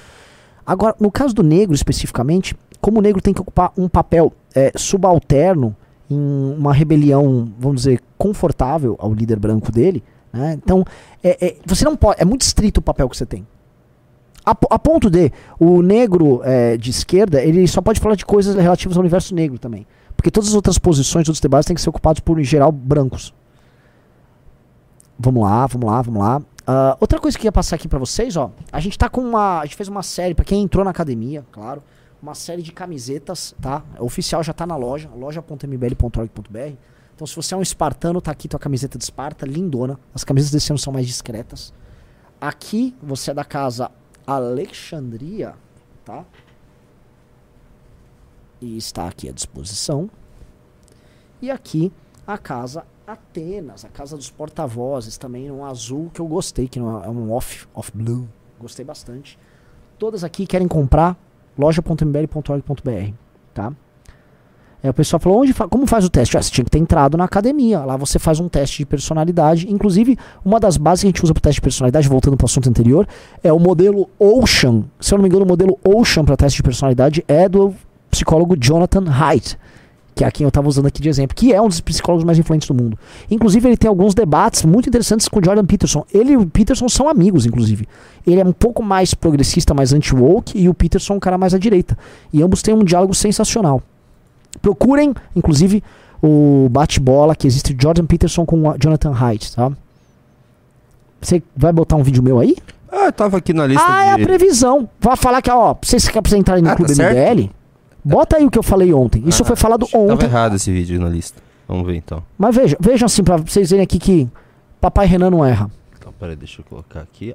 Agora, 0.66 0.96
no 1.00 1.12
caso 1.12 1.34
do 1.34 1.44
negro 1.44 1.76
especificamente, 1.76 2.56
como 2.82 3.00
o 3.00 3.02
negro 3.02 3.22
tem 3.22 3.34
que 3.34 3.42
ocupar 3.42 3.72
um 3.78 3.88
papel 3.88 4.34
é, 4.56 4.72
subalterno 4.76 5.76
em 6.10 6.56
uma 6.58 6.74
rebelião, 6.74 7.52
vamos 7.60 7.82
dizer, 7.82 8.02
confortável 8.18 8.96
ao 9.00 9.14
líder 9.14 9.40
branco 9.40 9.72
dele, 9.72 10.04
né? 10.32 10.54
então 10.54 10.86
é, 11.24 11.46
é, 11.46 11.56
você 11.66 11.86
não 11.86 11.96
pode, 11.96 12.22
é 12.22 12.26
muito 12.26 12.42
estrito 12.42 12.80
o 12.80 12.84
papel 12.84 13.08
que 13.10 13.18
você 13.18 13.26
tem. 13.26 13.46
A, 14.46 14.52
a 14.52 14.80
ponto 14.80 15.10
de 15.10 15.32
o 15.58 15.82
negro 15.82 16.42
é, 16.44 16.76
de 16.76 16.90
esquerda 16.90 17.42
ele 17.42 17.66
só 17.68 17.82
pode 17.82 18.02
falar 18.02 18.16
de 18.16 18.26
coisas 18.26 18.56
relativas 18.56 18.98
ao 18.98 19.02
universo 19.02 19.34
negro 19.34 19.58
também, 19.58 19.86
porque 20.24 20.32
todas 20.32 20.48
as 20.48 20.56
outras 20.56 20.78
posições, 20.78 21.28
outros 21.28 21.42
debates 21.42 21.68
têm 21.68 21.76
que 21.76 21.82
ser 21.82 21.90
ocupados 21.90 22.22
por 22.22 22.40
em 22.40 22.46
geral 22.46 22.72
brancos. 22.72 23.34
Vamos 25.20 25.44
lá, 25.44 25.68
vamos 25.68 25.86
lá, 25.86 26.02
vamos 26.02 26.22
lá. 26.22 26.42
Ah, 26.66 26.98
outra 27.02 27.20
coisa 27.20 27.38
que 27.38 27.46
ia 27.46 27.52
passar 27.52 27.76
aqui 27.76 27.90
pra 27.90 28.00
vocês, 28.00 28.38
ó. 28.38 28.50
A 28.72 28.80
gente 28.80 28.98
tá 28.98 29.10
com 29.10 29.20
uma. 29.20 29.60
A 29.60 29.66
gente 29.66 29.76
fez 29.76 29.90
uma 29.90 30.02
série, 30.02 30.34
pra 30.34 30.46
quem 30.46 30.64
entrou 30.64 30.86
na 30.86 30.92
academia, 30.92 31.46
claro. 31.52 31.84
Uma 32.22 32.34
série 32.36 32.62
de 32.62 32.72
camisetas, 32.72 33.54
tá? 33.62 33.84
O 34.00 34.06
oficial 34.06 34.42
já 34.42 34.54
tá 34.54 34.66
na 34.66 34.78
loja, 34.78 35.10
loja.mbl.org.br. 35.14 36.78
Então, 37.14 37.28
se 37.28 37.36
você 37.36 37.54
é 37.54 37.58
um 37.58 37.62
espartano, 37.62 38.22
tá 38.22 38.32
aqui 38.32 38.48
tua 38.48 38.58
camiseta 38.58 38.98
de 38.98 39.04
Esparta, 39.04 39.46
lindona. 39.46 40.00
As 40.16 40.24
camisetas 40.24 40.54
desse 40.54 40.72
ano 40.72 40.80
são 40.80 40.94
mais 40.94 41.06
discretas. 41.06 41.74
Aqui, 42.40 42.96
você 43.04 43.32
é 43.32 43.34
da 43.34 43.44
casa 43.44 43.92
Alexandria, 44.26 45.54
tá? 46.06 46.24
E 48.64 48.78
está 48.78 49.08
aqui 49.10 49.28
à 49.28 49.32
disposição. 49.34 50.10
E 51.42 51.52
aqui 51.52 51.92
a 52.26 52.38
casa 52.38 52.86
Atenas, 53.06 53.84
a 53.84 53.90
casa 53.90 54.16
dos 54.16 54.30
porta-vozes, 54.30 55.18
também 55.18 55.52
um 55.52 55.66
azul 55.66 56.10
que 56.14 56.22
eu 56.22 56.26
gostei, 56.26 56.70
que 56.70 56.80
é 56.80 56.82
é 56.82 56.86
um 56.86 57.34
off, 57.34 57.68
off 57.76 57.92
blue. 57.94 58.26
Gostei 58.58 58.86
bastante. 58.86 59.38
Todas 60.00 60.24
aqui 60.24 60.48
querem 60.48 60.68
comprar 60.70 61.18
loja.mbl.org.br, 61.58 63.14
tá? 63.54 63.74
Aí 64.82 64.90
o 64.90 64.94
pessoal 64.94 65.20
falou, 65.20 65.42
onde 65.42 65.52
fa- 65.54 65.68
como 65.68 65.86
faz 65.86 66.04
o 66.06 66.10
teste? 66.10 66.38
Ah, 66.38 66.42
você 66.42 66.50
tinha 66.52 66.64
que 66.66 66.72
ter 66.72 66.78
entrado 66.80 67.18
na 67.18 67.24
academia. 67.26 67.80
Lá 67.86 67.96
você 67.98 68.18
faz 68.20 68.40
um 68.40 68.48
teste 68.50 68.80
de 68.80 68.86
personalidade. 68.86 69.70
Inclusive, 69.72 70.18
uma 70.44 70.60
das 70.60 70.76
bases 70.78 71.02
que 71.04 71.08
a 71.08 71.10
gente 71.10 71.24
usa 71.24 71.34
para 71.34 71.42
teste 71.42 71.60
de 71.60 71.62
personalidade, 71.62 72.08
voltando 72.08 72.36
para 72.38 72.46
o 72.46 72.48
assunto 72.48 72.70
anterior, 72.70 73.08
é 73.44 73.52
o 73.52 73.60
modelo 73.60 74.10
Ocean. 74.20 74.84
Se 75.00 75.14
eu 75.14 75.18
não 75.18 75.24
me 75.24 75.30
engano, 75.30 75.46
o 75.46 75.48
modelo 75.48 75.78
Ocean 75.84 76.24
para 76.26 76.36
teste 76.38 76.58
de 76.58 76.64
personalidade 76.64 77.24
é 77.28 77.48
do 77.50 77.74
psicólogo 78.14 78.56
Jonathan 78.56 79.06
Haidt, 79.10 79.58
que 80.16 80.24
é 80.24 80.30
quem 80.30 80.44
eu 80.46 80.50
estava 80.50 80.68
usando 80.68 80.86
aqui 80.86 81.02
de 81.02 81.10
exemplo, 81.10 81.36
que 81.36 81.52
é 81.52 81.60
um 81.60 81.68
dos 81.68 81.82
psicólogos 81.82 82.24
mais 82.24 82.38
influentes 82.38 82.68
do 82.68 82.74
mundo. 82.76 82.98
Inclusive, 83.32 83.68
ele 83.68 83.76
tem 83.78 83.90
alguns 83.90 84.14
debates 84.14 84.64
muito 84.64 84.88
interessantes 84.88 85.28
com 85.28 85.40
o 85.40 85.44
Jordan 85.44 85.66
Peterson. 85.66 86.06
Ele 86.14 86.34
e 86.34 86.38
o 86.38 86.46
Peterson 86.46 86.88
são 86.88 87.10
amigos, 87.10 87.48
inclusive. 87.48 87.88
Ele 88.26 88.40
é 88.40 88.46
um 88.46 88.54
pouco 88.54 88.84
mais 88.84 89.16
progressista, 89.16 89.74
mais 89.74 89.92
anti-woke, 89.92 90.56
e 90.56 90.70
o 90.70 90.74
Peterson 90.74 91.14
é 91.14 91.18
um 91.18 91.20
cara 91.20 91.36
mais 91.36 91.56
à 91.56 91.58
direita. 91.58 91.98
E 92.32 92.44
ambos 92.44 92.62
têm 92.62 92.76
um 92.76 92.84
diálogo 92.84 93.16
sensacional. 93.16 93.82
Procurem, 94.62 95.16
inclusive, 95.36 95.84
o 96.22 96.68
bate-bola 96.70 97.36
que 97.36 97.48
existe 97.48 97.76
Jordan 97.80 98.06
Peterson 98.06 98.46
com 98.46 98.70
o 98.70 98.76
Jonathan 98.78 99.14
Haidt, 99.20 99.56
tá? 99.56 99.72
Você 101.20 101.42
vai 101.58 101.74
botar 101.74 101.96
um 101.96 102.04
vídeo 102.04 102.22
meu 102.22 102.40
aí? 102.40 102.56
Ah, 102.92 103.06
eu 103.06 103.12
tava 103.14 103.38
aqui 103.38 103.52
na 103.52 103.66
lista 103.66 103.84
Ah, 103.84 104.06
é 104.06 104.10
a 104.12 104.18
de... 104.18 104.24
previsão. 104.24 104.88
Vai 105.02 105.16
falar 105.18 105.42
que, 105.42 105.50
ó, 105.50 105.76
vocês 105.82 106.08
querem 106.08 106.40
entrar 106.40 106.62
no 106.62 106.68
Ah, 106.68 106.72
tá 106.72 106.76
Clube 106.78 106.94
certo. 106.94 107.18
MBL? 107.18 107.50
Bota 108.04 108.38
aí 108.38 108.46
o 108.46 108.52
que 108.52 108.58
eu 108.60 108.64
falei 108.64 108.94
ontem. 108.94 109.24
Isso 109.26 109.44
Ah, 109.44 109.46
foi 109.46 109.56
falado 109.56 109.88
Tava 109.88 110.04
ontem. 110.04 110.26
errado 110.26 110.56
esse 110.56 110.72
vídeo 110.72 111.00
na 111.00 111.10
lista. 111.10 111.42
Vamos 111.68 111.86
ver 111.86 111.96
então. 111.96 112.22
Mas 112.38 112.56
vejam, 112.56 112.78
vejam 112.80 113.06
assim, 113.06 113.24
pra 113.24 113.38
vocês 113.38 113.70
verem 113.70 113.84
aqui 113.84 113.98
que 113.98 114.30
Papai 114.82 115.06
Renan 115.08 115.30
não 115.30 115.46
erra. 115.46 115.72
Então, 115.98 116.12
peraí, 116.20 116.36
deixa 116.36 116.62
eu 116.62 116.66
colocar 116.66 117.00
aqui. 117.02 117.34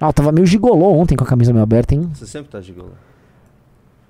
Ah, 0.00 0.12
tava 0.12 0.32
meio 0.32 0.46
gigolô 0.46 0.92
ontem 0.94 1.16
com 1.16 1.24
a 1.24 1.26
camisa 1.26 1.52
meio 1.52 1.62
aberta, 1.62 1.94
hein? 1.94 2.10
Você 2.14 2.26
sempre 2.26 2.50
tá 2.50 2.60
gigolô. 2.60 2.90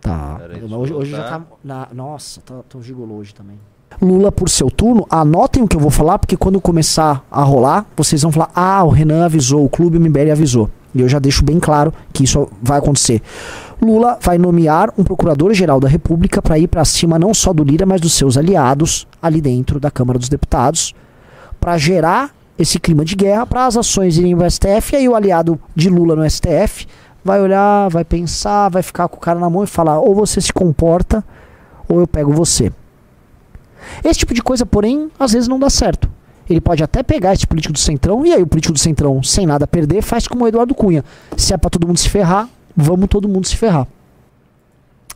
Tá. 0.01 0.37
Pera 0.39 0.55
aí, 0.55 0.61
Mas 0.61 0.71
deixa 0.71 0.75
eu 0.75 0.79
hoje, 0.81 0.93
hoje 0.95 1.11
já 1.11 1.23
tá. 1.25 1.43
na- 1.63 1.89
nossa, 1.93 2.41
tá, 2.41 2.55
tô 2.69 2.81
gigolô 2.81 3.17
hoje 3.17 3.35
também. 3.35 3.59
Lula 4.01 4.31
por 4.31 4.49
seu 4.49 4.71
turno, 4.71 5.07
anotem 5.11 5.63
o 5.63 5.69
que 5.69 5.75
eu 5.77 5.81
vou 5.81 5.91
falar, 5.91 6.19
porque 6.19 6.37
quando 6.37 6.61
começar 6.61 7.25
a 7.31 7.43
rolar, 7.43 7.87
vocês 7.97 8.23
vão 8.23 8.31
falar: 8.31 8.51
ah, 8.55 8.85
o 8.85 8.91
Renan 8.91 9.25
avisou, 9.25 9.65
o 9.65 9.69
Clube 9.69 9.99
MBL 9.99 10.31
avisou. 10.31 10.71
E 10.95 11.01
eu 11.01 11.09
já 11.09 11.19
deixo 11.19 11.45
bem 11.45 11.59
claro 11.59 11.93
que 12.13 12.23
isso 12.25 12.49
vai 12.63 12.79
acontecer. 12.79 13.21
Lula 13.81 14.19
vai 14.21 14.39
nomear 14.39 14.93
um 14.99 15.05
procurador-geral 15.05 15.79
da 15.79 15.89
República 15.89 16.43
para 16.43 16.59
ir 16.59 16.67
para 16.67 16.85
cima 16.85 17.19
não 17.19 17.33
só 17.33 17.53
do 17.53 17.63
Lira, 17.63 17.87
mas 17.87 18.01
dos 18.01 18.13
seus 18.13 18.37
aliados 18.37 19.07
ali 19.23 19.41
dentro 19.41 19.79
da 19.79 19.91
Câmara 19.91 20.19
dos 20.19 20.29
Deputados, 20.29 20.95
para 21.61 21.79
gerar 21.79 22.35
esse 22.59 22.81
clima 22.81 23.05
de 23.05 23.15
guerra 23.15 23.47
para 23.47 23.67
as 23.67 23.77
ações 23.77 24.19
irem 24.19 24.37
para 24.37 24.47
o 24.47 24.51
STF. 24.51 24.93
E 24.93 24.97
aí 24.97 25.09
o 25.09 25.15
aliado 25.15 25.61
de 25.77 25.89
Lula 25.89 26.17
no 26.17 26.29
STF 26.29 26.87
vai 27.25 27.41
olhar, 27.41 27.89
vai 27.89 28.05
pensar, 28.05 28.69
vai 28.69 28.83
ficar 28.83 29.09
com 29.09 29.17
o 29.17 29.21
cara 29.21 29.39
na 29.39 29.49
mão 29.49 29.63
e 29.63 29.67
falar: 29.67 30.01
ou 30.01 30.15
você 30.15 30.41
se 30.41 30.53
comporta, 30.53 31.25
ou 31.89 32.01
eu 32.01 32.07
pego 32.07 32.33
você. 32.33 32.73
Esse 34.05 34.19
tipo 34.19 34.35
de 34.35 34.43
coisa, 34.43 34.67
porém, 34.67 35.09
às 35.19 35.33
vezes 35.33 35.49
não 35.49 35.59
dá 35.59 35.71
certo. 35.71 36.11
Ele 36.51 36.61
pode 36.61 36.83
até 36.83 37.03
pegar 37.03 37.35
esse 37.35 37.47
político 37.47 37.75
do 37.75 37.79
Centrão, 37.79 38.25
e 38.27 38.33
aí 38.33 38.43
o 38.43 38.47
político 38.47 38.73
do 38.73 38.79
Centrão, 38.79 39.23
sem 39.23 39.47
nada 39.47 39.67
perder, 39.67 40.03
faz 40.03 40.27
como 40.27 40.45
o 40.45 40.49
Eduardo 40.49 40.75
Cunha. 40.75 41.05
Se 41.37 41.53
é 41.53 41.57
pra 41.59 41.71
todo 41.71 41.87
mundo 41.87 41.99
se 41.99 42.09
ferrar, 42.09 42.49
vamos 42.79 43.09
todo 43.09 43.29
mundo 43.29 43.47
se 43.47 43.57
ferrar. 43.57 43.89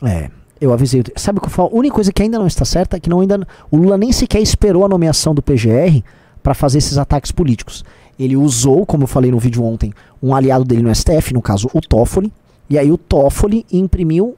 É, 0.03 0.29
eu 0.59 0.73
avisei. 0.73 1.01
Sabe 1.15 1.39
o 1.39 1.41
que 1.41 1.47
eu 1.47 1.51
falo? 1.51 1.69
A 1.69 1.77
única 1.77 1.95
coisa 1.95 2.11
que 2.11 2.21
ainda 2.21 2.37
não 2.37 2.45
está 2.45 2.65
certa 2.65 2.97
é 2.97 2.99
que 2.99 3.09
não 3.09 3.21
ainda, 3.21 3.47
o 3.71 3.77
Lula 3.77 3.97
nem 3.97 4.11
sequer 4.11 4.41
esperou 4.41 4.83
a 4.83 4.89
nomeação 4.89 5.33
do 5.33 5.41
PGR 5.41 6.03
para 6.43 6.53
fazer 6.53 6.79
esses 6.79 6.97
ataques 6.97 7.31
políticos. 7.31 7.85
Ele 8.19 8.35
usou, 8.35 8.85
como 8.85 9.03
eu 9.03 9.07
falei 9.07 9.31
no 9.31 9.39
vídeo 9.39 9.63
ontem, 9.63 9.93
um 10.21 10.35
aliado 10.35 10.65
dele 10.65 10.83
no 10.83 10.93
STF, 10.93 11.33
no 11.33 11.41
caso 11.41 11.69
o 11.73 11.79
Toffoli, 11.79 12.31
e 12.69 12.77
aí 12.77 12.91
o 12.91 12.97
Toffoli 12.97 13.65
imprimiu 13.71 14.35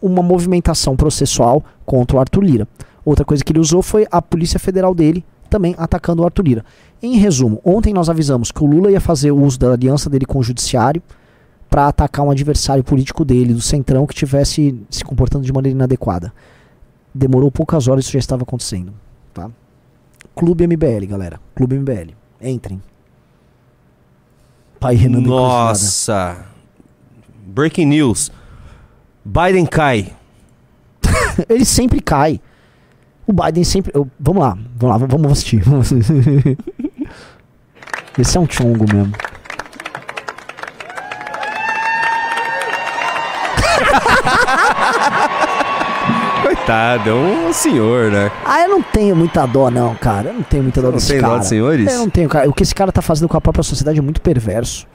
uma 0.00 0.22
movimentação 0.22 0.96
processual 0.96 1.62
contra 1.84 2.16
o 2.16 2.20
Arthur 2.20 2.42
Lira. 2.42 2.68
Outra 3.04 3.24
coisa 3.24 3.44
que 3.44 3.52
ele 3.52 3.60
usou 3.60 3.82
foi 3.82 4.06
a 4.10 4.22
Polícia 4.22 4.58
Federal 4.58 4.94
dele 4.94 5.24
também 5.50 5.74
atacando 5.76 6.22
o 6.22 6.24
Arthur 6.24 6.42
Lira. 6.42 6.64
Em 7.02 7.18
resumo, 7.18 7.60
ontem 7.64 7.92
nós 7.92 8.08
avisamos 8.08 8.50
que 8.50 8.64
o 8.64 8.66
Lula 8.66 8.90
ia 8.90 9.00
fazer 9.00 9.30
o 9.30 9.42
uso 9.42 9.58
da 9.58 9.72
aliança 9.72 10.08
dele 10.08 10.24
com 10.24 10.38
o 10.38 10.42
Judiciário 10.42 11.02
para 11.72 11.88
atacar 11.88 12.22
um 12.22 12.30
adversário 12.30 12.84
político 12.84 13.24
dele, 13.24 13.54
do 13.54 13.60
Centrão, 13.62 14.06
que 14.06 14.14
tivesse 14.14 14.78
se 14.90 15.02
comportando 15.02 15.42
de 15.46 15.50
maneira 15.54 15.74
inadequada. 15.74 16.30
Demorou 17.14 17.50
poucas 17.50 17.88
horas, 17.88 18.04
isso 18.04 18.12
já 18.12 18.18
estava 18.18 18.42
acontecendo. 18.42 18.92
Tá? 19.32 19.50
Clube 20.36 20.66
MBL, 20.66 21.06
galera. 21.08 21.40
Clube 21.54 21.78
MBL. 21.78 22.10
Entrem. 22.42 22.78
Pai 24.78 24.96
Renan. 24.96 25.22
Nossa! 25.22 26.44
Breaking 27.46 27.86
news. 27.86 28.30
Biden 29.24 29.64
cai. 29.64 30.12
Ele 31.48 31.64
sempre 31.64 32.02
cai. 32.02 32.38
O 33.26 33.32
Biden 33.32 33.64
sempre. 33.64 33.92
eu- 33.94 34.06
vamos 34.20 34.42
lá, 34.42 34.58
vamos 34.76 35.00
lá, 35.00 35.06
vamos 35.06 35.32
assistir. 35.32 35.62
Esse 38.18 38.36
é 38.36 38.40
um 38.40 38.46
chongo 38.50 38.84
mesmo. 38.94 39.14
Coitado, 46.62 47.10
é 47.10 47.12
um 47.12 47.52
senhor, 47.52 48.12
né? 48.12 48.30
Ah, 48.44 48.62
eu 48.62 48.68
não 48.68 48.80
tenho 48.82 49.16
muita 49.16 49.44
dó, 49.46 49.68
não, 49.68 49.96
cara. 49.96 50.28
Eu 50.28 50.34
não 50.34 50.42
tenho 50.44 50.62
muita 50.62 50.80
dó 50.80 50.88
Não 50.88 50.94
desse 50.94 51.08
tem 51.08 51.20
cara. 51.20 51.32
dó 51.32 51.38
dos 51.40 51.48
senhores? 51.48 51.92
Eu 51.92 51.98
não 51.98 52.08
tenho, 52.08 52.28
cara. 52.28 52.48
O 52.48 52.52
que 52.52 52.62
esse 52.62 52.72
cara 52.72 52.92
tá 52.92 53.02
fazendo 53.02 53.28
com 53.28 53.36
a 53.36 53.40
própria 53.40 53.64
sociedade 53.64 53.98
é 53.98 54.02
muito 54.02 54.20
perverso. 54.20 54.86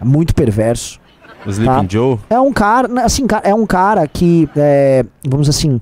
É 0.00 0.04
muito 0.04 0.32
perverso. 0.32 1.00
O 1.44 1.50
Sleeping 1.50 1.74
Tá. 1.74 1.84
Joe. 1.88 2.18
É 2.30 2.38
um 2.38 2.52
cara, 2.52 2.86
né, 2.86 3.02
assim, 3.02 3.26
é 3.42 3.52
um 3.52 3.66
cara 3.66 4.06
que, 4.06 4.48
é, 4.56 5.04
vamos 5.26 5.48
assim, 5.48 5.80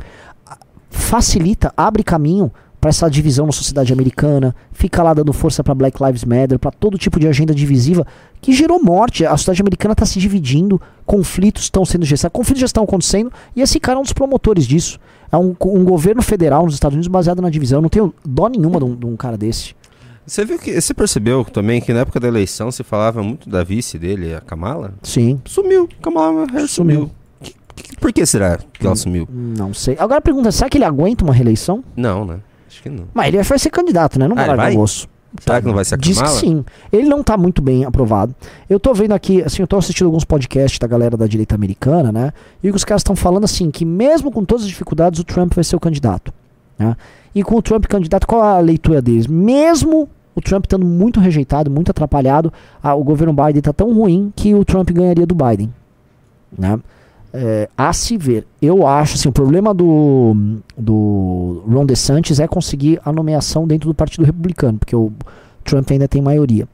facilita, 0.89 1.75
abre 1.77 2.03
caminho 2.03 2.51
para 2.81 2.89
essa 2.89 3.09
divisão 3.11 3.45
na 3.47 3.53
sociedade 3.53 3.93
americana, 3.93 4.55
fica 4.73 5.03
lá 5.03 5.13
dando 5.13 5.33
força 5.33 5.63
para 5.63 5.75
Black 5.75 6.03
Lives 6.03 6.25
Matter, 6.25 6.59
para 6.59 6.71
todo 6.71 6.97
tipo 6.97 7.21
de 7.21 7.29
agenda 7.29 7.55
divisiva 7.55 8.07
que 8.41 8.53
gerou 8.55 8.83
morte. 8.83 9.27
A 9.27 9.37
sociedade 9.37 9.61
americana 9.63 9.93
está 9.93 10.07
se 10.07 10.19
dividindo, 10.19 10.81
conflitos 11.05 11.65
estão 11.65 11.85
sendo 11.85 12.07
gestados, 12.07 12.33
conflitos 12.33 12.61
já 12.61 12.67
estão 12.67 12.85
acontecendo 12.85 13.31
e 13.55 13.61
esse 13.61 13.79
cara 13.79 13.99
é 13.99 14.01
um 14.01 14.03
dos 14.03 14.13
promotores 14.15 14.67
disso. 14.67 14.99
É 15.31 15.37
um, 15.37 15.55
um 15.67 15.85
governo 15.85 16.23
federal 16.23 16.65
nos 16.65 16.75
Estados 16.75 16.95
Unidos 16.95 17.09
baseado 17.09 17.43
na 17.43 17.51
divisão. 17.51 17.79
Eu 17.79 17.83
não 17.83 17.89
tenho 17.89 18.15
dó 18.25 18.49
nenhuma 18.49 18.79
de 18.79 18.85
um, 18.85 18.97
de 18.97 19.07
um 19.07 19.15
cara 19.17 19.37
desse. 19.37 19.75
Você 20.27 20.45
viu 20.45 20.59
que. 20.59 20.81
Você 20.81 20.95
percebeu 20.95 21.45
também 21.45 21.81
que 21.81 21.93
na 21.93 22.01
época 22.01 22.19
da 22.21 22.29
eleição 22.29 22.71
se 22.71 22.83
falava 22.83 23.23
muito 23.23 23.49
da 23.51 23.63
vice 23.65 23.99
dele, 23.99 24.35
a 24.35 24.41
Kamala? 24.41 24.95
Sim. 25.03 25.41
Sumiu. 25.45 25.89
Kamala 26.01 26.47
Harris 26.47 26.71
sumiu. 26.71 26.95
Sumiu. 26.97 27.11
Que- 27.43 27.55
que- 27.83 27.97
por 27.97 28.13
que 28.13 28.25
será 28.27 28.59
que 28.73 28.87
ela 28.87 28.95
sumiu? 28.97 29.29
Não 29.31 29.75
sei. 29.75 29.97
Agora 29.99 30.19
a 30.19 30.21
pergunta 30.23 30.49
é, 30.49 30.53
será 30.53 30.69
que 30.71 30.79
ele 30.79 30.85
aguenta 30.85 31.25
uma 31.25 31.33
reeleição? 31.35 31.83
Não, 31.97 32.25
né? 32.25 32.39
Acho 32.71 32.83
que 32.83 32.89
não. 32.89 33.05
Mas 33.13 33.29
ele 33.29 33.43
vai 33.43 33.59
ser 33.59 33.71
candidato, 33.71 34.19
né? 34.19 34.29
Não 34.29 34.35
Ah, 34.35 34.41
vai 34.41 34.47
largar 34.47 34.63
vai? 34.65 34.77
o 34.77 34.81
osso. 34.81 35.09
Será 35.41 35.61
que 35.61 35.67
não 35.67 35.75
vai 35.75 35.85
se 35.85 35.97
Diz 35.97 36.21
que 36.21 36.29
sim. 36.29 36.65
Ele 36.93 37.09
não 37.09 37.23
tá 37.23 37.37
muito 37.37 37.61
bem 37.63 37.85
aprovado. 37.85 38.35
Eu 38.69 38.81
tô 38.81 38.93
vendo 38.93 39.13
aqui, 39.13 39.43
assim, 39.43 39.63
eu 39.63 39.67
tô 39.67 39.77
assistindo 39.77 40.07
alguns 40.07 40.25
podcasts 40.25 40.79
da 40.79 40.87
galera 40.89 41.17
da 41.17 41.27
direita 41.27 41.55
americana, 41.55 42.11
né? 42.11 42.33
E 42.63 42.71
os 42.71 42.85
caras 42.85 43.01
estão 43.01 43.15
falando 43.15 43.45
assim 43.45 43.71
que 43.71 43.85
mesmo 43.85 44.31
com 44.33 44.45
todas 44.45 44.65
as 44.65 44.69
dificuldades, 44.69 45.21
o 45.21 45.25
Trump 45.25 45.55
vai 45.55 45.63
ser 45.63 45.77
o 45.77 45.81
candidato. 45.81 46.33
Né? 46.79 46.97
E 47.35 47.43
com 47.45 47.57
o 47.57 47.63
Trump 47.63 47.87
candidato, 47.87 48.27
qual 48.27 48.43
a 48.43 48.59
leitura 48.59 49.01
deles? 49.01 49.27
Mesmo 49.27 50.09
o 50.35 50.41
Trump 50.41 50.65
estando 50.65 50.85
muito 50.85 51.21
rejeitado, 51.21 51.71
muito 51.71 51.91
atrapalhado, 51.91 52.53
ah, 52.83 52.95
o 52.95 53.05
governo 53.05 53.33
Biden 53.33 53.63
tá 53.63 53.73
tão 53.73 53.93
ruim 53.93 54.33
que 54.35 54.55
o 54.55 54.65
Trump 54.65 54.91
ganharia 54.91 55.27
do 55.27 55.35
Biden. 55.35 55.73
Né? 56.57 56.79
É, 57.33 57.69
a 57.77 57.93
se 57.93 58.17
ver. 58.17 58.45
Eu 58.61 58.87
acho 58.87 59.15
assim, 59.15 59.29
o 59.29 59.33
problema 59.33 59.73
do, 59.73 60.59
do 60.77 61.63
Ron 61.69 61.87
DeSantis 61.87 62.41
é 62.41 62.49
conseguir 62.49 63.01
a 63.05 63.13
nomeação 63.13 63.67
dentro 63.67 63.89
do 63.89 63.95
Partido 63.95 64.25
Republicano, 64.25 64.79
porque 64.79 64.97
o 64.97 65.13
Trump 65.65 65.89
ainda 65.91 66.09
tem 66.09 66.21
maioria. 66.21 66.67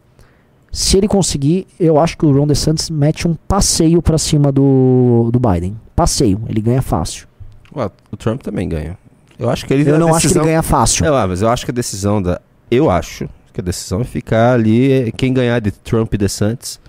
Se 0.73 0.97
ele 0.97 1.09
conseguir, 1.09 1.67
eu 1.79 1.99
acho 1.99 2.17
que 2.19 2.25
o 2.27 2.33
Ron 2.33 2.47
DeSantis 2.47 2.91
mete 2.91 3.27
um 3.29 3.35
passeio 3.35 4.01
pra 4.03 4.19
cima 4.19 4.51
do, 4.53 5.31
do 5.33 5.39
Biden. 5.39 5.77
Passeio, 5.95 6.41
ele 6.49 6.61
ganha 6.61 6.83
fácil. 6.83 7.27
Ué, 7.75 7.91
o 8.11 8.17
Trump 8.17 8.43
também 8.43 8.69
ganha. 8.69 8.97
Eu 9.39 9.51
acho 9.51 9.67
que 9.67 9.73
ele 9.75 9.89
Eu 9.89 9.99
não 9.99 10.09
acho 10.09 10.21
que 10.21 10.23
decisão- 10.29 10.43
ele 10.43 10.51
ganha 10.53 10.63
fácil. 10.63 11.05
É 11.05 11.11
lá, 11.11 11.27
mas 11.27 11.43
eu 11.43 11.49
acho 11.49 11.65
que 11.65 11.71
a 11.71 11.75
decisão 11.75 12.23
da. 12.23 12.41
Eu 12.71 12.91
acho 12.91 13.29
que 13.53 13.61
a 13.61 13.65
decisão 13.65 14.01
é 14.01 14.05
ficar 14.05 14.53
ali. 14.55 15.13
Quem 15.17 15.33
ganhar 15.33 15.61
de 15.61 15.71
Trump 15.71 16.13
e 16.15 16.19
DeSantis 16.19 16.81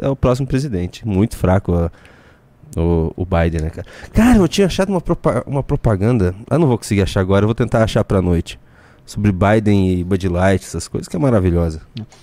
é 0.00 0.08
o 0.08 0.16
próximo 0.16 0.46
presidente. 0.46 1.06
Muito 1.06 1.36
fraco 1.36 1.72
ó, 1.72 1.88
o, 2.76 3.12
o 3.16 3.24
Biden, 3.24 3.62
né, 3.62 3.70
cara? 3.70 3.86
Cara, 4.12 4.38
eu 4.38 4.48
tinha 4.48 4.66
achado 4.66 4.88
uma, 4.88 5.00
propa- 5.00 5.42
uma 5.46 5.62
propaganda. 5.62 6.34
Eu 6.50 6.58
não 6.58 6.66
vou 6.68 6.78
conseguir 6.78 7.02
achar 7.02 7.20
agora, 7.20 7.44
eu 7.44 7.48
vou 7.48 7.54
tentar 7.54 7.82
achar 7.82 8.04
pra 8.04 8.22
noite. 8.22 8.58
Sobre 9.04 9.32
Biden 9.32 9.98
e 9.98 10.04
Bud 10.04 10.28
Light, 10.28 10.64
essas 10.64 10.86
coisas, 10.86 11.08
que 11.08 11.16
é 11.16 11.18
maravilhosa. 11.18 11.80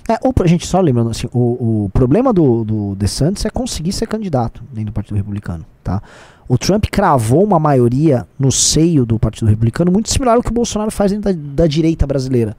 É, 0.09 0.17
ou 0.23 0.31
pra 0.31 0.47
gente 0.47 0.65
só 0.65 0.79
lembrando 0.79 1.09
assim, 1.09 1.27
o, 1.33 1.85
o 1.85 1.89
problema 1.89 2.31
do, 2.31 2.63
do 2.63 2.95
DeSantis 2.95 3.43
é 3.43 3.49
conseguir 3.49 3.91
ser 3.91 4.07
candidato 4.07 4.63
dentro 4.71 4.91
do 4.91 4.93
Partido 4.93 5.17
Republicano, 5.17 5.65
tá? 5.83 6.01
O 6.47 6.57
Trump 6.57 6.85
cravou 6.89 7.43
uma 7.43 7.59
maioria 7.59 8.25
no 8.39 8.49
seio 8.49 9.05
do 9.05 9.19
Partido 9.19 9.47
Republicano 9.49 9.91
muito 9.91 10.09
similar 10.09 10.37
ao 10.37 10.41
que 10.41 10.49
o 10.49 10.53
Bolsonaro 10.53 10.89
faz 10.89 11.11
dentro 11.11 11.33
da, 11.33 11.39
da 11.63 11.67
direita 11.67 12.07
brasileira. 12.07 12.55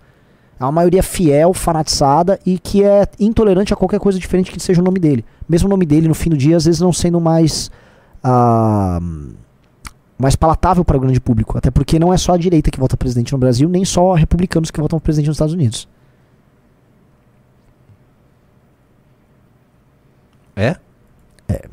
É 0.60 0.64
uma 0.64 0.70
maioria 0.70 1.02
fiel, 1.02 1.54
fanatizada 1.54 2.38
e 2.44 2.58
que 2.58 2.84
é 2.84 3.06
intolerante 3.18 3.72
a 3.72 3.76
qualquer 3.76 3.98
coisa 3.98 4.18
diferente 4.18 4.52
que 4.52 4.60
seja 4.60 4.82
o 4.82 4.84
nome 4.84 5.00
dele. 5.00 5.24
Mesmo 5.48 5.66
o 5.66 5.70
nome 5.70 5.86
dele, 5.86 6.06
no 6.06 6.14
fim 6.14 6.28
do 6.28 6.36
dia, 6.36 6.58
às 6.58 6.66
vezes 6.66 6.80
não 6.82 6.92
sendo 6.92 7.18
mais 7.18 7.70
ah, 8.22 9.00
mais 10.18 10.36
palatável 10.36 10.84
para 10.84 10.96
o 10.96 11.00
grande 11.00 11.20
público. 11.20 11.56
Até 11.56 11.70
porque 11.70 11.98
não 11.98 12.12
é 12.12 12.18
só 12.18 12.34
a 12.34 12.36
direita 12.36 12.70
que 12.70 12.78
vota 12.78 12.96
presidente 12.96 13.32
no 13.32 13.38
Brasil, 13.38 13.68
nem 13.68 13.84
só 13.84 14.14
republicanos 14.14 14.70
que 14.70 14.80
votam 14.80 15.00
presidente 15.00 15.28
nos 15.28 15.36
Estados 15.36 15.54
Unidos. 15.54 15.88
É? 20.54 20.76
É. 21.48 21.64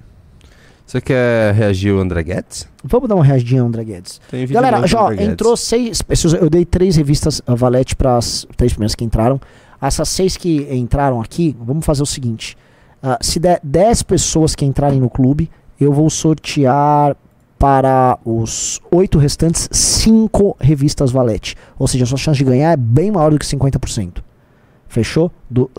Você 0.85 1.01
quer 1.01 1.53
reagir 1.53 1.91
ao 1.91 1.99
André 1.99 2.23
Guedes? 2.23 2.69
Vamos 2.81 3.09
dar 3.09 3.15
uma 3.15 3.25
reagidinha 3.25 3.61
ao 3.61 3.67
André 3.67 3.83
Guedes. 3.83 4.21
Galera, 4.49 4.87
já 4.87 5.13
entrou 5.15 5.57
seis. 5.57 6.01
Eu 6.39 6.49
dei 6.49 6.63
três 6.63 6.95
revistas 6.95 7.41
a 7.45 7.53
Valete 7.53 7.95
para 7.95 8.15
as 8.15 8.47
três 8.55 8.71
primeiras 8.71 8.95
que 8.95 9.03
entraram. 9.03 9.41
Essas 9.81 10.07
seis 10.07 10.37
que 10.37 10.65
entraram 10.73 11.19
aqui, 11.19 11.55
vamos 11.59 11.85
fazer 11.85 12.01
o 12.01 12.05
seguinte: 12.05 12.57
ah, 13.01 13.17
se 13.21 13.39
der 13.39 13.59
10 13.63 14.03
pessoas 14.03 14.55
que 14.55 14.65
entrarem 14.65 14.99
no 14.99 15.09
clube, 15.09 15.49
eu 15.79 15.93
vou 15.93 16.09
sortear 16.09 17.15
para 17.57 18.19
os 18.23 18.79
oito 18.91 19.17
restantes 19.17 19.67
cinco 19.71 20.55
revistas 20.59 21.11
Valete. 21.11 21.55
Ou 21.77 21.87
seja, 21.87 22.03
a 22.03 22.07
sua 22.07 22.17
chance 22.17 22.37
de 22.37 22.43
ganhar 22.43 22.71
é 22.71 22.77
bem 22.77 23.11
maior 23.11 23.31
do 23.31 23.39
que 23.39 23.45
50%. 23.45 24.21
Fechou? 24.87 25.31
Do, 25.49 25.69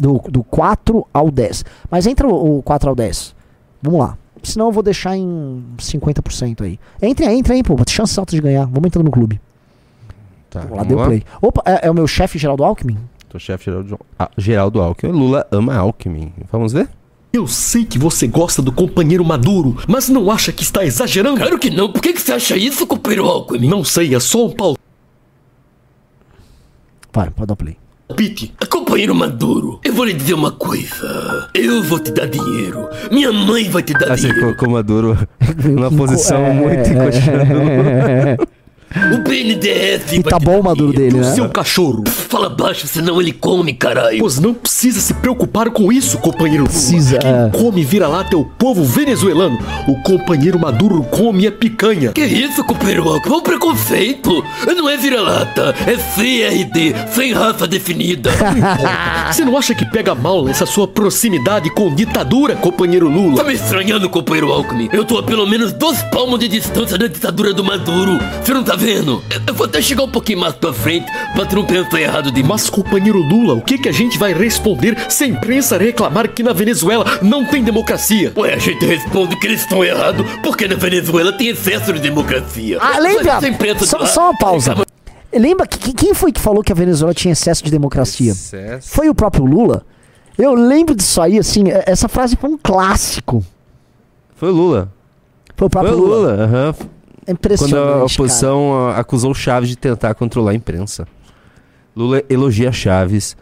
do, 0.00 0.30
do 0.30 0.44
4 0.44 1.06
ao 1.12 1.30
10. 1.30 1.64
Mas 1.90 2.06
entra 2.06 2.28
o, 2.28 2.58
o 2.58 2.62
4 2.62 2.88
ao 2.88 2.94
10. 2.94 3.34
Vamos 3.82 4.00
lá. 4.00 4.18
Senão 4.42 4.66
eu 4.66 4.72
vou 4.72 4.82
deixar 4.82 5.16
em 5.16 5.64
50% 5.78 6.62
aí. 6.62 6.78
Entre 7.02 7.26
aí, 7.26 7.38
entra 7.38 7.54
aí, 7.54 7.62
pô. 7.62 7.76
Chances 7.88 8.16
altas 8.16 8.34
de 8.34 8.40
ganhar. 8.40 8.66
Vamos 8.66 8.86
entrando 8.86 9.06
no 9.06 9.10
clube. 9.10 9.40
Tá, 10.50 10.60
Vamos 10.60 10.76
lá, 10.76 10.84
deu 10.84 11.04
play. 11.04 11.24
Opa, 11.42 11.62
é, 11.64 11.88
é 11.88 11.90
o 11.90 11.94
meu 11.94 12.06
chefe 12.06 12.38
Geraldo 12.38 12.62
Alckmin? 12.62 12.96
Tô 13.28 13.38
chefe 13.38 13.64
Geraldo, 13.64 13.98
ah, 14.18 14.30
Geraldo 14.38 14.80
Alckmin. 14.80 15.12
Lula 15.12 15.46
ama 15.50 15.74
Alckmin. 15.74 16.32
Vamos 16.52 16.72
ver? 16.72 16.88
Eu 17.36 17.46
sei 17.46 17.84
que 17.84 17.98
você 17.98 18.26
gosta 18.26 18.62
do 18.62 18.72
companheiro 18.72 19.22
Maduro, 19.22 19.76
mas 19.86 20.08
não 20.08 20.30
acha 20.30 20.50
que 20.50 20.62
está 20.62 20.82
exagerando? 20.82 21.36
Claro 21.36 21.58
que 21.58 21.68
não. 21.68 21.92
Por 21.92 22.00
que, 22.00 22.14
que 22.14 22.22
você 22.22 22.32
acha 22.32 22.56
isso, 22.56 22.86
companheiro 22.86 23.26
Alckmin? 23.26 23.68
Não 23.68 23.84
sei, 23.84 24.14
é 24.14 24.20
só 24.20 24.46
um 24.46 24.54
Vai, 27.12 27.28
pode 27.28 27.46
dar 27.46 27.56
play. 27.56 27.76
palpite. 28.08 28.54
Companheiro 28.70 29.14
Maduro, 29.14 29.80
eu 29.84 29.92
vou 29.92 30.06
lhe 30.06 30.14
dizer 30.14 30.32
uma 30.32 30.50
coisa. 30.50 31.50
Eu 31.52 31.82
vou 31.82 32.00
te 32.00 32.10
dar 32.10 32.26
dinheiro. 32.26 32.88
Minha 33.12 33.30
mãe 33.30 33.68
vai 33.68 33.82
te 33.82 33.92
dar 33.92 34.12
Assim, 34.12 34.28
dinheiro. 34.28 34.56
colocou 34.56 34.70
Maduro 34.70 35.28
numa 35.62 35.90
posição 35.90 36.38
é, 36.38 36.52
muito 36.54 36.88
é, 36.88 36.92
encoxando. 36.94 38.48
O 39.12 39.18
BNDES 39.18 40.12
E 40.12 40.22
tá 40.22 40.38
bom 40.38 40.60
o 40.60 40.64
maduro 40.64 40.92
dele, 40.92 41.18
né? 41.18 41.34
Seu 41.34 41.48
cachorro. 41.48 42.02
Fala 42.06 42.48
baixo, 42.48 42.86
senão 42.86 43.20
ele 43.20 43.32
come, 43.32 43.74
caralho. 43.74 44.18
Pois 44.18 44.38
não 44.38 44.54
precisa 44.54 45.00
se 45.00 45.12
preocupar 45.14 45.70
com 45.70 45.92
isso, 45.92 46.18
companheiro 46.18 46.64
Lula. 46.64 46.72
Precisa, 46.72 47.18
Quem 47.18 47.30
é. 47.30 47.50
come 47.52 47.84
vira-lata 47.84 48.34
é 48.34 48.38
o 48.38 48.44
povo 48.44 48.82
venezuelano. 48.84 49.58
O 49.86 50.02
companheiro 50.02 50.58
Maduro 50.58 51.02
come 51.04 51.46
a 51.46 51.52
picanha. 51.52 52.12
Que 52.12 52.24
isso, 52.24 52.64
companheiro 52.64 53.08
Alckmin? 53.08 53.34
É 53.34 53.36
um 53.36 53.42
preconceito. 53.42 54.44
Não 54.66 54.88
é 54.88 54.96
vira-lata, 54.96 55.74
é 55.86 55.96
CRD, 55.96 56.94
sem 57.12 57.32
raça 57.32 57.66
definida. 57.66 58.30
Você 59.30 59.44
não 59.44 59.56
acha 59.56 59.74
que 59.74 59.84
pega 59.84 60.14
mal 60.14 60.48
essa 60.48 60.64
sua 60.66 60.88
proximidade 60.88 61.70
com 61.70 61.94
ditadura, 61.94 62.56
companheiro 62.56 63.08
Lula? 63.08 63.36
Tá 63.36 63.44
me 63.44 63.54
estranhando, 63.54 64.08
companheiro 64.08 64.52
Alckmin. 64.52 64.88
Eu 64.92 65.04
tô 65.04 65.18
a 65.18 65.22
pelo 65.22 65.46
menos 65.46 65.72
dois 65.72 66.02
palmos 66.04 66.38
de 66.38 66.48
distância 66.48 66.96
da 66.96 67.06
ditadura 67.06 67.52
do 67.52 67.62
Maduro. 67.62 68.18
Você 68.42 68.54
não 68.54 68.62
tá 68.64 68.74
vendo? 68.74 68.85
Eu- 69.30 69.40
Eu 69.48 69.54
vou 69.54 69.66
até 69.66 69.80
chegar 69.82 70.04
um 70.04 70.10
pouquinho 70.10 70.38
mais 70.40 70.54
pra 70.54 70.72
frente 70.72 71.06
pra 71.34 71.44
tu 71.46 71.56
não 71.56 71.64
pensar 71.64 72.00
errado 72.00 72.30
de 72.30 72.42
mim. 72.42 72.48
Mas, 72.48 72.68
companheiro 72.70 73.18
Lula, 73.18 73.54
o 73.54 73.60
que, 73.62 73.78
que 73.78 73.88
a 73.88 73.92
gente 73.92 74.18
vai 74.18 74.32
responder 74.32 74.96
se 75.10 75.24
a 75.24 75.26
imprensa 75.26 75.76
reclamar 75.76 76.28
que 76.32 76.42
na 76.42 76.52
Venezuela 76.52 77.04
não 77.22 77.44
tem 77.44 77.62
democracia? 77.62 78.32
Ué, 78.36 78.54
a 78.54 78.58
gente 78.58 78.84
responde 78.84 79.36
que 79.36 79.46
eles 79.46 79.60
estão 79.60 79.84
errados 79.84 80.24
porque 80.42 80.66
na 80.68 80.76
Venezuela 80.76 81.32
tem 81.32 81.48
excesso 81.48 81.92
de 81.92 82.00
democracia. 82.00 82.78
Ah, 82.80 82.98
lembra? 82.98 83.40
Só, 83.86 84.06
só 84.06 84.30
uma 84.30 84.38
pausa. 84.38 84.74
Lembra 85.32 85.66
que, 85.66 85.78
que- 85.78 85.92
quem 85.92 86.14
foi 86.14 86.32
que 86.32 86.40
falou 86.40 86.62
que 86.62 86.72
a 86.72 86.74
Venezuela 86.74 87.12
tinha 87.12 87.32
excesso 87.32 87.62
de 87.64 87.70
democracia? 87.70 88.32
Excesso. 88.32 88.88
Foi 88.88 89.08
o 89.08 89.14
próprio 89.14 89.44
Lula? 89.44 89.84
Eu 90.38 90.54
lembro 90.54 90.94
disso 90.94 91.20
aí, 91.20 91.38
assim, 91.38 91.68
é- 91.68 91.84
essa 91.86 92.08
frase 92.08 92.36
foi 92.36 92.50
um 92.50 92.58
clássico. 92.58 93.44
Foi 94.36 94.50
o 94.50 94.52
Lula. 94.52 94.92
Foi 95.56 95.66
o 95.66 95.70
Foi 95.70 95.82
próprio 95.82 95.94
o 95.94 96.00
Lula, 96.00 96.32
aham. 96.44 96.74
É 97.26 97.32
impressionante. 97.32 97.74
Quando 97.74 97.88
a 97.88 97.92
cara. 97.92 98.04
oposição 98.04 98.88
ah, 98.88 98.98
acusou 98.98 99.34
Chaves 99.34 99.68
de 99.68 99.76
tentar 99.76 100.14
controlar 100.14 100.52
a 100.52 100.54
imprensa. 100.54 101.06
Lula 101.94 102.22
elogia 102.28 102.70
Chaves 102.70 103.36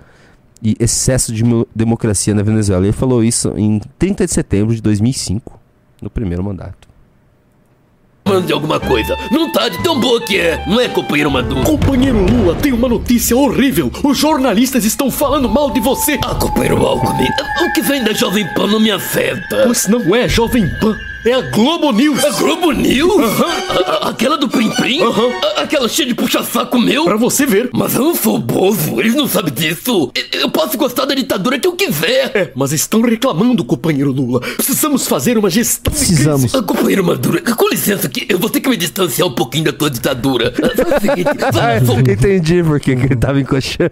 e 0.63 0.75
excesso 0.81 1.33
de 1.33 1.45
mo- 1.45 1.67
democracia 1.75 2.35
na 2.35 2.43
Venezuela. 2.43 2.85
Ele 2.85 2.93
falou 2.93 3.23
isso 3.23 3.53
em 3.57 3.81
30 3.99 4.27
de 4.27 4.33
setembro 4.33 4.75
de 4.75 4.81
2005, 4.81 5.61
no 6.01 6.09
primeiro 6.09 6.43
mandato. 6.43 6.89
Falando 8.27 8.47
de 8.47 8.55
alguma 8.55 8.81
coisa. 8.81 9.15
Não 9.31 9.53
tá 9.53 9.69
de 9.69 9.83
tão 9.83 10.01
boa 10.01 10.19
que 10.25 10.39
é, 10.39 10.65
não 10.67 10.81
é, 10.81 10.89
companheiro 10.89 11.31
Maduro? 11.31 11.63
Companheiro 11.63 12.25
Lula, 12.25 12.55
tem 12.55 12.73
uma 12.73 12.89
notícia 12.89 13.37
horrível. 13.37 13.93
Os 14.03 14.17
jornalistas 14.17 14.87
estão 14.87 15.11
falando 15.11 15.47
mal 15.47 15.71
de 15.71 15.79
você. 15.81 16.19
Ah, 16.25 16.35
companheiro 16.35 16.79
Alckmin, 16.87 17.29
o 17.63 17.73
que 17.75 17.83
vem 17.83 18.03
da 18.03 18.15
Jovem 18.15 18.47
Pan 18.55 18.67
não 18.67 18.81
me 18.81 18.91
afeta. 18.91 19.65
Pois 19.65 19.87
não 19.89 20.15
é 20.15 20.27
Jovem 20.27 20.67
Pan. 20.81 20.97
É 21.25 21.33
a 21.33 21.41
Globo 21.51 21.91
News. 21.93 22.23
A 22.23 22.31
Globo 22.31 22.71
News? 22.73 23.41
A- 23.41 23.81
a- 24.07 24.09
aquela 24.11 24.37
do 24.37 24.47
Prim 24.49 24.69
Prim? 24.71 25.01
A- 25.03 25.63
aquela 25.63 25.89
cheia 25.89 26.07
de 26.09 26.15
puxa-saco 26.15 26.79
meu? 26.79 27.05
Pra 27.05 27.17
você 27.17 27.47
ver. 27.47 27.71
Mas 27.73 27.95
eu 27.95 28.03
não 28.05 28.15
sou 28.15 28.39
bozo, 28.39 29.01
eles 29.01 29.15
não 29.15 29.27
sabem 29.27 29.53
disso. 29.53 30.11
Eu, 30.33 30.41
eu 30.43 30.51
posso 30.51 30.77
gostar 30.77 31.07
da 31.07 31.15
ditadura 31.15 31.59
que 31.59 31.67
eu 31.67 31.73
quiser. 31.73 32.31
É, 32.35 32.53
mas 32.55 32.73
estão 32.73 33.01
reclamando, 33.01 33.65
companheiro 33.65 34.13
Lula. 34.13 34.41
Precisamos 34.41 35.07
fazer 35.07 35.39
uma 35.39 35.49
gestão 35.49 35.93
Precisamos. 35.93 36.55
Ah, 36.55 36.63
companheiro 36.63 37.03
Maduro, 37.05 37.41
com 37.57 37.69
licença 37.69 38.07
aqui, 38.07 38.27
eu 38.29 38.39
vou 38.39 38.51
ter 38.51 38.61
que 38.61 38.69
me 38.69 38.77
distanciar 38.77 39.27
um 39.29 39.33
pouquinho 39.35 39.65
da 39.65 39.73
tua 39.73 39.89
ditadura. 39.91 40.53
Ah, 40.63 40.69
Faz 40.85 40.97
o 40.97 41.01
seguinte, 41.01 41.31
vamos, 41.53 41.87
vamos 41.89 42.09
Entendi 42.09 42.63
porque 42.63 42.95
que 42.97 43.05
ele 43.07 43.17
tava 43.17 43.41
encoxando. 43.41 43.91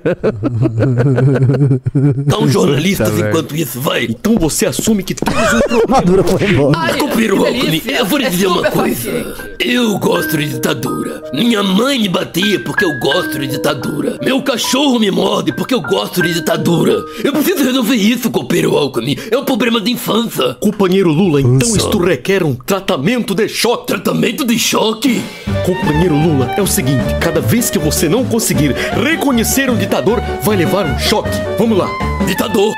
um 2.40 2.48
jornalistas 2.48 3.18
enquanto 3.18 3.56
isso, 3.56 3.80
vai. 3.80 4.04
Então 4.04 4.36
você 4.36 4.66
assume 4.66 5.02
que 5.02 5.14
temos 5.14 5.42
um 5.54 5.60
problema. 5.68 5.82
Maduro 5.88 6.24
foi 6.24 6.50
embora. 6.50 6.78
Ai, 6.78 6.98
delícia. 7.28 7.92
eu 7.92 8.06
vou 8.06 8.18
lhe 8.18 8.28
dizer 8.28 8.46
uma 8.46 8.70
coisa. 8.70 9.54
Eu 9.58 9.98
gosto 9.98 10.36
de 10.36 10.48
ditadura. 10.48 11.22
Minha 11.32 11.62
mãe 11.62 11.98
me 11.98 12.08
batia 12.08 12.60
porque 12.60 12.84
eu 12.84 12.98
gosto 12.98 13.38
de 13.38 13.46
ditadura. 13.46 14.18
Meu 14.22 14.42
cachorro 14.42 14.98
me 14.98 15.10
morde 15.10 15.52
porque 15.52 15.74
eu 15.74 15.80
gosto 15.80 16.22
de 16.22 16.34
ditadura. 16.34 16.92
Eu 17.22 17.32
preciso 17.32 17.64
resolver 17.64 17.94
isso, 17.94 18.30
companheiro 18.30 18.76
Alckmin. 18.76 19.16
É 19.30 19.38
um 19.38 19.44
problema 19.44 19.80
de 19.80 19.92
infância. 19.92 20.54
Companheiro 20.54 21.10
Lula, 21.10 21.40
então 21.40 21.68
Nossa. 21.68 21.78
isto 21.78 21.98
requer 21.98 22.42
um 22.42 22.54
tratamento 22.54 23.34
de 23.34 23.48
choque. 23.48 23.86
Tratamento 23.86 24.44
de 24.44 24.58
choque? 24.58 25.22
Companheiro 25.64 26.16
Lula, 26.16 26.52
é 26.56 26.62
o 26.62 26.66
seguinte: 26.66 27.02
cada 27.20 27.40
vez 27.40 27.70
que 27.70 27.78
você 27.78 28.08
não 28.08 28.24
conseguir 28.24 28.72
reconhecer 28.72 29.70
um 29.70 29.76
ditador, 29.76 30.20
vai 30.42 30.56
levar 30.56 30.86
um 30.86 30.98
choque. 30.98 31.30
Vamos 31.58 31.78
lá. 31.78 31.88
Ditador. 32.26 32.74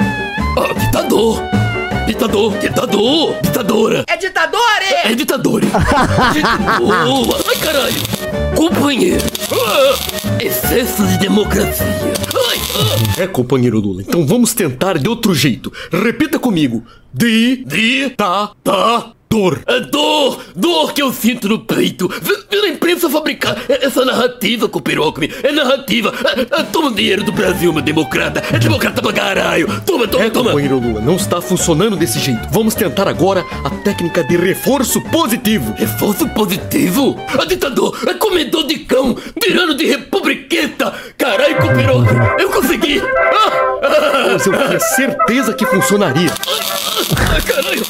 Ah, 0.57 0.73
ditador. 0.79 1.64
Ditador, 2.07 2.59
ditador, 2.59 3.35
ditadora. 3.43 4.05
É 4.07 4.17
ditador, 4.17 4.61
É 5.05 5.15
ditador. 5.15 5.63
Boa. 6.79 7.41
Ai, 7.49 7.57
caralho. 7.57 8.03
Companheiro. 8.55 9.25
Ah, 9.51 10.43
excesso 10.43 11.07
de 11.07 11.17
democracia. 11.19 11.87
Ai, 11.87 12.59
ah. 13.19 13.23
É, 13.23 13.27
companheiro 13.27 13.81
Lula, 13.81 14.03
então 14.03 14.27
vamos 14.27 14.53
tentar 14.53 14.99
de 14.99 15.09
outro 15.09 15.35
jeito. 15.35 15.73
Repita 15.91 16.39
comigo: 16.39 16.85
Di, 17.13 17.65
Di, 17.65 18.11
ta, 18.11 18.51
ta, 18.63 19.13
dor. 19.35 19.61
A 19.67 19.79
dor, 19.81 20.41
dor 20.55 20.93
que 20.93 21.03
eu 21.03 21.13
sinto 21.13 21.49
no 21.49 21.59
peito. 21.59 22.09
V- 22.09 22.45
Pela 22.49 22.69
imprensa 22.69 23.11
fabricar 23.11 23.57
essa 23.69 24.05
narrativa, 24.05 24.71
Alckmin. 25.03 25.29
É 25.43 25.51
narrativa. 25.51 26.15
Ah, 26.25 26.61
ah, 26.61 26.63
Toma 26.65 26.89
o 26.89 26.95
dinheiro 26.95 27.25
do 27.25 27.33
Brasil, 27.33 27.73
meu 27.73 27.83
democrata. 27.83 28.41
É 28.53 28.59
democrata 28.61 29.03
pra 29.03 29.13
caralho. 29.13 29.67
Toma, 29.85 30.07
toma, 30.07 30.25
É, 30.25 30.31
toma. 30.31 30.51
companheiro 30.51 30.79
Lula, 30.79 31.01
não 31.01 31.17
está 31.17 31.41
funcionando 31.41 31.97
desse 31.97 32.21
jeito. 32.21 32.49
Vamos 32.53 32.75
tentar 32.77 33.09
agora 33.09 33.45
a 33.65 33.71
técnica 33.71 34.23
de 34.23 34.37
reforço 34.37 35.01
positivo. 35.11 35.75
Reforço 35.77 36.29
positivo? 36.29 37.17
A 37.39 37.45
ditador 37.45 37.99
é 38.07 38.15
comedor 38.15 38.65
de 38.67 38.79
cão, 38.81 39.17
tirano 39.43 39.75
de 39.75 39.85
republiqueta. 39.87 40.95
Caralho, 41.19 41.57
Alckmin. 41.57 41.85
Eu 42.39 42.51
consegui. 42.51 43.01
Ah, 43.01 43.64
Mas 43.83 44.47
eu 44.47 44.53
tinha 44.53 44.81
certeza 44.81 45.53
que 45.55 45.67
funcionaria. 45.67 46.31
ah, 46.31 47.41
caralho. 47.43 47.85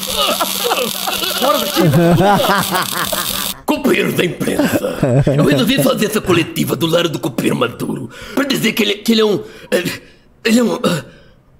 Companheiros 3.65 4.13
da 4.13 4.23
imprensa, 4.25 4.97
eu 5.35 5.43
resolvi 5.43 5.81
fazer 5.81 6.05
essa 6.05 6.21
coletiva 6.21 6.75
do 6.75 6.85
lado 6.85 7.09
do 7.09 7.19
companheiro 7.19 7.55
Maduro 7.57 8.09
pra 8.35 8.43
dizer 8.43 8.73
que 8.73 8.83
ele, 8.83 8.93
que 8.95 9.11
ele 9.13 9.21
é 9.21 9.25
um. 9.25 9.43
eh, 9.71 9.83
Ele 10.45 10.59
é 10.59 10.63
um. 10.63 10.75
ah, 10.75 11.03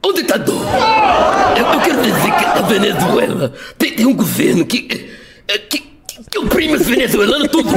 um 0.06 0.14
ditador. 0.14 0.62
Eu, 1.58 1.66
eu 1.74 1.80
quero 1.82 2.02
dizer 2.04 2.32
que 2.36 2.46
a 2.46 2.62
Venezuela 2.62 3.54
tem, 3.78 3.94
tem 3.96 4.06
um 4.06 4.14
governo 4.14 4.66
que. 4.66 5.10
eh, 5.48 5.58
que, 5.58 5.84
que 6.30 6.40
oprime 6.40 6.76
os 6.76 6.86
venezuelanos 6.86 7.48
tudo. 7.50 7.70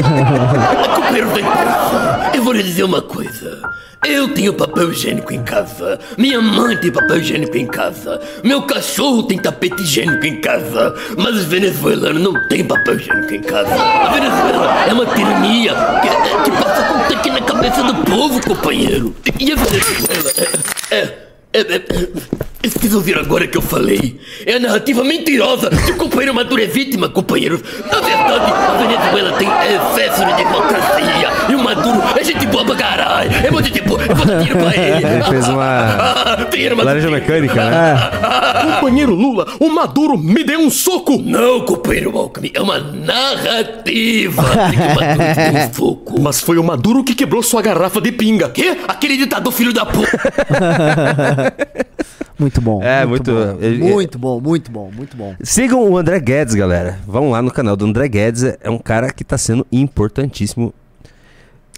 Eu 2.35 2.43
vou 2.43 2.52
lhe 2.52 2.62
dizer 2.62 2.85
uma 2.85 3.02
coisa. 3.02 3.60
Eu 4.06 4.32
tenho 4.32 4.55
papel 4.55 4.93
higiênico 4.93 5.32
em 5.32 5.43
casa. 5.43 5.98
Minha 6.16 6.40
mãe 6.40 6.77
tem 6.77 6.90
papel 6.90 7.19
higiênico 7.19 7.56
em 7.56 7.66
casa. 7.66 8.20
Meu 8.44 8.62
cachorro 8.62 9.24
tem 9.24 9.39
tapete 9.39 9.82
higiênico 9.82 10.24
em 10.24 10.40
casa. 10.40 10.94
Mas 11.16 11.35
os 11.35 11.44
venezuelanos 11.44 12.23
não 12.23 12.47
têm 12.48 12.65
papel 12.65 12.94
higiênico 12.94 13.35
em 13.35 13.43
casa. 13.43 13.74
A 13.74 14.09
Venezuela 14.10 14.85
é 14.89 14.93
uma 14.93 15.06
tirania 15.06 15.74
que, 16.01 16.44
que 16.44 16.56
passa 16.62 16.82
com 16.85 16.94
um 16.94 17.09
tanque 17.09 17.31
na 17.31 17.40
cabeça 17.40 17.82
do 17.82 17.94
povo, 18.05 18.40
companheiro. 18.40 19.16
E 19.39 19.51
a 19.51 19.56
Venezuela 19.56 20.32
é, 20.90 20.97
é, 20.97 21.28
vocês 22.62 22.95
ouviram 22.95 23.23
agora 23.23 23.47
que 23.47 23.57
eu 23.57 23.62
falei? 23.62 24.20
É 24.45 24.55
a 24.55 24.61
narrativa 24.61 25.03
mentirosa 25.03 25.70
o 25.91 25.97
companheiro 25.97 26.35
Maduro 26.35 26.62
é 26.62 26.66
vítima, 26.66 27.09
companheiros. 27.09 27.62
Na 27.91 28.01
verdade, 28.01 28.53
a 28.53 28.77
Venezuela 28.77 29.33
tem 29.39 29.49
excesso 29.49 30.25
de 30.27 30.35
democracia. 30.35 31.38
E 31.49 31.55
o 31.55 31.62
Maduro 31.65 32.03
é 32.19 32.25
gente 32.25 32.47
boa 32.47 32.65
pra 32.65 32.77
caralho. 32.77 33.31
É 33.45 33.51
muito 33.51 33.66
gente 33.69 33.81
boa. 33.83 34.01
Eu 34.03 34.15
vou 34.15 34.27
dar 34.27 34.39
dinheiro 34.39 34.59
pra 34.59 34.77
ele. 34.77 35.07
Ele 35.09 35.25
fez 35.25 35.49
uma 35.49 35.97
laranja 36.85 37.11
mecânica, 37.11 37.55
né? 37.70 37.97
Companheiro 38.75 39.15
Lula, 39.15 39.47
o 39.61 39.69
Maduro 39.70 40.16
me 40.19 40.45
deu 40.45 40.61
um 40.61 40.70
soco. 40.70 41.16
Não, 41.19 41.61
companheiro 41.65 42.16
Alckmin, 42.16 42.51
é 42.55 42.61
uma 42.61 42.79
narrativa 42.79 44.43
de 44.70 44.77
que 44.77 44.83
o 44.83 44.95
Maduro 44.95 45.35
te 45.35 45.51
deu 45.53 45.61
um 45.69 45.73
soco. 45.73 46.20
Mas 46.20 46.41
foi 46.41 46.59
o 46.59 46.65
Maduro 46.65 47.03
que 47.05 47.15
quebrou 47.15 47.43
sua 47.43 47.62
garrafa 47.62 48.01
de 48.01 48.12
pinga. 48.12 48.49
Quê? 48.51 48.77
Aquele 48.87 49.16
ditador 49.16 49.53
filho 49.53 49.73
da 49.73 49.87
puta. 49.87 50.09
Muito 52.39 52.61
bom. 52.61 52.81
É, 52.83 53.05
muito- 53.05 53.33
bom. 53.33 53.57
ele- 53.61 53.79
muito 53.83 54.19
bom, 54.19 54.41
muito 54.41 54.70
bom, 54.70 54.91
muito 54.95 55.16
bom. 55.16 55.35
Sigam 55.43 55.83
o 55.91 55.97
André 55.99 56.20
Guedes, 56.20 56.55
galera. 56.55 56.99
Vão 57.07 57.31
lá 57.31 57.43
no 57.43 57.51
canal 57.51 57.77
do 57.77 57.85
André 57.85 58.09
Guedes. 58.09 58.45
É 58.61 58.70
um 58.70 58.79
cara 58.79 59.11
que 59.12 59.25
tá 59.25 59.37
sendo 59.37 59.66
importantíssimo. 59.73 60.73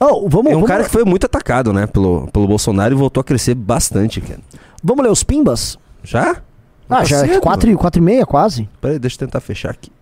Oh, 0.03 0.29
vamos, 0.29 0.47
É 0.47 0.55
um 0.57 0.61
vamos, 0.61 0.67
cara 0.69 0.85
que 0.85 0.91
foi 0.91 1.05
muito 1.05 1.27
atacado, 1.27 1.73
né, 1.75 1.87
pelo, 1.87 2.27
pelo 2.29 2.49
Bolsonaro 2.49 2.95
e 2.95 2.97
voltou 2.97 3.21
a 3.21 3.25
crescer 3.25 3.55
bastante, 3.55 4.21
cara. 4.21 4.41
vamos 4.83 5.05
ler 5.05 5.11
os 5.11 5.23
pimbas? 5.23 5.79
Já? 6.03 6.43
Ah, 6.89 6.97
Tá 6.99 7.05
já 7.05 7.19
é 7.19 7.29
cedo. 7.29 7.41
4 7.43 7.71
e, 7.71 7.77
quatro 7.77 8.01
e 8.01 8.05
meia 8.05 8.25
quase. 8.27 8.69
Peraí, 8.81 8.99
deixa 8.99 9.17
eu 9.17 9.19
tentar 9.21 9.41
fechar 9.41 9.71
aqui. 9.71 9.93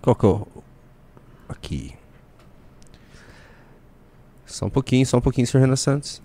Qual 0.00 0.14
que 0.14 0.24
é 0.24 0.28
o... 0.28 0.46
Aqui. 1.48 1.92
Só 4.46 4.66
um 4.66 4.70
pouquinho, 4.70 5.04
só 5.06 5.18
um 5.18 5.20
pouquinho, 5.20 5.46
senhor 5.46 5.62
Renan 5.62 5.76
Santos. 5.76 6.22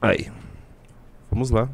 Aí. 0.00 0.30
Vamos 1.30 1.50
lá. 1.50 1.68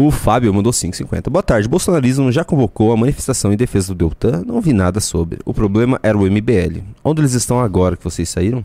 O 0.00 0.12
Fábio 0.12 0.54
mandou 0.54 0.72
5,50. 0.72 1.28
Boa 1.28 1.42
tarde. 1.42 1.66
Bolsonarismo 1.66 2.30
já 2.30 2.44
convocou 2.44 2.92
a 2.92 2.96
manifestação 2.96 3.52
em 3.52 3.56
defesa 3.56 3.92
do 3.92 3.96
Deltan? 3.96 4.44
Não 4.46 4.60
vi 4.60 4.72
nada 4.72 5.00
sobre. 5.00 5.40
O 5.44 5.52
problema 5.52 5.98
era 6.04 6.16
o 6.16 6.20
MBL. 6.20 6.84
Onde 7.02 7.20
eles 7.20 7.32
estão 7.32 7.58
agora 7.58 7.96
que 7.96 8.04
vocês 8.04 8.28
saíram? 8.28 8.64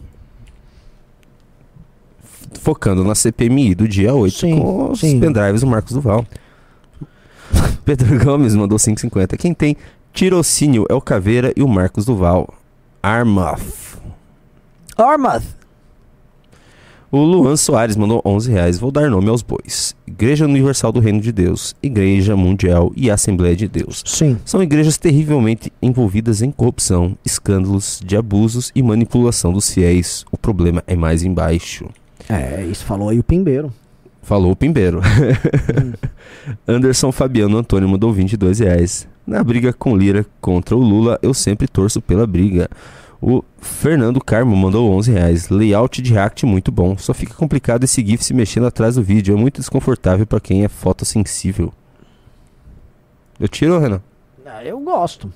Focando 2.61 3.03
na 3.03 3.15
CPMI 3.15 3.73
do 3.73 3.87
dia 3.87 4.13
8 4.13 4.37
Sim, 4.37 4.59
com 4.59 4.91
os 4.91 4.99
sim. 4.99 5.19
pendrives 5.19 5.61
do 5.61 5.65
Marcos 5.65 5.93
Duval. 5.93 6.23
Pedro 7.83 8.23
Gomes 8.23 8.53
mandou 8.53 8.77
5,50. 8.77 9.35
Quem 9.35 9.55
tem 9.55 9.75
tirocínio 10.13 10.85
é 10.87 10.93
o 10.93 11.01
Caveira 11.01 11.51
e 11.57 11.63
o 11.63 11.67
Marcos 11.67 12.05
Duval. 12.05 12.53
Armath. 13.01 13.97
Armath. 14.95 15.62
O 17.13 17.21
Luan 17.21 17.55
Soares 17.55 17.95
mandou 17.95 18.23
11 18.25 18.51
reais. 18.51 18.79
Vou 18.79 18.89
dar 18.89 19.07
nome 19.07 19.29
aos 19.29 19.43
bois. 19.43 19.95
Igreja 20.07 20.45
Universal 20.45 20.91
do 20.91 20.99
Reino 20.99 21.21
de 21.21 21.31
Deus, 21.31 21.75
Igreja 21.83 22.35
Mundial 22.35 22.91
e 22.95 23.11
Assembleia 23.11 23.55
de 23.55 23.67
Deus. 23.67 24.01
Sim. 24.03 24.39
São 24.43 24.63
igrejas 24.63 24.97
terrivelmente 24.97 25.71
envolvidas 25.79 26.41
em 26.41 26.49
corrupção, 26.49 27.15
escândalos 27.23 28.01
de 28.03 28.17
abusos 28.17 28.71
e 28.73 28.81
manipulação 28.81 29.53
dos 29.53 29.69
fiéis. 29.71 30.25
O 30.31 30.37
problema 30.39 30.83
é 30.87 30.95
mais 30.95 31.21
embaixo. 31.21 31.85
É, 32.27 32.65
isso 32.65 32.83
falou 32.83 33.09
aí 33.09 33.19
o 33.19 33.23
Pimbeiro. 33.23 33.71
Falou 34.23 34.51
o 34.51 34.55
Pimbeiro. 34.55 34.99
Anderson 36.67 37.11
Fabiano 37.11 37.59
Antônio 37.59 37.87
mandou 37.87 38.11
22 38.11 38.57
reais. 38.57 39.07
Na 39.27 39.43
briga 39.43 39.71
com 39.71 39.95
Lira 39.95 40.25
contra 40.41 40.75
o 40.75 40.79
Lula, 40.79 41.19
eu 41.21 41.31
sempre 41.31 41.67
torço 41.67 42.01
pela 42.01 42.25
briga. 42.25 42.67
O 43.25 43.41
Fernando 43.57 44.19
Carmo 44.19 44.53
mandou 44.53 44.91
11 44.91 45.13
reais. 45.13 45.47
Layout 45.47 46.01
de 46.01 46.11
React 46.11 46.45
muito 46.45 46.73
bom. 46.73 46.97
Só 46.97 47.13
fica 47.13 47.33
complicado 47.33 47.85
esse 47.85 48.05
GIF 48.05 48.21
se 48.21 48.33
mexendo 48.33 48.67
atrás 48.67 48.95
do 48.95 49.01
vídeo. 49.01 49.33
É 49.33 49.39
muito 49.39 49.61
desconfortável 49.61 50.27
para 50.27 50.41
quem 50.41 50.65
é 50.65 50.67
fotossensível. 50.67 51.73
Eu 53.39 53.47
tiro, 53.47 53.79
Renan? 53.79 54.01
Ah, 54.45 54.61
eu 54.65 54.77
gosto. 54.81 55.31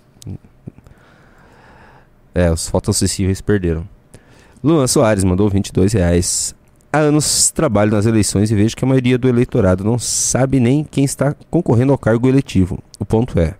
É, 2.36 2.52
os 2.52 2.68
fotossensíveis 2.68 3.40
perderam. 3.40 3.88
Luan 4.62 4.86
Soares 4.86 5.24
mandou 5.24 5.50
22 5.50 5.94
reais. 5.94 6.54
Há 6.92 6.98
anos 6.98 7.52
trabalho 7.52 7.92
nas 7.92 8.06
eleições 8.06 8.52
e 8.52 8.56
vejo 8.56 8.76
que 8.76 8.84
a 8.84 8.88
maioria 8.88 9.18
do 9.18 9.30
eleitorado 9.30 9.86
não 9.86 9.98
sabe 9.98 10.60
nem 10.60 10.84
quem 10.84 11.06
está 11.06 11.34
concorrendo 11.50 11.94
ao 11.94 11.98
cargo 11.98 12.28
eletivo. 12.28 12.80
O 13.00 13.06
ponto 13.06 13.40
é: 13.40 13.56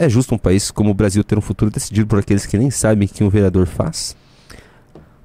é 0.00 0.08
justo 0.08 0.34
um 0.34 0.38
país 0.38 0.70
como 0.70 0.90
o 0.90 0.94
Brasil 0.94 1.22
ter 1.22 1.36
um 1.38 1.40
futuro 1.42 1.70
decidido 1.70 2.06
por 2.06 2.18
aqueles 2.18 2.46
que 2.46 2.56
nem 2.58 2.70
sabem 2.70 3.06
o 3.06 3.10
que 3.10 3.22
um 3.22 3.28
vereador 3.28 3.66
faz? 3.66 4.16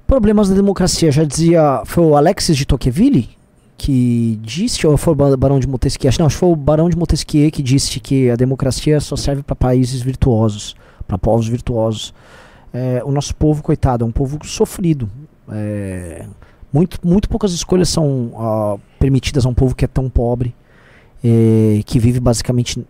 Problemas 0.06 0.48
da 0.48 0.54
democracia, 0.54 1.10
já 1.10 1.24
dizia. 1.24 1.82
Foi 1.84 2.04
o 2.04 2.14
Alexis 2.16 2.56
de 2.56 2.64
Tocqueville 2.64 3.28
que 3.78 4.38
disse, 4.42 4.86
ou 4.86 4.96
foi 4.96 5.12
o 5.12 5.16
Ba- 5.16 5.36
Barão 5.36 5.58
de 5.60 5.66
Montesquieu? 5.66 6.08
Acho- 6.08 6.18
Não, 6.20 6.26
acho 6.26 6.36
que 6.36 6.40
foi 6.40 6.48
o 6.48 6.56
Barão 6.56 6.88
de 6.88 6.96
Montesquieu 6.96 7.50
que 7.50 7.62
disse 7.62 8.00
que 8.00 8.30
a 8.30 8.36
democracia 8.36 9.00
só 9.00 9.16
serve 9.16 9.42
para 9.42 9.54
países 9.56 10.00
virtuosos, 10.00 10.74
para 11.06 11.18
povos 11.18 11.46
virtuosos. 11.48 12.14
É, 12.72 13.02
o 13.04 13.10
nosso 13.12 13.34
povo, 13.34 13.62
coitado, 13.62 14.04
é 14.04 14.06
um 14.08 14.12
povo 14.12 14.38
sofrido. 14.44 15.10
É, 15.50 16.24
muito, 16.72 16.98
muito 17.06 17.28
poucas 17.28 17.52
escolhas 17.52 17.88
são 17.88 18.32
ah, 18.38 18.76
permitidas 18.98 19.44
a 19.44 19.48
um 19.48 19.54
povo 19.54 19.74
que 19.74 19.84
é 19.84 19.88
tão 19.88 20.08
pobre, 20.08 20.54
é, 21.24 21.80
que 21.84 21.98
vive 21.98 22.18
basicamente 22.20 22.82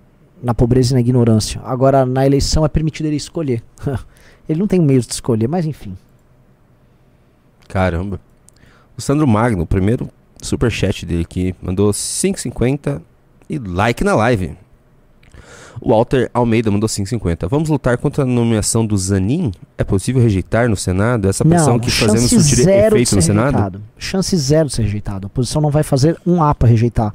na 0.47 0.55
pobreza 0.55 0.93
e 0.93 0.94
na 0.94 1.01
ignorância. 1.01 1.60
Agora, 1.64 2.06
na 2.06 2.24
eleição 2.24 2.64
é 2.64 2.68
permitido 2.68 3.06
ele 3.06 3.16
escolher. 3.16 3.64
ele 4.48 4.60
não 4.60 4.68
tem 4.68 4.81
meios 4.81 5.05
de 5.05 5.12
escolher, 5.12 5.48
mas 5.48 5.66
enfim. 5.66 5.98
Caramba. 7.66 8.20
O 8.97 9.02
Sandro 9.02 9.27
Magno, 9.27 9.64
o 9.64 9.66
primeiro 9.66 10.09
superchat 10.40 11.05
dele 11.05 11.23
aqui, 11.23 11.52
mandou 11.60 11.90
5,50 11.90 13.02
e 13.51 13.59
like 13.59 14.05
na 14.05 14.14
live. 14.14 14.56
O 15.81 15.90
Walter 15.90 16.31
Almeida 16.32 16.70
mandou 16.70 16.89
5,50. 16.89 17.48
Vamos 17.48 17.68
lutar 17.68 17.98
contra 17.98 18.23
a 18.23 18.27
nomeação 18.27 18.86
do 18.86 18.97
Zanin? 18.97 19.51
É 19.77 19.82
possível 19.82 20.23
rejeitar 20.23 20.68
no 20.68 20.77
Senado? 20.77 21.28
Essa 21.28 21.44
pressão 21.44 21.77
que 21.81 21.90
fazemos 21.90 22.31
surtir 22.31 22.68
efeito 22.68 23.16
no 23.16 23.20
Senado? 23.20 23.56
rejeitado. 23.56 23.82
Chance 23.98 24.36
zero 24.36 24.68
de 24.68 24.74
ser 24.77 24.82
rejeitado. 24.82 25.27
A 25.27 25.28
oposição 25.28 25.60
não 25.60 25.70
vai 25.70 25.82
fazer 25.82 26.16
um 26.24 26.40
A 26.40 26.55
pra 26.55 26.68
rejeitar. 26.68 27.12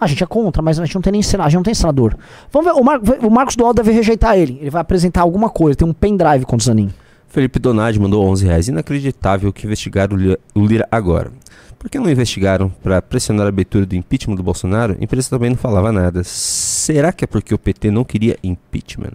A 0.00 0.06
gente 0.06 0.22
é 0.22 0.26
contra, 0.26 0.62
mas 0.62 0.78
a 0.78 0.84
gente 0.84 0.94
não 0.94 1.02
tem 1.02 1.12
nem 1.12 1.22
senador, 1.22 1.46
a 1.46 1.50
gente 1.50 1.56
não 1.58 1.62
tem 1.64 1.74
senador. 1.74 2.16
Vamos 2.52 2.72
ver, 2.72 2.80
o, 2.80 2.84
Mar- 2.84 3.00
o 3.22 3.30
Marcos 3.30 3.56
Dual 3.56 3.74
deve 3.74 3.90
rejeitar 3.90 4.36
ele. 4.38 4.58
Ele 4.60 4.70
vai 4.70 4.80
apresentar 4.80 5.22
alguma 5.22 5.50
coisa, 5.50 5.76
tem 5.76 5.88
um 5.88 5.92
pendrive 5.92 6.44
contra 6.44 6.62
o 6.62 6.64
Zanin. 6.64 6.90
Felipe 7.28 7.58
Donadi 7.58 7.98
mandou 8.00 8.24
11 8.26 8.46
reais. 8.46 8.68
Inacreditável 8.68 9.52
que 9.52 9.66
investigaram 9.66 10.16
o 10.16 10.18
Lira, 10.18 10.38
o 10.54 10.64
Lira 10.64 10.88
agora. 10.90 11.30
Por 11.78 11.88
que 11.90 11.98
não 11.98 12.10
investigaram 12.10 12.70
para 12.82 13.00
pressionar 13.02 13.46
a 13.46 13.48
abertura 13.50 13.84
do 13.86 13.94
impeachment 13.94 14.34
do 14.36 14.42
Bolsonaro? 14.42 14.96
A 14.98 15.04
imprensa 15.04 15.30
também 15.30 15.50
não 15.50 15.56
falava 15.56 15.92
nada. 15.92 16.22
Será 16.24 17.12
que 17.12 17.24
é 17.24 17.26
porque 17.26 17.54
o 17.54 17.58
PT 17.58 17.90
não 17.90 18.02
queria 18.04 18.36
impeachment? 18.42 19.12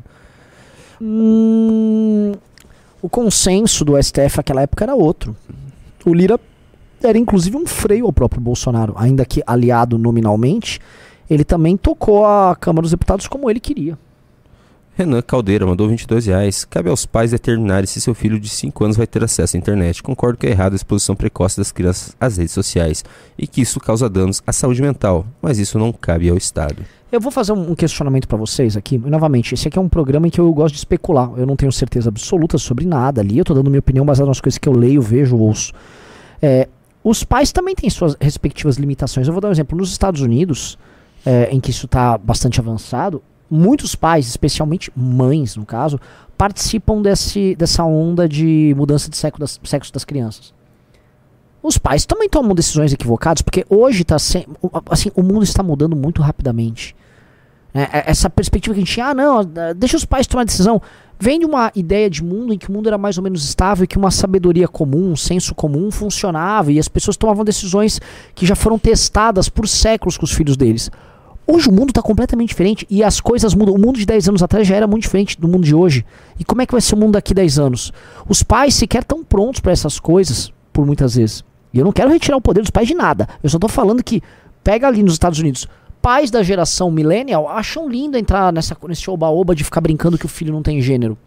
Hum, 1.02 2.34
o 3.02 3.10
consenso 3.10 3.84
do 3.84 4.02
STF 4.02 4.38
naquela 4.38 4.62
época 4.62 4.86
era 4.86 4.96
outro. 4.96 5.36
O 6.06 6.14
Lira 6.14 6.40
era 7.04 7.18
inclusive 7.18 7.56
um 7.58 7.66
freio 7.66 8.06
ao 8.06 8.14
próprio 8.14 8.42
Bolsonaro, 8.42 8.94
ainda 8.98 9.26
que 9.26 9.44
aliado 9.46 9.98
nominalmente, 9.98 10.80
ele 11.30 11.44
também 11.44 11.78
tocou 11.78 12.26
a 12.26 12.56
Câmara 12.56 12.84
dos 12.84 12.92
Deputados 12.92 13.28
como 13.28 13.50
ele 13.50 13.60
queria. 13.60 13.98
Renan 14.96 15.24
Caldeira 15.24 15.66
mandou 15.66 15.88
22 15.88 16.28
reais. 16.28 16.66
Cabe 16.66 16.88
aos 16.88 17.04
pais 17.04 17.32
determinarem 17.32 17.88
se 17.88 18.00
seu 18.00 18.14
filho 18.14 18.40
de 18.40 18.48
5 18.48 18.84
anos 18.84 18.98
vai 18.98 19.08
ter 19.08 19.24
acesso 19.24 19.58
à 19.58 19.60
internet. 19.60 20.04
Concordo 20.04 20.38
que 20.38 20.46
é 20.46 20.52
errado 20.52 20.74
a 20.74 20.76
exposição 20.76 21.16
precoce 21.16 21.58
das 21.58 21.72
crianças 21.72 22.16
às 22.20 22.38
redes 22.38 22.54
sociais 22.54 23.04
e 23.36 23.48
que 23.48 23.62
isso 23.62 23.80
causa 23.80 24.08
danos 24.08 24.44
à 24.46 24.54
saúde 24.54 24.84
mental, 24.84 25.26
mas 25.42 25.58
isso 25.58 25.80
não 25.80 25.92
cabe 25.92 26.30
ao 26.30 26.38
Estado. 26.38 26.84
Eu 27.12 27.20
vou 27.20 27.32
fazer 27.32 27.54
um 27.54 27.74
questionamento 27.74 28.28
pra 28.28 28.38
vocês 28.38 28.78
aqui. 28.78 28.96
E, 28.96 29.10
novamente, 29.10 29.56
esse 29.56 29.68
aqui 29.68 29.80
é 29.80 29.82
um 29.82 29.90
programa 29.90 30.28
em 30.28 30.30
que 30.30 30.40
eu 30.40 30.52
gosto 30.54 30.74
de 30.74 30.80
especular. 30.80 31.32
Eu 31.38 31.46
não 31.46 31.56
tenho 31.56 31.72
certeza 31.72 32.10
absoluta 32.10 32.60
sobre 32.60 32.86
nada 32.86 33.22
ali. 33.22 33.38
Eu 33.38 33.46
tô 33.46 33.54
dando 33.54 33.70
minha 33.70 33.80
opinião 33.80 34.06
baseada 34.06 34.28
nas 34.28 34.42
coisas 34.42 34.60
que 34.60 34.70
eu 34.70 34.74
leio, 34.74 35.02
vejo, 35.02 35.38
ouço. 35.38 35.74
É, 36.42 36.68
os 37.04 37.24
pais 37.24 37.52
também 37.52 37.76
têm 37.76 37.90
suas 37.90 38.16
respectivas 38.20 38.78
limitações. 38.78 39.28
Eu 39.28 39.34
vou 39.34 39.42
dar 39.42 39.50
um 39.50 39.52
exemplo. 39.52 39.78
Nos 39.78 39.92
Estados 39.92 40.22
Unidos, 40.22 40.78
é, 41.26 41.50
em 41.52 41.60
que 41.60 41.72
isso 41.72 41.86
está 41.86 42.18
bastante 42.18 42.60
avançado, 42.60 43.22
muitos 43.50 43.94
pais, 43.96 44.28
especialmente 44.28 44.92
mães, 44.96 45.56
no 45.56 45.66
caso, 45.66 46.00
participam 46.38 47.02
desse, 47.02 47.56
dessa 47.56 47.84
onda 47.84 48.28
de 48.28 48.74
mudança 48.78 49.10
de 49.10 49.18
sexo 49.18 49.40
das, 49.40 49.60
sexo 49.64 49.92
das 49.94 50.04
crianças. 50.04 50.54
Os 51.62 51.78
pais 51.78 52.06
também 52.06 52.28
tomam 52.28 52.54
decisões 52.54 52.92
equivocadas, 52.92 53.42
porque 53.42 53.66
hoje 53.70 54.04
tá 54.04 54.18
o- 54.62 54.70
assim, 54.90 55.10
o 55.16 55.24
mundo 55.24 55.44
está 55.44 55.64
mudando 55.64 55.96
muito 55.96 56.22
rapidamente. 56.22 56.96
Né? 57.74 57.88
É- 57.92 58.12
Essa 58.12 58.30
perspectiva 58.30 58.74
que 58.74 58.80
a 58.80 58.84
gente 58.84 58.94
tinha, 58.94 59.08
ah, 59.08 59.14
não, 59.14 59.42
deixa 59.76 59.98
os 59.98 60.06
pais 60.06 60.28
tomar 60.28 60.44
decisão. 60.46 60.82
Vem 61.20 61.40
de 61.40 61.46
uma 61.46 61.72
ideia 61.76 62.10
de 62.10 62.24
mundo 62.24 62.54
em 62.54 62.58
que 62.58 62.70
o 62.70 62.72
mundo 62.72 62.88
era 62.88 62.98
mais 62.98 63.18
ou 63.18 63.24
menos 63.24 63.46
estável 63.46 63.86
e 63.86 63.88
que 63.88 63.98
uma 63.98 64.12
sabedoria 64.12 64.68
comum, 64.68 65.12
um 65.12 65.16
senso 65.16 65.56
comum 65.56 65.90
funcionava 65.90 66.72
e 66.72 66.80
as 66.80 66.88
pessoas 66.88 67.16
tomavam 67.16 67.46
decisões 67.46 68.02
que 68.36 68.46
já 68.46 68.56
foram 68.56 68.78
testadas 68.78 69.48
por 69.48 69.68
séculos 69.68 70.18
com 70.18 70.26
os 70.26 70.34
filhos 70.34 70.58
deles. 70.58 70.92
Hoje 71.46 71.70
o 71.70 71.72
mundo 71.74 71.90
está 71.90 72.02
completamente 72.02 72.50
diferente 72.50 72.86
e 72.90 73.04
as 73.04 73.20
coisas 73.20 73.54
mudam. 73.54 73.76
O 73.76 73.80
mundo 73.80 73.98
de 73.98 74.06
10 74.06 74.30
anos 74.30 74.44
atrás 74.44 74.68
já 74.68 74.76
era 74.76 74.88
muito 74.88 75.04
diferente 75.04 75.40
do 75.40 75.48
mundo 75.48 75.64
de 75.64 75.76
hoje. 75.76 76.06
E 76.40 76.44
como 76.44 76.62
é 76.62 76.66
que 76.66 76.72
vai 76.72 76.82
ser 76.82 76.96
o 76.96 76.98
mundo 76.98 77.14
daqui 77.14 77.34
10 77.34 77.60
anos? 77.60 77.92
Os 78.28 78.44
pais 78.44 78.74
sequer 78.76 79.02
estão 79.02 79.24
prontos 79.24 79.60
para 79.60 79.72
essas 79.72 80.00
coisas, 80.00 80.52
por 80.72 80.86
muitas 80.86 81.16
vezes. 81.16 81.44
E 81.74 81.80
eu 81.80 81.86
não 81.86 81.92
quero 81.92 82.10
retirar 82.10 82.38
o 82.38 82.42
poder 82.42 82.62
dos 82.62 82.70
pais 82.70 82.88
de 82.88 82.94
nada. 82.94 83.28
Eu 83.42 83.50
só 83.50 83.60
tô 83.60 83.68
falando 83.68 84.04
que, 84.04 84.22
pega 84.64 84.88
ali 84.88 85.04
nos 85.04 85.14
Estados 85.14 85.40
Unidos, 85.40 85.68
pais 86.04 86.30
da 86.30 86.44
geração 86.44 86.92
millennial 86.92 87.48
acham 87.50 87.88
lindo 87.90 88.18
entrar 88.18 88.52
nessa, 88.54 88.76
nesse 88.88 89.10
oba-oba 89.10 89.56
de 89.56 89.64
ficar 89.64 89.80
brincando 89.82 90.18
que 90.18 90.26
o 90.26 90.30
filho 90.30 90.52
não 90.54 90.62
tem 90.62 90.82
gênero. 90.82 91.18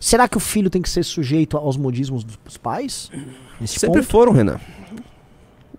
Será 0.00 0.26
que 0.26 0.36
o 0.36 0.40
filho 0.40 0.70
tem 0.70 0.80
que 0.82 0.88
ser 0.88 1.04
sujeito 1.04 1.56
aos 1.58 1.76
modismos 1.76 2.24
dos 2.24 2.56
pais? 2.56 3.10
Nesse 3.60 3.78
Sempre 3.78 4.00
ponto? 4.00 4.10
foram, 4.10 4.32
Renan. 4.32 4.58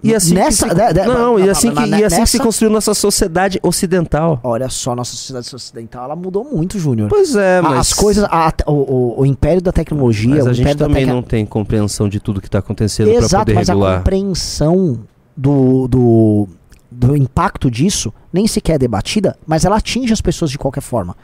E 0.03 0.13
assim 0.13 0.35
Nessa- 0.35 0.67
que 0.69 0.75
se, 0.75 0.79
de- 0.87 0.93
de- 0.93 1.07
não, 1.07 1.33
mas- 1.33 1.45
e 1.45 1.49
assim, 1.49 1.69
que, 1.69 1.75
mas 1.75 1.89
e 1.99 2.03
assim 2.03 2.21
que 2.21 2.29
se 2.29 2.39
construiu 2.39 2.71
nossa 2.71 2.93
sociedade 2.93 3.59
ocidental. 3.63 4.39
Olha 4.43 4.69
só, 4.69 4.95
nossa 4.95 5.11
sociedade 5.15 5.53
ocidental, 5.55 6.03
ela 6.05 6.15
mudou 6.15 6.43
muito, 6.45 6.77
Júnior. 6.77 7.09
Pois 7.09 7.35
é, 7.35 7.57
A- 7.57 7.61
mas 7.63 7.79
As 7.79 7.93
coisas, 7.93 8.23
a- 8.25 8.53
o, 8.67 8.71
o- 8.73 9.21
o 9.21 9.25
império 9.25 9.59
da 9.61 9.71
tecnologia, 9.71 10.35
mas 10.35 10.45
o 10.45 10.49
a 10.49 10.53
gente 10.53 10.75
também 10.75 10.97
tecno- 11.05 11.15
não 11.15 11.23
tem 11.23 11.43
compreensão 11.47 12.07
de 12.07 12.19
tudo 12.19 12.39
que 12.39 12.47
está 12.47 12.59
acontecendo 12.59 13.07
para 13.27 13.39
poder 13.39 13.53
mas 13.55 13.69
a 13.69 13.73
regular. 13.73 13.97
compreensão 13.97 14.99
do, 15.35 15.87
do, 15.87 16.47
do 16.99 17.15
impacto 17.15 17.69
disso 17.69 18.11
nem 18.33 18.47
sequer 18.47 18.73
é 18.73 18.77
debatida, 18.79 19.37
mas 19.45 19.63
ela 19.65 19.77
atinge 19.77 20.11
as 20.13 20.21
pessoas 20.21 20.49
de 20.51 20.57
qualquer 20.57 20.81
forma. 20.81 21.15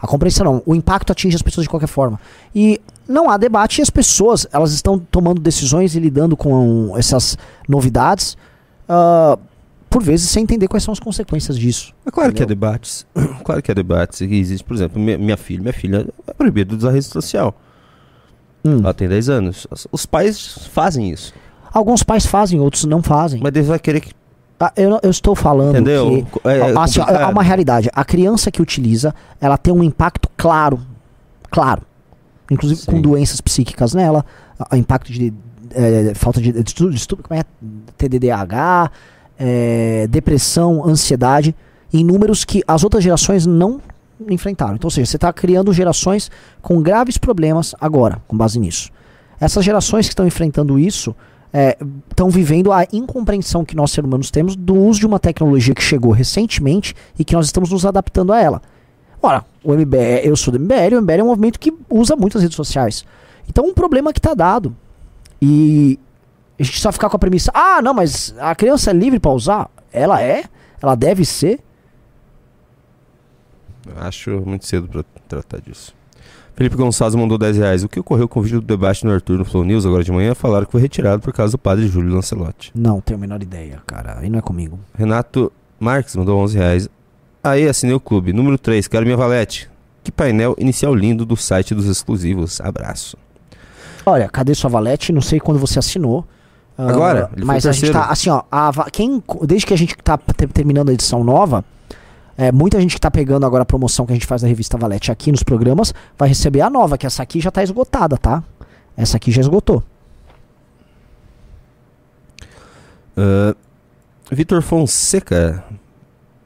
A 0.00 0.06
compreensão 0.06 0.44
não, 0.44 0.62
o 0.64 0.74
impacto 0.74 1.10
atinge 1.12 1.34
as 1.36 1.42
pessoas 1.42 1.64
de 1.64 1.68
qualquer 1.68 1.86
forma. 1.88 2.18
E 2.54 2.80
não 3.06 3.28
há 3.28 3.36
debate 3.36 3.78
e 3.78 3.82
as 3.82 3.90
pessoas, 3.90 4.46
elas 4.52 4.72
estão 4.72 4.98
tomando 4.98 5.40
decisões 5.40 5.94
e 5.94 6.00
lidando 6.00 6.36
com 6.36 6.94
essas 6.96 7.36
novidades, 7.68 8.36
ah, 8.88 9.36
por 9.90 10.02
vezes 10.02 10.30
sem 10.30 10.42
entender 10.44 10.68
quais 10.68 10.84
são 10.84 10.92
as 10.92 11.00
consequências 11.00 11.58
disso. 11.58 11.92
É 12.06 12.10
claro 12.10 12.32
que 12.32 12.42
há 12.42 12.44
Entendeu? 12.44 12.56
debates. 12.56 13.06
Claro 13.44 13.62
que 13.62 13.70
há 13.70 13.74
debates. 13.74 14.20
Existe, 14.20 14.62
por 14.64 14.74
exemplo, 14.76 15.00
minha, 15.00 15.16
minha 15.18 15.36
filha. 15.36 15.60
Minha 15.62 15.72
filha 15.72 16.06
é 16.26 16.32
proibida 16.34 16.70
de 16.76 16.78
usar 16.84 16.92
rede 16.92 17.06
social. 17.06 17.54
Hum. 18.64 18.78
Ela 18.80 18.92
tem 18.94 19.08
10 19.08 19.28
anos. 19.30 19.66
Os- 19.70 19.86
Os 19.90 20.06
pais 20.06 20.68
fazem 20.72 21.10
isso. 21.10 21.32
Alguns 21.72 22.02
pais 22.02 22.24
fazem, 22.26 22.60
outros 22.60 22.84
não 22.84 23.02
fazem. 23.02 23.40
Mas 23.42 23.52
Deus 23.52 23.66
vai 23.66 23.78
querer 23.78 24.00
que. 24.00 24.12
Ah, 24.60 24.72
eu, 24.76 24.98
eu 25.02 25.10
estou 25.10 25.34
falando 25.36 25.76
Entendeu? 25.76 26.26
que 26.32 26.48
É- 26.48 26.58
é 26.72 26.78
assim, 26.78 27.00
há 27.00 27.28
uma 27.28 27.42
realidade. 27.42 27.88
A 27.92 28.04
criança 28.04 28.50
que 28.50 28.60
utiliza, 28.60 29.14
ela 29.40 29.56
tem 29.56 29.72
um 29.72 29.84
impacto 29.84 30.28
claro, 30.36 30.80
claro, 31.50 31.82
inclusive 32.50 32.84
com 32.84 32.96
Sim. 32.96 33.00
doenças 33.02 33.40
psíquicas 33.40 33.94
nela, 33.94 34.24
a- 34.58 34.74
a 34.74 34.76
impacto 34.78 35.12
de 35.12 35.32
eh, 35.70 36.12
falta 36.14 36.40
de, 36.40 36.50
de 36.50 36.74
como 37.22 37.38
é? 37.38 37.44
TDDH, 37.96 38.90
eh, 39.38 40.06
depressão, 40.08 40.84
ansiedade, 40.86 41.54
em 41.92 42.02
números 42.04 42.44
que 42.44 42.62
as 42.66 42.82
outras 42.84 43.04
gerações 43.04 43.46
não 43.46 43.80
enfrentaram. 44.28 44.74
Então, 44.74 44.86
ou 44.88 44.90
seja, 44.90 45.06
você 45.06 45.16
está 45.16 45.32
criando 45.32 45.72
gerações 45.72 46.30
com 46.60 46.80
graves 46.82 47.16
problemas 47.18 47.74
agora, 47.80 48.20
com 48.26 48.36
base 48.36 48.58
nisso. 48.58 48.90
Essas 49.40 49.64
gerações 49.64 50.06
que 50.06 50.12
estão 50.12 50.26
enfrentando 50.26 50.78
isso 50.78 51.14
estão 52.10 52.30
vivendo 52.30 52.72
a 52.72 52.86
incompreensão 52.92 53.64
que 53.64 53.76
nós, 53.76 53.90
seres 53.90 54.06
humanos, 54.06 54.30
temos 54.30 54.54
do 54.54 54.74
uso 54.74 55.00
de 55.00 55.06
uma 55.06 55.18
tecnologia 55.18 55.74
que 55.74 55.82
chegou 55.82 56.12
recentemente 56.12 56.94
e 57.18 57.24
que 57.24 57.34
nós 57.34 57.46
estamos 57.46 57.70
nos 57.70 57.86
adaptando 57.86 58.32
a 58.32 58.40
ela. 58.40 58.62
Ora, 59.20 59.44
o 59.64 59.72
MBL, 59.72 60.20
eu 60.22 60.36
sou 60.36 60.52
do 60.52 60.60
MBL, 60.60 60.96
o 60.96 61.02
MBL 61.02 61.20
é 61.20 61.22
um 61.24 61.28
movimento 61.28 61.58
que 61.58 61.72
usa 61.90 62.14
muitas 62.14 62.42
redes 62.42 62.56
sociais. 62.56 63.04
Então, 63.48 63.64
um 63.64 63.74
problema 63.74 64.12
que 64.12 64.18
está 64.18 64.34
dado. 64.34 64.76
E 65.40 65.98
a 66.58 66.62
gente 66.62 66.80
só 66.80 66.92
ficar 66.92 67.08
com 67.08 67.16
a 67.16 67.20
premissa: 67.20 67.50
ah, 67.54 67.80
não, 67.82 67.94
mas 67.94 68.34
a 68.38 68.54
criança 68.54 68.90
é 68.90 68.94
livre 68.94 69.18
para 69.18 69.30
usar? 69.32 69.70
Ela 69.92 70.22
é? 70.22 70.44
Ela 70.80 70.94
deve 70.94 71.24
ser? 71.24 71.60
Acho 73.96 74.42
muito 74.44 74.66
cedo 74.66 74.88
para 74.88 75.04
tratar 75.26 75.60
disso. 75.60 75.94
Felipe 76.58 76.74
Gonçalves 76.74 77.14
mandou 77.14 77.38
10 77.38 77.56
reais. 77.56 77.84
O 77.84 77.88
que 77.88 78.00
ocorreu 78.00 78.26
com 78.28 78.40
o 78.40 78.42
vídeo 78.42 78.60
do 78.60 78.66
debate 78.66 79.06
no 79.06 79.12
Arthur 79.12 79.38
no 79.38 79.44
Flow 79.44 79.62
News 79.62 79.86
agora 79.86 80.02
de 80.02 80.10
manhã? 80.10 80.34
Falaram 80.34 80.66
que 80.66 80.72
foi 80.72 80.80
retirado 80.80 81.22
por 81.22 81.32
causa 81.32 81.52
do 81.52 81.58
padre 81.58 81.86
Júlio 81.86 82.12
Lancelotti. 82.12 82.72
Não, 82.74 83.00
tenho 83.00 83.16
a 83.16 83.20
menor 83.20 83.40
ideia, 83.40 83.80
cara. 83.86 84.18
Aí 84.18 84.28
não 84.28 84.40
é 84.40 84.42
comigo. 84.42 84.76
Renato 84.92 85.52
Marques 85.78 86.16
mandou 86.16 86.36
11 86.40 86.58
reais. 86.58 86.88
Aí, 87.44 87.68
assinei 87.68 87.94
o 87.94 88.00
clube. 88.00 88.32
Número 88.32 88.58
3, 88.58 88.88
quero 88.88 89.04
minha 89.06 89.16
valete. 89.16 89.70
Que 90.02 90.10
painel 90.10 90.56
inicial 90.58 90.92
lindo 90.96 91.24
do 91.24 91.36
site 91.36 91.76
dos 91.76 91.86
exclusivos. 91.86 92.60
Abraço. 92.60 93.16
Olha, 94.04 94.28
cadê 94.28 94.52
sua 94.52 94.68
valete? 94.68 95.12
Não 95.12 95.20
sei 95.20 95.38
quando 95.38 95.58
você 95.60 95.78
assinou. 95.78 96.26
Ah, 96.76 96.88
Agora? 96.88 97.30
Foi 97.32 97.44
mas 97.44 97.66
a 97.66 97.72
gente 97.72 97.92
tá, 97.92 98.06
assim, 98.06 98.30
ó, 98.30 98.42
a 98.50 98.72
quem, 98.90 99.22
desde 99.46 99.64
que 99.64 99.74
a 99.74 99.78
gente 99.78 99.96
tá 99.96 100.18
te- 100.18 100.46
terminando 100.48 100.88
a 100.88 100.92
edição 100.92 101.22
nova, 101.22 101.64
é, 102.38 102.52
muita 102.52 102.80
gente 102.80 102.94
que 102.94 103.00
tá 103.00 103.10
pegando 103.10 103.44
agora 103.44 103.64
a 103.64 103.66
promoção 103.66 104.06
que 104.06 104.12
a 104.12 104.14
gente 104.14 104.26
faz 104.26 104.42
da 104.42 104.48
revista 104.48 104.78
Valete 104.78 105.10
aqui 105.10 105.32
nos 105.32 105.42
programas, 105.42 105.92
vai 106.16 106.28
receber 106.28 106.60
a 106.60 106.70
nova, 106.70 106.96
que 106.96 107.04
essa 107.04 107.20
aqui 107.20 107.40
já 107.40 107.50
tá 107.50 107.64
esgotada, 107.64 108.16
tá? 108.16 108.44
Essa 108.96 109.16
aqui 109.16 109.32
já 109.32 109.40
esgotou. 109.40 109.82
Ah, 113.16 113.56
Vitor 114.30 114.62
Fonseca 114.62 115.64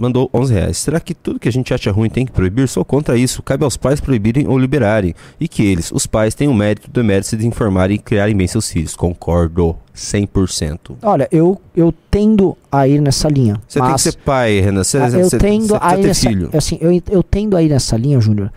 mandou 0.02 0.28
11 0.34 0.52
reais. 0.52 0.76
Será 0.78 0.98
que 1.00 1.14
tudo 1.14 1.38
que 1.38 1.48
a 1.48 1.52
gente 1.52 1.72
acha 1.72 1.90
ruim 1.92 2.10
tem 2.10 2.26
que 2.26 2.32
proibir? 2.32 2.68
Sou 2.68 2.84
contra 2.84 3.16
isso. 3.16 3.42
Cabe 3.42 3.62
aos 3.64 3.76
pais 3.76 4.00
proibirem 4.00 4.46
ou 4.48 4.58
liberarem. 4.58 5.14
E 5.40 5.46
que 5.48 5.62
eles, 5.64 5.90
os 5.92 6.06
pais, 6.06 6.34
tenham 6.34 6.52
o 6.52 6.56
mérito 6.56 6.90
do 6.90 7.02
mérito 7.04 7.36
de 7.36 7.46
informarem 7.46 7.96
e 7.96 7.98
criarem 7.98 8.36
bem 8.36 8.46
seus 8.46 8.70
filhos. 8.70 8.96
Concordo. 8.96 9.76
100%. 9.94 10.96
Olha, 11.02 11.28
eu, 11.30 11.60
eu 11.76 11.92
tendo 12.10 12.56
a 12.70 12.88
ir 12.88 13.00
nessa 13.00 13.28
linha. 13.28 13.60
Você 13.68 13.78
tem 13.80 13.92
que 13.94 14.00
ser 14.00 14.16
pai, 14.24 14.60
Renan. 14.60 14.82
Você, 14.84 14.98
Ah, 14.98 15.08
eu 15.08 15.24
você- 15.24 15.38
tendo 15.38 15.66
você 15.68 15.78
a 15.80 15.92
ir 15.94 16.00
ter 16.00 16.06
nessa, 16.08 16.28
filho. 16.28 16.50
assim, 16.54 16.78
eu, 16.80 17.02
eu 17.10 17.22
tendo 17.22 17.56
a 17.56 17.62
ir 17.62 17.68
nessa 17.68 17.96
linha, 17.96 18.18
Júnior, 18.20 18.50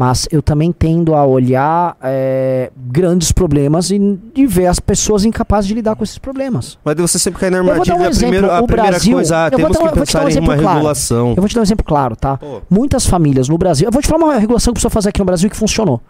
Mas 0.00 0.26
eu 0.32 0.40
também 0.40 0.72
tendo 0.72 1.14
a 1.14 1.26
olhar 1.26 1.94
é, 2.02 2.72
grandes 2.74 3.32
problemas 3.32 3.90
e, 3.90 4.18
e 4.34 4.46
ver 4.46 4.64
as 4.64 4.80
pessoas 4.80 5.26
incapazes 5.26 5.68
de 5.68 5.74
lidar 5.74 5.94
com 5.94 6.02
esses 6.02 6.16
problemas. 6.16 6.78
Mas 6.82 6.96
você 6.96 7.18
sempre 7.18 7.38
cai 7.38 7.50
na 7.50 7.58
Eu 7.58 7.64
vou 7.64 7.84
dar 7.84 7.92
armadilha. 7.92 8.00
um 8.00 8.06
a 8.06 8.10
primeira, 8.10 8.58
a 8.60 8.62
primeira 8.62 8.90
Brasil, 8.92 9.12
coisa, 9.12 9.36
ah, 9.36 9.48
eu 9.48 9.50
vou 9.50 9.58
temos 9.58 9.72
dar 9.76 9.78
que 9.78 9.84
dar 9.84 9.92
um 9.92 10.04
pensar 10.06 10.18
em 10.18 10.22
uma 10.22 10.30
exemplo 10.30 10.56
claro. 10.56 10.76
regulação. 10.78 11.28
Eu 11.28 11.36
vou 11.36 11.48
te 11.48 11.54
dar 11.54 11.60
um 11.60 11.64
exemplo 11.64 11.84
claro, 11.84 12.16
tá? 12.16 12.40
Muitas 12.70 13.06
famílias 13.06 13.46
no 13.46 13.58
Brasil. 13.58 13.88
Eu 13.88 13.92
vou 13.92 14.00
te 14.00 14.08
falar 14.08 14.24
uma 14.24 14.38
regulação 14.38 14.72
que 14.72 14.76
precisa 14.76 14.88
fazer 14.88 15.10
aqui 15.10 15.18
no 15.18 15.26
Brasil 15.26 15.50
que 15.50 15.56
funcionou. 15.56 16.00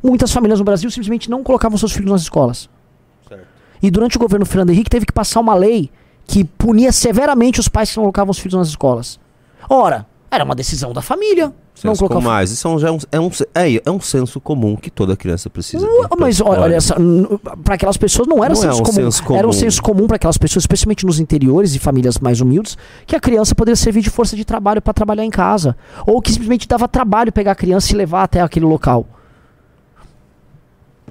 Muitas 0.00 0.30
famílias 0.30 0.60
no 0.60 0.64
Brasil 0.64 0.88
simplesmente 0.88 1.28
não 1.28 1.42
colocavam 1.42 1.76
seus 1.76 1.90
filhos 1.90 2.12
nas 2.12 2.22
escolas. 2.22 2.70
E 3.82 3.90
durante 3.90 4.16
o 4.16 4.20
governo 4.20 4.46
Fernando 4.46 4.70
Henrique 4.70 4.88
teve 4.88 5.06
que 5.06 5.12
passar 5.12 5.40
uma 5.40 5.56
lei 5.56 5.90
que 6.24 6.44
punia 6.44 6.92
severamente 6.92 7.58
os 7.58 7.66
pais 7.66 7.90
que 7.90 7.96
não 7.96 8.04
colocavam 8.04 8.30
os 8.30 8.38
filhos 8.38 8.54
nas 8.56 8.68
escolas. 8.68 9.18
Ora, 9.68 10.06
era 10.34 10.44
uma 10.44 10.54
decisão 10.54 10.92
da 10.92 11.00
família. 11.00 11.46
não 11.46 11.54
Senso 11.74 11.98
colocar 11.98 12.14
o 12.16 12.18
comum, 12.18 12.28
mas 12.34 12.50
isso 12.50 12.66
é 12.66 12.70
um, 12.70 12.78
é 12.80 12.90
um, 12.90 12.98
é, 13.12 13.20
um, 13.20 13.30
é, 13.54 13.82
é 13.86 13.90
um 13.90 14.00
senso 14.00 14.40
comum 14.40 14.76
que 14.76 14.90
toda 14.90 15.16
criança 15.16 15.48
precisa. 15.50 15.86
pra 15.86 16.16
Mas 16.18 16.36
escola. 16.36 16.60
olha, 16.60 16.78
para 17.64 17.74
aquelas 17.74 17.96
pessoas 17.96 18.28
não 18.28 18.44
era 18.44 18.54
Não 18.54 18.60
é 18.60 18.66
senso, 18.66 18.80
um 18.80 18.84
comum. 18.84 18.92
senso 18.94 19.22
comum. 19.24 19.38
Era 19.38 19.48
um 19.48 19.52
senso 19.52 19.82
comum 19.82 20.06
para 20.06 20.16
aquelas 20.16 20.38
pessoas, 20.38 20.62
especialmente 20.64 21.06
nos 21.06 21.18
interiores 21.20 21.74
e 21.74 21.78
famílias 21.78 22.18
mais 22.18 22.40
humildes, 22.40 22.76
que 23.06 23.16
a 23.16 23.20
criança 23.20 23.54
poderia 23.54 23.76
servir 23.76 24.00
de 24.02 24.10
força 24.10 24.36
de 24.36 24.44
trabalho 24.44 24.80
para 24.82 24.92
trabalhar 24.92 25.24
em 25.24 25.30
casa. 25.30 25.76
Ou 26.06 26.20
que 26.20 26.30
simplesmente 26.32 26.66
dava 26.68 26.86
trabalho 26.88 27.32
pegar 27.32 27.52
a 27.52 27.56
criança 27.56 27.92
e 27.92 27.96
levar 27.96 28.22
até 28.24 28.40
aquele 28.40 28.66
local. 28.66 29.06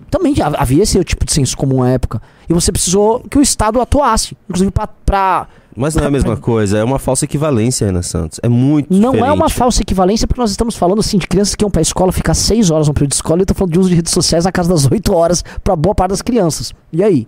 Também 0.10 0.36
havia 0.58 0.84
esse 0.84 1.04
tipo 1.04 1.26
de 1.26 1.34
senso 1.34 1.58
comum 1.58 1.82
na 1.82 1.90
época. 1.90 2.22
E 2.48 2.54
você 2.54 2.72
precisou 2.72 3.20
que 3.22 3.38
o 3.38 3.41
Estado 3.41 3.82
atuasse. 3.82 4.38
Inclusive 4.48 4.72
para. 5.06 5.48
Mas 5.76 5.95
não 5.95 6.04
é 6.04 6.08
a 6.08 6.12
mesma 6.12 6.38
coisa, 6.38 6.78
é 6.78 6.84
uma 6.84 7.00
falsa 7.00 7.26
equivalência, 7.26 7.86
Renan 7.88 8.02
Santos. 8.02 8.40
É 8.44 8.48
muito 8.50 8.91
Não 8.94 9.12
diferente. 9.12 9.30
é 9.30 9.32
uma 9.34 9.50
falsa 9.50 9.82
equivalência, 9.82 10.28
porque 10.28 10.40
nós 10.41 10.52
estamos 10.52 10.76
falando 10.76 11.00
assim 11.00 11.18
de 11.18 11.28
crianças 11.28 11.56
que 11.56 11.64
iam 11.64 11.72
pra 11.72 11.82
escola 11.82 12.12
ficar 12.12 12.34
6 12.34 12.70
horas 12.72 12.88
no 12.88 12.94
período 12.94 13.10
de 13.10 13.16
escola 13.16 13.40
e 13.40 13.41
eu 13.41 13.45
tô 13.45 13.54
falando 13.54 13.74
de 13.74 13.80
uso 13.80 13.90
de 13.90 13.95
redes 13.95 14.14
sociais 14.14 14.45
na 14.45 14.52
casa 14.52 14.70
das 14.70 14.86
8 14.90 15.14
horas 15.14 15.44
pra 15.64 15.76
boa 15.76 15.95
parte 15.95 16.10
das 16.12 16.22
crianças. 16.22 16.74
E 16.91 17.04
aí? 17.04 17.28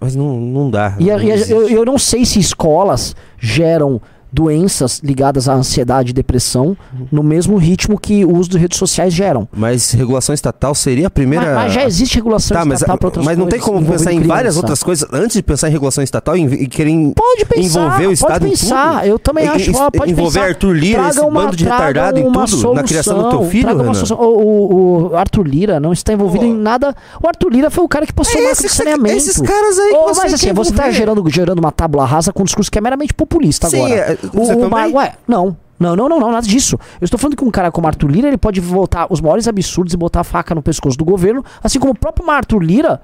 Mas 0.00 0.14
não, 0.14 0.38
não 0.38 0.70
dá. 0.70 0.96
E, 0.98 1.10
a- 1.10 1.16
não 1.16 1.24
e 1.24 1.32
a- 1.32 1.36
eu, 1.36 1.68
eu 1.68 1.84
não 1.84 1.98
sei 1.98 2.24
se 2.24 2.38
escolas 2.38 3.16
geram 3.38 4.00
doenças 4.34 5.00
ligadas 5.02 5.48
à 5.48 5.54
ansiedade 5.54 6.10
e 6.10 6.12
depressão 6.12 6.76
no 7.10 7.22
mesmo 7.22 7.56
ritmo 7.56 7.98
que 7.98 8.24
o 8.24 8.36
uso 8.36 8.50
de 8.50 8.58
redes 8.58 8.78
sociais 8.78 9.12
geram. 9.14 9.48
Mas 9.52 9.92
regulação 9.92 10.34
estatal 10.34 10.74
seria 10.74 11.06
a 11.06 11.10
primeira. 11.10 11.46
Mas, 11.46 11.54
mas 11.64 11.72
já 11.72 11.84
existe 11.84 12.16
regulação 12.16 12.56
Tá, 12.56 12.64
mas, 12.64 12.80
estatal 12.80 12.98
pra 12.98 13.06
outras 13.08 13.24
mas 13.24 13.38
não 13.38 13.46
tem 13.46 13.60
coisas 13.60 13.80
como 13.82 13.92
pensar 13.92 14.12
em 14.12 14.20
várias 14.20 14.56
outras 14.56 14.82
coisas 14.82 15.08
antes 15.12 15.34
de 15.36 15.42
pensar 15.42 15.68
em 15.68 15.72
regulação 15.72 16.02
estatal 16.02 16.36
e, 16.36 16.66
querer 16.66 16.90
Pode 17.14 17.44
pensar, 17.44 17.62
envolver 17.80 18.02
o 18.02 18.08
pode 18.08 18.12
Estado 18.14 18.46
pensar. 18.48 18.96
em 18.96 18.98
tudo? 19.00 19.06
Eu 19.12 19.18
também 19.18 19.44
E- 19.44 19.48
acho, 19.48 19.70
e- 19.70 19.74
ó, 19.76 19.90
pode 19.90 20.10
envolver 20.12 20.40
pensar. 20.40 20.48
Arthur 20.48 20.72
Lira, 20.72 20.94
Traga 20.98 21.10
esse 21.10 21.20
uma- 21.20 21.42
bando 21.44 21.56
de 21.56 21.64
retardado 21.64 22.18
em 22.18 22.32
tudo, 22.32 22.74
na 22.74 22.82
criação 22.82 23.16
do 23.16 23.22
teu 23.22 23.30
solução, 23.38 23.50
filho, 23.50 23.94
solução. 23.94 24.18
O, 24.20 25.10
o- 25.12 25.16
Arthur 25.16 25.46
Lira 25.46 25.78
não 25.80 25.92
está 25.92 26.12
envolvido 26.12 26.44
em 26.44 26.54
nada. 26.54 26.94
O 27.22 27.28
Arthur 27.28 27.50
Lira 27.52 27.70
foi 27.70 27.84
o 27.84 27.88
cara 27.88 28.06
que 28.06 28.12
passou 28.12 28.34
É 28.40 28.42
o 28.42 28.46
marco 28.46 28.62
de 28.62 28.68
saneamento. 28.68 29.16
esses 29.16 29.40
caras 29.40 29.78
aí 29.78 29.90
você 29.92 30.20
Mas 30.22 30.34
assim, 30.34 30.52
você 30.52 30.70
está 30.70 30.90
gerando, 30.90 31.22
gerando 31.30 31.58
uma 31.58 31.70
tábula 31.72 32.04
rasa 32.04 32.32
com 32.32 32.42
um 32.42 32.44
discurso 32.44 32.70
que 32.70 32.78
é 32.78 32.80
meramente 32.80 33.12
populista 33.14 33.68
Sim, 33.68 33.76
agora. 33.84 33.94
é, 33.94 34.18
você 34.32 34.54
o 34.54 34.60
também? 34.68 34.94
Ué, 34.94 35.14
não. 35.28 35.56
Não, 35.78 35.96
não, 35.96 36.08
não, 36.08 36.20
não, 36.20 36.30
nada 36.30 36.46
disso. 36.46 36.78
Eu 37.00 37.04
estou 37.04 37.18
falando 37.18 37.36
que 37.36 37.44
um 37.44 37.50
cara 37.50 37.70
como 37.70 37.86
Arthur 37.86 38.08
Lira, 38.10 38.28
ele 38.28 38.38
pode 38.38 38.60
voltar 38.60 39.06
os 39.10 39.20
maiores 39.20 39.48
absurdos 39.48 39.92
e 39.92 39.96
botar 39.96 40.20
a 40.20 40.24
faca 40.24 40.54
no 40.54 40.62
pescoço 40.62 40.96
do 40.96 41.04
governo, 41.04 41.44
assim 41.62 41.80
como 41.80 41.92
o 41.92 41.98
próprio 41.98 42.30
Arthur 42.30 42.60
Lira, 42.62 43.02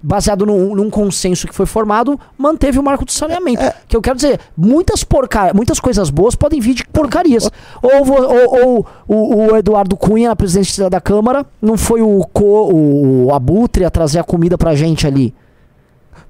baseado 0.00 0.46
num, 0.46 0.74
num 0.76 0.88
consenso 0.90 1.46
que 1.46 1.54
foi 1.54 1.66
formado, 1.66 2.18
manteve 2.38 2.78
o 2.78 2.82
marco 2.82 3.04
do 3.04 3.10
saneamento. 3.10 3.62
É. 3.62 3.74
Que 3.88 3.96
eu 3.96 4.00
quero 4.00 4.14
dizer, 4.16 4.38
muitas 4.56 5.02
porca 5.02 5.52
muitas 5.52 5.80
coisas 5.80 6.08
boas 6.08 6.36
podem 6.36 6.60
vir 6.60 6.74
de 6.74 6.86
porcarias. 6.86 7.50
Ou, 7.82 8.04
vo- 8.04 8.14
ou, 8.22 8.64
ou 8.64 8.86
o, 9.08 9.36
o 9.52 9.56
Eduardo 9.56 9.96
Cunha, 9.96 10.28
na 10.28 10.36
presidência 10.36 10.88
da 10.88 11.00
Câmara, 11.00 11.44
não 11.60 11.76
foi 11.76 12.00
o, 12.00 12.20
co, 12.32 12.70
o 12.72 13.34
Abutre 13.34 13.84
a 13.84 13.90
trazer 13.90 14.20
a 14.20 14.24
comida 14.24 14.56
pra 14.56 14.74
gente 14.76 15.04
ali. 15.06 15.34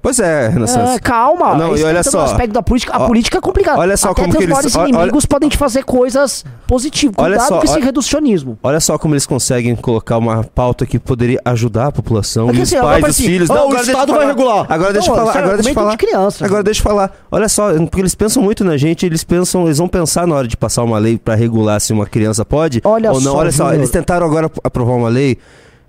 Pois 0.05 0.19
é, 0.19 0.49
Renan 0.49 0.65
É, 0.65 0.67
Santos. 0.67 0.99
calma. 0.99 1.55
Não, 1.55 1.75
e 1.75 1.83
olha 1.83 2.03
tem 2.03 2.11
todo 2.11 2.11
só. 2.11 2.25
aspecto 2.25 2.53
da 2.53 2.61
política. 2.61 2.95
A 2.95 3.01
Ó, 3.03 3.07
política 3.07 3.39
é 3.39 3.41
complicada. 3.41 3.79
olha 3.79 3.97
só 3.97 4.11
Até 4.11 4.21
como 4.21 4.33
teus 4.33 4.37
que 4.37 4.43
eles- 4.43 4.53
maiores 4.53 4.75
olha- 4.75 4.89
inimigos 4.89 5.25
podem 5.25 5.49
te 5.49 5.57
fazer 5.57 5.83
coisas 5.83 6.45
positivas. 6.67 7.15
Olha 7.17 7.29
Cuidado 7.37 7.47
só, 7.47 7.57
com 7.57 7.63
esse 7.65 7.73
olha- 7.73 7.85
reducionismo. 7.85 8.59
Olha 8.61 8.79
só 8.79 8.99
como 8.99 9.15
eles 9.15 9.25
conseguem 9.25 9.75
colocar 9.75 10.19
uma 10.19 10.43
pauta 10.43 10.85
que 10.85 10.99
poderia 10.99 11.41
ajudar 11.43 11.87
a 11.87 11.91
população 11.91 12.49
É 12.49 12.53
e 12.53 12.61
assim, 12.61 12.75
os 12.75 12.81
agora 12.81 13.01
pais, 13.01 13.19
os 13.19 13.25
filhos. 13.25 13.49
"Ah, 13.49 13.65
o 13.65 13.75
Estado 13.75 14.13
vai 14.13 14.27
regular." 14.27 14.67
Agora 14.69 14.93
deixa 14.93 15.09
eu 15.09 15.15
Não, 15.15 15.23
falar. 15.25 15.35
é 15.35 15.39
Agora 15.43 15.55
deixa 15.57 15.69
eu 15.71 15.73
falar. 15.73 15.97
Agora 16.45 16.63
deixa 16.63 16.79
eu 16.79 16.83
falar. 16.83 17.11
Olha 17.31 17.49
só, 17.49 17.73
porque 17.73 17.99
eles 18.01 18.13
pensam 18.13 18.43
muito 18.43 18.63
na 18.63 18.77
gente, 18.77 19.07
eles 19.07 19.23
pensam, 19.23 19.65
eles 19.65 19.79
vão 19.79 19.87
pensar 19.87 20.27
na 20.27 20.35
hora 20.35 20.47
de 20.47 20.55
passar 20.55 20.83
uma 20.83 20.99
lei 20.99 21.17
pra 21.17 21.33
regular 21.33 21.81
se 21.81 21.91
uma 21.91 22.05
criança 22.05 22.45
pode 22.45 22.79
Olha 22.83 23.11
ou 23.11 23.19
não. 23.19 23.31
só, 23.31 23.37
olha 23.39 23.51
só, 23.51 23.73
eles 23.73 23.89
tentaram 23.89 24.27
agora 24.27 24.51
aprovar 24.63 24.93
uma 24.93 25.09
lei 25.09 25.39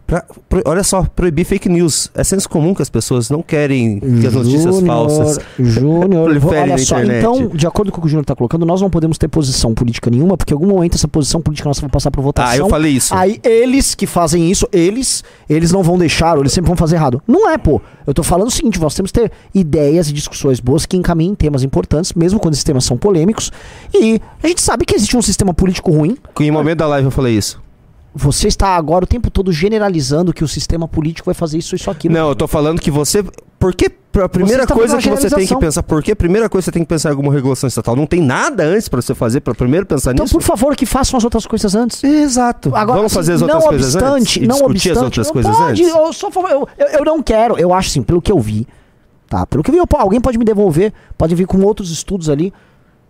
Pra, 0.07 0.25
pro- 0.49 0.63
olha 0.65 0.85
só, 0.85 1.03
proibir 1.17 1.45
fake 1.45 1.69
news. 1.69 2.11
É 2.15 2.23
senso 2.23 2.49
comum 2.49 2.73
que 2.75 2.81
as 2.81 2.89
pessoas 2.89 3.29
não 3.29 3.43
querem 3.43 3.99
que 3.99 4.27
as 4.27 4.35
notícias 4.35 4.77
Júnior, 4.77 4.87
falsas 4.87 5.39
Júnior, 5.59 6.31
olha 6.47 6.79
só, 6.79 7.03
internet. 7.03 7.19
então, 7.19 7.49
de 7.49 7.67
acordo 7.67 7.91
com 7.91 7.99
o 7.99 8.01
que 8.03 8.07
o 8.07 8.11
Júnior 8.11 8.23
está 8.23 8.37
colocando, 8.37 8.65
nós 8.65 8.81
não 8.81 8.89
podemos 8.89 9.19
ter 9.19 9.27
posição 9.27 9.75
política 9.75 10.09
nenhuma, 10.09 10.37
porque 10.37 10.55
em 10.55 10.57
algum 10.57 10.69
momento 10.69 10.95
essa 10.95 11.09
posição 11.09 11.41
política 11.41 11.69
nossa 11.69 11.81
vai 11.81 11.91
passar 11.91 12.13
por 12.13 12.23
votação. 12.23 12.53
Ah, 12.53 12.57
eu 12.57 12.69
falei 12.69 12.93
isso. 12.93 13.13
Aí 13.15 13.41
eles 13.43 13.97
que 13.97 14.07
fazem 14.07 14.49
isso, 14.49 14.69
eles, 14.73 15.25
eles 15.51 15.73
não 15.73 15.83
vão 15.83 15.99
deixar, 15.99 16.37
ou 16.37 16.43
eles 16.43 16.53
sempre 16.53 16.69
vão 16.69 16.77
fazer 16.77 16.95
errado. 16.97 17.21
Não 17.27 17.51
é, 17.51 17.59
pô. 17.59 17.81
Eu 18.07 18.15
tô 18.15 18.23
falando 18.23 18.47
o 18.47 18.53
seguinte, 18.53 18.81
nós 18.81 18.95
temos 18.95 19.11
que 19.11 19.19
ter 19.21 19.33
ideias 19.53 20.09
e 20.09 20.13
discussões 20.13 20.61
boas 20.61 20.87
que 20.87 20.97
encaminhem 20.97 21.35
temas 21.35 21.65
importantes, 21.65 22.13
mesmo 22.13 22.39
quando 22.39 22.55
esses 22.55 22.63
temas 22.63 22.85
são 22.85 22.97
polêmicos. 22.97 23.51
E 23.93 24.21
a 24.41 24.47
gente 24.47 24.63
sabe 24.63 24.85
que 24.85 24.95
existe 24.95 25.17
um 25.17 25.23
sistema 25.23 25.53
político 25.53 25.91
ruim. 25.91 26.17
Em 26.41 26.51
momento 26.53 26.79
da 26.79 26.87
live 26.87 27.07
eu 27.07 27.11
falei 27.11 27.37
isso. 27.37 27.61
Você 28.19 28.49
está 28.49 28.69
agora 28.77 29.05
o 29.05 29.07
tempo 29.07 29.31
todo 29.31 29.53
generalizando 29.53 30.33
que 30.33 30.43
o 30.43 30.49
sistema 30.49 30.89
político 30.89 31.27
vai 31.27 31.35
fazer 31.35 31.59
isso, 31.59 31.77
isso, 31.77 31.91
aquilo. 31.91 32.15
Não, 32.15 32.31
eu 32.31 32.35
tô 32.35 32.49
falando 32.49 32.81
que 32.81 32.91
você. 32.91 33.23
Por 33.59 33.75
que 33.75 33.91
a 34.23 34.27
primeira 34.29 34.67
coisa 34.67 34.97
que 34.97 35.11
você 35.11 35.29
tem 35.29 35.47
que 35.47 35.55
pensar? 35.57 35.83
Por 35.83 36.03
que 36.03 36.13
a 36.13 36.17
primeira 36.17 36.49
coisa 36.49 36.63
que 36.63 36.65
você 36.65 36.73
tem 36.73 36.83
que 36.83 36.89
pensar 36.89 37.11
em 37.11 37.13
alguma 37.13 37.31
regulação 37.31 37.69
estatal? 37.69 37.95
Não 37.95 38.07
tem 38.07 38.23
nada 38.23 38.63
antes 38.65 38.89
pra 38.89 39.03
você 39.03 39.15
fazer 39.15 39.41
pra 39.41 39.55
primeiro 39.55 39.85
pensar 39.85 40.13
Então, 40.13 40.25
nisso? 40.25 40.35
por 40.35 40.43
favor, 40.43 40.75
que 40.75 40.87
façam 40.87 41.19
as 41.19 41.25
outras 41.25 41.45
coisas 41.47 41.75
antes. 41.75 42.03
Exato. 42.03 42.69
Agora, 42.75 42.97
Vamos 42.97 43.07
assim, 43.13 43.17
fazer 43.17 43.33
as 43.35 43.43
outras 43.43 43.61
não 43.63 43.69
coisas 43.69 43.95
obstante, 43.95 44.15
antes? 44.23 44.37
E 44.37 44.41
não 44.47 44.55
discutir 44.57 44.91
obstante, 44.93 44.97
as 44.97 45.03
outras 45.03 45.27
não 45.27 45.33
coisas 45.35 45.57
pode, 45.57 45.83
antes? 45.85 45.89
Eu, 45.95 46.13
só, 46.15 46.31
eu, 46.49 46.69
eu, 46.79 46.87
eu 47.01 47.05
não 47.05 47.23
quero. 47.23 47.59
Eu 47.59 47.75
acho 47.75 47.91
assim, 47.91 48.03
pelo 48.03 48.23
que 48.23 48.33
eu 48.33 48.41
vi, 48.41 48.67
tá? 49.29 49.45
Pelo 49.47 49.63
que 49.63 49.71
eu 49.71 49.75
vi, 49.75 49.79
eu- 49.81 49.87
alguém 50.01 50.23
pode 50.23 50.39
me 50.39 50.45
devolver, 50.47 50.91
pode 51.19 51.35
vir 51.35 51.47
com 51.47 51.61
outros 51.61 51.91
estudos 51.91 52.31
ali. 52.31 52.51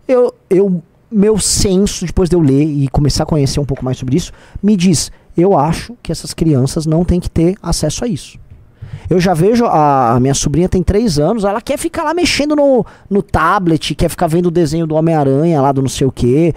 Eu, 0.05 0.33
eu, 0.49 0.81
meu 1.11 1.39
senso, 1.39 2.05
depois 2.05 2.29
de 2.29 2.35
eu 2.35 2.41
ler 2.41 2.63
e 2.63 2.87
começar 2.89 3.23
a 3.23 3.25
conhecer 3.25 3.59
um 3.59 3.65
pouco 3.65 3.83
mais 3.83 3.97
sobre 3.97 4.17
isso, 4.17 4.31
me 4.61 4.75
diz, 4.75 5.11
eu 5.37 5.57
acho 5.57 5.95
que 6.01 6.11
essas 6.11 6.33
crianças 6.33 6.85
não 6.85 7.05
têm 7.05 7.19
que 7.19 7.29
ter 7.29 7.55
acesso 7.61 8.03
a 8.03 8.07
isso. 8.07 8.37
Eu 9.09 9.19
já 9.19 9.33
vejo, 9.33 9.65
a, 9.65 10.15
a 10.15 10.19
minha 10.19 10.33
sobrinha 10.33 10.67
tem 10.67 10.83
três 10.83 11.17
anos, 11.17 11.45
ela 11.45 11.61
quer 11.61 11.77
ficar 11.77 12.03
lá 12.03 12.13
mexendo 12.13 12.55
no, 12.55 12.85
no 13.09 13.21
tablet, 13.21 13.95
quer 13.95 14.09
ficar 14.09 14.27
vendo 14.27 14.47
o 14.47 14.51
desenho 14.51 14.85
do 14.85 14.95
Homem-Aranha 14.95 15.61
lá 15.61 15.71
do 15.71 15.81
não 15.81 15.89
sei 15.89 16.05
o 16.05 16.11
quê. 16.11 16.53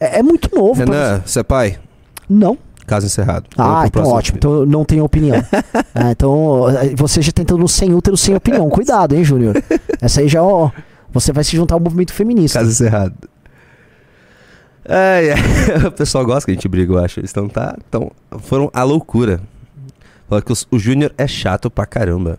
É, 0.00 0.20
é 0.20 0.22
muito 0.22 0.54
novo. 0.54 0.78
Renan, 0.78 1.22
você 1.24 1.40
é 1.40 1.42
pai? 1.42 1.78
Não. 2.28 2.56
Caso 2.86 3.06
encerrado. 3.06 3.46
Ah, 3.56 3.84
então 3.86 4.06
ótimo. 4.06 4.38
Então 4.38 4.52
eu 4.52 4.66
não 4.66 4.84
tenho 4.84 5.04
opinião. 5.04 5.42
Ah, 5.94 6.10
então 6.12 6.68
eh, 6.68 6.94
você 6.96 7.22
já 7.22 7.32
tentando 7.32 7.66
sem 7.66 7.94
útero, 7.94 8.16
sem 8.16 8.34
opinião. 8.34 8.68
Cuidado, 8.68 9.14
hein, 9.14 9.24
Júnior? 9.24 9.62
Essa 10.00 10.20
aí 10.20 10.28
já, 10.28 10.42
ó. 10.42 10.70
Você 11.12 11.32
vai 11.32 11.44
se 11.44 11.56
juntar 11.56 11.76
ao 11.76 11.80
movimento 11.80 12.12
feminista. 12.12 12.58
Caso 12.58 12.70
encerrado. 12.70 13.14
Ai, 14.88 15.30
ai. 15.32 15.38
O 15.88 15.92
pessoal 15.92 16.24
gosta 16.24 16.44
que 16.46 16.50
a 16.52 16.54
gente 16.54 16.68
briga, 16.68 16.92
eu 16.92 16.98
acho. 16.98 17.20
Eles 17.20 17.30
estão, 17.30 17.48
tá, 17.48 17.76
tão, 17.90 18.10
foram 18.40 18.70
a 18.72 18.82
loucura. 18.82 19.40
Falaram 20.28 20.44
que 20.44 20.52
os- 20.52 20.66
o 20.70 20.78
Júnior 20.78 21.12
é 21.18 21.26
chato 21.26 21.70
pra 21.70 21.86
caramba. 21.86 22.38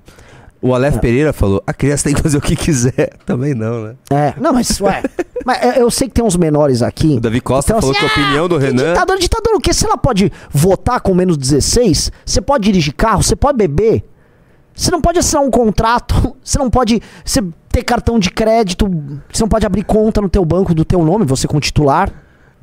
O 0.62 0.74
Aleph 0.74 0.98
Pereira 0.98 1.32
falou, 1.32 1.62
a 1.68 1.74
criança 1.74 2.06
tem 2.06 2.14
que 2.16 2.22
fazer 2.22 2.38
o 2.38 2.42
que 2.42 2.56
quiser. 2.56 3.12
Também 3.26 3.54
não, 3.54 3.84
né? 3.84 3.96
É, 4.10 4.34
não, 4.40 4.52
mas, 4.54 4.80
ué. 4.82 5.04
mas 5.46 5.78
eu- 5.78 5.92
sei 5.92 6.08
que 6.08 6.14
tem 6.16 6.24
uns 6.26 6.36
menores 6.36 6.82
aqui. 6.82 7.16
O 7.18 7.20
Davi 7.20 7.40
Costa 7.42 7.72
Então, 7.72 7.82
falou 7.82 7.96
assim, 7.96 8.06
que 8.08 8.20
a 8.20 8.24
opinião 8.24 8.48
do 8.48 8.58
Que 8.58 8.66
Renan... 8.66 8.94
Ditador, 8.94 9.18
ditador 9.20 9.54
o 9.56 9.60
quê? 9.60 9.74
Se 9.74 9.86
ela 9.86 9.98
pode 9.98 10.32
votar 10.50 11.00
com 11.02 11.14
menos 11.14 11.38
16, 11.38 12.12
você 12.26 12.42
pode 12.42 12.64
dirigir 12.64 12.94
carro, 12.96 13.22
você 13.22 13.36
pode 13.36 13.58
beber. 13.58 14.04
Você 14.74 14.90
não 14.92 15.00
pode 15.02 15.20
assinar 15.20 15.44
um 15.44 15.52
contrato, 15.52 16.36
você 16.44 16.58
não 16.58 16.70
pode 16.70 17.00
você 17.24 17.44
ter 17.70 17.84
cartão 17.84 18.18
de 18.18 18.32
crédito, 18.32 18.88
você 19.32 19.44
não 19.44 19.50
pode 19.50 19.66
abrir 19.68 19.84
conta 19.84 20.20
no 20.20 20.30
teu 20.30 20.44
banco 20.44 20.74
do 20.74 20.84
teu 20.84 21.04
nome, 21.06 21.26
você 21.26 21.48
como 21.48 21.60
titular. 21.60 22.12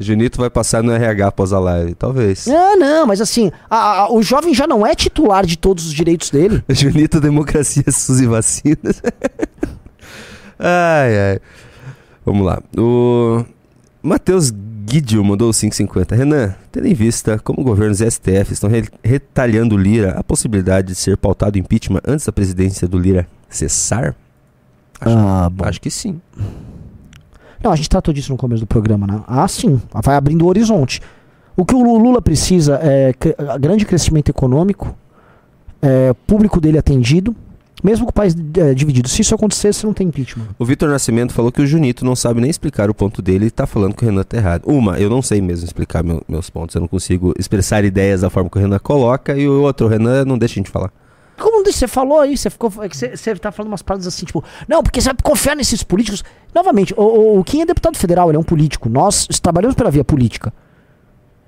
Junito 0.03 0.39
vai 0.41 0.51
passar 0.51 0.83
no 0.83 0.93
RH 0.93 1.27
após 1.29 1.53
a 1.53 1.59
live, 1.59 1.95
talvez. 1.95 2.47
Ah, 2.49 2.77
não, 2.77 3.07
mas 3.07 3.21
assim, 3.21 3.51
a- 3.71 4.03
a- 4.03 4.13
o 4.13 4.23
jovem 4.23 4.53
já 4.55 4.67
não 4.67 4.87
é 4.87 4.95
titular 4.95 5.47
de 5.47 5.57
todos 5.57 5.87
os 5.87 5.93
direitos 5.95 6.31
dele. 6.31 6.63
Junito, 6.69 7.21
democracia, 7.21 7.85
SUS 7.91 8.21
e 8.21 8.27
vacinas. 8.27 9.01
ai, 10.59 11.19
ai. 11.33 11.41
Vamos 12.25 12.47
lá. 12.47 12.61
O 12.77 13.45
Matheus 14.03 14.51
Guidio 14.51 15.25
mandou 15.25 15.51
5,50. 15.51 16.15
Renan, 16.17 16.55
tendo 16.71 16.87
em 16.87 16.95
vista 16.95 17.39
como 17.39 17.63
governos 17.65 18.01
e 18.01 18.11
STF 18.11 18.53
estão 18.53 18.69
re- 18.71 18.89
retalhando 19.03 19.77
Lira, 19.77 20.13
a 20.19 20.23
possibilidade 20.25 20.89
de 20.89 20.95
ser 20.95 21.17
pautado 21.17 21.59
impeachment 21.59 22.01
antes 22.07 22.27
da 22.27 22.33
presidência 22.33 22.87
do 22.87 22.99
Lira 22.99 23.27
cessar? 23.49 24.15
Acho, 25.01 25.17
Ah, 25.19 25.51
bom. 25.51 25.65
acho 25.65 25.81
que 25.81 25.91
sim. 25.91 26.21
Não, 27.63 27.71
a 27.73 27.77
gente 27.77 27.89
tratou 27.89 28.13
disso 28.13 28.33
no 28.33 28.37
começo 28.39 28.61
do 28.63 28.67
programa, 28.67 29.07
né? 29.07 29.23
Ah, 29.27 29.47
sim. 29.47 29.81
Vai 30.03 30.17
abrindo 30.17 30.43
o 30.45 30.49
horizonte. 30.49 31.01
O 31.57 31.65
que 31.65 31.75
o 31.75 31.83
Lu- 31.83 31.99
Lula 31.99 32.21
precisa 32.23 32.79
é 32.83 33.13
grande 33.61 33.85
crescimento 33.85 34.31
econômico, 34.31 34.95
é, 35.81 36.13
público 36.27 36.61
dele 36.61 36.79
atendido, 36.79 37.35
mesmo 37.83 38.05
com 38.07 38.11
o 38.11 38.15
país 38.15 38.35
é, 38.57 38.73
dividido. 38.75 39.09
Se 39.09 39.23
isso 39.23 39.35
acontecer, 39.35 39.73
você 39.73 39.85
não 39.87 39.93
tem 39.93 40.07
impeachment. 40.07 40.47
O 40.59 40.65
Vitor 40.65 40.89
Nascimento 40.89 41.33
falou 41.33 41.51
que 41.53 41.61
o 41.61 41.67
Junito 41.67 42.05
não 42.05 42.15
sabe 42.17 42.41
nem 42.41 42.49
explicar 42.49 42.89
o 42.89 42.95
ponto 42.95 43.21
dele 43.21 43.47
e 43.47 43.51
tá 43.51 43.67
falando 43.67 43.95
que 43.95 44.05
o 44.05 44.07
Renan 44.09 44.23
tá 44.23 44.37
errado. 44.37 44.63
Uma, 44.67 44.99
eu 44.99 45.11
não 45.11 45.21
sei 45.21 45.41
mesmo 45.41 45.65
explicar 45.65 46.03
meu- 46.03 46.23
meus 46.29 46.49
pontos, 46.49 46.75
eu 46.75 46.81
não 46.81 46.89
consigo 46.89 47.35
expressar 47.39 47.85
ideias 47.85 48.21
da 48.23 48.31
forma 48.31 48.49
que 48.49 48.57
o 48.57 48.61
Renan 48.61 48.79
coloca, 48.79 49.37
e 49.37 49.49
o 49.49 49.63
outro, 49.63 49.87
o 49.87 49.89
Renan 49.91 50.25
não 50.25 50.39
deixa 50.39 50.55
a 50.55 50.57
gente 50.63 50.71
falar. 50.71 50.91
Como 51.43 51.65
você 51.65 51.89
falou 51.89 52.21
aí, 52.21 52.37
você 52.37 52.49
ficou. 52.49 52.73
é 52.81 52.89
Você, 52.89 53.17
você 53.17 53.35
tá 53.35 53.51
falando 53.51 53.73
umas 53.73 53.83
paradas 53.83 54.07
assim, 54.07 54.25
tipo, 54.25 54.45
não, 54.69 54.83
porque 54.83 55.01
você 55.01 55.09
vai 55.09 55.17
confiar 55.23 55.57
nesses 55.57 55.83
políticos. 55.83 56.23
Novamente, 56.55 56.95
o, 56.97 57.39
o, 57.39 57.45
Kim 57.45 57.63
é 57.63 57.67
deputado 57.67 57.97
federal, 57.97 58.31
ele 58.31 58.37
é 58.37 58.41
um 58.41 58.45
político. 58.45 58.89
Nós 58.89 59.27
trabalhamos 59.41 59.75
pela 59.75 59.91
via 59.91 60.05
política. 60.05 60.53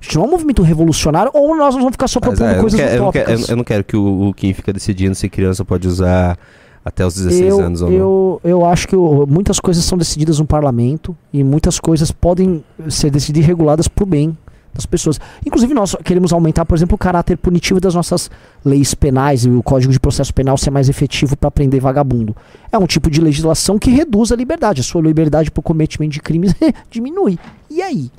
A 0.01 0.05
gente 0.05 0.17
não 0.17 0.25
é 0.25 0.27
um 0.27 0.31
movimento 0.31 0.63
revolucionário 0.63 1.31
ou 1.33 1.57
nós 1.57 1.75
vamos 1.75 1.93
ficar 1.93 2.09
só 2.09 2.21
propondo 2.21 2.45
é, 2.45 2.51
eu, 2.51 2.55
não 2.55 2.61
coisas 2.61 2.81
quero, 2.81 2.93
eu, 2.93 3.03
não 3.03 3.13
quero, 3.13 3.51
eu 3.51 3.57
não 3.57 3.65
quero 3.65 3.85
que 3.85 3.97
o, 3.97 4.29
o 4.29 4.35
Kim 4.35 4.53
fica 4.53 4.73
decidindo 4.73 5.15
se 5.15 5.29
criança 5.31 5.65
pode 5.65 5.89
usar 5.89 6.37
até 6.85 7.07
os 7.07 7.15
16 7.15 7.41
eu, 7.41 7.61
anos 7.61 7.81
ou 7.81 7.91
não. 7.91 7.97
eu, 7.97 8.41
eu 8.45 8.67
acho 8.67 8.87
que 8.87 8.95
muitas 8.95 9.59
coisas 9.59 9.83
são 9.83 9.97
decididas 9.97 10.39
no 10.39 10.47
parlamento 10.47 11.17
e 11.33 11.43
muitas 11.43 11.81
coisas 11.81 12.13
podem 12.13 12.63
ser 12.91 13.11
decididas 13.11 13.47
e 13.47 13.49
reguladas 13.49 13.89
pro 13.89 14.05
bem 14.05 14.37
das 14.75 14.85
pessoas. 14.87 15.21
Inclusive, 15.47 15.73
nós 15.73 15.97
queremos 16.05 16.33
aumentar, 16.33 16.65
por 16.65 16.77
exemplo, 16.77 16.97
o 16.97 16.99
caráter 16.99 17.39
punitivo 17.39 17.81
das 17.81 17.95
nossas 17.95 18.31
leis 18.65 18.95
penais 18.95 19.45
e 19.45 19.51
o 19.51 19.63
Código 19.63 19.93
de 19.93 20.01
Processo 20.01 20.35
Penal 20.35 20.59
ser 20.59 20.71
mais 20.71 20.89
efetivo 20.89 21.37
para 21.37 21.51
prender 21.51 21.81
vagabundo. 21.81 22.37
É 22.71 22.79
um 22.79 22.87
tipo 22.87 23.11
de 23.11 23.21
legislação 23.21 23.79
que 23.79 23.91
reduz 23.91 24.33
a 24.33 24.37
liberdade. 24.37 24.81
A 24.81 24.85
sua 24.85 25.01
liberdade 25.01 25.51
por 25.51 25.63
cometimento 25.63 26.13
de 26.13 26.21
crimes 26.21 26.55
diminui. 26.91 27.39
E 27.71 27.81
aí? 27.81 28.11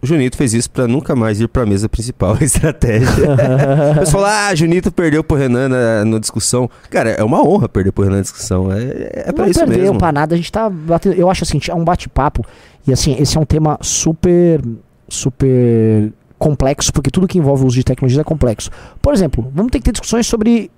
O 0.00 0.06
Junito 0.06 0.36
fez 0.36 0.54
isso 0.54 0.70
pra 0.70 0.86
nunca 0.86 1.16
mais 1.16 1.40
ir 1.40 1.48
pra 1.48 1.66
mesa 1.66 1.88
principal, 1.88 2.36
a 2.40 2.44
estratégia. 2.44 3.08
O 3.96 3.98
pessoal 3.98 4.22
fala, 4.22 4.48
ah, 4.48 4.54
Junito 4.54 4.92
perdeu 4.92 5.24
pro 5.24 5.36
Renan 5.36 5.68
na, 5.68 6.04
na 6.04 6.18
discussão. 6.18 6.70
Cara, 6.88 7.10
é 7.10 7.24
uma 7.24 7.42
honra 7.42 7.68
perder 7.68 7.90
pro 7.90 8.04
Renan 8.04 8.16
na 8.16 8.22
discussão. 8.22 8.70
É, 8.70 9.28
é 9.28 9.32
pra 9.32 9.44
não 9.44 9.50
isso 9.50 9.58
perdeu 9.60 9.78
mesmo. 9.78 9.98
pra 9.98 10.12
nada, 10.12 10.34
a 10.34 10.38
gente 10.38 10.52
tá 10.52 10.70
batendo. 10.70 11.14
Eu 11.16 11.28
acho 11.28 11.42
assim, 11.42 11.60
é 11.68 11.74
um 11.74 11.84
bate-papo. 11.84 12.44
E 12.86 12.92
assim, 12.92 13.16
esse 13.18 13.36
é 13.36 13.40
um 13.40 13.44
tema 13.44 13.78
super. 13.82 14.62
Super 15.08 16.12
complexo, 16.38 16.92
porque 16.92 17.10
tudo 17.10 17.26
que 17.26 17.38
envolve 17.38 17.64
o 17.64 17.66
uso 17.66 17.76
de 17.76 17.84
tecnologia 17.84 18.20
é 18.20 18.24
complexo. 18.24 18.70
Por 19.02 19.12
exemplo, 19.12 19.50
vamos 19.54 19.72
ter 19.72 19.78
que 19.78 19.84
ter 19.84 19.92
discussões 19.92 20.26
sobre 20.26 20.70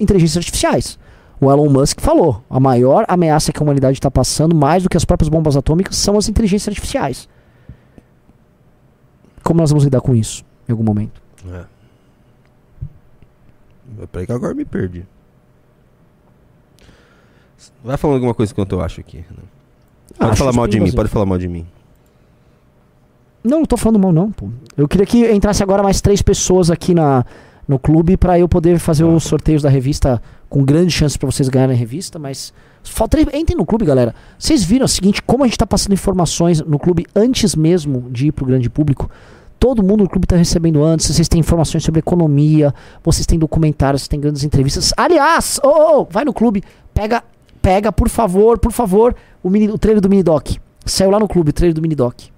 inteligências 0.00 0.38
artificiais. 0.38 0.98
O 1.40 1.50
Elon 1.50 1.68
Musk 1.68 2.00
falou: 2.00 2.42
a 2.48 2.60
maior 2.60 3.04
ameaça 3.08 3.52
que 3.52 3.58
a 3.58 3.62
humanidade 3.62 3.98
está 3.98 4.10
passando, 4.10 4.54
mais 4.54 4.82
do 4.82 4.88
que 4.88 4.96
as 4.96 5.04
próprias 5.04 5.28
bombas 5.28 5.56
atômicas, 5.56 5.96
são 5.96 6.16
as 6.16 6.28
inteligências 6.28 6.68
artificiais. 6.68 7.28
Como 9.42 9.60
nós 9.60 9.70
vamos 9.70 9.84
lidar 9.84 10.00
com 10.00 10.14
isso 10.14 10.44
em 10.68 10.72
algum 10.72 10.84
momento? 10.84 11.20
É. 11.52 11.64
Peraí 14.10 14.26
que 14.26 14.32
agora 14.32 14.54
me 14.54 14.64
perdi. 14.64 15.04
Vai 17.84 17.96
falando 17.96 18.16
alguma 18.16 18.34
coisa 18.34 18.52
enquanto 18.52 18.72
eu 18.72 18.80
acho 18.80 19.00
aqui. 19.00 19.18
Renan. 19.18 19.42
Pode 20.16 20.30
acho 20.30 20.38
falar 20.38 20.52
mal 20.52 20.66
de 20.66 20.80
mim, 20.80 20.92
pode 20.92 21.08
falar 21.08 21.26
mal 21.26 21.38
de 21.38 21.48
mim. 21.48 21.66
Não, 23.44 23.58
não 23.58 23.66
tô 23.66 23.76
falando 23.76 23.98
mal, 23.98 24.12
não, 24.12 24.30
pô. 24.30 24.48
Eu 24.76 24.86
queria 24.86 25.06
que 25.06 25.30
entrasse 25.32 25.62
agora 25.62 25.82
mais 25.82 26.00
três 26.00 26.22
pessoas 26.22 26.70
aqui 26.70 26.94
na, 26.94 27.24
no 27.66 27.78
clube 27.78 28.16
pra 28.16 28.38
eu 28.38 28.48
poder 28.48 28.78
fazer 28.78 29.04
os 29.04 29.24
sorteios 29.24 29.62
da 29.62 29.68
revista 29.68 30.22
com 30.48 30.64
grande 30.64 30.90
chance 30.92 31.18
pra 31.18 31.30
vocês 31.30 31.48
ganharem 31.48 31.74
a 31.74 31.78
revista, 31.78 32.18
mas. 32.18 32.52
Falta, 32.84 33.20
entrem 33.20 33.56
no 33.56 33.64
clube, 33.64 33.84
galera. 33.84 34.14
Vocês 34.38 34.64
viram 34.64 34.86
o 34.86 34.88
seguinte, 34.88 35.22
como 35.22 35.44
a 35.44 35.46
gente 35.46 35.56
tá 35.56 35.66
passando 35.66 35.92
informações 35.92 36.60
no 36.60 36.78
clube 36.78 37.06
antes 37.14 37.54
mesmo 37.54 38.08
de 38.10 38.26
ir 38.26 38.32
pro 38.32 38.44
grande 38.44 38.68
público. 38.68 39.08
Todo 39.58 39.82
mundo 39.82 40.02
no 40.02 40.10
clube 40.10 40.26
tá 40.26 40.34
recebendo 40.34 40.82
antes. 40.82 41.06
Vocês 41.06 41.28
têm 41.28 41.38
informações 41.38 41.84
sobre 41.84 42.00
economia, 42.00 42.74
vocês 43.02 43.24
têm 43.24 43.38
documentários, 43.38 44.02
vocês 44.02 44.08
têm 44.08 44.20
grandes 44.20 44.42
entrevistas. 44.42 44.92
Aliás, 44.96 45.60
ô, 45.62 46.00
ô, 46.00 46.04
vai 46.04 46.24
no 46.24 46.32
clube, 46.32 46.64
pega, 46.92 47.22
pega, 47.62 47.92
por 47.92 48.08
favor, 48.08 48.58
por 48.58 48.72
favor, 48.72 49.14
o, 49.40 49.48
mini, 49.48 49.70
o 49.70 49.78
trailer 49.78 50.00
do 50.00 50.10
Minidoc. 50.10 50.56
Saiu 50.84 51.10
lá 51.10 51.20
no 51.20 51.28
clube, 51.28 51.50
o 51.50 51.52
trailer 51.52 51.74
do 51.74 51.80
Minidoc. 51.80 52.31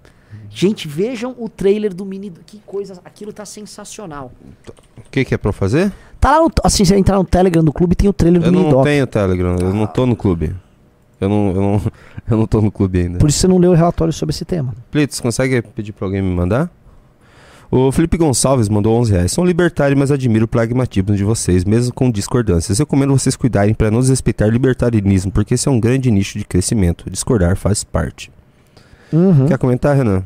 Gente, 0.55 0.87
vejam 0.87 1.35
o 1.37 1.49
trailer 1.49 1.93
do 1.93 2.05
Mini. 2.05 2.33
Que 2.47 2.61
coisa. 2.65 3.01
Aquilo 3.05 3.33
tá 3.33 3.45
sensacional. 3.45 4.31
O 4.97 5.11
que, 5.11 5.25
que 5.25 5.35
é 5.35 5.39
pra 5.39 5.49
eu 5.49 5.53
fazer? 5.53 5.93
Tá 6.21 6.39
lá 6.39 6.45
no. 6.45 6.51
Assim, 6.63 6.85
você 6.85 6.95
entrar 6.95 7.17
no 7.17 7.25
Telegram 7.25 7.65
do 7.65 7.73
clube 7.73 7.97
tem 7.97 8.09
o 8.09 8.13
trailer 8.13 8.41
do 8.41 8.47
Eu 8.47 8.53
não 8.53 8.83
tenho 8.85 9.05
Telegram, 9.05 9.57
eu 9.61 9.75
não 9.75 9.87
tô 9.89 10.07
no 10.07 10.15
clube. 10.15 10.55
Eu 11.21 11.29
não, 11.29 11.49
eu 11.49 11.61
não, 11.61 11.83
eu 12.31 12.37
não 12.37 12.47
tô 12.47 12.61
no 12.61 12.71
clube 12.71 13.01
ainda. 13.01 13.19
Por 13.19 13.29
isso 13.29 13.41
você 13.41 13.49
não 13.49 13.59
leu 13.59 13.73
o 13.73 13.75
relatório 13.75 14.13
sobre 14.13 14.33
esse 14.33 14.45
tema. 14.45 14.73
Plitz, 14.93 15.19
consegue 15.19 15.61
pedir 15.61 15.93
pra 15.93 16.07
alguém 16.07 16.23
me 16.23 16.33
mandar? 16.33 16.71
O 17.69 17.91
Felipe 17.91 18.17
Gonçalves 18.17 18.69
mandou 18.69 18.97
11 19.01 19.13
reais. 19.13 19.33
Sou 19.33 19.45
libertário, 19.45 19.97
mas 19.97 20.13
admiro 20.13 20.45
o 20.45 20.49
pragmatismo 20.49 21.17
de 21.17 21.25
vocês, 21.25 21.65
mesmo 21.65 21.93
com 21.93 22.09
discordâncias. 22.09 22.79
Eu 22.79 22.85
recomendo 22.85 23.11
vocês 23.11 23.35
cuidarem 23.35 23.75
para 23.75 23.91
não 23.91 23.99
desrespeitar 23.99 24.49
libertarianismo, 24.49 25.33
porque 25.33 25.55
esse 25.55 25.67
é 25.67 25.71
um 25.71 25.81
grande 25.81 26.13
nicho 26.13 26.39
de 26.39 26.45
crescimento. 26.45 27.11
Discordar 27.11 27.57
faz 27.57 27.83
parte. 27.83 28.31
Uhum. 29.13 29.47
Quer 29.47 29.59
comentar, 29.59 29.97
Renan? 29.97 30.23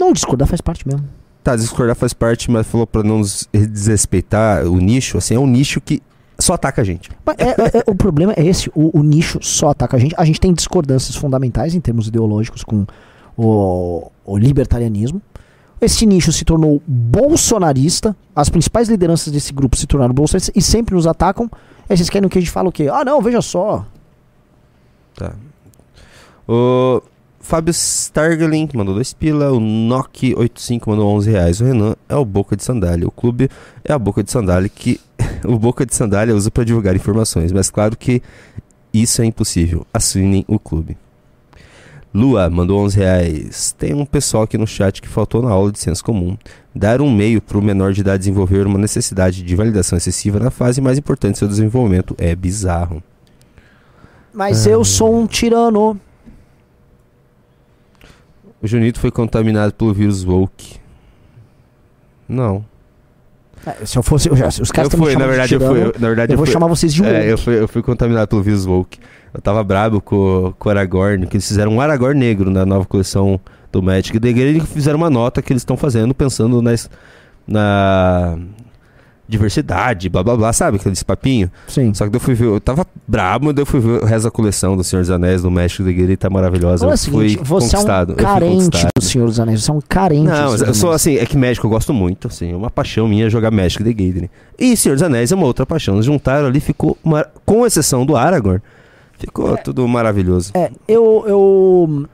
Não, 0.00 0.12
discordar 0.12 0.48
faz 0.48 0.60
parte 0.60 0.88
mesmo. 0.88 1.06
Tá, 1.44 1.54
discordar 1.54 1.94
faz 1.94 2.12
parte, 2.12 2.50
mas 2.50 2.66
falou 2.66 2.86
pra 2.86 3.02
não 3.02 3.20
des- 3.20 3.48
desrespeitar 3.52 4.64
o 4.66 4.78
nicho. 4.78 5.16
Assim, 5.18 5.34
é 5.34 5.38
um 5.38 5.46
nicho 5.46 5.80
que 5.80 6.02
só 6.38 6.54
ataca 6.54 6.80
a 6.80 6.84
gente. 6.84 7.10
Mas 7.24 7.36
é- 7.38 7.50
é- 7.50 7.78
é- 7.78 7.84
o 7.86 7.94
problema 7.94 8.32
é 8.36 8.44
esse: 8.46 8.70
o, 8.74 8.98
o 8.98 9.02
nicho 9.02 9.38
só 9.42 9.68
ataca 9.70 9.96
a 9.96 10.00
gente. 10.00 10.14
A 10.18 10.24
gente 10.24 10.40
tem 10.40 10.52
discordâncias 10.52 11.14
fundamentais 11.16 11.74
em 11.74 11.80
termos 11.80 12.08
ideológicos 12.08 12.64
com 12.64 12.86
o, 13.36 14.10
o 14.24 14.36
libertarianismo. 14.38 15.20
Esse 15.80 16.04
nicho 16.04 16.30
se 16.30 16.44
tornou 16.44 16.82
bolsonarista. 16.86 18.14
As 18.36 18.48
principais 18.50 18.88
lideranças 18.88 19.32
desse 19.32 19.50
grupo 19.52 19.76
se 19.78 19.86
tornaram 19.86 20.12
bolsonaristas 20.12 20.54
e 20.54 20.60
sempre 20.60 20.94
nos 20.94 21.06
atacam. 21.06 21.50
Aí 21.88 21.96
vocês 21.96 22.10
querem 22.10 22.28
que 22.28 22.36
a 22.38 22.40
gente 22.40 22.50
fale 22.50 22.68
o 22.68 22.72
quê? 22.72 22.88
Ah, 22.92 23.02
não, 23.04 23.22
veja 23.22 23.40
só. 23.40 23.86
Tá. 25.16 25.32
O 26.46 27.00
Fábio 27.50 27.72
Stargelin 27.72 28.68
mandou 28.74 28.94
dois 28.94 29.12
pila. 29.12 29.50
O 29.50 29.58
Nock85 29.58 30.86
mandou 30.86 31.08
11 31.16 31.30
reais. 31.32 31.60
O 31.60 31.64
Renan 31.64 31.96
é 32.08 32.14
o 32.14 32.24
Boca 32.24 32.56
de 32.56 32.62
Sandália. 32.62 33.08
O 33.08 33.10
clube 33.10 33.50
é 33.84 33.92
a 33.92 33.98
Boca 33.98 34.22
de 34.22 34.30
Sandália 34.30 34.68
que 34.68 35.00
o 35.44 35.58
Boca 35.58 35.84
de 35.84 35.92
Sandália 35.92 36.32
usa 36.32 36.48
para 36.48 36.62
divulgar 36.62 36.94
informações. 36.94 37.50
Mas 37.50 37.68
claro 37.68 37.96
que 37.96 38.22
isso 38.94 39.20
é 39.20 39.24
impossível. 39.24 39.84
Assinem 39.92 40.44
o 40.46 40.60
clube. 40.60 40.96
Lua 42.14 42.48
mandou 42.48 42.78
11 42.84 42.96
reais. 42.96 43.74
Tem 43.76 43.94
um 43.94 44.06
pessoal 44.06 44.44
aqui 44.44 44.56
no 44.56 44.64
chat 44.64 45.02
que 45.02 45.08
faltou 45.08 45.42
na 45.42 45.50
aula 45.50 45.72
de 45.72 45.80
senso 45.80 46.04
comum. 46.04 46.38
Dar 46.72 47.00
um 47.00 47.12
meio 47.12 47.42
para 47.42 47.58
o 47.58 47.62
menor 47.62 47.92
de 47.92 48.00
idade 48.02 48.20
desenvolver 48.20 48.64
uma 48.64 48.78
necessidade 48.78 49.42
de 49.42 49.56
validação 49.56 49.98
excessiva 49.98 50.38
na 50.38 50.52
fase 50.52 50.80
mais 50.80 50.98
importante 50.98 51.32
do 51.34 51.38
seu 51.38 51.48
desenvolvimento 51.48 52.14
é 52.16 52.32
bizarro. 52.36 53.02
Mas 54.32 54.68
Ah. 54.68 54.70
eu 54.70 54.84
sou 54.84 55.20
um 55.20 55.26
tirano. 55.26 55.98
O 58.62 58.66
Junito 58.66 59.00
foi 59.00 59.10
contaminado 59.10 59.72
pelo 59.72 59.92
vírus 59.94 60.24
woke. 60.24 60.76
Não. 62.28 62.64
É, 63.66 63.84
Se 63.84 63.98
eu 63.98 64.02
fosse. 64.02 64.28
eu 64.28 64.36
já- 64.36 64.48
Os 64.48 64.70
caras 64.70 64.92
eu 64.92 64.98
fui, 64.98 65.14
na 65.16 65.26
verdade, 65.26 65.54
eu 65.54 65.60
fui. 65.60 65.82
eu- 65.82 65.94
na 65.98 66.08
verdade, 66.08 66.32
eu 66.32 66.36
vou 66.36 66.46
fui- 66.46 66.52
chamar 66.52 66.66
vocês 66.66 66.92
de 66.94 67.04
É, 67.04 67.12
woke. 67.18 67.26
eu 67.28 67.38
fui, 67.38 67.60
eu 67.60 67.68
fui 67.68 67.82
contaminado 67.82 68.28
pelo 68.28 68.42
vírus 68.42 68.64
woke. 68.66 68.98
Eu 69.34 69.40
tava 69.40 69.62
brabo 69.62 70.00
com, 70.00 70.52
com 70.58 70.68
o 70.68 70.72
Aragorn, 70.72 71.26
que 71.26 71.36
eles 71.36 71.46
fizeram 71.46 71.72
um 71.72 71.80
Aragorn 71.80 72.18
negro 72.18 72.50
na 72.50 72.64
nova 72.66 72.84
coleção 72.84 73.38
do 73.70 73.82
Magic. 73.82 74.16
E 74.16 74.20
daí 74.20 74.38
eles 74.38 74.64
fizeram 74.68 74.96
uma 74.98 75.10
nota 75.10 75.40
que 75.42 75.52
eles 75.52 75.60
estão 75.60 75.76
fazendo 75.76 76.14
pensando 76.14 76.60
nas, 76.62 76.88
na 77.46 78.38
diversidade, 79.30 80.08
blá 80.08 80.22
blá 80.22 80.36
blá, 80.36 80.52
sabe? 80.52 80.76
Aqueles 80.76 81.02
papinho. 81.02 81.50
Sim. 81.68 81.94
Só 81.94 82.08
que 82.08 82.14
eu 82.14 82.20
fui 82.20 82.34
ver, 82.34 82.46
eu 82.46 82.60
tava 82.60 82.86
brabo, 83.06 83.46
mas 83.46 83.56
eu 83.56 83.64
fui 83.64 83.80
ver 83.80 84.02
o 84.02 84.04
resto 84.04 84.24
da 84.24 84.30
coleção 84.30 84.76
do 84.76 84.84
Senhor 84.84 85.02
dos 85.02 85.10
Anéis, 85.10 85.42
do 85.42 85.50
Magic 85.50 85.82
da 85.82 85.90
Guerreira, 85.90 86.16
tá 86.16 86.28
maravilhosa. 86.28 86.84
Olha 86.84 86.92
eu 86.92 86.94
o 86.94 86.98
seguinte, 86.98 87.36
fui 87.36 87.44
você 87.44 87.76
é 87.76 87.78
conquistado. 87.78 88.10
um 88.10 88.12
eu 88.12 88.16
fui 88.16 88.24
carente 88.24 88.86
do 88.96 89.02
Senhor 89.02 89.26
dos 89.26 89.40
Anéis. 89.40 89.62
Você 89.62 89.70
é 89.70 89.74
um 89.74 89.80
carente 89.80 90.24
Não, 90.24 90.56
eu 90.56 90.74
sou 90.74 90.90
assim, 90.90 91.16
é 91.16 91.24
que 91.24 91.36
Magic 91.36 91.62
eu 91.62 91.70
gosto 91.70 91.94
muito, 91.94 92.28
assim, 92.28 92.52
é 92.52 92.56
uma 92.56 92.70
paixão 92.70 93.08
minha 93.08 93.30
jogar 93.30 93.50
Magic 93.50 93.82
the 93.82 93.92
Gathering. 93.92 94.28
E 94.58 94.76
Senhor 94.76 94.94
dos 94.94 95.02
Anéis 95.02 95.32
é 95.32 95.34
uma 95.34 95.46
outra 95.46 95.64
paixão. 95.64 95.94
Eles 95.94 96.06
juntaram 96.06 96.46
ali, 96.46 96.60
ficou, 96.60 96.98
com 97.46 97.66
exceção 97.66 98.04
do 98.04 98.16
Aragorn, 98.16 98.60
ficou 99.18 99.56
tudo 99.58 99.86
maravilhoso. 99.86 100.50
É, 100.54 100.70
eu, 100.88 101.24
eu. 101.26 102.08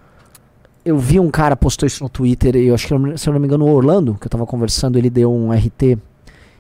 Eu 0.84 0.96
vi 0.98 1.18
um 1.18 1.32
cara 1.32 1.56
postou 1.56 1.84
isso 1.84 2.00
no 2.04 2.08
Twitter, 2.08 2.54
eu 2.54 2.72
acho 2.72 2.86
que, 2.86 3.18
se 3.18 3.28
eu 3.28 3.32
não 3.32 3.40
me 3.40 3.46
engano, 3.48 3.64
o 3.64 3.72
Orlando, 3.74 4.16
que 4.20 4.28
eu 4.28 4.30
tava 4.30 4.46
conversando, 4.46 4.96
ele 4.96 5.10
deu 5.10 5.32
um 5.32 5.52
RT. 5.52 5.98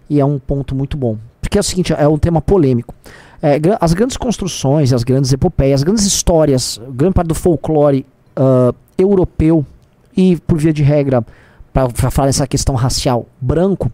E 0.08 0.20
é 0.20 0.24
um 0.24 0.38
ponto 0.38 0.74
muito 0.74 0.96
bom. 0.96 1.16
Porque 1.40 1.58
é 1.58 1.60
o 1.60 1.64
seguinte, 1.64 1.92
é 1.92 2.08
um 2.08 2.18
tema 2.18 2.40
polêmico. 2.40 2.94
É, 3.42 3.60
as 3.80 3.92
grandes 3.92 4.16
construções, 4.16 4.92
as 4.92 5.04
grandes 5.04 5.32
epopeias, 5.32 5.80
as 5.80 5.84
grandes 5.84 6.04
histórias, 6.04 6.80
grande 6.90 7.14
parte 7.14 7.28
do 7.28 7.34
folclore 7.34 8.06
ah, 8.34 8.74
europeu 8.96 9.64
e, 10.16 10.36
por 10.36 10.58
via 10.58 10.72
de 10.72 10.82
regra, 10.82 11.24
para 11.72 12.10
falar 12.10 12.28
essa 12.28 12.46
questão 12.46 12.74
racial, 12.74 13.26
branco, 13.40 13.92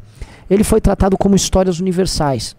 ele 0.48 0.62
foi 0.62 0.80
tratado 0.80 1.18
como 1.18 1.34
histórias 1.34 1.80
universais. 1.80 2.54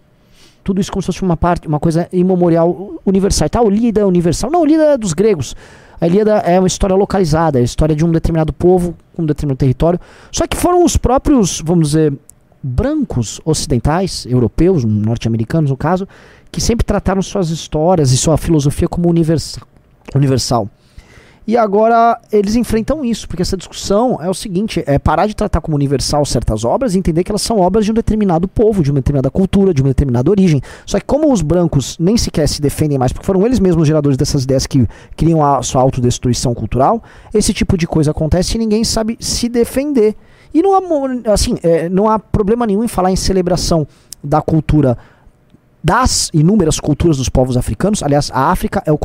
Tudo 0.63 0.81
isso 0.81 0.91
como 0.91 1.01
se 1.01 1.07
fosse 1.07 1.21
uma 1.21 1.37
parte, 1.37 1.67
uma 1.67 1.79
coisa 1.79 2.07
imemorial 2.11 2.93
universal. 3.05 3.49
Tá, 3.49 3.61
o 3.61 3.69
Lída 3.69 4.01
é 4.01 4.05
universal. 4.05 4.49
Não, 4.51 4.61
o 4.61 4.65
Lída 4.65 4.83
é 4.93 4.97
dos 4.97 5.13
gregos. 5.13 5.55
A 5.99 6.07
Ilíada 6.07 6.39
é 6.39 6.59
uma 6.59 6.67
história 6.67 6.95
localizada, 6.95 7.59
é 7.59 7.61
a 7.61 7.63
história 7.63 7.95
de 7.95 8.03
um 8.03 8.11
determinado 8.11 8.51
povo 8.51 8.93
um 9.17 9.25
determinado 9.25 9.59
território. 9.59 9.99
Só 10.31 10.47
que 10.47 10.57
foram 10.57 10.83
os 10.83 10.97
próprios, 10.97 11.61
vamos 11.63 11.89
dizer, 11.89 12.13
brancos 12.63 13.41
ocidentais, 13.43 14.25
europeus, 14.25 14.85
norte-americanos 14.85 15.69
no 15.69 15.77
caso, 15.77 16.07
que 16.49 16.61
sempre 16.61 16.85
trataram 16.85 17.21
suas 17.21 17.49
histórias 17.49 18.11
e 18.11 18.17
sua 18.17 18.37
filosofia 18.37 18.87
como 18.87 19.09
universal. 19.09 19.67
universal. 20.15 20.69
E 21.45 21.57
agora 21.57 22.17
eles 22.31 22.55
enfrentam 22.55 23.03
isso, 23.03 23.27
porque 23.27 23.41
essa 23.41 23.57
discussão 23.57 24.17
é 24.21 24.29
o 24.29 24.33
seguinte: 24.33 24.81
é 24.87 24.97
parar 24.97 25.27
de 25.27 25.35
tratar 25.35 25.59
como 25.59 25.75
universal 25.75 26.25
certas 26.25 26.63
obras 26.63 26.95
e 26.95 26.97
entender 26.97 27.21
que 27.21 27.31
elas 27.31 27.41
são 27.41 27.59
obras 27.59 27.83
de 27.83 27.91
um 27.91 27.93
determinado 27.93 28.47
povo, 28.47 28.81
de 28.81 28.91
uma 28.91 29.01
determinada 29.01 29.29
cultura, 29.29 29.73
de 29.73 29.81
uma 29.81 29.89
determinada 29.89 30.29
origem. 30.31 30.61
Só 30.85 30.99
que 30.99 31.05
como 31.05 31.33
os 31.33 31.41
brancos 31.41 31.97
nem 31.99 32.15
sequer 32.15 32.47
se 32.47 32.61
defendem 32.61 32.97
mais, 32.97 33.11
porque 33.11 33.25
foram 33.25 33.45
eles 33.45 33.59
mesmos 33.59 33.81
os 33.81 33.87
geradores 33.87 34.17
dessas 34.17 34.45
ideias 34.45 34.65
que 34.65 34.87
criam 35.17 35.43
a 35.43 35.61
sua 35.61 35.81
autodestruição 35.81 36.53
cultural, 36.53 37.03
esse 37.33 37.53
tipo 37.53 37.77
de 37.77 37.87
coisa 37.87 38.11
acontece 38.11 38.55
e 38.55 38.59
ninguém 38.59 38.85
sabe 38.85 39.17
se 39.19 39.49
defender. 39.49 40.15
E 40.53 40.61
não 40.61 40.75
há, 40.75 41.33
assim, 41.33 41.57
é, 41.63 41.89
não 41.89 42.09
há 42.09 42.19
problema 42.19 42.67
nenhum 42.67 42.83
em 42.83 42.87
falar 42.87 43.11
em 43.11 43.15
celebração 43.15 43.87
da 44.23 44.41
cultura 44.41 44.97
das 45.83 46.29
inúmeras 46.33 46.79
culturas 46.79 47.17
dos 47.17 47.27
povos 47.27 47.57
africanos. 47.57 48.01
Aliás, 48.01 48.31
a 48.33 48.51
África 48.51 48.81
é 48.85 48.91
o, 48.91 48.97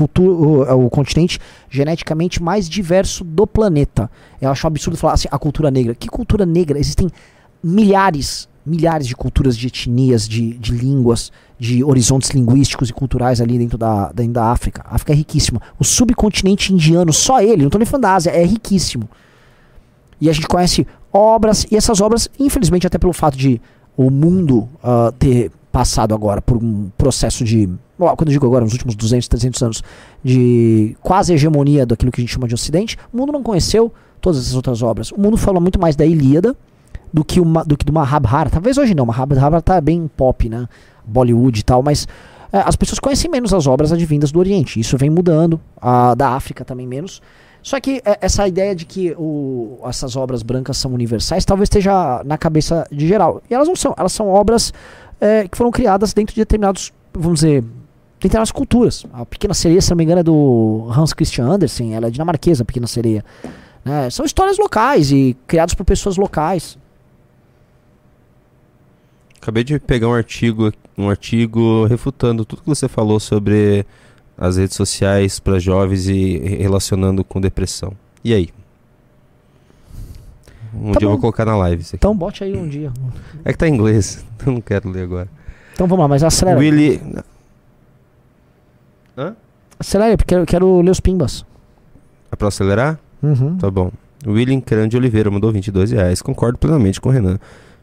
é 0.64 0.72
o 0.72 0.88
continente 0.88 1.40
geneticamente 1.68 2.40
mais 2.40 2.68
diverso 2.68 3.24
do 3.24 3.46
planeta. 3.46 4.08
Eu 4.40 4.50
acho 4.50 4.64
um 4.64 4.68
absurdo 4.68 4.96
falar 4.96 5.14
assim, 5.14 5.26
a 5.30 5.38
cultura 5.38 5.70
negra. 5.70 5.94
Que 5.94 6.06
cultura 6.06 6.46
negra? 6.46 6.78
Existem 6.78 7.10
milhares, 7.60 8.48
milhares 8.64 9.08
de 9.08 9.16
culturas, 9.16 9.56
de 9.56 9.66
etnias, 9.66 10.28
de, 10.28 10.52
de 10.54 10.70
línguas, 10.70 11.32
de 11.58 11.82
horizontes 11.82 12.30
linguísticos 12.30 12.90
e 12.90 12.92
culturais 12.92 13.40
ali 13.40 13.58
dentro 13.58 13.76
da, 13.76 14.12
dentro 14.12 14.34
da 14.34 14.44
África. 14.44 14.84
A 14.88 14.94
África 14.94 15.12
é 15.12 15.16
riquíssima. 15.16 15.60
O 15.80 15.84
subcontinente 15.84 16.72
indiano, 16.72 17.12
só 17.12 17.40
ele, 17.40 17.62
não 17.62 17.66
estou 17.66 17.80
nem 17.80 17.86
falando 17.86 18.02
da 18.02 18.14
Ásia, 18.14 18.30
é 18.30 18.44
riquíssimo. 18.44 19.08
E 20.20 20.28
a 20.28 20.32
gente 20.32 20.46
conhece 20.48 20.86
obras, 21.12 21.66
e 21.70 21.76
essas 21.76 22.00
obras, 22.00 22.28
infelizmente, 22.38 22.86
até 22.86 22.98
pelo 22.98 23.12
fato 23.12 23.36
de 23.36 23.60
o 23.96 24.10
mundo 24.10 24.68
ah, 24.82 25.12
ter 25.18 25.50
passado 25.72 26.14
agora 26.14 26.40
por 26.40 26.56
um 26.56 26.90
processo 26.96 27.44
de. 27.44 27.68
Quando 27.96 28.28
eu 28.28 28.32
digo 28.32 28.46
agora, 28.46 28.64
nos 28.64 28.72
últimos 28.72 28.94
200, 28.94 29.26
300 29.26 29.62
anos, 29.62 29.82
de 30.22 30.96
quase 31.02 31.32
hegemonia 31.32 31.84
daquilo 31.84 32.12
que 32.12 32.20
a 32.20 32.22
gente 32.22 32.32
chama 32.32 32.46
de 32.46 32.54
Ocidente, 32.54 32.96
o 33.12 33.16
mundo 33.16 33.32
não 33.32 33.42
conheceu 33.42 33.92
todas 34.20 34.38
essas 34.38 34.54
outras 34.54 34.82
obras. 34.82 35.10
O 35.10 35.20
mundo 35.20 35.36
fala 35.36 35.58
muito 35.58 35.80
mais 35.80 35.96
da 35.96 36.06
Ilíada 36.06 36.56
do 37.12 37.24
que, 37.24 37.40
uma, 37.40 37.64
do 37.64 37.76
que 37.76 37.84
do 37.84 37.92
Mahabharata. 37.92 38.50
Talvez 38.50 38.78
hoje 38.78 38.94
não, 38.94 39.04
Mahabharata 39.06 39.62
tá 39.62 39.80
bem 39.80 40.08
pop, 40.16 40.48
né? 40.48 40.68
Bollywood 41.04 41.60
e 41.60 41.62
tal, 41.62 41.82
mas 41.82 42.06
é, 42.52 42.58
as 42.58 42.76
pessoas 42.76 42.98
conhecem 42.98 43.30
menos 43.30 43.52
as 43.52 43.66
obras 43.66 43.92
advindas 43.92 44.30
do 44.30 44.38
Oriente. 44.38 44.78
Isso 44.78 44.96
vem 44.96 45.10
mudando, 45.10 45.60
a 45.80 46.14
da 46.14 46.30
África 46.30 46.64
também 46.64 46.86
menos. 46.86 47.20
Só 47.62 47.78
que 47.80 48.00
é, 48.04 48.18
essa 48.20 48.46
ideia 48.48 48.74
de 48.74 48.84
que 48.86 49.14
o- 49.18 49.78
essas 49.84 50.16
obras 50.16 50.42
brancas 50.42 50.76
são 50.78 50.92
universais 50.94 51.44
talvez 51.44 51.66
esteja 51.66 52.22
na 52.24 52.38
cabeça 52.38 52.86
de 52.90 53.06
geral. 53.06 53.42
E 53.50 53.54
elas 53.54 53.68
não 53.68 53.76
são. 53.76 53.94
Elas 53.98 54.12
são 54.12 54.28
obras 54.28 54.72
é, 55.20 55.46
que 55.48 55.56
foram 55.58 55.70
criadas 55.70 56.12
dentro 56.14 56.34
de 56.34 56.40
determinados, 56.40 56.92
vamos 57.12 57.40
dizer, 57.40 57.64
determinadas 58.20 58.52
culturas. 58.52 59.04
A 59.12 59.26
Pequena 59.26 59.52
Sereia, 59.54 59.80
se 59.82 59.90
não 59.90 59.96
me 59.96 60.04
engano, 60.04 60.20
é 60.20 60.22
do 60.22 60.88
Hans 60.96 61.12
Christian 61.12 61.46
Andersen. 61.46 61.94
Ela 61.94 62.06
é 62.06 62.10
dinamarquesa, 62.10 62.62
a 62.62 62.66
Pequena 62.66 62.86
Sereia. 62.86 63.24
né? 63.84 64.08
são 64.10 64.24
histórias 64.24 64.56
locais 64.58 65.10
e 65.10 65.36
criadas 65.46 65.74
por 65.74 65.84
pessoas 65.84 66.16
locais. 66.16 66.78
Acabei 69.40 69.64
de 69.64 69.78
pegar 69.78 70.08
um 70.08 70.14
artigo, 70.14 70.72
um 70.96 71.08
artigo 71.08 71.84
refutando 71.86 72.44
tudo 72.44 72.62
que 72.62 72.68
você 72.68 72.88
falou 72.88 73.18
sobre 73.20 73.86
as 74.38 74.56
redes 74.56 74.76
sociais 74.76 75.40
para 75.40 75.58
jovens 75.58 76.06
e 76.08 76.38
relacionando 76.38 77.24
com 77.24 77.40
depressão. 77.40 77.92
E 78.24 78.32
aí? 78.32 78.48
Um 80.74 80.92
Tá 80.92 80.98
dia 81.00 81.06
eu 81.06 81.10
vou 81.10 81.16
bom. 81.18 81.22
colocar 81.22 81.44
na 81.44 81.56
live 81.56 81.82
isso 81.82 81.96
aqui. 81.96 81.96
Então 81.96 82.16
bote 82.16 82.44
aí 82.44 82.56
um 82.56 82.68
dia. 82.68 82.92
É 83.44 83.52
que 83.52 83.58
tá 83.58 83.66
em 83.66 83.74
inglês, 83.74 84.24
eu 84.46 84.52
não 84.52 84.60
quero 84.60 84.88
ler 84.88 85.02
agora. 85.02 85.28
Então 85.72 85.86
vamos 85.86 86.02
lá, 86.02 86.08
mas 86.08 86.22
acelera. 86.22 86.58
Willy. 86.58 87.00
Hã? 89.16 89.34
Acelera, 89.78 90.16
porque 90.16 90.34
eu 90.34 90.44
quero 90.46 90.80
ler 90.80 90.90
os 90.90 91.00
pimbas. 91.00 91.44
É 92.30 92.36
pra 92.36 92.48
acelerar? 92.48 92.98
Uhum. 93.22 93.56
Tá 93.56 93.70
bom. 93.70 93.90
William 94.26 94.60
Crande 94.60 94.96
Oliveira 94.96 95.30
mandou 95.30 95.52
22 95.52 95.92
reais. 95.92 96.20
Concordo 96.20 96.58
plenamente 96.58 97.00
com 97.00 97.08
o 97.08 97.12
Renan. 97.12 97.38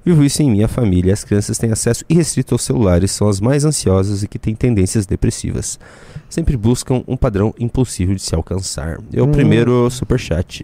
Vivo 0.05 0.23
isso 0.23 0.41
em 0.43 0.51
minha 0.51 0.67
família. 0.67 1.13
As 1.13 1.23
crianças 1.23 1.57
têm 1.57 1.71
acesso 1.71 2.05
irrestrito 2.07 2.53
aos 2.53 2.61
celulares, 2.61 3.09
são 3.11 3.27
as 3.27 3.41
mais 3.41 3.65
ansiosas 3.65 4.21
e 4.21 4.27
que 4.27 4.37
têm 4.37 4.53
tendências 4.53 5.05
depressivas. 5.07 5.79
Sempre 6.29 6.55
buscam 6.55 7.03
um 7.07 7.17
padrão 7.17 7.53
impossível 7.59 8.13
de 8.13 8.21
se 8.21 8.35
alcançar. 8.35 8.99
É 9.11 9.21
o 9.21 9.25
Hum. 9.25 9.31
primeiro 9.31 9.89
superchat 9.89 10.63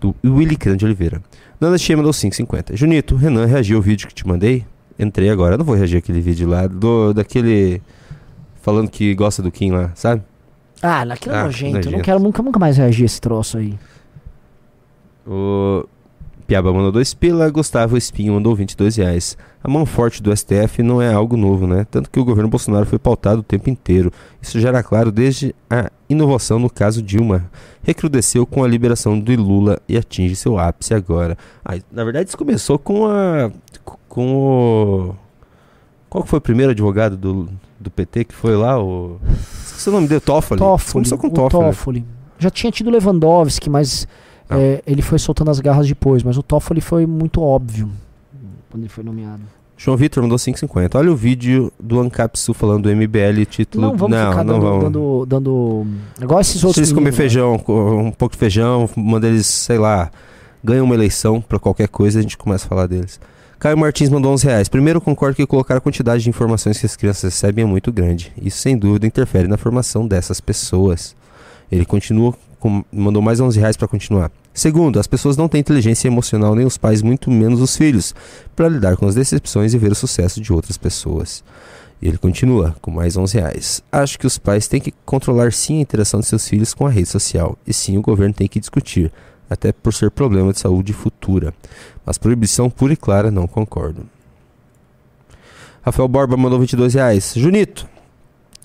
do 0.00 0.14
Willy 0.24 0.56
Crande 0.56 0.84
Oliveira. 0.84 1.20
Nanda 1.60 1.76
Tia 1.76 1.96
mandou 1.96 2.12
5,50. 2.12 2.76
Junito, 2.76 3.16
Renan 3.16 3.46
reagiu 3.46 3.76
ao 3.78 3.82
vídeo 3.82 4.06
que 4.08 4.14
te 4.14 4.26
mandei? 4.26 4.64
Entrei 4.98 5.28
agora. 5.28 5.54
Eu 5.54 5.58
não 5.58 5.64
vou 5.64 5.74
reagir 5.74 5.96
aquele 5.98 6.20
vídeo 6.20 6.48
lá, 6.48 6.66
do, 6.66 7.12
daquele. 7.12 7.82
Falando 8.62 8.88
que 8.90 9.14
gosta 9.14 9.42
do 9.42 9.50
Kim 9.50 9.72
lá, 9.72 9.90
sabe? 9.94 10.22
Ah, 10.82 11.04
naquilo 11.04 11.34
é 11.34 11.38
Ah, 11.40 11.44
nojento. 11.44 11.88
Eu 11.88 11.92
não 11.92 12.00
quero 12.00 12.18
nunca, 12.20 12.42
nunca 12.42 12.58
mais 12.58 12.76
reagir 12.76 13.02
a 13.02 13.06
esse 13.06 13.20
troço 13.20 13.58
aí. 13.58 13.78
O 15.26 15.84
Piaba 16.50 16.72
mandou 16.72 16.90
2 16.90 17.14
pila, 17.14 17.48
Gustavo 17.48 17.96
Espinho 17.96 18.34
mandou 18.34 18.56
22 18.56 18.96
reais. 18.96 19.38
A 19.62 19.68
mão 19.68 19.86
forte 19.86 20.20
do 20.20 20.36
STF 20.36 20.82
não 20.82 21.00
é 21.00 21.14
algo 21.14 21.36
novo, 21.36 21.64
né? 21.64 21.86
Tanto 21.88 22.10
que 22.10 22.18
o 22.18 22.24
governo 22.24 22.50
Bolsonaro 22.50 22.84
foi 22.84 22.98
pautado 22.98 23.38
o 23.38 23.44
tempo 23.44 23.70
inteiro. 23.70 24.12
Isso 24.42 24.58
já 24.58 24.70
era 24.70 24.82
claro 24.82 25.12
desde 25.12 25.54
a 25.70 25.92
inovação 26.08 26.58
no 26.58 26.68
caso 26.68 27.00
Dilma. 27.00 27.48
Recrudesceu 27.84 28.44
com 28.46 28.64
a 28.64 28.66
liberação 28.66 29.16
do 29.16 29.32
Lula 29.40 29.78
e 29.88 29.96
atinge 29.96 30.34
seu 30.34 30.58
ápice 30.58 30.92
agora. 30.92 31.38
Ah, 31.64 31.78
na 31.88 32.02
verdade, 32.02 32.30
isso 32.30 32.36
começou 32.36 32.80
com 32.80 33.06
a. 33.06 33.52
com 34.08 34.34
o. 34.34 35.14
Qual 36.08 36.26
foi 36.26 36.40
o 36.40 36.42
primeiro 36.42 36.72
advogado 36.72 37.16
do, 37.16 37.48
do 37.78 37.92
PT 37.92 38.24
que 38.24 38.34
foi 38.34 38.56
lá? 38.56 38.76
O. 38.76 39.20
Esqueci 39.66 39.88
o 39.88 39.92
nome 39.92 40.08
dele, 40.08 40.20
Toffoli. 40.20 40.58
Toffoli. 40.58 40.92
Começou 40.94 41.16
com 41.16 41.28
o 41.28 41.30
Toffoli. 41.30 41.66
Toffoli. 41.66 42.06
Já 42.40 42.50
tinha 42.50 42.72
tido 42.72 42.90
Lewandowski, 42.90 43.70
mas. 43.70 44.08
É, 44.50 44.82
ele 44.86 45.02
foi 45.02 45.18
soltando 45.18 45.50
as 45.50 45.60
garras 45.60 45.86
depois. 45.86 46.22
Mas 46.22 46.36
o 46.36 46.42
Toffoli 46.42 46.80
foi 46.80 47.06
muito 47.06 47.40
óbvio 47.42 47.90
quando 48.70 48.82
ele 48.84 48.88
foi 48.88 49.04
nomeado. 49.04 49.42
João 49.76 49.96
Vitor 49.96 50.22
mandou 50.22 50.36
5,50. 50.36 50.94
Olha 50.98 51.10
o 51.10 51.16
vídeo 51.16 51.72
do 51.80 51.98
Ancapsu 52.00 52.52
falando 52.52 52.82
do 52.82 52.90
MBL, 52.94 53.46
título. 53.48 53.86
Não 53.86 53.96
vamos 53.96 54.14
ficar 54.18 54.44
não 54.44 54.54
dando, 54.60 54.60
vamos. 54.66 54.84
dando, 54.84 55.26
dando- 55.26 55.86
Igual 56.20 56.40
esses 56.40 56.62
outros. 56.62 56.76
Vocês 56.76 56.92
comer 56.92 57.04
meninos, 57.10 57.16
né? 57.18 57.22
feijão, 57.22 57.54
um 58.06 58.10
pouco 58.12 58.34
de 58.34 58.38
feijão, 58.38 58.88
manda 58.94 59.26
eles, 59.26 59.46
sei 59.46 59.78
lá, 59.78 60.10
ganham 60.62 60.84
uma 60.84 60.94
eleição 60.94 61.40
pra 61.40 61.58
qualquer 61.58 61.88
coisa 61.88 62.18
a 62.18 62.22
gente 62.22 62.36
começa 62.36 62.66
a 62.66 62.68
falar 62.68 62.86
deles. 62.86 63.18
Caio 63.58 63.78
Martins 63.78 64.10
mandou 64.10 64.30
11 64.32 64.46
reais. 64.46 64.68
Primeiro, 64.68 65.00
concordo 65.00 65.34
que 65.36 65.46
colocar 65.46 65.76
a 65.76 65.80
quantidade 65.80 66.22
de 66.24 66.28
informações 66.28 66.78
que 66.78 66.84
as 66.84 66.94
crianças 66.96 67.22
recebem 67.32 67.62
é 67.64 67.66
muito 67.66 67.90
grande. 67.90 68.32
Isso, 68.40 68.58
sem 68.58 68.76
dúvida, 68.76 69.06
interfere 69.06 69.48
na 69.48 69.56
formação 69.56 70.06
dessas 70.06 70.40
pessoas. 70.42 71.14
Ele 71.72 71.86
continua, 71.86 72.34
com, 72.58 72.84
mandou 72.92 73.22
mais 73.22 73.40
11 73.40 73.58
reais 73.58 73.76
pra 73.78 73.88
continuar. 73.88 74.30
Segundo, 74.52 74.98
as 74.98 75.06
pessoas 75.06 75.36
não 75.36 75.48
têm 75.48 75.60
inteligência 75.60 76.08
emocional, 76.08 76.54
nem 76.54 76.66
os 76.66 76.76
pais, 76.76 77.02
muito 77.02 77.30
menos 77.30 77.60
os 77.60 77.76
filhos, 77.76 78.14
para 78.56 78.68
lidar 78.68 78.96
com 78.96 79.06
as 79.06 79.14
decepções 79.14 79.72
e 79.72 79.78
ver 79.78 79.92
o 79.92 79.94
sucesso 79.94 80.40
de 80.40 80.52
outras 80.52 80.76
pessoas. 80.76 81.44
E 82.02 82.08
ele 82.08 82.18
continua 82.18 82.74
com 82.80 82.90
mais 82.90 83.16
11 83.16 83.38
reais. 83.38 83.82
Acho 83.92 84.18
que 84.18 84.26
os 84.26 84.38
pais 84.38 84.66
têm 84.66 84.80
que 84.80 84.92
controlar 85.04 85.52
sim 85.52 85.78
a 85.78 85.82
interação 85.82 86.20
de 86.20 86.26
seus 86.26 86.48
filhos 86.48 86.74
com 86.74 86.86
a 86.86 86.90
rede 86.90 87.08
social. 87.08 87.58
E 87.66 87.72
sim 87.72 87.96
o 87.98 88.02
governo 88.02 88.34
tem 88.34 88.48
que 88.48 88.58
discutir, 88.58 89.12
até 89.48 89.70
por 89.70 89.92
ser 89.92 90.10
problema 90.10 90.52
de 90.52 90.58
saúde 90.58 90.92
futura. 90.92 91.54
Mas 92.04 92.18
proibição 92.18 92.70
pura 92.70 92.94
e 92.94 92.96
clara 92.96 93.30
não 93.30 93.46
concordo. 93.46 94.06
Rafael 95.82 96.08
Borba 96.08 96.36
mandou 96.36 96.58
22 96.58 96.94
reais. 96.94 97.32
Junito, 97.36 97.86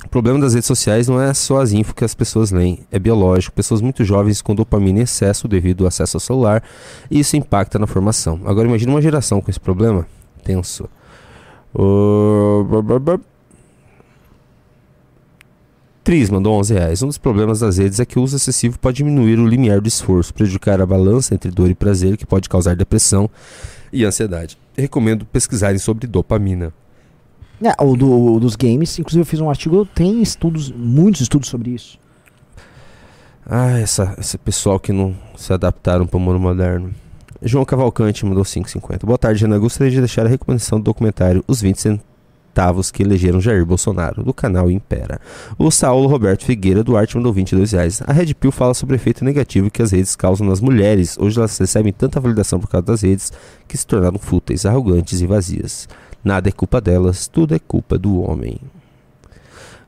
o 0.05 0.09
problema 0.09 0.39
das 0.39 0.53
redes 0.53 0.67
sociais 0.67 1.07
não 1.07 1.19
é 1.19 1.33
só 1.33 1.59
as 1.61 1.71
info 1.73 1.93
que 1.93 2.05
as 2.05 2.13
pessoas 2.15 2.51
leem, 2.51 2.79
é 2.91 2.97
biológico. 2.99 3.55
Pessoas 3.55 3.81
muito 3.81 4.03
jovens 4.03 4.41
com 4.41 4.55
dopamina 4.55 4.99
em 4.99 5.03
excesso 5.03 5.47
devido 5.47 5.81
ao 5.83 5.87
acesso 5.87 6.17
ao 6.17 6.21
celular, 6.21 6.63
e 7.11 7.19
isso 7.19 7.35
impacta 7.35 7.77
na 7.79 7.87
formação. 7.87 8.39
Agora 8.45 8.67
imagine 8.67 8.91
uma 8.91 9.01
geração 9.01 9.41
com 9.41 9.49
esse 9.51 9.59
problema. 9.59 10.07
Tenso. 10.43 10.87
Ba- 13.03 13.19
Tris 16.03 16.29
mandou 16.29 16.53
11 16.59 16.73
reais. 16.75 17.01
Um 17.01 17.07
dos 17.07 17.17
problemas 17.17 17.59
das 17.61 17.77
redes 17.79 17.99
é 17.99 18.05
que 18.05 18.19
o 18.19 18.21
uso 18.21 18.35
excessivo 18.35 18.77
pode 18.77 18.97
diminuir 18.97 19.39
o 19.39 19.47
limiar 19.47 19.81
do 19.81 19.87
esforço, 19.87 20.33
prejudicar 20.33 20.79
a 20.79 20.85
balança 20.85 21.33
entre 21.33 21.49
dor 21.49 21.69
e 21.69 21.73
prazer, 21.75 22.15
que 22.15 22.25
pode 22.27 22.47
causar 22.47 22.75
depressão 22.75 23.27
e 23.91 24.05
ansiedade. 24.05 24.55
Recomendo 24.77 25.25
pesquisarem 25.25 25.79
sobre 25.79 26.05
dopamina. 26.05 26.71
É, 27.63 27.83
o 27.83 27.95
do- 27.95 28.39
dos 28.39 28.55
games, 28.55 28.97
inclusive 28.99 29.21
eu 29.21 29.25
fiz 29.25 29.39
um 29.39 29.49
artigo, 29.49 29.85
tem 29.85 30.21
estudos, 30.21 30.71
muitos 30.71 31.21
estudos 31.21 31.47
sobre 31.49 31.71
isso. 31.71 31.97
Ah, 33.45 33.77
essa, 33.79 34.15
esse 34.19 34.37
pessoal 34.37 34.79
que 34.79 34.91
não 34.91 35.15
se 35.37 35.53
adaptaram 35.53 36.05
para 36.07 36.17
o 36.17 36.19
mundo 36.19 36.39
moderno. 36.39 36.91
João 37.41 37.63
Cavalcante 37.65 38.25
mandou 38.25 38.43
5,50. 38.43 39.05
Boa 39.05 39.17
tarde, 39.17 39.45
Ana. 39.45 39.57
Gostaria 39.59 39.91
de 39.91 39.99
deixar 39.99 40.25
a 40.25 40.29
recomendação 40.29 40.79
do 40.79 40.83
documentário 40.85 41.43
Os 41.47 41.61
20 41.61 41.79
Cen- 41.81 41.99
centavos 42.55 42.89
que 42.89 43.03
elegeram 43.03 43.41
Jair 43.41 43.65
Bolsonaro, 43.65 44.23
do 44.23 44.33
canal 44.33 44.71
Impera. 44.71 45.19
O 45.59 45.69
Saulo 45.69 46.07
Roberto 46.07 46.45
Figueira 46.45 46.85
Duarte 46.85 47.17
mandou 47.17 47.33
22 47.33 47.73
reais. 47.73 48.01
A 48.07 48.13
Red 48.13 48.33
Pill 48.33 48.49
fala 48.49 48.73
sobre 48.73 48.95
o 48.95 48.97
efeito 48.97 49.25
negativo 49.25 49.69
que 49.69 49.81
as 49.81 49.91
redes 49.91 50.15
causam 50.15 50.47
nas 50.47 50.61
mulheres. 50.61 51.17
Hoje 51.19 51.37
elas 51.37 51.57
recebem 51.57 51.91
tanta 51.91 52.17
validação 52.17 52.57
por 52.57 52.69
causa 52.69 52.87
das 52.87 53.01
redes 53.01 53.33
que 53.67 53.77
se 53.77 53.85
tornaram 53.85 54.17
fúteis, 54.17 54.65
arrogantes 54.65 55.19
e 55.19 55.27
vazias. 55.27 55.89
Nada 56.25 56.49
é 56.49 56.51
culpa 56.51 56.81
delas, 56.81 57.27
tudo 57.27 57.53
é 57.55 57.59
culpa 57.59 57.97
do 57.99 58.19
homem. 58.21 58.57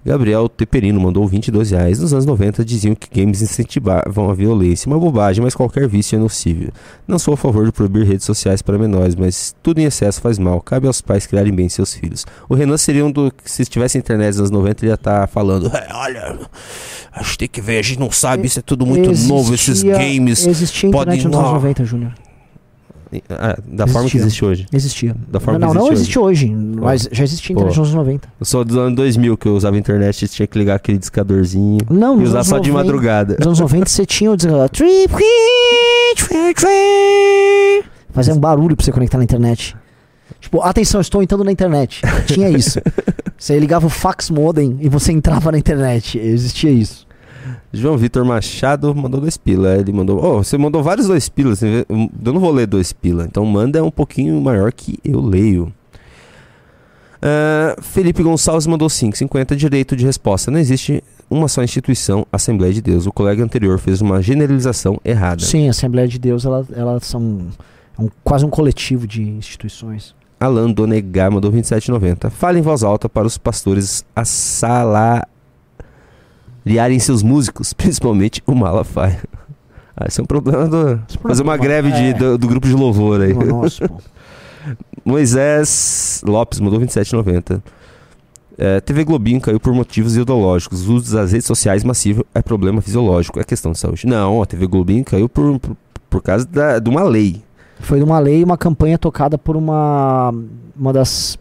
Gabriel 0.06 0.48
Teperino 0.48 1.02
mandou 1.02 1.28
22 1.28 1.72
reais. 1.72 2.00
Nos 2.00 2.14
anos 2.14 2.26
90 2.26 2.64
diziam 2.64 2.96
que 2.96 3.10
games 3.20 3.42
incentivavam 3.42 4.30
a 4.30 4.34
violência. 4.34 4.88
Uma 4.88 4.98
bobagem, 4.98 5.44
mas 5.44 5.54
qualquer 5.54 5.86
vício 5.86 6.16
é 6.16 6.20
nocivo. 6.20 6.72
Não 7.06 7.20
sou 7.20 7.34
a 7.34 7.38
favor 7.38 7.66
de 7.66 7.74
proibir 7.74 8.06
redes 8.06 8.26
sociais 8.26 8.62
para 8.62 8.78
menores, 8.78 9.16
mas 9.16 9.54
tudo 9.62 9.80
em 9.80 9.84
excesso 9.84 10.22
faz 10.22 10.40
mal. 10.40 10.62
Cabe 10.62 10.88
aos 10.88 11.02
pais 11.02 11.26
criarem 11.28 11.54
bem 11.54 11.68
seus 11.68 11.94
filhos. 11.94 12.26
O 12.48 12.56
Renan 12.56 12.78
seria 12.78 13.04
um 13.04 13.12
do 13.12 13.30
que, 13.32 13.52
se 13.52 13.66
tivesse 13.66 13.98
internet 13.98 14.30
nos 14.30 14.40
anos 14.40 14.52
90, 14.52 14.86
ele 14.86 14.92
ia 14.92 14.96
estar 14.96 15.28
falando: 15.28 15.68
"É, 15.76 15.88
olha, 15.94 16.40
a 17.12 17.24
gente 17.24 17.38
tem 17.40 17.48
que 17.50 17.60
ver, 17.60 17.80
a 17.80 17.82
gente 17.82 18.00
não 18.00 18.12
sabe, 18.12 18.48
isso 18.48 18.60
é 18.60 18.62
tudo 18.62 18.86
muito 18.86 19.12
novo, 19.28 19.54
esses 19.54 19.70
Existia- 19.84 19.98
games. 19.98 20.48
Existia 20.48 20.90
podem 20.90 21.16
internet 21.16 21.26
nos 21.28 21.36
anos 21.36 21.48
não." 21.48 21.56
90, 21.56 21.84
Júnior. 21.84 22.14
Ah, 23.30 23.58
da 23.68 23.88
forma 23.88 24.10
que 24.10 24.18
Existia. 24.18 24.22
existe 24.22 24.46
hoje. 24.46 24.66
Existia. 24.74 25.16
Da 25.28 25.40
forma 25.40 25.60
não, 25.60 25.70
que 25.70 25.76
não 25.76 25.86
existe 25.88 26.02
existe 26.02 26.20
hoje, 26.20 26.50
mas 26.50 27.10
já 27.12 27.24
existia 27.24 27.54
internet 27.54 27.76
Pô. 27.76 27.80
nos 27.82 27.90
anos 27.90 28.06
90. 28.06 28.30
Eu 28.40 28.46
sou 28.46 28.66
dos 28.66 28.76
anos 28.78 28.96
2000 28.96 29.38
que 29.38 29.48
eu 29.48 29.56
usava 29.56 29.78
internet 29.78 30.24
e 30.24 30.28
tinha 30.28 30.48
que 30.48 30.58
ligar 30.58 30.76
aquele 30.76 30.98
discadorzinho. 30.98 31.80
Não, 31.90 32.20
e 32.20 32.24
usar 32.24 32.44
só 32.44 32.60
de 32.60 32.70
90 32.70 32.86
madrugada. 32.86 33.36
Nos 33.40 33.48
anos 33.48 33.60
90 33.60 33.90
você 33.90 34.06
tinha 34.06 34.32
o 34.32 34.38
trip. 34.70 35.14
Fazia 38.12 38.34
um 38.34 38.40
barulho 38.40 38.76
pra 38.76 38.84
você 38.84 38.92
conectar 38.92 39.18
na 39.18 39.24
internet. 39.24 39.76
Tipo, 40.40 40.62
atenção, 40.62 41.02
estou 41.02 41.24
entrando 41.24 41.44
na 41.44 41.52
internet. 41.52 42.02
Tinha 42.26 42.50
isso. 42.50 42.80
Você 43.38 43.60
ligava 43.60 43.86
o 43.86 43.90
fax 43.90 44.32
modem 44.32 44.78
e 44.82 44.90
você 44.90 45.12
entrava 45.12 45.52
na 45.52 45.60
internet. 45.60 46.18
Existia 46.18 46.72
isso. 46.72 47.07
João 47.74 47.98
Vitor 47.98 48.24
Machado 48.26 48.94
mandou 48.96 49.22
dois 49.22 49.38
pila. 49.38 49.76
Ele 49.78 49.92
mandou. 49.92 50.24
Oh, 50.24 50.44
você 50.44 50.58
mandou 50.58 50.82
vários 50.84 51.08
dois 51.08 51.28
pilas. 51.30 51.62
Eu 51.64 51.86
não 52.34 52.40
vou 52.40 52.52
ler 52.52 52.68
dois 52.68 52.92
pila. 52.94 53.26
Então 53.26 53.46
manda 53.46 53.84
um 53.84 53.92
pouquinho 53.92 54.40
maior 54.42 54.72
que 54.72 54.98
eu 55.04 55.20
leio. 55.22 55.72
Ah, 57.22 57.76
Felipe 57.82 58.22
Gonçalves 58.24 58.68
mandou 58.68 58.88
5,50 58.88 59.56
direito 59.56 59.96
de 59.96 60.06
resposta. 60.06 60.52
Não 60.52 60.60
existe 60.60 61.04
uma 61.30 61.48
só 61.48 61.64
instituição, 61.64 62.26
Assembleia 62.32 62.74
de 62.74 62.82
Deus. 62.82 63.06
O 63.08 63.12
colega 63.12 63.44
anterior 63.44 63.80
fez 63.80 64.02
uma 64.02 64.22
generalização 64.22 65.00
errada. 65.04 65.44
Sim, 65.44 65.68
a 65.68 65.72
Assembleia 65.72 66.08
de 66.08 66.20
Deus, 66.20 66.46
ela, 66.46 66.66
elas 66.74 67.06
são 67.06 67.48
é 67.98 68.02
um- 68.02 68.10
quase 68.24 68.46
um 68.46 68.50
coletivo 68.50 69.08
de 69.08 69.24
instituições. 69.24 70.16
Alan 70.40 70.70
Donegar 70.72 71.32
mandou 71.32 71.52
27,90. 71.52 72.30
Fale 72.30 72.60
em 72.60 72.62
voz 72.62 72.84
alta 72.84 73.10
para 73.10 73.26
os 73.26 73.38
pastores 73.40 74.06
assalariarem 76.68 77.00
seus 77.00 77.24
músicos, 77.24 77.72
principalmente 77.74 78.42
o 78.46 78.54
Malafaia. 78.54 79.24
Ah, 79.96 80.06
esse 80.08 80.20
é 80.20 80.24
um 80.24 80.28
problema 80.28 80.68
do. 80.68 81.00
Fazer 81.24 81.42
uma 81.42 81.58
greve 81.58 81.92
de- 81.92 81.98
é. 82.10 82.14
do, 82.14 82.38
do 82.38 82.48
grupo 82.48 82.68
de 82.68 82.74
louvor 82.74 83.22
aí. 83.22 83.34
Nossa, 83.34 83.88
pô. 83.90 83.96
Moisés 85.06 86.22
Lopes 86.26 86.60
mandou 86.60 86.80
27,90. 86.80 87.62
É, 88.60 88.82
TV 88.82 89.04
Globinho 89.04 89.40
caiu 89.40 89.60
por 89.60 89.72
motivos 89.74 90.16
ideológicos. 90.18 90.88
O 90.90 90.96
uso 90.96 91.16
das 91.16 91.32
redes 91.32 91.46
sociais 91.48 91.84
massivo 91.84 92.26
é 92.34 92.42
problema 92.42 92.82
fisiológico, 92.82 93.40
é 93.40 93.44
questão 93.44 93.72
de 93.72 93.78
saúde. 93.80 94.06
Não, 94.08 94.42
a 94.42 94.46
TV 94.46 94.66
Globinho 94.68 95.06
caiu 95.06 95.30
por, 95.30 95.60
por, 95.60 95.78
por 96.10 96.22
causa 96.22 96.46
da- 96.46 96.80
de 96.80 96.90
uma 96.90 97.04
lei. 97.04 97.42
Foi 97.80 98.02
uma 98.02 98.18
lei, 98.20 98.44
uma 98.44 98.58
campanha 98.58 98.98
tocada 98.98 99.38
por 99.38 99.56
uma 99.56 100.34
uma 100.76 100.92
das 100.92 101.38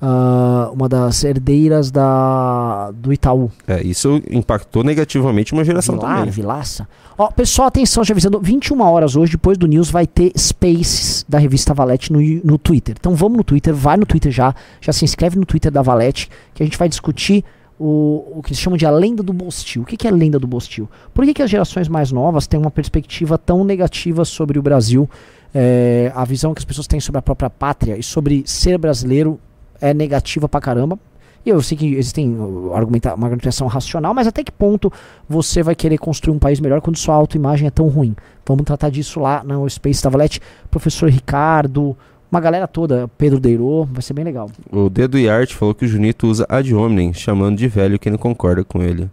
ah, 0.00 0.70
uma 0.72 0.88
das 0.88 1.24
herdeiras 1.24 1.90
da 1.90 2.90
do 2.92 3.12
Itaú. 3.12 3.50
É, 3.66 3.82
isso 3.82 4.20
impactou 4.30 4.84
negativamente 4.84 5.52
uma 5.52 5.64
geração 5.64 5.96
Vilar, 5.96 6.18
também. 6.18 6.30
Vilaça. 6.30 6.86
Ó, 7.16 7.28
pessoal, 7.28 7.68
atenção, 7.68 8.04
já 8.04 8.12
avisando, 8.12 8.38
21 8.38 8.78
horas 8.82 9.16
hoje, 9.16 9.32
depois 9.32 9.56
do 9.56 9.66
News, 9.66 9.90
vai 9.90 10.06
ter 10.06 10.32
Spaces 10.36 11.24
da 11.26 11.38
revista 11.38 11.72
Valete 11.72 12.12
no, 12.12 12.20
no 12.44 12.58
Twitter. 12.58 12.94
Então 12.98 13.14
vamos 13.14 13.38
no 13.38 13.44
Twitter, 13.44 13.74
vai 13.74 13.96
no 13.96 14.04
Twitter 14.04 14.30
já, 14.30 14.54
já 14.82 14.92
se 14.92 15.04
inscreve 15.04 15.38
no 15.38 15.46
Twitter 15.46 15.72
da 15.72 15.80
Valete, 15.80 16.28
que 16.52 16.62
a 16.62 16.66
gente 16.66 16.76
vai 16.76 16.90
discutir 16.90 17.42
o, 17.78 18.38
o 18.38 18.42
que 18.42 18.50
eles 18.50 18.58
chamam 18.58 18.76
de 18.76 18.84
a 18.84 18.90
lenda 18.90 19.22
do 19.22 19.32
Bostil. 19.32 19.82
O 19.82 19.84
que, 19.86 19.96
que 19.96 20.06
é 20.06 20.10
a 20.10 20.14
lenda 20.14 20.38
do 20.38 20.46
Bostil? 20.46 20.88
Por 21.14 21.24
que, 21.24 21.32
que 21.32 21.42
as 21.42 21.50
gerações 21.50 21.88
mais 21.88 22.12
novas 22.12 22.46
têm 22.46 22.60
uma 22.60 22.70
perspectiva 22.70 23.38
tão 23.38 23.64
negativa 23.64 24.24
sobre 24.26 24.58
o 24.58 24.62
Brasil? 24.62 25.08
É, 25.54 26.12
a 26.14 26.24
visão 26.24 26.52
que 26.52 26.58
as 26.58 26.66
pessoas 26.66 26.86
têm 26.86 27.00
sobre 27.00 27.18
a 27.18 27.22
própria 27.22 27.48
pátria 27.48 27.96
e 27.96 28.02
sobre 28.02 28.42
ser 28.44 28.76
brasileiro 28.76 29.40
é 29.80 29.94
negativa 29.94 30.48
pra 30.48 30.60
caramba. 30.60 30.98
E 31.44 31.50
eu 31.50 31.62
sei 31.62 31.78
que 31.78 31.94
existem 31.94 32.36
uh, 32.36 32.72
argumenta 32.74 33.14
uma 33.14 33.26
argumentação 33.26 33.68
racional, 33.68 34.12
mas 34.12 34.26
até 34.26 34.42
que 34.42 34.50
ponto 34.50 34.92
você 35.28 35.62
vai 35.62 35.76
querer 35.76 35.96
construir 35.96 36.34
um 36.34 36.40
país 36.40 36.58
melhor 36.58 36.80
quando 36.80 36.96
sua 36.96 37.14
autoimagem 37.14 37.68
é 37.68 37.70
tão 37.70 37.86
ruim? 37.86 38.16
Vamos 38.44 38.64
tratar 38.64 38.90
disso 38.90 39.20
lá 39.20 39.44
no 39.44 39.68
Space 39.70 40.02
da 40.02 40.10
Valete. 40.10 40.40
Professor 40.68 41.08
Ricardo, 41.08 41.96
uma 42.30 42.40
galera 42.40 42.66
toda, 42.66 43.08
Pedro 43.16 43.38
Deirô, 43.38 43.84
vai 43.84 44.02
ser 44.02 44.12
bem 44.12 44.24
legal. 44.24 44.50
O 44.72 44.90
Dedo 44.90 45.16
e 45.16 45.28
Arte 45.28 45.54
falou 45.54 45.72
que 45.72 45.84
o 45.84 45.88
Junito 45.88 46.26
usa 46.26 46.44
ad 46.48 46.74
hominem, 46.74 47.14
chamando 47.14 47.56
de 47.56 47.68
velho 47.68 47.98
quem 47.98 48.10
não 48.10 48.18
concorda 48.18 48.64
com 48.64 48.82
ele. 48.82 49.08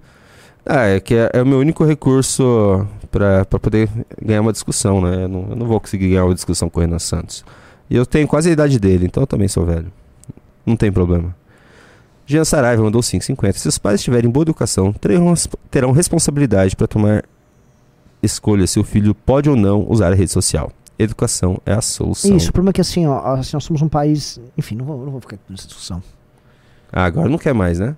Ah, 0.65 0.85
é 0.85 0.99
que 0.99 1.14
é, 1.14 1.30
é 1.34 1.41
o 1.41 1.45
meu 1.45 1.60
único 1.60 1.85
recurso 1.85 2.88
pra 3.11 3.45
poder 3.45 3.88
ganhar 4.19 4.41
uma 4.41 4.52
discussão, 4.52 5.02
né? 5.02 5.26
Eu 5.26 5.27
não, 5.27 5.48
eu 5.52 5.56
não 5.56 5.68
vou 5.68 5.80
conseguir 5.80 6.10
ganhar 6.10 6.26
uma 6.26 6.34
discussão 6.34 6.68
com 6.68 6.80
o 6.80 6.81
Renan 6.81 6.98
Santos. 6.98 7.45
E 7.90 7.95
eu 7.95 8.07
tenho 8.07 8.27
quase 8.27 8.49
a 8.49 8.53
idade 8.53 8.80
dele, 8.80 9.06
então 9.06 9.22
eu 9.22 9.27
também 9.27 9.48
sou 9.48 9.65
velho. 9.65 9.91
Não 10.65 10.76
tem 10.76 10.91
problema. 10.91 11.35
Jean 12.26 12.45
Saraiva 12.45 12.81
mandou 12.84 13.02
5,50. 13.02 13.53
Se 13.53 13.68
os 13.68 13.77
pais 13.77 14.02
tiverem 14.02 14.30
boa 14.30 14.44
educação, 14.44 14.94
terão, 14.94 15.34
terão 15.69 15.91
responsabilidade 15.91 16.76
para 16.76 16.88
tomar 16.88 17.23
escolha 18.22 18.65
se 18.65 18.80
o 18.80 18.84
filho 18.84 19.14
pode 19.14 19.49
ou 19.49 19.56
não 19.57 19.85
usar 19.90 20.11
a 20.14 20.15
rede 20.15 20.31
social. 20.31 20.72
Educação 20.98 21.60
é 21.65 21.73
a 21.73 21.81
solução. 21.81 22.38
Isso, 22.38 22.49
o 22.49 22.53
problema 22.53 22.69
é 22.69 22.73
que 22.73 22.81
assim, 22.81 23.06
ó, 23.06 23.34
assim, 23.34 23.52
nós 23.56 23.64
somos 23.65 23.81
um 23.81 23.90
país. 23.90 24.40
Enfim, 24.57 24.76
não 24.76 24.85
vou, 24.85 25.03
não 25.03 25.11
vou 25.11 25.19
ficar 25.19 25.38
nessa 25.49 25.68
discussão. 25.68 26.02
Ah, 26.91 27.03
agora 27.03 27.27
não 27.27 27.38
quer 27.38 27.53
mais, 27.53 27.80
né? 27.80 27.98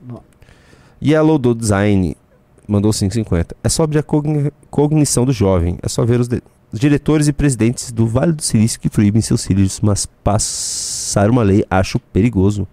Bom. 0.00 0.22
Yellow 1.02 1.38
do 1.38 1.54
Design 1.54 2.16
mandou 2.68 2.92
5,50. 2.92 3.52
É 3.64 3.68
sobre 3.68 3.98
a 3.98 4.02
cogni- 4.02 4.52
cognição 4.70 5.24
do 5.24 5.32
jovem. 5.32 5.78
É 5.82 5.88
só 5.88 6.04
ver 6.04 6.20
os, 6.20 6.28
de- 6.28 6.36
os 6.36 6.42
diretores 6.78 7.28
e 7.28 7.32
presidentes 7.32 7.92
do 7.92 8.06
Vale 8.06 8.32
do 8.32 8.42
Silício 8.42 8.80
que 8.80 8.90
proíbem 8.90 9.22
seus 9.22 9.46
filhos, 9.46 9.80
mas 9.80 10.06
passar 10.06 11.30
uma 11.30 11.42
lei 11.42 11.64
acho 11.70 11.98
perigoso. 11.98 12.66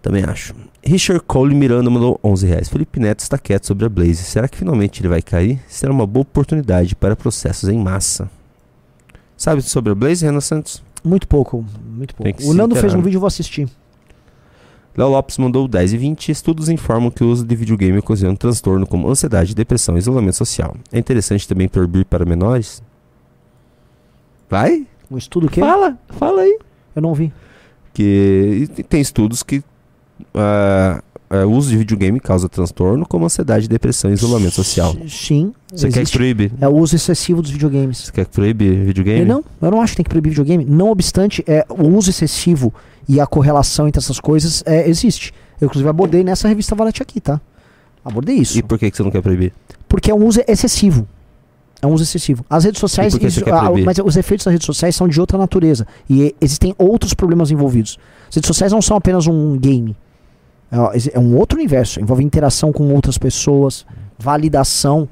Também 0.00 0.22
acho. 0.22 0.54
Richard 0.84 1.24
Cole 1.26 1.54
Miranda 1.54 1.88
mandou 1.88 2.20
11 2.22 2.46
reais. 2.46 2.68
Felipe 2.68 3.00
Neto 3.00 3.20
está 3.20 3.38
quieto 3.38 3.66
sobre 3.66 3.86
a 3.86 3.88
Blaze. 3.88 4.16
Será 4.16 4.46
que 4.46 4.58
finalmente 4.58 5.00
ele 5.00 5.08
vai 5.08 5.22
cair? 5.22 5.58
Será 5.66 5.90
uma 5.92 6.06
boa 6.06 6.22
oportunidade 6.22 6.94
para 6.94 7.16
processos 7.16 7.70
em 7.70 7.78
massa. 7.78 8.30
Sabe 9.36 9.62
sobre 9.62 9.92
a 9.92 9.94
Blaze, 9.94 10.24
Renan 10.24 10.40
Santos? 10.40 10.82
Muito 11.02 11.26
pouco, 11.26 11.64
muito 11.86 12.14
pouco. 12.14 12.44
O 12.44 12.54
Nando 12.54 12.76
fez 12.76 12.94
um 12.94 13.00
vídeo, 13.00 13.16
eu 13.16 13.20
vou 13.20 13.26
assistir. 13.26 13.68
Léo 14.96 15.08
Lopes 15.08 15.38
mandou 15.38 15.66
10 15.66 15.92
e 15.92 15.98
20. 15.98 16.28
Estudos 16.30 16.68
informam 16.68 17.10
que 17.10 17.24
o 17.24 17.28
uso 17.28 17.44
de 17.44 17.56
videogame 17.56 17.98
ocasiona 17.98 18.36
transtorno 18.36 18.86
como 18.86 19.08
ansiedade, 19.08 19.54
depressão 19.54 19.96
e 19.96 19.98
isolamento 19.98 20.36
social. 20.36 20.76
É 20.92 20.98
interessante 20.98 21.48
também 21.48 21.68
proibir 21.68 22.04
para 22.04 22.24
menores? 22.24 22.82
Vai? 24.48 24.86
Um 25.10 25.18
estudo 25.18 25.48
que? 25.48 25.60
Fala, 25.60 25.98
fala 26.10 26.42
aí. 26.42 26.58
Eu 26.94 27.02
não 27.02 27.12
vi. 27.12 27.32
Que 27.92 28.68
tem 28.88 29.00
estudos 29.00 29.42
que 29.42 29.62
ah, 30.34 31.02
o 31.30 31.50
uso 31.50 31.70
de 31.70 31.76
videogame 31.76 32.20
causa 32.20 32.48
transtorno 32.48 33.06
como 33.06 33.24
ansiedade, 33.24 33.66
depressão 33.68 34.10
e 34.10 34.14
isolamento 34.14 34.52
social. 34.54 34.94
Sim. 35.08 35.52
Você 35.72 35.86
quer 35.88 35.92
que 35.92 35.98
existe. 36.00 36.16
proíbe? 36.18 36.52
É 36.60 36.68
o 36.68 36.76
uso 36.76 36.94
excessivo 36.94 37.42
dos 37.42 37.50
videogames. 37.50 37.98
Você 37.98 38.12
quer 38.12 38.24
que 38.26 38.30
proíbe 38.32 38.70
videogame? 38.84 39.20
Eu 39.20 39.26
não, 39.26 39.44
eu 39.62 39.70
não 39.70 39.80
acho 39.80 39.92
que 39.92 39.96
tem 39.98 40.04
que 40.04 40.10
proibir 40.10 40.30
videogame. 40.30 40.64
Não 40.64 40.90
obstante, 40.90 41.42
é, 41.46 41.64
o 41.68 41.88
uso 41.88 42.10
excessivo 42.10 42.72
e 43.08 43.20
a 43.20 43.26
correlação 43.26 43.88
entre 43.88 43.98
essas 44.00 44.20
coisas 44.20 44.62
é, 44.66 44.88
existe. 44.88 45.32
Eu, 45.60 45.66
inclusive, 45.66 45.88
abordei 45.88 46.22
nessa 46.22 46.46
revista 46.46 46.74
Valete 46.74 47.02
aqui, 47.02 47.20
tá? 47.20 47.40
Abordei 48.04 48.36
isso. 48.36 48.58
E 48.58 48.62
por 48.62 48.78
que, 48.78 48.90
que 48.90 48.96
você 48.96 49.02
não 49.02 49.10
quer 49.10 49.22
proibir? 49.22 49.52
Porque 49.88 50.10
é 50.10 50.14
um 50.14 50.24
uso 50.26 50.40
excessivo. 50.46 51.08
É 51.80 51.86
um 51.86 51.92
uso 51.92 52.02
excessivo. 52.04 52.44
As 52.48 52.64
redes 52.64 52.80
sociais. 52.80 53.12
E 53.12 53.16
por 53.16 53.20
que 53.26 53.30
você 53.30 53.38
isso- 53.40 53.44
quer 53.44 53.52
ah, 53.54 53.70
mas 53.84 53.98
os 53.98 54.16
efeitos 54.16 54.44
das 54.44 54.52
redes 54.52 54.66
sociais 54.66 54.94
são 54.94 55.08
de 55.08 55.20
outra 55.20 55.36
natureza. 55.38 55.86
E- 56.08 56.34
existem 56.40 56.74
outros 56.78 57.12
problemas 57.14 57.50
envolvidos. 57.50 57.98
As 58.28 58.34
redes 58.36 58.46
sociais 58.48 58.72
não 58.72 58.80
são 58.82 58.96
apenas 58.96 59.26
um 59.26 59.56
game. 59.58 59.96
É, 60.70 61.16
é 61.16 61.18
um 61.18 61.36
outro 61.36 61.58
universo. 61.58 62.00
Envolve 62.00 62.24
interação 62.24 62.72
com 62.72 62.92
outras 62.92 63.18
pessoas, 63.18 63.86
validação. 64.18 65.08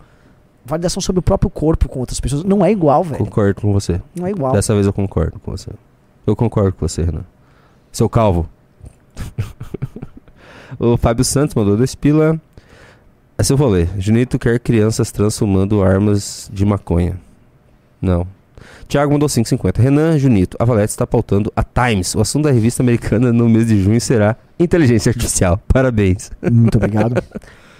Validação 0.64 1.00
sobre 1.00 1.18
o 1.18 1.22
próprio 1.22 1.50
corpo 1.50 1.88
com 1.88 1.98
outras 1.98 2.20
pessoas. 2.20 2.44
Não 2.44 2.64
é 2.64 2.70
igual, 2.70 3.02
velho. 3.02 3.24
Concordo 3.24 3.60
com 3.60 3.72
você. 3.72 4.00
Não 4.14 4.26
é 4.26 4.30
igual. 4.30 4.52
Dessa 4.52 4.72
vez 4.74 4.86
eu 4.86 4.92
concordo 4.92 5.38
com 5.40 5.50
você. 5.50 5.70
Eu 6.24 6.36
concordo 6.36 6.72
com 6.72 6.86
você, 6.86 7.02
Renan. 7.02 7.24
Seu 7.90 8.08
calvo. 8.08 8.48
o 10.78 10.96
Fábio 10.96 11.24
Santos 11.24 11.54
mandou 11.54 11.76
dois 11.76 11.94
pila. 11.94 12.40
Essa 13.36 13.52
eu 13.52 13.56
vou 13.56 13.68
ler. 13.68 13.90
Junito 13.98 14.38
quer 14.38 14.60
crianças 14.60 15.10
transformando 15.10 15.82
armas 15.82 16.48
de 16.52 16.64
maconha. 16.64 17.18
Não. 18.00 18.26
Tiago 18.88 19.12
mandou 19.12 19.28
5,50. 19.28 19.78
Renan 19.80 20.18
Junito, 20.18 20.56
a 20.60 20.64
Valete 20.64 20.90
está 20.90 21.06
pautando 21.06 21.52
a 21.56 21.62
Times. 21.62 22.14
O 22.14 22.20
assunto 22.20 22.44
da 22.44 22.50
revista 22.50 22.82
americana 22.82 23.32
no 23.32 23.48
mês 23.48 23.66
de 23.68 23.82
junho 23.82 24.00
será 24.00 24.36
inteligência 24.58 25.10
artificial. 25.10 25.60
Parabéns. 25.68 26.30
Muito 26.50 26.76
obrigado. 26.76 27.22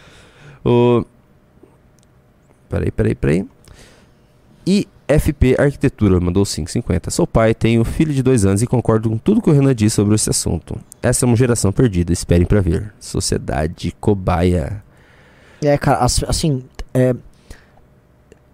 o... 0.65 1.05
Peraí, 2.69 2.91
peraí, 2.91 3.15
peraí. 3.15 3.47
IFP 4.67 5.57
Arquitetura 5.59 6.19
mandou 6.21 6.45
5,50. 6.45 7.11
Sou 7.11 7.27
pai, 7.27 7.55
tenho 7.55 7.85
filho 7.85 8.13
de 8.15 8.23
dois 8.23 8.45
anos 8.47 8.63
e 8.63 8.67
concordo 8.67 9.11
com 9.11 9.19
tudo 9.19 9.43
que 9.43 9.51
o 9.51 9.53
Renan 9.53 9.75
disse 9.75 9.97
sobre 9.97 10.15
esse 10.15 10.31
assunto. 10.31 10.79
Essa 11.03 11.25
é 11.25 11.27
uma 11.27 11.37
geração 11.37 11.73
perdida, 11.73 12.13
esperem 12.13 12.47
pra 12.47 12.61
ver. 12.61 12.93
Sociedade 12.99 13.95
cobaia. 14.01 14.83
É, 15.61 15.77
cara, 15.77 15.99
as- 15.99 16.25
assim, 16.25 16.63
é, 16.95 17.15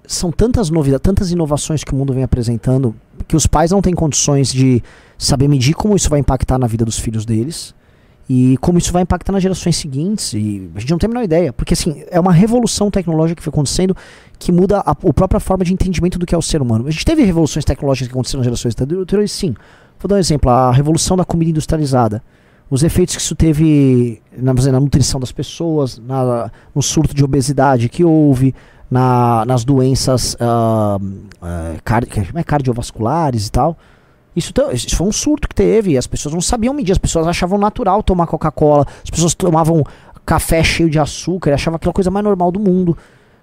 são 0.09 0.32
tantas 0.32 0.70
novidades, 0.70 1.02
tantas 1.02 1.30
inovações 1.30 1.85
que 1.85 1.93
o 1.93 1.97
mundo 1.97 2.14
vem 2.14 2.22
apresentando 2.22 2.94
que 3.28 3.36
os 3.36 3.47
pais 3.47 3.70
não 3.70 3.82
têm 3.82 3.93
condições 3.93 4.51
de 4.51 4.82
saber 5.18 5.47
medir 5.48 5.74
como 5.74 5.94
isso 5.94 6.09
vai 6.09 6.18
impactar 6.18 6.59
na 6.59 6.66
vida 6.66 6.82
dos 6.82 6.98
filhos 6.98 7.26
deles 7.26 7.74
e 8.26 8.56
como 8.59 8.78
isso 8.78 8.90
vai 8.90 9.02
impactar 9.02 9.32
nas 9.32 9.43
gerações 9.43 9.76
seguintes. 9.76 10.32
E 10.32 10.70
a 10.74 10.80
gente 10.80 10.90
não 10.90 10.98
tem 10.98 11.09
a 11.09 11.10
menor 11.10 11.24
ideia, 11.24 11.52
porque 11.52 11.74
assim, 11.74 12.02
é 12.10 12.18
uma 12.18 12.32
revolução 12.32 12.90
tecnológica 12.90 13.36
que 13.36 13.43
foi 13.44 13.51
acontecendo 13.51 13.94
que 14.39 14.51
muda 14.51 14.78
a, 14.78 14.93
a 14.93 14.94
própria 14.94 15.40
forma 15.40 15.62
de 15.62 15.74
entendimento 15.74 16.18
do 16.18 16.24
que 16.24 16.35
é 16.35 16.39
o 16.39 16.43
ser 16.43 16.62
humano. 16.62 16.86
A 16.86 16.90
gente 16.90 17.05
teve 17.05 17.22
revoluções 17.22 17.64
tecnológicas 17.66 18.09
que 18.09 18.12
aconteceram 18.14 18.39
nas 18.40 18.47
gerações 18.47 18.74
anteriores, 18.80 19.30
sim. 19.30 19.55
Vou 20.01 20.09
dar 20.09 20.16
um 20.16 20.18
exemplo, 20.18 20.48
a 20.51 20.72
revolução 20.72 21.18
da 21.18 21.24
comida 21.24 21.51
industrializada. 21.51 22.22
Os 22.70 22.82
efeitos 22.82 23.16
que 23.16 23.22
isso 23.22 23.35
teve 23.35 24.22
na, 24.36 24.52
na 24.55 24.80
nutrição 24.80 25.18
das 25.18 25.32
pessoas, 25.32 25.98
na- 25.98 26.51
no 26.74 26.82
surto 26.82 27.14
de 27.14 27.24
obesidade 27.24 27.89
que 27.89 28.05
houve, 28.05 28.55
na- 28.90 29.44
nas 29.47 29.65
doenças 29.65 30.36
car- 31.85 32.06
como 32.06 32.39
é, 32.39 32.43
cardiovasculares 32.44 33.47
e 33.47 33.51
tal. 33.52 33.77
Isso, 34.36 34.52
isso 34.73 34.97
foi 34.97 35.06
um 35.06 35.12
surto 35.12 35.48
que 35.48 35.55
teve, 35.55 35.98
as 35.98 36.06
pessoas 36.06 36.32
não 36.32 36.40
sabiam 36.40 36.73
medir, 36.73 36.93
as 36.93 36.98
pessoas 36.98 37.27
achavam 37.27 37.59
natural 37.59 38.02
tomar 38.02 38.27
Coca-Cola, 38.27 38.86
as 39.02 39.10
pessoas 39.10 39.35
tomavam 39.35 39.82
café 40.24 40.62
cheio 40.62 40.89
de 40.89 40.98
açúcar, 40.98 41.55
achavam 41.55 41.77
aquela 41.77 41.93
coisa 41.93 42.10
mais 42.10 42.23
normal 42.24 42.52
do 42.52 42.60
mundo. 42.60 42.97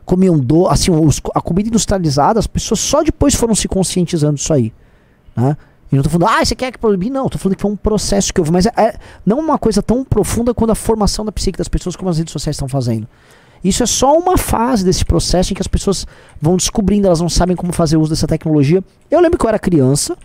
Comiam 0.05 0.37
do, 0.39 0.67
assim, 0.67 0.91
os- 0.91 1.19
a 1.33 1.41
comida 1.41 1.67
industrializada, 1.67 2.39
as 2.39 2.45
pessoas 2.47 2.79
só 2.79 3.01
depois 3.03 3.33
foram 3.33 3.55
se 3.55 3.67
conscientizando 3.67 4.35
disso 4.35 4.53
aí. 4.53 4.71
Né? 5.35 5.57
E 5.91 5.95
não 5.95 6.03
tô 6.03 6.09
falando, 6.09 6.29
ah, 6.29 6.45
você 6.45 6.55
quer 6.55 6.71
que 6.71 6.77
proibir? 6.77 7.09
Não, 7.09 7.27
tô 7.27 7.37
falando 7.37 7.55
que 7.55 7.61
foi 7.61 7.71
um 7.71 7.75
processo 7.75 8.31
que 8.33 8.39
houve, 8.39 8.51
mas 8.51 8.65
é, 8.67 8.71
é 8.77 8.95
não 9.25 9.39
uma 9.39 9.57
coisa 9.57 9.81
tão 9.81 10.03
profunda 10.05 10.53
quanto 10.53 10.69
a 10.71 10.75
formação 10.75 11.25
da 11.25 11.31
psique 11.31 11.57
das 11.57 11.67
pessoas 11.67 11.95
como 11.95 12.09
as 12.09 12.17
redes 12.19 12.31
sociais 12.31 12.55
estão 12.55 12.67
fazendo. 12.69 13.07
Isso 13.67 13.81
é 13.81 13.85
só 13.87 14.15
uma 14.17 14.37
fase 14.37 14.85
desse 14.85 15.03
processo 15.03 15.51
em 15.51 15.55
que 15.55 15.61
as 15.61 15.67
pessoas 15.67 16.05
vão 16.39 16.55
descobrindo, 16.55 17.07
elas 17.07 17.19
não 17.19 17.29
sabem 17.29 17.55
como 17.55 17.73
fazer 17.73 17.97
uso 17.97 18.11
dessa 18.11 18.27
tecnologia. 18.27 18.83
Eu 19.09 19.19
lembro 19.19 19.39
que 19.39 19.45
eu 19.45 19.49
era 19.49 19.57
criança, 19.57 20.15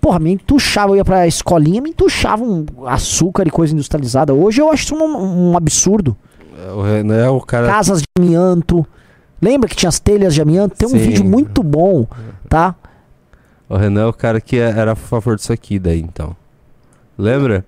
porra, 0.00 0.18
me 0.18 0.32
entuchava, 0.32 0.90
eu 0.92 0.96
ia 0.96 1.04
pra 1.04 1.26
escolinha, 1.26 1.80
me 1.80 1.90
entuchavam 1.90 2.66
açúcar 2.86 3.46
e 3.46 3.50
coisa 3.50 3.72
industrializada. 3.72 4.34
Hoje 4.34 4.60
eu 4.60 4.70
acho 4.70 4.84
isso 4.84 4.94
um, 4.96 5.50
um 5.52 5.56
absurdo. 5.56 6.16
O 6.76 6.82
Renan 6.82 7.16
é 7.16 7.28
o 7.28 7.40
cara. 7.40 7.66
Casas 7.68 8.00
de 8.02 8.06
amianto. 8.18 8.84
Lembra 9.40 9.68
que 9.68 9.76
tinha 9.76 9.88
as 9.88 10.00
telhas 10.00 10.34
de 10.34 10.40
amianto? 10.42 10.76
Tem 10.76 10.88
um 10.88 10.92
Sim. 10.92 10.98
vídeo 10.98 11.24
muito 11.24 11.62
bom, 11.62 12.06
tá? 12.48 12.74
O 13.68 13.76
Renan 13.76 14.02
é 14.02 14.06
o 14.06 14.12
cara 14.12 14.40
que 14.40 14.56
é- 14.58 14.70
era 14.70 14.92
a 14.92 14.96
favor 14.96 15.36
disso 15.36 15.52
aqui, 15.52 15.78
daí 15.78 16.00
então. 16.00 16.34
Lembra? 17.16 17.64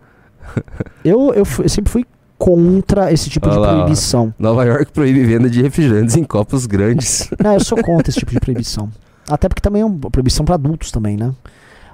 Eu, 1.05 1.33
eu, 1.35 1.45
eu 1.63 1.69
sempre 1.69 1.91
fui 1.93 2.05
contra 2.39 3.13
esse 3.13 3.29
tipo 3.31 3.49
de 3.49 3.57
Olha 3.57 3.67
lá, 3.67 3.73
ó. 3.73 3.77
proibição. 3.83 4.35
Nova 4.39 4.65
York 4.65 4.93
proíbe 4.93 5.25
venda 5.25 5.49
de 5.49 5.63
refrigerantes 5.63 6.17
em 6.17 6.25
copos 6.25 6.67
grandes. 6.67 7.31
Não, 7.43 7.55
eu 7.55 7.61
sou 7.61 7.81
contra 7.83 8.11
esse 8.11 8.19
tipo 8.19 8.33
de 8.33 8.41
proibição. 8.41 8.91
Até 9.29 9.49
porque 9.49 9.61
também 9.61 9.83
é 9.83 9.85
uma 9.85 10.11
proibição 10.11 10.45
pra 10.45 10.55
adultos 10.55 10.91
também, 10.91 11.17
né? 11.17 11.33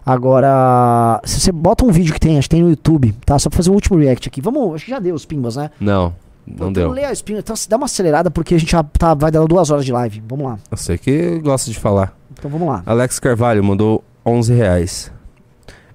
Agora, 0.04 1.20
se 1.24 1.40
você 1.40 1.52
bota 1.52 1.84
um 1.84 1.92
vídeo 1.92 2.12
que 2.12 2.18
tem, 2.20 2.36
acho 2.36 2.48
que 2.48 2.56
tem 2.56 2.62
no 2.62 2.70
YouTube, 2.70 3.14
tá? 3.24 3.38
Só 3.38 3.48
pra 3.48 3.56
fazer 3.56 3.70
o 3.70 3.72
último 3.72 3.98
react 3.98 4.28
aqui. 4.28 4.40
Vamos, 4.40 4.74
acho 4.74 4.84
que 4.84 4.90
já 4.90 4.98
deu 4.98 5.14
os 5.14 5.24
pimbas, 5.24 5.54
né? 5.56 5.70
Não, 5.80 6.12
não 6.44 6.70
então 6.70 6.92
deu. 6.92 6.92
as 7.06 7.22
pimbas, 7.22 7.42
então 7.44 7.54
dá 7.68 7.76
uma 7.76 7.86
acelerada 7.86 8.30
porque 8.30 8.56
a 8.56 8.58
gente 8.58 8.72
já 8.72 8.82
tá, 8.82 9.14
vai 9.14 9.30
dar 9.30 9.46
duas 9.46 9.70
horas 9.70 9.84
de 9.84 9.92
live. 9.92 10.22
Vamos 10.28 10.44
lá. 10.44 10.58
Eu 10.70 10.76
sei 10.76 10.98
que 10.98 11.38
gosta 11.38 11.70
de 11.70 11.78
falar. 11.78 12.16
Então 12.32 12.50
vamos 12.50 12.66
lá. 12.66 12.82
Alex 12.84 13.20
Carvalho 13.20 13.62
mandou 13.62 14.02
11 14.26 14.52
reais. 14.52 15.12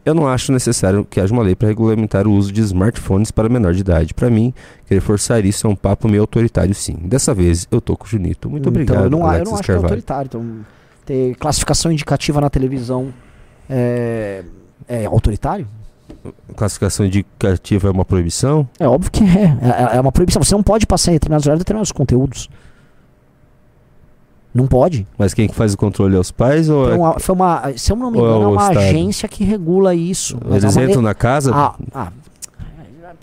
Eu 0.08 0.14
não 0.14 0.26
acho 0.26 0.54
necessário 0.54 1.04
que 1.04 1.20
haja 1.20 1.34
uma 1.34 1.44
lei 1.44 1.54
para 1.54 1.68
regulamentar 1.68 2.26
o 2.26 2.32
uso 2.32 2.50
de 2.50 2.62
smartphones 2.62 3.30
para 3.30 3.50
menor 3.50 3.74
de 3.74 3.82
idade. 3.82 4.14
Para 4.14 4.30
mim, 4.30 4.54
querer 4.86 5.02
forçar 5.02 5.44
isso 5.44 5.68
é 5.68 5.70
um 5.70 5.76
papo 5.76 6.08
meio 6.08 6.22
autoritário, 6.22 6.74
sim. 6.74 6.96
Dessa 7.04 7.34
vez, 7.34 7.68
eu 7.70 7.82
tô 7.82 7.98
com 7.98 8.06
o 8.06 8.08
Junito. 8.08 8.50
Muito 8.50 8.62
Então, 8.62 8.72
obrigado, 8.72 9.04
eu 9.04 9.10
não, 9.10 9.20
eu 9.20 9.26
Alexis 9.26 9.50
não 9.50 9.54
acho 9.56 9.64
que 9.64 9.72
é 9.74 9.76
autoritário. 9.76 10.28
Então, 10.30 10.66
ter 11.06 11.36
classificação 11.36 11.92
indicativa 11.92 12.40
na 12.40 12.50
televisão 12.50 13.14
é, 13.70 14.46
é 14.88 15.06
autoritário? 15.06 15.68
Classificação 16.56 17.06
indicativa 17.06 17.90
é 17.90 17.92
uma 17.92 18.06
proibição? 18.06 18.66
É 18.80 18.88
óbvio 18.88 19.12
que 19.12 19.26
é. 19.26 19.58
É, 19.92 19.98
é 19.98 20.00
uma 20.00 20.14
proibição. 20.14 20.42
Você 20.42 20.56
não 20.56 20.64
pode 20.64 20.88
passar 20.88 21.12
em 21.12 21.16
determinados 21.16 21.46
horários 21.46 21.60
determinados 21.60 21.92
conteúdos. 21.92 22.50
Não 24.58 24.66
pode. 24.66 25.06
Mas 25.20 25.34
quem 25.36 25.48
que 25.48 25.54
faz 25.54 25.74
o 25.76 25.78
controle 25.78 26.16
é 26.16 26.20
os 26.20 26.32
pais 26.32 26.68
ou 26.68 26.86
Foi 26.86 26.94
é... 26.94 26.98
uma, 26.98 27.20
foi 27.20 27.36
uma- 27.36 27.64
se 27.76 27.92
eu 27.92 27.96
não 27.96 28.10
me 28.10 28.18
é 28.18 28.22
engano, 28.22 28.42
é 28.42 28.48
o 28.48 28.52
uma 28.54 28.62
Estado? 28.64 28.80
agência 28.80 29.28
que 29.30 29.44
regula 29.44 29.94
isso. 29.94 30.36
Eles 30.50 30.76
é 30.76 30.84
entram 30.84 31.02
na 31.04 31.14
casa? 31.14 31.52
Ah, 31.54 31.76
ah, 31.94 32.08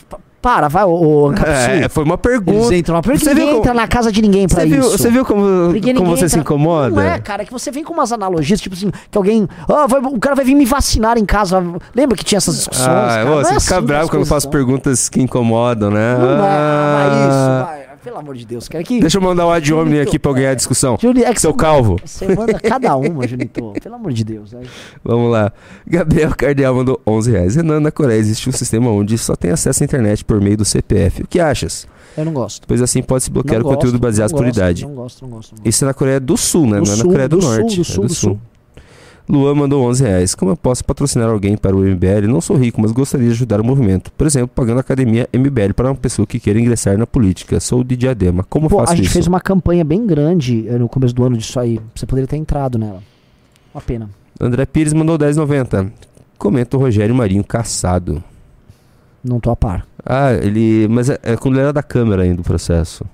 pa- 0.09 0.19
para, 0.40 0.69
vai, 0.69 0.85
ô, 0.85 0.90
ô. 1.28 1.32
É, 1.32 1.89
foi 1.89 2.05
uma 2.05 2.16
pergunta. 2.19 2.66
Eles 2.66 2.70
entram, 2.81 2.94
mas 2.97 3.02
por 3.05 3.12
que 3.15 3.19
Você 3.19 3.32
ninguém 3.35 3.56
entra 3.56 3.73
na 3.74 3.89
casa 3.89 4.12
de 4.12 4.20
ninguém 4.23 4.47
pra 4.47 4.61
Você 4.61 4.66
viu, 4.69 4.81
isso? 4.81 4.90
você 4.98 5.11
viu 5.11 5.24
como, 5.24 5.73
Porque 5.73 5.94
como 5.94 6.11
você 6.16 6.28
se 6.28 6.36
entra- 6.36 6.40
incomoda? 6.40 6.90
Não 6.90 7.01
é, 7.02 7.19
cara, 7.19 7.43
é 7.43 7.47
que 7.47 7.52
você 7.52 7.70
vem 7.70 7.82
com 7.82 7.93
umas 7.94 8.12
analogias, 8.12 8.61
tipo 8.61 8.77
assim, 8.77 8.90
que 9.11 9.16
alguém. 9.19 9.48
Ah, 9.69 9.86
vai- 9.89 10.01
o 10.02 10.20
cara 10.20 10.36
vai 10.36 10.44
vir 10.44 10.55
me 10.55 10.66
vacinar 10.66 11.16
em 11.19 11.24
casa. 11.24 11.61
Lembra 11.94 12.16
que 12.16 12.24
tinha 12.24 12.36
essas 12.36 12.56
discussões? 12.59 12.86
Ah, 12.86 13.06
cara? 13.09 13.20
é 13.20 13.24
você 13.24 13.55
assim 13.55 13.61
fica 13.66 13.81
que 13.81 13.86
bravo 13.86 14.11
quando 14.11 14.23
eu 14.23 14.27
faço 14.27 14.48
perguntas 14.51 15.09
que 15.09 15.20
incomodam, 15.23 15.90
né? 15.90 16.16
Não 16.19 16.28
é, 16.31 16.39
ah, 16.40 16.98
Ah, 17.01 17.65
isso, 17.65 17.66
vai. 17.66 17.84
Pelo 18.05 18.18
amor 18.18 18.36
de 18.36 18.44
Deus, 18.47 18.68
cara. 18.68 18.85
Que... 18.85 19.01
Deixa 19.01 19.16
eu 19.18 19.22
mandar 19.22 19.47
o 19.47 19.51
ad 19.51 19.72
hominem 19.72 20.01
aqui 20.02 20.18
pra 20.18 20.31
eu 20.31 20.35
ganhar 20.35 20.51
a 20.51 20.55
discussão. 20.55 20.98
Juni- 21.01 21.22
é 21.24 21.32
que 21.32 21.40
Seu 21.40 21.52
você- 21.52 21.56
calvo. 21.56 21.97
Você 22.05 22.28
manda 22.35 22.60
cada 22.60 22.94
uma, 22.97 23.26
Junito. 23.26 23.72
Pelo 23.82 23.94
amor 23.94 24.12
de 24.12 24.22
Deus. 24.24 24.52
né? 24.52 24.60
Vamos 25.02 25.32
lá. 25.32 25.51
Gabriel 25.86 26.35
Cardeal 26.36 26.74
mandou 26.74 27.01
11 27.06 27.31
reais. 27.31 27.56
Renan, 27.56 27.81
na 27.81 27.90
Coreia 27.90 28.18
existe 28.18 28.48
um 28.48 28.52
sistema 28.52 28.90
onde 28.90 29.16
só 29.16 29.35
tem 29.35 29.51
acesso 29.51 29.82
à 29.82 29.85
internet 29.85 30.24
por 30.24 30.40
meio 30.40 30.56
do 30.56 30.64
CPF. 30.64 31.22
O 31.22 31.26
que 31.26 31.40
achas? 31.40 31.86
Eu 32.16 32.24
não 32.24 32.32
gosto. 32.32 32.66
Pois 32.68 32.81
assim 32.82 33.02
pode-se 33.02 33.31
bloquear 33.31 33.60
Não 33.60 33.66
o 33.66 33.74
conteúdo 33.74 33.94
gosto, 33.94 34.02
baseado 34.02 34.31
não 34.32 34.39
por 34.39 34.47
idade. 34.47 34.82
Não 34.86 34.94
gosto, 34.94 35.22
não 35.22 35.31
gosto. 35.31 35.52
Não 35.52 35.56
gosto. 35.59 35.68
Isso 35.68 35.85
é 35.85 35.86
na 35.89 35.94
Coreia 35.94 36.20
do 36.20 36.36
Sul, 36.36 36.66
né? 36.66 36.78
Do 36.81 36.85
Não 36.86 36.93
é 36.93 36.97
na 36.97 37.02
Sul, 37.02 37.10
Coreia 37.10 37.28
do, 37.28 37.36
do 37.39 37.43
Sul, 37.43 37.51
Norte. 37.59 37.76
do 37.76 37.81
é 37.81 37.85
Sul, 37.85 38.05
do 38.05 38.14
Sul. 38.14 38.31
Sul. 38.32 38.40
Luan 39.29 39.55
mandou 39.55 39.83
11 39.85 40.05
reais. 40.05 40.35
Como 40.35 40.51
eu 40.53 40.57
posso 40.57 40.85
patrocinar 40.85 41.29
alguém 41.31 41.57
para 41.57 41.75
o 41.75 41.81
MBL? 41.81 42.29
Não 42.29 42.41
sou 42.41 42.57
rico, 42.57 42.81
mas 42.81 42.93
gostaria 42.93 43.27
de 43.27 43.33
ajudar 43.33 43.61
o 43.61 43.65
movimento. 43.65 44.13
Por 44.13 44.27
exemplo, 44.27 44.49
pagando 44.49 44.79
a 44.79 44.81
academia 44.81 45.29
MBL 45.33 45.73
para 45.75 45.89
uma 45.89 45.95
pessoa 45.95 46.27
que 46.27 46.39
queira 46.39 46.61
ingressar 46.61 46.99
na 46.99 47.07
política. 47.07 47.59
Sou 47.59 47.83
de 47.83 47.97
Diadema. 47.97 48.45
Como 48.45 48.69
Pô, 48.69 48.79
faço 48.79 48.93
a 48.93 48.97
gente 48.97 49.07
isso? 49.07 49.15
fez 49.15 49.27
uma 49.27 49.41
campanha 49.41 49.83
bem 49.85 50.07
grande 50.07 50.69
eh, 50.69 50.77
no 50.79 50.89
começo 50.89 51.15
do 51.15 51.25
ano 51.25 51.39
disso 51.39 51.59
aí. 51.59 51.81
Você 51.95 52.05
poderia 52.05 52.29
ter 52.29 52.37
entrado 52.37 52.79
nela. 52.79 53.03
Uma 53.75 53.81
pena. 53.81 54.11
André 54.39 54.67
Pires 54.67 54.93
mandou 54.93 55.19
10,90. 55.19 55.91
Comenta 56.37 56.77
o 56.77 56.81
Rogério 56.81 57.15
Marinho 57.15 57.43
caçado. 57.43 58.23
Não 59.23 59.41
tô 59.41 59.51
a 59.51 59.57
par. 59.57 59.87
Ah, 60.05 60.35
ele. 60.35 60.87
Mas 60.89 61.09
é, 61.09 61.19
é 61.23 61.37
quando 61.37 61.55
ele 61.55 61.63
era 61.63 61.73
da 61.73 61.83
Câmara 61.83 62.23
ainda 62.25 62.43
o 62.43 62.45
processo. 62.45 63.05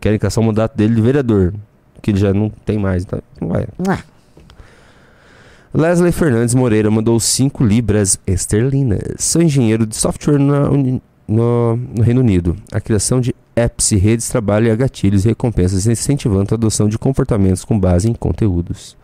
Querem 0.00 0.18
caçar 0.18 0.42
o 0.42 0.46
mandato 0.46 0.74
dele 0.74 0.94
de 0.94 1.02
vereador. 1.02 1.52
Que 2.00 2.12
ele 2.12 2.18
já 2.18 2.32
não 2.32 2.48
tem 2.48 2.78
mais, 2.78 3.02
então 3.02 3.20
não 3.38 3.48
vai. 3.48 3.66
Ah, 3.86 3.98
Leslie 5.72 6.12
Fernandes 6.12 6.54
Moreira 6.54 6.90
mandou 6.90 7.18
5 7.20 7.64
libras 7.64 8.18
esterlinas. 8.26 9.02
Sou 9.18 9.40
engenheiro 9.40 9.86
de 9.86 9.96
software 9.96 10.38
na 10.38 10.68
no, 11.28 11.76
no 11.76 12.02
Reino 12.02 12.20
Unido. 12.20 12.56
A 12.72 12.80
criação 12.80 13.20
de 13.20 13.32
apps 13.54 13.92
e 13.92 13.96
redes 13.96 14.28
trabalha 14.28 14.74
gatilhos 14.74 15.24
e 15.24 15.28
recompensas 15.28 15.86
incentivando 15.86 16.52
a 16.52 16.56
adoção 16.56 16.88
de 16.88 16.98
comportamentos 16.98 17.64
com 17.64 17.78
base 17.78 18.10
em 18.10 18.14
conteúdos. 18.14 18.96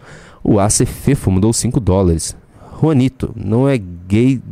O 0.43 0.59
AC 0.59 0.85
Fefo 0.85 1.31
mandou 1.31 1.53
5 1.53 1.79
dólares. 1.79 2.37
Juanito, 2.81 3.33
não 3.37 3.69
é 3.69 3.79
gay. 3.79 4.43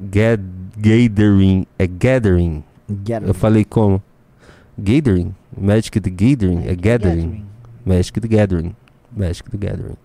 Ga- 0.00 0.38
gathering. 0.78 1.66
É 1.78 1.86
gathering. 1.86 2.64
Gathering. 2.88 3.28
Eu 3.28 3.34
falei 3.34 3.64
como? 3.64 4.02
Gathering? 4.78 5.34
Magic 5.56 6.00
the 6.00 6.10
Gathering? 6.10 6.66
É 6.66 6.74
gathering. 6.74 7.44
Magic 7.84 8.20
the 8.20 8.28
Gathering. 8.28 8.74
Magic 9.14 9.50
the 9.50 9.56
Gathering. 9.58 9.96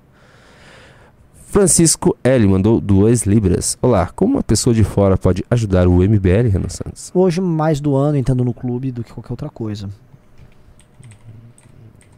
Francisco 1.52 2.15
L. 2.23 2.48
mandou 2.48 2.80
duas 2.80 3.23
libras. 3.23 3.78
Olá, 3.82 4.07
como 4.15 4.36
uma 4.36 4.41
pessoa 4.41 4.73
de 4.73 4.86
fora 4.86 5.18
pode 5.18 5.44
ajudar 5.52 5.86
o 5.86 5.98
MBL, 5.98 6.48
Renan 6.49 6.69
Santos? 6.69 7.11
Hoje, 7.14 7.41
mais 7.41 7.82
do 7.82 7.94
ano, 7.94 8.15
entrando 8.15 8.45
no 8.45 8.53
clube 8.53 8.90
do 8.90 9.03
que 9.03 9.11
qualquer 9.11 9.34
outra 9.34 9.49
coisa. 9.49 9.90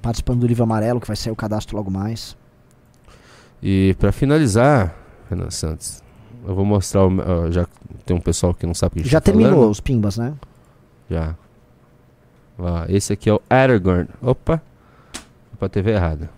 Participando 0.03 0.41
do 0.41 0.45
livro 0.45 0.61
amarelo, 0.61 1.01
que 1.01 1.07
vai 1.07 1.15
sair 1.15 1.31
o 1.33 1.35
cadastro 1.35 1.75
logo 1.75 1.89
mais. 1.89 2.37
E 3.59 3.95
pra 3.97 4.11
finalizar, 4.11 4.95
Renan 5.27 5.49
Santos, 5.49 6.03
eu 6.45 6.53
vou 6.53 6.63
mostrar. 6.63 7.03
O, 7.03 7.51
já 7.51 7.65
tem 8.05 8.15
um 8.15 8.21
pessoal 8.21 8.53
que 8.53 8.67
não 8.67 8.75
sabe 8.75 8.99
o 8.99 9.03
que 9.03 9.09
Já 9.09 9.19
tá 9.19 9.31
terminou 9.31 9.53
falando. 9.53 9.71
os 9.71 9.79
pimbas, 9.79 10.15
né? 10.15 10.35
Já. 11.09 11.35
Ó, 12.59 12.85
esse 12.87 13.11
aqui 13.11 13.31
é 13.31 13.33
o 13.33 13.41
Aragorn. 13.49 14.07
Opa! 14.21 14.61
Opa, 15.55 15.67
TV 15.67 15.89
errada. 15.89 16.29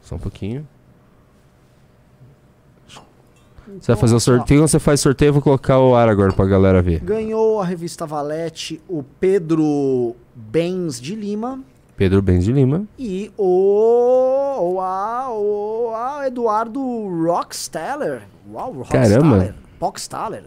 Só 0.00 0.14
um 0.14 0.18
pouquinho. 0.18 0.66
Você 3.80 3.92
vai 3.92 4.00
fazer 4.00 4.14
o 4.14 4.20
sorteio, 4.20 4.60
você 4.60 4.78
faz 4.78 5.00
sorteio, 5.00 5.28
eu 5.28 5.32
vou 5.34 5.42
colocar 5.42 5.78
o 5.78 5.94
ar 5.94 6.08
agora 6.08 6.32
pra 6.32 6.46
galera 6.46 6.80
ver. 6.82 7.00
Ganhou 7.00 7.60
a 7.60 7.64
revista 7.64 8.06
Valete 8.06 8.80
o 8.88 9.02
Pedro 9.02 10.16
Benz 10.34 11.00
de 11.00 11.14
Lima 11.14 11.60
Pedro 11.98 12.22
Benz 12.22 12.44
de 12.44 12.52
Lima. 12.52 12.84
e 12.96 13.28
o, 13.36 14.74
o, 14.74 14.80
a, 14.80 15.28
o 15.32 15.92
a 15.92 16.28
Eduardo 16.28 16.80
Rockstaller. 17.24 18.22
Uau, 18.52 18.72
Rockstaller. 18.72 19.08
Caramba. 19.10 19.54
Rockstaller. 19.80 20.44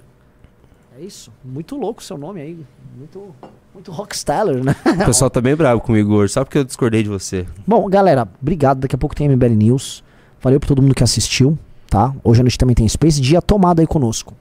É 0.97 1.03
isso. 1.03 1.29
Muito 1.43 1.75
louco 1.75 1.99
o 1.99 2.03
seu 2.03 2.17
nome 2.17 2.39
aí. 2.39 2.57
Muito, 2.97 3.35
muito 3.73 3.91
Rockstaller, 3.91 4.63
né? 4.63 4.73
O 5.01 5.05
pessoal 5.05 5.29
tá 5.29 5.41
bem 5.41 5.53
bravo 5.53 5.81
comigo 5.81 6.13
hoje, 6.13 6.31
só 6.31 6.45
porque 6.45 6.57
eu 6.57 6.63
discordei 6.63 7.03
de 7.03 7.09
você. 7.09 7.45
Bom, 7.67 7.85
galera, 7.89 8.25
obrigado. 8.41 8.79
Daqui 8.79 8.95
a 8.95 8.97
pouco 8.97 9.13
tem 9.13 9.27
MBL 9.27 9.53
News. 9.53 10.05
Valeu 10.39 10.57
pra 10.57 10.69
todo 10.69 10.81
mundo 10.81 10.95
que 10.95 11.03
assistiu, 11.03 11.59
tá? 11.91 12.15
Hoje 12.23 12.39
à 12.39 12.43
noite 12.43 12.57
também 12.57 12.73
tem 12.73 12.87
Space. 12.87 13.19
Dia 13.19 13.41
tomado 13.41 13.81
aí 13.81 13.85
conosco. 13.85 14.33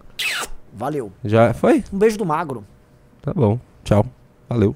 Valeu. 0.72 1.10
Já 1.24 1.52
foi? 1.52 1.84
Um 1.92 1.98
beijo 1.98 2.16
do 2.16 2.24
magro. 2.24 2.64
Tá 3.20 3.34
bom. 3.34 3.58
Tchau. 3.82 4.06
Valeu. 4.48 4.74